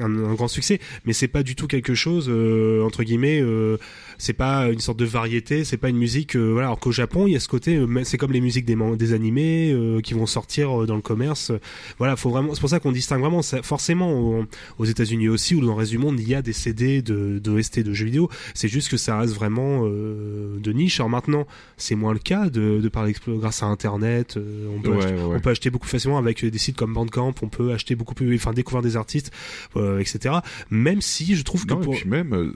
[0.00, 3.78] un- grand succès, mais c'est pas du tout quelque chose euh, entre guillemets, euh,
[4.18, 6.68] c'est pas une sorte de variété, c'est pas une musique, euh, voilà.
[6.68, 9.12] Alors qu'au Japon, il y a ce côté, euh, c'est comme les musiques des, des
[9.12, 11.52] animés euh, qui vont sortir euh, dans le commerce.
[11.98, 13.42] Voilà, faut vraiment, c'est pour ça qu'on distingue vraiment.
[13.42, 14.44] ça- forcément, aux,
[14.78, 17.38] aux États-Unis aussi ou dans le reste du monde, il y a des CD de,
[17.38, 18.28] de OST de jeux vidéo.
[18.54, 21.00] C'est juste que ça reste vraiment euh, de niche.
[21.00, 21.46] Alors maintenant,
[21.76, 25.04] c'est moins le cas de, de par l'explo- grâce à Internet, euh, on peut Ouais,
[25.04, 27.94] acheter- ouais, on peut acheter beaucoup facilement avec des sites comme Bandcamp, on peut acheter
[27.94, 29.30] beaucoup plus, enfin découvrir des artistes,
[29.76, 30.36] euh, etc.
[30.70, 32.52] Même si je trouve que Non, pour et puis même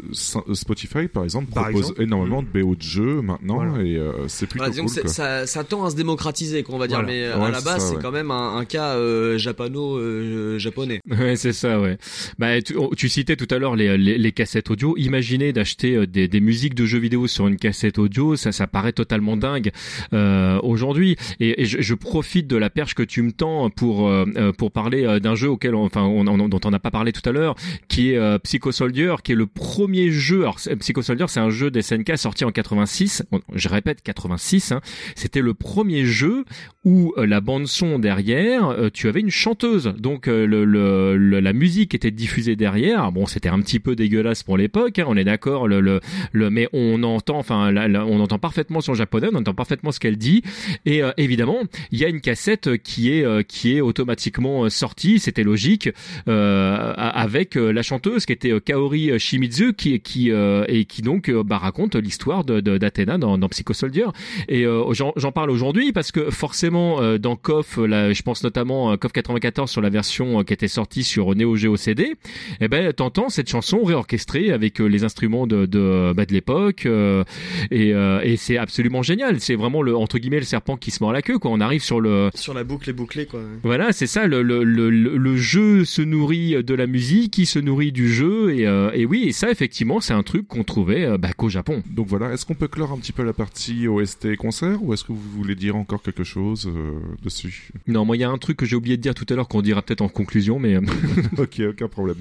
[0.52, 3.82] Spotify par exemple propose énormément de BO de jeux maintenant Voilà.
[3.84, 5.08] et euh, c'est plutôt Voilà, cool quoi.
[5.10, 7.12] ça, ça tend à se démocratiser, qu'on va dire, Voilà.
[7.12, 8.02] mais euh, Ouais, à la base, c'est ouais.
[8.02, 11.00] quand même un, un cas euh, japano-japonais.
[11.10, 11.98] Ouais, c'est ça, ouais.
[12.38, 14.94] Bah, tu, tu citais tout à l'heure les, les, les cassettes audio.
[14.96, 18.66] Imaginez d'acheter euh, des, des musiques de jeux vidéo sur une cassette audio, ça, ça
[18.66, 19.70] paraît totalement dingue
[20.12, 21.16] euh, aujourd'hui.
[21.40, 24.52] Et, et je, je profite de la perche que tu me tends pour euh, euh,
[24.52, 27.12] pour parler euh, d'un jeu auquel, on, enfin, on, on- dont on n'a pas parlé
[27.12, 27.54] tout à l'heure,
[27.88, 30.40] qui est euh, Psycho Soldier, qui est le premier jeu.
[30.42, 33.24] Alors, Psycho Soldier, c'est un jeu d'SNK sorti en 86.
[33.30, 34.72] Bon, je répète, 86.
[34.72, 34.80] Hein.
[35.16, 36.44] C'était le premier jeu
[36.84, 39.92] où euh, la bande son derrière, euh, tu avais une chanteuse.
[39.98, 43.12] Donc euh, le, le- le- la musique était diffusée derrière.
[43.12, 45.68] Bon, c'était un petit peu dégueulasse pour l'époque, hein, on est d'accord.
[45.68, 46.00] Le,
[46.32, 50.42] mais on entend, enfin, on entend parfaitement son japonais, on entend parfaitement ce qu'elle dit.
[50.86, 51.58] Et évidemment,
[51.90, 55.18] il y a une cassette qui est qui est automatiquement sortie.
[55.18, 55.88] C'était logique.
[56.26, 61.96] Avec la chanteuse qui était Kaori Shimizu qui qui et qui donc euh, bah, raconte
[61.96, 64.06] l'histoire de de- d'Athéna dans, dans Psycho Soldier
[64.48, 68.90] et euh, j'en parle aujourd'hui parce que forcément euh, dans KOF là, je pense notamment
[68.90, 72.14] à KOF 94 sur la version euh, qui était sortie sur Neo Geo CD
[72.60, 76.86] eh ben t'entends cette chanson réorchestrée avec euh, les instruments de de, bah, de l'époque
[76.86, 77.24] euh,
[77.70, 81.02] et, euh, et c'est absolument génial c'est vraiment le entre guillemets le serpent qui se
[81.02, 83.40] mord la queue quoi on arrive sur le Sur la boucle est bouclée, quoi.
[83.62, 84.26] voilà, c'est ça.
[84.26, 88.54] Le, le, le, le- jeu se nourrit de la musique, qui se nourrit du jeu,
[88.54, 91.48] et, euh, et oui, et ça effectivement, c'est un truc qu'on trouvait euh, bah, qu'au
[91.48, 91.82] Japon.
[91.90, 95.04] Donc voilà, est-ce qu'on peut clore un petit peu la partie OST concert ou est-ce
[95.04, 97.70] que vous voulez dire encore quelque chose euh, dessus?
[97.86, 99.48] Non, moi, il y a un truc que j'ai oublié de dire tout à l'heure
[99.48, 100.80] qu'on dira peut-être en conclusion, mais euh,
[101.38, 102.18] Ok, aucun problème.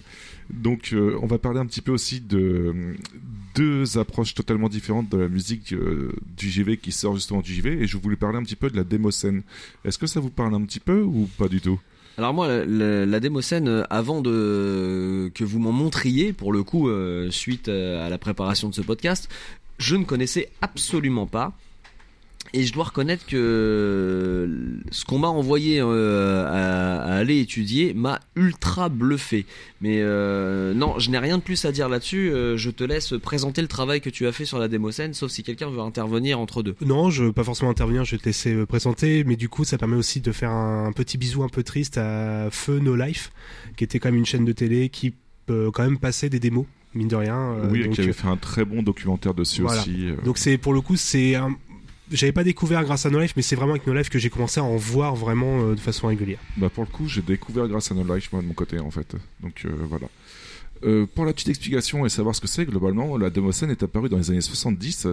[0.50, 2.96] Donc euh, on va parler un petit peu aussi de
[3.56, 7.82] deux approches totalement différentes de la musique euh, du JV qui sort justement du JV
[7.82, 9.44] et je voulais parler un petit peu de la démo scène.
[9.86, 11.80] Est-ce que ça vous parle un petit peu ou pas du tout?
[12.20, 16.52] Alors moi, la, la, la démo scène, euh, avant de que vous m'en montriez, pour
[16.52, 19.30] le coup, euh, suite euh, à la préparation de ce podcast,
[19.78, 21.54] je ne connaissais absolument pas.
[22.54, 24.50] Et je dois reconnaître que
[24.92, 29.46] ce qu'on m'a envoyé euh, à, à aller étudier m'a ultra bluffé.
[29.82, 32.32] Mais euh, non, je n'ai rien de plus à dire là-dessus.
[32.32, 35.14] Euh, je te laisse présenter le travail que tu as fait sur la démo scène,
[35.14, 36.76] sauf si quelqu'un veut intervenir entre deux.
[36.82, 39.64] Non, je veux pas forcément intervenir, je vais te laisser euh, présenter, mais du coup,
[39.64, 43.32] ça permet aussi de faire un, petit bisou un peu triste à Feu No Life,
[43.78, 45.14] qui était quand même une chaîne de télé qui
[45.46, 47.38] peut quand même passer des démos, mine de rien.
[47.38, 49.82] euh, Oui, et donc, qui avait fait un très bon documentaire dessus Voilà.
[49.82, 50.08] aussi.
[50.08, 50.16] euh.
[50.26, 51.56] Donc c'est pour le coup, c'est un...
[52.12, 54.30] J'avais pas découvert grâce à No Life, mais c'est vraiment avec No Life que j'ai
[54.30, 56.40] commencé à en voir vraiment euh, de façon régulière.
[56.58, 58.92] Bah pour le coup, j'ai découvert grâce à No Life moi de mon côté en
[58.92, 59.16] fait.
[59.42, 60.08] Donc euh, voilà.
[60.84, 64.10] Euh, pour la petite explication et savoir ce que c'est, globalement, la démoscène est apparue
[64.10, 65.08] dans les années 70.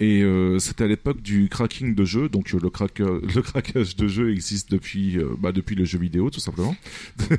[0.00, 3.96] Et euh, c'était à l'époque du cracking de jeux, donc euh, le, crack, le craquage
[3.96, 6.76] de jeux existe depuis, euh, bah, depuis le jeu vidéo tout simplement.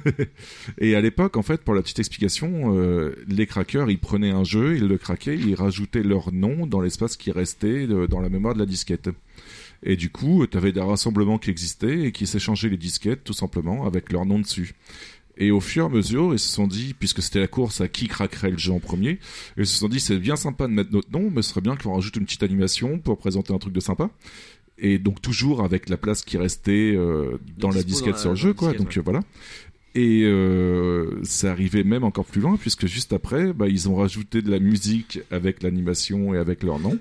[0.77, 4.43] et à l'époque, en fait, pour la petite explication, euh, les crackers, ils prenaient un
[4.43, 8.27] jeu, ils le craquaient, ils rajoutaient leur nom dans l'espace qui restait euh, dans la
[8.27, 9.09] mémoire de la disquette.
[9.81, 13.31] Et du coup, tu avais des rassemblements qui existaient et qui s'échangeaient les disquettes tout
[13.31, 14.75] simplement avec leur nom dessus.
[15.39, 17.87] Et au fur et à mesure, ils se sont dit, puisque c'était la course à
[17.87, 19.19] qui craquerait le jeu en premier,
[19.57, 21.75] ils se sont dit c'est bien sympa de mettre notre nom, mais ce serait bien
[21.77, 24.09] qu'on rajoute une petite animation pour présenter un truc de sympa.
[24.77, 28.29] Et donc toujours avec la place qui restait euh, dans la disquette dans la- sur
[28.31, 28.69] le jeu, quoi.
[28.73, 29.21] disquette, Donc voilà.
[29.95, 34.41] Et euh, ça arrivait même encore plus loin, puisque juste après, bah, ils ont rajouté
[34.41, 36.99] de la musique avec l'animation et avec leur nom.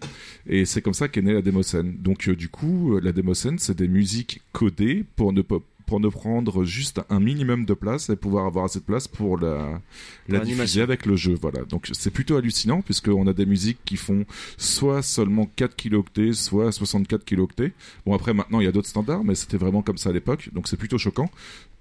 [0.49, 1.97] Et c'est comme ça qu'est née la démoscène.
[2.00, 5.58] Donc euh, du coup, euh, la démoscène, c'est des musiques codées pour ne pas
[5.89, 9.39] pour ne prendre juste un minimum de place et pouvoir avoir assez de place pour
[9.39, 9.81] la,
[10.28, 11.34] la diffuser avec le jeu.
[11.41, 11.65] Voilà.
[11.65, 14.26] Donc c'est plutôt hallucinant puisqu'on a des musiques qui font
[14.58, 17.73] soit seulement 4 kilooctets, soit 64 kilooctets.
[18.05, 20.50] Bon après maintenant il y a d'autres standards, mais c'était vraiment comme ça à l'époque,
[20.52, 21.31] donc c'est plutôt choquant.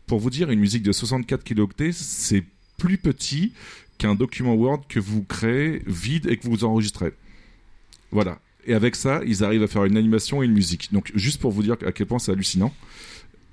[0.08, 2.45] Pour vous dire, une musique de 64 kilooctets, c'est
[2.77, 3.52] plus petit
[3.98, 7.11] qu'un document Word que vous créez vide et que vous enregistrez.
[8.11, 8.40] Voilà.
[8.66, 10.94] Et avec ça, ils arrivent à faire une animation et une musique.
[10.94, 12.74] Donc juste pour vous dire à quel point c'est hallucinant.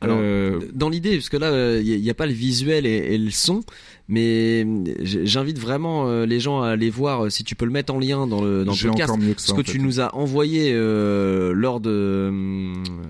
[0.01, 3.19] Alors, Euh, dans l'idée, parce que là, il n'y a, pas le visuel et, et
[3.19, 3.63] le son,
[4.07, 4.67] mais
[5.01, 7.99] j'invite vraiment euh, les gens à aller voir euh, si tu peux le mettre en
[7.99, 9.11] lien dans le, dans le j'ai podcast.
[9.11, 9.49] encore mieux que ça.
[9.49, 9.79] Ce que tu fait.
[9.79, 12.31] nous as envoyé euh, lors de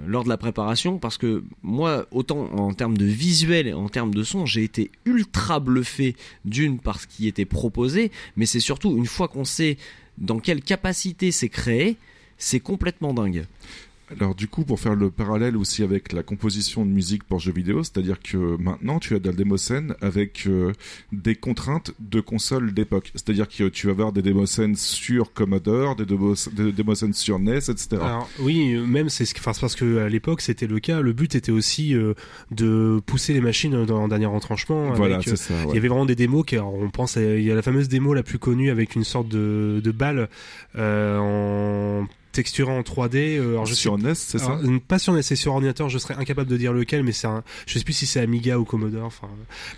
[0.06, 4.14] lors de la préparation, parce que moi, autant en termes de visuel et en termes
[4.14, 6.14] de son, j'ai été ultra bluffé
[6.44, 9.76] d'une par ce qui était proposé, mais c'est surtout une fois qu'on sait
[10.18, 11.96] dans quelle capacité c'est créé,
[12.38, 13.46] c'est complètement dingue.
[14.10, 17.52] Alors du coup, pour faire le parallèle aussi avec la composition de musique pour jeux
[17.52, 20.72] vidéo, c'est-à-dire que maintenant tu as de la démoscène avec euh,
[21.12, 23.10] des contraintes de consoles d'époque.
[23.14, 27.86] C'est-à-dire que tu vas avoir des démoscènes sur Commodore, des, des démoscènes sur NES, etc.
[27.92, 31.00] Alors oui, même c'est ce c'est parce que à l'époque c'était le cas.
[31.00, 32.14] Le but était aussi euh,
[32.50, 34.92] de pousser les machines dans un dernier retranchement.
[34.92, 35.54] voilà, avec, c'est euh, ça.
[35.68, 37.62] Il y avait vraiment des démos qui, alors, on pense, à- il y a la
[37.62, 40.28] fameuse démo la plus connue avec une sorte de, de balle
[40.76, 43.38] euh, en texturant en 3D.
[43.38, 44.58] euh, alors je sur NES, c'est ça?
[44.60, 45.88] alors, pas sur NES, c'est sur ordinateur.
[45.88, 47.42] Je serais incapable de dire lequel, mais c'est un.
[47.66, 49.04] Je sais plus si c'est Amiga ou Commodore.
[49.06, 49.28] Enfin,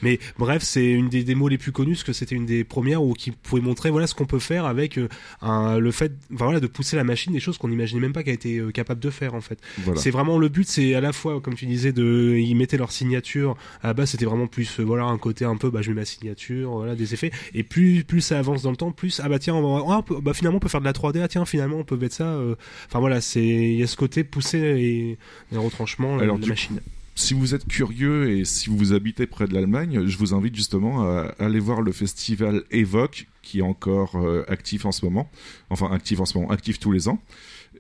[0.03, 3.03] mais bref, c'est une des démos les plus connues, parce que c'était une des premières
[3.03, 5.09] où qui pouvait montrer voilà ce qu'on peut faire avec euh,
[5.43, 8.23] un, le fait, enfin, voilà, de pousser la machine, des choses qu'on n'imaginait même pas
[8.23, 9.59] qu'elle était euh, capable de faire en fait.
[9.85, 10.01] Voilà.
[10.01, 12.91] C'est vraiment le but, c'est à la fois, comme tu disais, de ils mettaient leur
[12.93, 13.57] signature.
[13.83, 15.97] À la base, c'était vraiment plus, euh, voilà, un côté un peu, bah, je mets
[16.01, 17.31] ma signature, voilà, des effets.
[17.55, 19.99] Et plus, plus ça avance dans le temps, plus, ah bah tiens, on va, ah,
[19.99, 21.21] on peut- bah finalement, on peut faire de la 3D.
[21.23, 22.25] Ah tiens, finalement, on peut mettre ça.
[22.51, 25.19] Euh, Enfin voilà, c'est, il y a ce côté poussé et,
[26.19, 26.81] Alors, de la machine.
[27.15, 31.03] si vous êtes curieux et si vous habitez près de l'Allemagne, je vous invite justement
[31.03, 35.31] à aller voir le festival Evoque, qui est encore euh, actif en ce moment.
[35.71, 37.21] Enfin, actif en ce moment, actif tous les ans.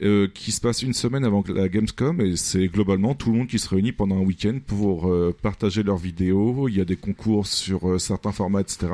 [0.03, 3.47] Euh, qui se passe une semaine avant la Gamescom et c'est globalement tout le monde
[3.49, 6.69] qui se réunit pendant un week-end pour euh, partager leurs vidéos.
[6.69, 8.89] Il y a des concours sur euh, certains formats, etc.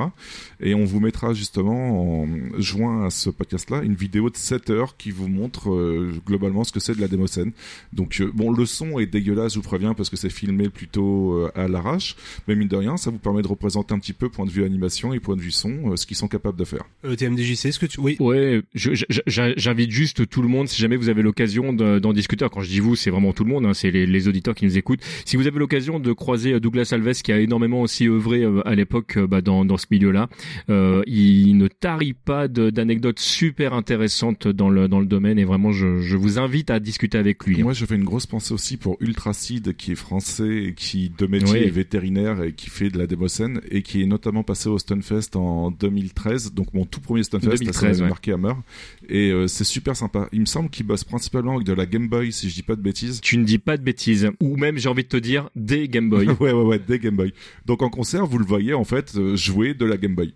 [0.60, 4.96] Et on vous mettra justement en juin à ce podcast-là une vidéo de 7 heures
[4.96, 7.52] qui vous montre euh, globalement ce que c'est de la démocène.
[7.92, 11.34] Donc euh, bon, le son est dégueulasse, je vous préviens, parce que c'est filmé plutôt
[11.34, 12.16] euh, à l'arrache,
[12.46, 14.64] mais mine de rien, ça vous permet de représenter un petit peu point de vue
[14.64, 16.84] animation et point de vue son, euh, ce qu'ils sont capables de faire.
[17.04, 18.00] Euh, TMDJC, est-ce que tu...
[18.00, 18.16] Oui.
[18.20, 22.42] Ouais, j'invite juste tout le monde, si jamais vous avez l'occasion de- d'en discuter.
[22.44, 24.54] Alors, Quand je dis vous, c'est vraiment tout le monde, hein, c'est les, les auditeurs
[24.54, 25.00] qui nous écoutent.
[25.24, 28.66] Si vous avez l'occasion de croiser euh, Douglas Alves, qui a énormément aussi œuvré euh,
[28.66, 30.28] à l'époque euh, bah, dans, dans ce milieu-là,
[30.70, 35.72] euh, il ne tarit pas d'anecdotes super intéressantes dans le, dans le domaine et vraiment,
[35.72, 37.60] je, je vous invite à discuter avec lui.
[37.60, 37.64] hein.
[37.64, 41.26] Moi, je fais une grosse pensée aussi pour Ultracide, qui est français et qui de
[41.26, 41.66] métier Oui.
[41.66, 45.36] est vétérinaire et qui fait de la démocène et qui est notamment passé au Stunfest
[45.36, 48.08] en 2013, donc mon tout premier Stunfest, 2013, ça m'avait ouais.
[48.08, 48.60] marqué à mort.
[49.08, 50.28] Et euh, c'est super sympa.
[50.32, 52.76] Il me semble qu'il bosse principalement avec de la Game Boy, si je dis pas
[52.76, 53.20] de bêtises.
[53.20, 54.30] Tu ne dis pas de bêtises.
[54.40, 56.26] Ou même, j'ai envie de te dire, des Game Boy.
[56.40, 57.32] ouais, ouais, ouais, des Game Boy.
[57.66, 60.34] Donc en concert, vous le voyez en fait euh, jouer de la Game Boy.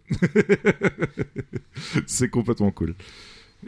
[2.06, 2.94] c'est complètement cool.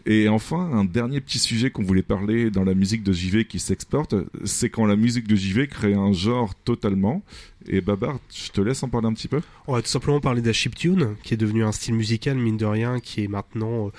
[0.06, 3.58] Et enfin, un dernier petit sujet qu'on voulait parler dans la musique de JV qui
[3.58, 7.22] s'exporte, c'est quand la musique de JV crée un genre totalement.
[7.66, 9.40] Et Babar, je te laisse en parler un petit peu.
[9.66, 12.56] On va tout simplement parler de la chiptune, qui est devenu un style musical, mine
[12.56, 13.90] de rien, qui est maintenant euh,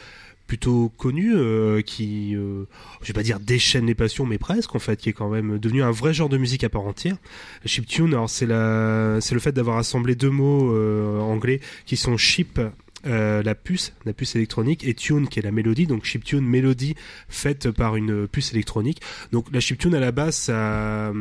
[0.49, 2.65] plutôt connu, euh, qui, euh,
[3.03, 5.59] je vais pas dire déchaîne les passions, mais presque, en fait, qui est quand même
[5.59, 7.17] devenu un vrai genre de musique à part entière.
[7.65, 12.17] Chiptune, alors c'est la, c'est le fait d'avoir assemblé deux mots euh, anglais qui sont
[12.17, 12.59] chip.
[13.05, 16.95] Euh, la puce, la puce électronique, et tune qui est la mélodie, donc chiptune, mélodie
[17.29, 19.01] faite par une puce électronique.
[19.31, 21.11] Donc la chiptune à la base, ça,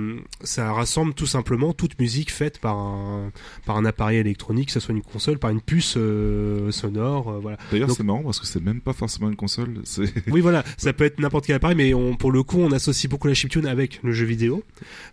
[0.43, 3.31] ça rassemble tout simplement toute musique faite par un,
[3.67, 7.39] par un appareil électronique, que ce soit une console, par une puce euh, sonore, euh,
[7.41, 7.59] voilà.
[7.71, 9.83] D'ailleurs, c'est marrant parce que c'est même pas forcément une console.
[10.31, 13.09] Oui, voilà, ça peut être n'importe quel appareil, mais on, pour le coup, on associe
[13.11, 14.63] beaucoup la chiptune avec le jeu vidéo,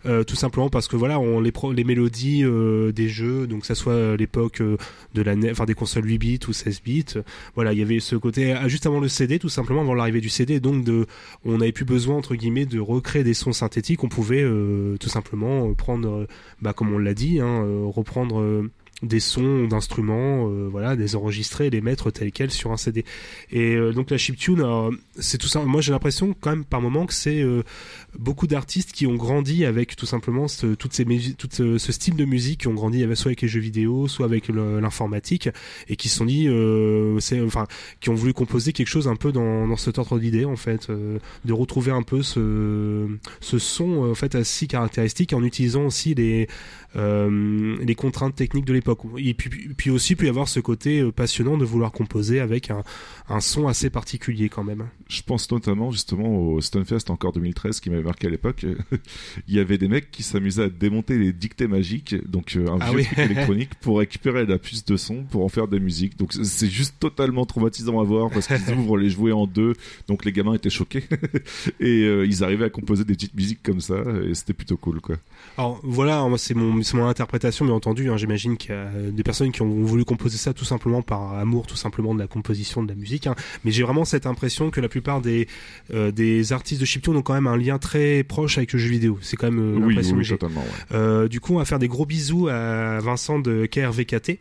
[0.04, 2.44] tout simplement parce que voilà, on les, pro- les mélodies
[2.94, 6.40] des jeux, donc que ça soit à l'époque de la, enfin des consoles 8 bits
[6.48, 7.06] ou 16 bits,
[7.54, 10.22] voilà, il y avait ce côté ah, juste avant le CD, tout simplement avant l'arrivée
[10.22, 10.86] du CD, donc
[11.44, 15.10] on n'avait plus besoin entre guillemets de recréer des sons synthétiques, on pouvait euh, tout
[15.10, 16.28] simplement euh, prendre, euh,
[16.62, 18.66] bah comme on l'a dit, hein, reprendre
[19.06, 23.06] des sons d'instruments, euh, voilà, les enregistrer les mettre tels quels sur un CD.
[23.52, 24.64] Et euh, donc la chiptune,
[25.18, 25.64] c'est tout ça.
[25.64, 27.64] Moi, j'ai l'impression quand même par moment que c'est euh,
[28.18, 31.06] beaucoup d'artistes qui ont grandi avec tout simplement ce, toutes ces
[31.38, 34.26] tout ce, ce style de musique, qui ont grandi soit avec les jeux vidéo, soit
[34.26, 35.50] avec l'informatique,
[35.88, 37.68] et qui se sont dit, euh, c'est, enfin,
[38.00, 40.90] qui ont voulu composer quelque chose un peu dans, dans cet ordre d'idée en fait,
[40.90, 43.08] euh, de retrouver un peu ce,
[43.42, 46.48] ce son en fait assez caractéristique en utilisant aussi les
[46.96, 49.00] euh, les contraintes techniques de l'époque.
[49.18, 52.40] Et puis, puis aussi, il peut y avoir ce côté euh, passionnant de vouloir composer
[52.40, 52.84] avec un,
[53.30, 54.88] un son assez particulier quand même.
[55.08, 58.66] Je pense notamment justement au Stunfest encore 2013 qui m'avait marqué à l'époque.
[59.48, 62.78] Il y avait des mecs qui s'amusaient à démonter les dictées magiques, donc euh, un
[62.82, 63.06] Ah vieux oui.
[63.06, 66.18] truc électronique, pour récupérer la puce de son pour en faire des musiques.
[66.18, 69.74] Donc c'est- juste totalement traumatisant à voir parce qu'ils ouvrent les jouets en deux,
[70.08, 71.04] donc les gamins étaient choqués
[71.80, 73.96] et euh, ils arrivaient à composer des petites musiques comme ça
[74.28, 75.16] et c'était plutôt cool quoi.
[75.58, 78.10] Alors voilà, moi c'est mon, c'est mon interprétation, bien entendu.
[78.10, 81.34] hein, J'imagine qu'il y a des personnes qui ont voulu composer ça tout simplement par
[81.34, 83.28] amour, tout simplement de la composition de la musique.
[83.28, 83.36] hein.
[83.64, 85.48] Mais j'ai vraiment cette impression que la plupart des
[85.94, 88.90] euh, des artistes de chiptune ont quand même un lien très proche avec le jeu
[88.90, 89.18] vidéo.
[89.22, 90.62] C'est quand même euh, oui, oui, totalement.
[90.62, 90.96] ouais.
[90.96, 94.40] Euh, du coup, on va faire des gros bisous à Vincent de KRVKT,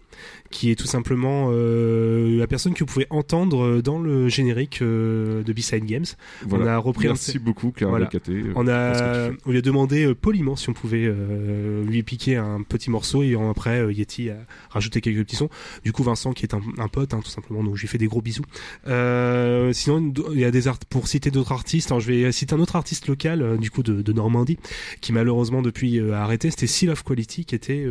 [0.51, 5.43] qui est tout simplement euh, la personne que vous pouvez entendre dans le générique euh,
[5.43, 6.05] de B-Side Games.
[6.47, 6.65] Voilà.
[6.65, 8.09] On a repris un Merci beaucoup, Clara Voilà.
[8.29, 12.24] Euh, On a, on lui a demandé euh, poliment si on pouvait euh, lui piquer
[12.37, 14.37] un petit morceau et après euh, Yeti a
[14.71, 15.49] rajouté quelques petits sons.
[15.85, 17.99] Du coup, Vincent qui est un, un pote, hein, tout simplement, donc je lui fais
[17.99, 18.45] des gros bisous.
[18.87, 21.91] Euh, sinon, il y a des art pour citer d'autres artistes.
[21.91, 24.59] Alors, je vais citer un autre artiste local, euh, du coup de, de Normandie,
[25.01, 26.51] qui malheureusement depuis a arrêté.
[26.51, 27.85] C'était Seal of Quality, qui était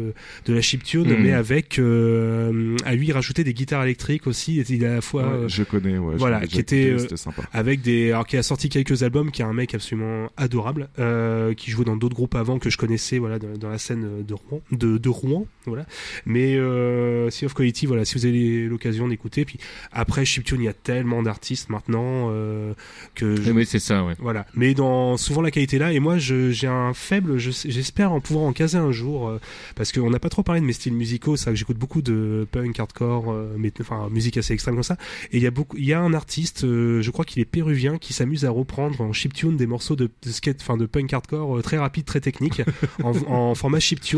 [0.46, 1.22] de la chiptune, Mhm.
[1.24, 4.58] mais avec à lui rajouter des guitares électriques aussi.
[4.70, 6.16] Il a à la fois Ouais, je connais, ouais.
[6.18, 7.44] voilà, qui était, sympa.
[7.54, 11.54] avec des alors qui a sorti quelques albums qui est un mec absolument adorable euh,
[11.54, 14.34] qui jouait dans d'autres groupes avant que je connaissais voilà dans, dans la scène de
[14.34, 15.86] Rouen de, de Rouen voilà
[16.26, 19.60] mais euh, Sea of Quality voilà si vous avez l'occasion d'écouter puis
[19.92, 22.74] après chiptune il y a tellement d'artistes maintenant euh,
[23.16, 24.16] que je- Eh Oui, c'est ça, ouais.
[24.20, 28.20] voilà mais dans souvent la qualité là et moi j'ai un faible je j'espère en
[28.22, 29.40] pouvoir en caser un jour euh,
[29.76, 32.02] parce qu'on n'a pas trop parlé de mes styles musicaux c'est vrai que j'écoute beaucoup
[32.02, 34.98] de punk hardcore euh, mais enfin musique assez extrême comme ça
[35.32, 37.98] et il y a beaucoup, il y a un artiste, je crois qu'il est péruvien,
[37.98, 41.62] qui s'amuse à reprendre en chiptune des morceaux de, de skate, enfin de punk hardcore
[41.62, 42.62] très rapide, très technique,
[43.04, 44.13] en, en format chiptune.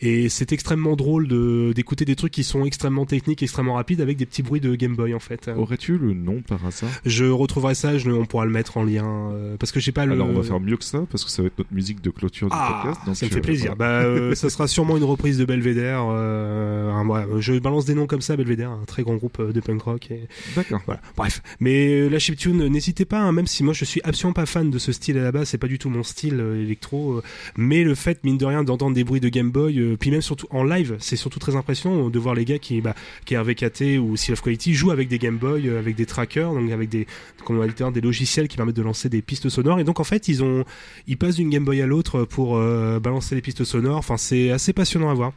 [0.00, 4.16] Et c'est extrêmement drôle de d'écouter des trucs qui sont extrêmement techniques, extrêmement rapides avec
[4.16, 5.50] des petits bruits de Game Boy en fait.
[5.56, 6.90] Aurais-tu le nom par hasard?
[7.06, 10.04] Je retrouverai ça, je, on pourra le mettre en lien euh, parce que j'ai pas
[10.06, 10.12] le.
[10.12, 12.10] Alors on va faire mieux que ça parce que ça va être notre musique de
[12.10, 13.06] clôture du Ah, podcast.
[13.06, 13.76] donc, ça me fait plaisir.
[13.76, 16.06] Bah, euh, ça sera sûrement une reprise de Belvedere.
[16.10, 19.82] Euh, ouais, je balance des noms comme ça, Belvedere, un très grand groupe de punk
[19.82, 20.10] rock.
[20.10, 20.28] Et...
[20.54, 20.80] D'accord.
[20.86, 21.00] Voilà.
[21.16, 24.70] Bref, mais la chiptune, n'hésitez pas, hein, même si moi je suis absolument pas fan
[24.70, 27.22] de ce style à la base, c'est pas du tout mon style électro,
[27.56, 30.22] mais le fait mine de rien d'entendre des bruits de Game Boy, euh, puis même
[30.22, 33.98] surtout en live, c'est surtout très impressionnant de voir les gars qui, bah, qui RVKT
[33.98, 36.88] ou Seal of Quality jouent avec des Game Boy, euh, avec des trackers, donc avec
[36.88, 37.06] des,
[37.48, 40.28] va dire, des logiciels qui permettent de lancer des pistes sonores, et donc en fait
[40.28, 40.64] ils ont,
[41.08, 43.96] ils passent d'une Game Boy à l'autre pour euh, balancer les pistes sonores.
[43.96, 45.32] Enfin, c'est assez passionnant à voir.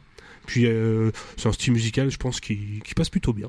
[0.46, 0.66] Puis
[1.36, 3.48] c'est un style musical, je pense, qui passe plutôt bien.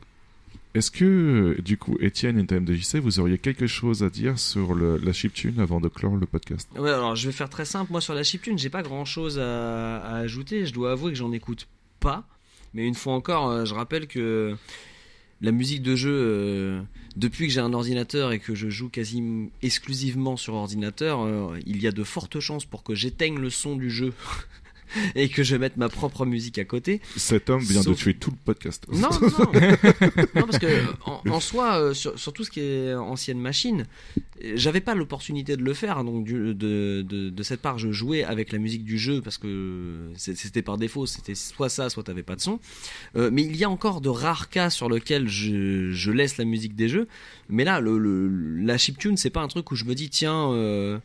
[0.76, 5.14] Est-ce que, du coup, Étienne et TMDJC, vous auriez quelque chose à dire sur la
[5.14, 6.68] chiptune avant de clore le podcast?
[6.76, 7.92] Alors je vais faire très simple.
[7.92, 10.66] Moi, sur la chiptune, j'ai pas grand chose à, à ajouter.
[10.66, 11.68] Je dois avouer que j'en écoute
[12.00, 12.26] pas.
[12.74, 14.56] Mais une fois encore, euh, je rappelle que
[15.42, 16.82] la musique de jeu, euh,
[17.16, 21.82] depuis que j'ai un ordinateur et que je joue quasi exclusivement sur ordinateur, euh, il
[21.82, 24.14] y a de fortes chances pour que j'éteigne le son du jeu
[25.16, 27.02] et que je mette ma propre musique à côté.
[27.18, 28.86] Cet homme vient de tuer tout le podcast.
[28.92, 29.52] Non, non, non.
[30.36, 30.68] non, parce que
[31.06, 33.86] en, en soi, euh, sur, sur tout ce qui est ancienne machine,
[34.56, 36.04] j'avais pas l'opportunité de le faire.
[36.04, 39.38] Donc du- de, de, de cette part, je jouais avec la musique du jeu parce
[39.38, 41.06] que c'était par défaut.
[41.06, 42.60] C'était soit ça, soit t'avais pas de son.
[43.16, 46.46] Euh, mais il y a encore de rares cas sur lesquels je, je laisse la
[46.46, 47.08] musique des jeux.
[47.50, 48.28] Mais là, le, le-
[48.64, 50.52] la chiptune, c'est pas un truc où je me dis tiens.
[50.52, 50.98] euh,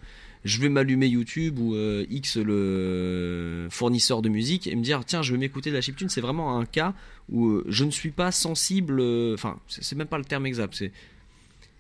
[0.45, 5.23] je vais m'allumer YouTube ou euh, X le fournisseur de musique et me dire tiens
[5.23, 6.09] je vais m'écouter de la chiptune.
[6.09, 6.95] C'est vraiment un cas
[7.29, 10.75] où euh, je ne suis pas sensible euh, enfin c'est même pas le terme exact.
[10.75, 10.93] C'est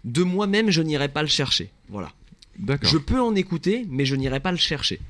[0.04, 1.70] de moi-même je n'irai pas le chercher.
[1.88, 2.12] Voilà.
[2.82, 5.00] Je peux en écouter mais je n'irai pas le chercher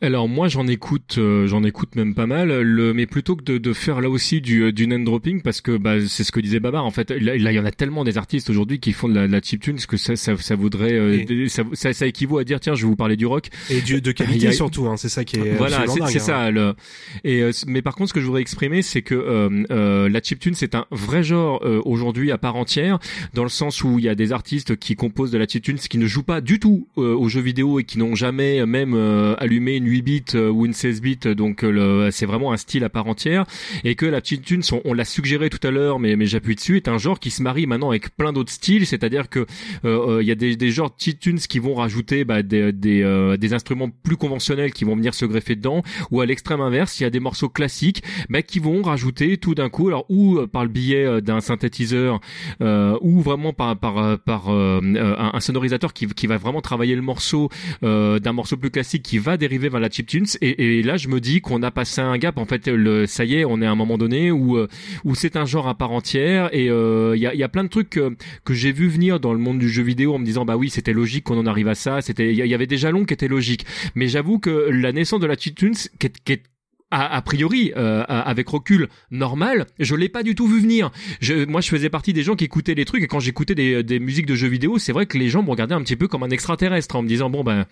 [0.00, 2.60] Alors moi j'en écoute, euh, j'en écoute même pas mal.
[2.62, 5.60] Le, mais plutôt que de, de faire là aussi du, euh, du name dropping, parce
[5.60, 6.84] que bah, c'est ce que disait Babar.
[6.84, 9.26] En fait, là il y en a tellement des artistes aujourd'hui qui font de la,
[9.28, 12.58] de la chiptune, que ça, ça, ça voudrait, euh, ça, ça, ça équivaut à dire
[12.60, 13.48] tiens, je vais vous parler du rock.
[13.70, 16.32] Et du, de qualité a- surtout, hein, c'est ça qui est Voilà, absolument c'est c'est
[16.32, 16.44] hein.
[16.46, 16.50] ça.
[16.50, 16.74] Le...
[17.24, 20.20] Et euh, mais par contre, ce que je voudrais exprimer, c'est que euh, euh, la
[20.20, 22.98] chiptune, c'est un vrai genre euh, aujourd'hui à part entière,
[23.34, 25.98] dans le sens où il y a des artistes qui composent de la chiptune, qui
[25.98, 29.34] ne jouent pas du tout euh, aux jeux vidéo et qui n'ont jamais même euh,
[29.52, 31.18] allumé une 8 bits euh, ou une 16 bits.
[31.36, 33.44] Donc euh, c'est vraiment un style à part entière.
[33.84, 36.76] Et que la chiptune, sont- on l'a suggéré tout à l'heure, mais, mais j'appuie dessus,
[36.76, 38.86] est un genre qui se marie maintenant avec plein d'autres styles.
[38.86, 39.46] C'est-à-dire que euh,
[39.84, 43.02] euh, il y a des, des genres de chiptunes qui vont rajouter bah, des, des,
[43.02, 46.98] euh, des instruments plus conventionnels qui vont venir se greffer dedans ou à l'extrême inverse,
[47.00, 50.38] il y a des morceaux classiques bah, qui vont rajouter tout d'un coup, alors ou
[50.38, 52.20] euh, par le biais euh, d'un synthétiseur,
[52.60, 56.36] euh, ou vraiment par par euh, par euh, euh, un, un sonorisateur qui, qui va
[56.38, 57.50] vraiment travailler le morceau
[57.82, 60.26] euh, d'un morceau plus classique qui va vers la chiptunes.
[60.40, 62.38] Et, et là, je me dis qu'on a passé un gap.
[62.38, 64.68] En fait, le, ça y est, on est à un moment donné où euh,
[65.04, 66.48] où c'est un genre à part entière.
[66.52, 69.20] Et euh, il y a y a plein de trucs que, que j'ai vu venir
[69.20, 71.46] dans le monde du jeu vidéo en me disant bah oui, c'était logique qu'on en
[71.46, 72.00] arrive à ça.
[72.00, 73.66] C'était il y, a- il y avait des jalons qui étaient logiques.
[73.94, 76.42] Mais j'avoue que la naissance de la chiptunes, qui est, qui est
[76.92, 80.90] a, a priori, euh, avec recul normal, je l'ai pas du tout vu venir.
[81.20, 83.82] Je, moi, je faisais partie des gens qui écoutaient les trucs et quand j'écoutais des,
[83.82, 86.08] des musiques de jeux vidéo, c'est vrai que les gens me regardaient un petit peu
[86.08, 87.66] comme un extraterrestre en me disant bon ben,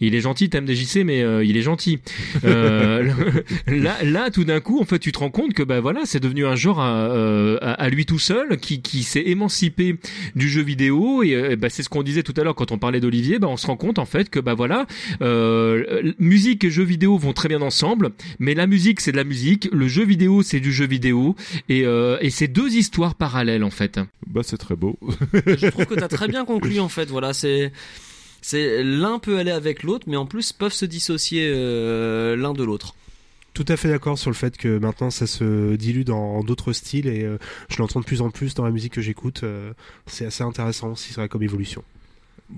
[0.00, 1.98] il est gentil, t'aimes des JC, mais euh, il est gentil.
[2.44, 3.12] Euh,
[3.66, 6.20] là, là, tout d'un coup, en fait, tu te rends compte que ben voilà, c'est
[6.20, 9.96] devenu un genre à, euh, à, à lui tout seul qui, qui s'est émancipé
[10.36, 12.78] du jeu vidéo et euh, ben, c'est ce qu'on disait tout à l'heure quand on
[12.78, 13.38] parlait d'Olivier.
[13.38, 14.86] Ben on se rend compte en fait que ben voilà,
[15.22, 19.24] euh, musique et jeux vidéo vont très bien ensemble, mais la musique c'est de la
[19.24, 21.34] musique, le jeu vidéo c'est du jeu vidéo
[21.68, 23.98] et, euh, et c'est deux histoires parallèles en fait.
[24.26, 24.98] Bah, c'est très beau.
[25.46, 27.72] je trouve que t'as très bien conclu en fait voilà c'est
[28.42, 32.62] c'est l'un peut aller avec l'autre mais en plus peuvent se dissocier euh, l'un de
[32.64, 32.94] l'autre
[33.54, 37.06] Tout à fait d'accord sur le fait que maintenant ça se dilue dans d'autres styles
[37.06, 39.40] et euh, je l'entends de plus en plus dans la musique que j'écoute.
[39.42, 39.72] euh,
[40.06, 41.82] c'est assez intéressant aussi, c'est vrai, comme évolution.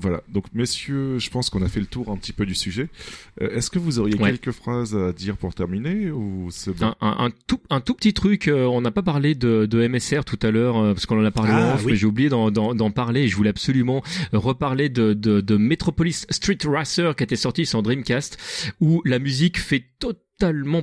[0.01, 0.23] Voilà.
[0.29, 2.89] Donc, messieurs, je pense qu'on a fait le tour un petit peu du sujet.
[3.41, 4.31] Euh, Est-ce que vous auriez Ouais.
[4.31, 7.95] quelques phrases à dire pour terminer ou c'est bon Un, un, un tout, un tout
[7.95, 11.07] petit truc, euh, on n'a pas parlé de, de MSR tout à l'heure, euh, parce
[11.07, 11.93] qu'on en a parlé Ah, en off, oui.
[11.93, 15.57] mais j'ai oublié d'en, d'en, d'en parler, et je voulais absolument reparler de, de, de
[15.57, 18.39] Metropolis Street Racer qui était sorti sur Dreamcast,
[18.81, 20.19] où la musique fait totalement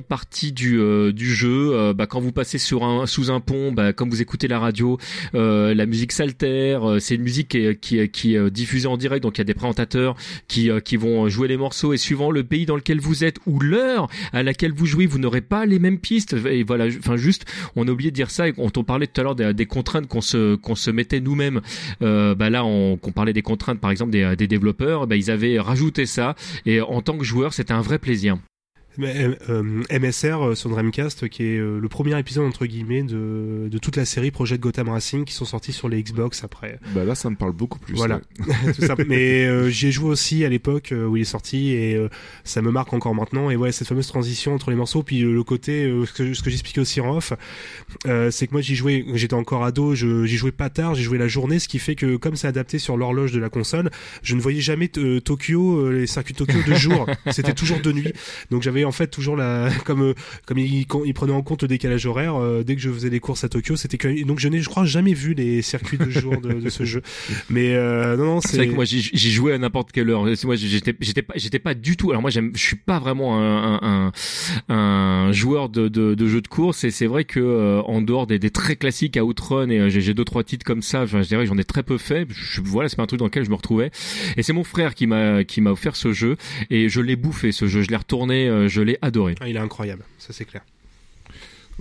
[0.08, 1.72] partie du, euh, du jeu.
[1.74, 4.58] Euh, bah, quand vous passez sur un, sous un pont, bah, comme vous écoutez la
[4.58, 4.98] radio,
[5.34, 8.96] euh, la musique s'altère, euh, c'est une musique qui qui, qui est euh, diffusée en
[8.96, 10.16] direct, donc il y a des présentateurs
[10.48, 13.38] qui, euh, qui vont jouer les morceaux, et suivant le pays dans lequel vous êtes,
[13.46, 16.34] ou l'heure à laquelle vous jouez, vous n'aurez pas les mêmes pistes.
[16.48, 17.44] Et voilà, enfin juste,
[17.76, 18.48] on a oublié de dire ça.
[18.48, 21.20] Et quand on parlait tout à l'heure des, des contraintes qu'on se qu'on se mettait
[21.20, 21.60] nous-mêmes,
[22.00, 25.58] bah là, on, qu'on parlait des contraintes, par exemple des, des développeurs, bah ils avaient
[25.60, 26.34] rajouté ça.
[26.64, 28.38] Et en tant que joueur, c'était un vrai plaisir.
[28.98, 33.68] Mais, euh, euh, MSR euh, sur Dreamcast, qui est le premier épisode entre guillemets de,
[33.70, 36.78] de toute la série Project Gotham Racing qui sont sortis sur les Xbox après.
[36.94, 37.94] Bah là, ça me parle beaucoup plus.
[37.94, 38.20] Voilà.
[38.46, 38.72] ouais.
[38.74, 38.94] Tout ça.
[39.06, 42.08] Mais euh, j'y ai joué aussi à l'époque où il est sorti et euh,
[42.44, 43.50] ça me marque encore maintenant.
[43.50, 46.42] Et ouais, cette fameuse transition entre les morceaux, puis le côté, euh, ce que, ce
[46.42, 47.32] que j'expliquais aussi en off,
[48.30, 51.28] c'est que moi j'y jouais, j'étais encore ado, j'y jouais pas tard, j'y jouais la
[51.28, 53.90] journée, ce qui fait que comme c'est adapté sur l'horloge de la console,
[54.22, 57.06] je ne voyais jamais Tokyo, les circuits de Tokyo de jour.
[57.30, 58.12] C'était toujours de nuit.
[58.50, 60.14] Donc j'avais en fait toujours la, comme euh,
[60.46, 63.44] comme il, prenait en compte le décalage horaire, euh, dès que je faisais des courses
[63.44, 66.40] à Tokyo, c'était que donc je n'ai, je crois, jamais vu les circuits de jour
[66.40, 67.02] de, de ce jeu.
[67.48, 70.24] Mais euh, non, non, C'est vrai que moi j'y j'y jouais à n'importe quelle heure.
[70.44, 72.10] Moi j'étais j'étais pas j'étais pas du tout.
[72.10, 74.12] Alors moi j'aime je suis pas vraiment un un,
[74.68, 78.02] un, un joueur de, de de jeux de course et c'est vrai que euh, en
[78.02, 81.06] dehors des, des très classiques Outrun et j'ai j'ai deux trois titres comme ça.
[81.06, 82.26] Je dirais que j'en ai très peu fait.
[82.30, 83.90] Je, voilà c'est pas un truc dans lequel je me retrouvais.
[84.36, 86.36] Et c'est mon frère qui m'a qui m'a offert ce jeu
[86.70, 87.82] et je l'ai bouffé ce jeu.
[87.82, 88.48] Je l'ai retourné.
[88.70, 89.34] Je l'ai adoré.
[89.40, 90.62] Ah, il est incroyable, ça c'est clair.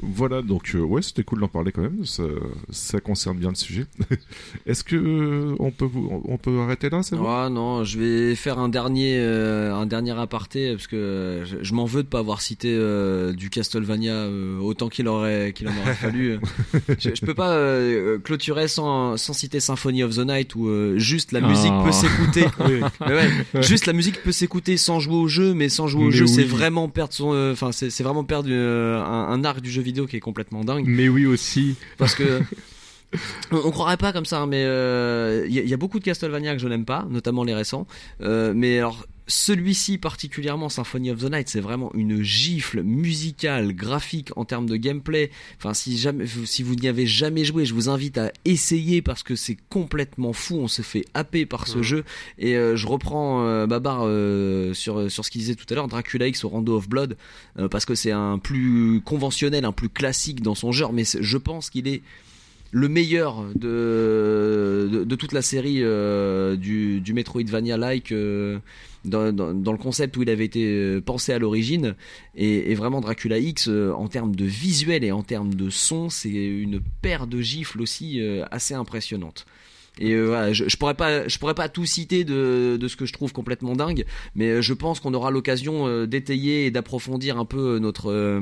[0.02, 2.06] Voilà, donc euh, ouais, c'était cool d'en parler quand même.
[2.06, 2.24] Ça,
[2.70, 3.86] ça concerne bien le sujet.
[4.66, 7.26] Est-ce que euh, on peut vous, on peut arrêter là, c'est bon?
[7.28, 11.74] Ah non, je vais faire un dernier, euh, un dernier aparté parce que je, je
[11.74, 15.78] m'en veux de pas avoir cité euh, du Castlevania euh, autant qu'il aurait, qu'il en
[15.82, 16.40] aurait fallu.
[17.00, 20.98] je, je peux pas euh, clôturer sans, sans citer Symphony of the Night où euh,
[20.98, 21.84] juste la musique Oh.
[21.86, 22.46] peut s'écouter.
[22.68, 26.04] Oui, Mais ouais, juste la musique peut s'écouter sans jouer au jeu, mais sans jouer
[26.04, 29.30] au Mais jeu, c'est vraiment perdre son, euh, enfin c'est c'est vraiment perdre euh, un,
[29.30, 31.76] un arc du jeu vidéo qui est complètement dingue Mais oui aussi.
[31.98, 32.42] parce que
[33.52, 35.78] on, on croirait pas comme ça, hein, mais euh, il y, a- il y a
[35.78, 37.88] beaucoup de Castlevania que je n'aime pas, notamment les récents.
[38.22, 44.32] Euh, mais alors celui-ci particulièrement, Symphony of the Night, c'est vraiment une gifle musicale, graphique
[44.36, 45.32] en termes de gameplay.
[45.58, 49.24] Enfin, si jamais, si vous n'y avez jamais joué, je vous invite à essayer parce
[49.24, 50.56] que c'est complètement fou.
[50.56, 52.04] On se fait happer par ce jeu.
[52.40, 55.88] Et euh, je reprends euh, Babar euh, sur sur ce qu'il disait tout à l'heure,
[55.88, 57.16] Dracula X au Rando of Blood,
[57.70, 61.70] parce que c'est un plus conventionnel, un plus classique dans son genre, mais je pense
[61.70, 62.02] qu'il est
[62.72, 68.60] le meilleur de, de, de toute la série euh, du, du Metroidvania-like euh,
[69.06, 71.96] dans, le concept où il avait été euh, pensé à l'origine.
[72.36, 76.30] Et, vraiment, Dracula X, euh, en termes de visuel et en termes de son, c'est
[76.30, 79.46] une paire de gifles aussi euh, assez impressionnante.
[80.02, 83.34] Et voilà, je, pourrais pas, je pourrais pas tout citer de, ce que je trouve
[83.34, 88.40] complètement dingue, mais je pense qu'on aura l'occasion d'étayer et d'approfondir un peu notre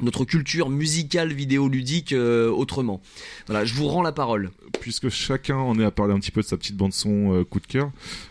[0.00, 3.00] notre culture musicale vidéoludique euh, autrement.
[3.46, 4.50] Voilà, je vous rends la parole.
[4.80, 7.44] Puisque chacun en est à parler un petit peu de sa petite bande son euh,
[7.44, 7.90] coup de cœur,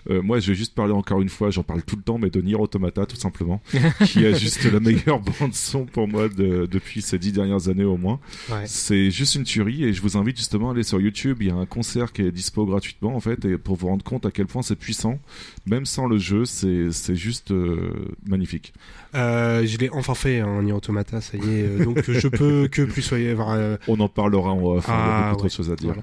[0.10, 2.30] euh, moi je vais juste parler encore une fois, j'en parle tout le temps, mais
[2.30, 3.62] de Nier Automata tout simplement,
[4.06, 7.84] qui a juste la meilleure bande son pour moi de- depuis ces dix dernières années
[7.84, 8.20] au moins.
[8.50, 8.64] Ouais.
[8.66, 11.38] C'est juste une tuerie et je vous invite justement à aller sur YouTube.
[11.42, 14.04] Il y a un concert qui est dispo gratuitement en fait et pour vous rendre
[14.04, 15.20] compte à quel point c'est puissant,
[15.68, 17.92] même sans le jeu, c'est juste euh,
[18.28, 18.74] magnifique.
[19.16, 21.64] Euh, je l'ai enfin fait en Nier Automata, ça y est.
[21.64, 23.34] euh, donc je peux que plus soyez.
[23.38, 25.38] euh, On en parlera en off, hein, il y a Ah, beaucoup ouais.
[25.38, 25.96] trop de choses à dire.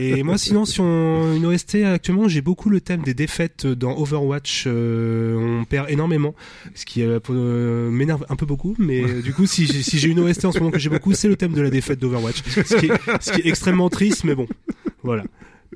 [0.00, 3.96] Et moi, sinon, si on une OST actuellement, j'ai beaucoup le thème des défaites dans
[3.98, 4.66] Overwatch.
[4.66, 6.34] on perd énormément,
[6.74, 8.74] ce qui m'énerve un peu beaucoup.
[8.78, 11.28] Mais du coup, si j'ai si une OST en ce moment que j'ai beaucoup, c'est
[11.28, 14.46] le thème de la défaite d'Overwatch, ce qui est extrêmement triste, mais bon,
[15.02, 15.24] voilà.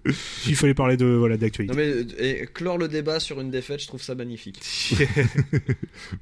[0.47, 1.75] Il fallait parler de voilà d'actualité.
[1.77, 4.61] Non mais et clore le débat sur une défaite, je trouve ça magnifique.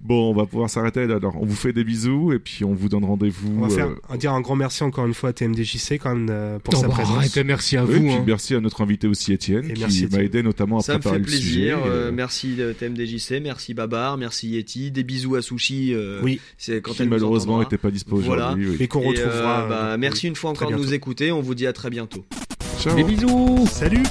[0.00, 1.16] Bon, on va pouvoir s'arrêter là.
[1.16, 3.58] Alors, on vous fait des bisous et puis on vous donne rendez-vous.
[3.58, 6.28] On va faire euh, dire un grand merci encore une fois à TMDJC quand même
[6.30, 7.16] euh, pour Oh, sa bah, présence.
[7.16, 8.00] arrête, merci à oui, vous.
[8.06, 8.24] puis hein.
[8.26, 10.98] merci à notre invité aussi Étienne Et qui merci, m'a aidé notamment à Ça me
[11.00, 11.50] préparer fait le sujet.
[11.70, 11.78] plaisir.
[11.86, 15.92] euh, merci TMDJC, merci Babar, merci Yeti, des bisous à Sushi.
[15.94, 16.40] euh, Oui.
[16.56, 18.46] c'est quand qui elle malheureusement n'était pas dispo Voilà.
[18.48, 18.68] aujourd'hui.
[18.70, 18.76] oui.
[18.80, 19.66] Et qu'on Et, euh, retrouvera.
[19.68, 21.32] bah, merci une fois encore de nous écouter.
[21.32, 22.24] On vous dit à très bientôt.
[22.78, 22.94] Ciao.
[22.94, 23.66] Des bisous.
[23.66, 24.04] Salut.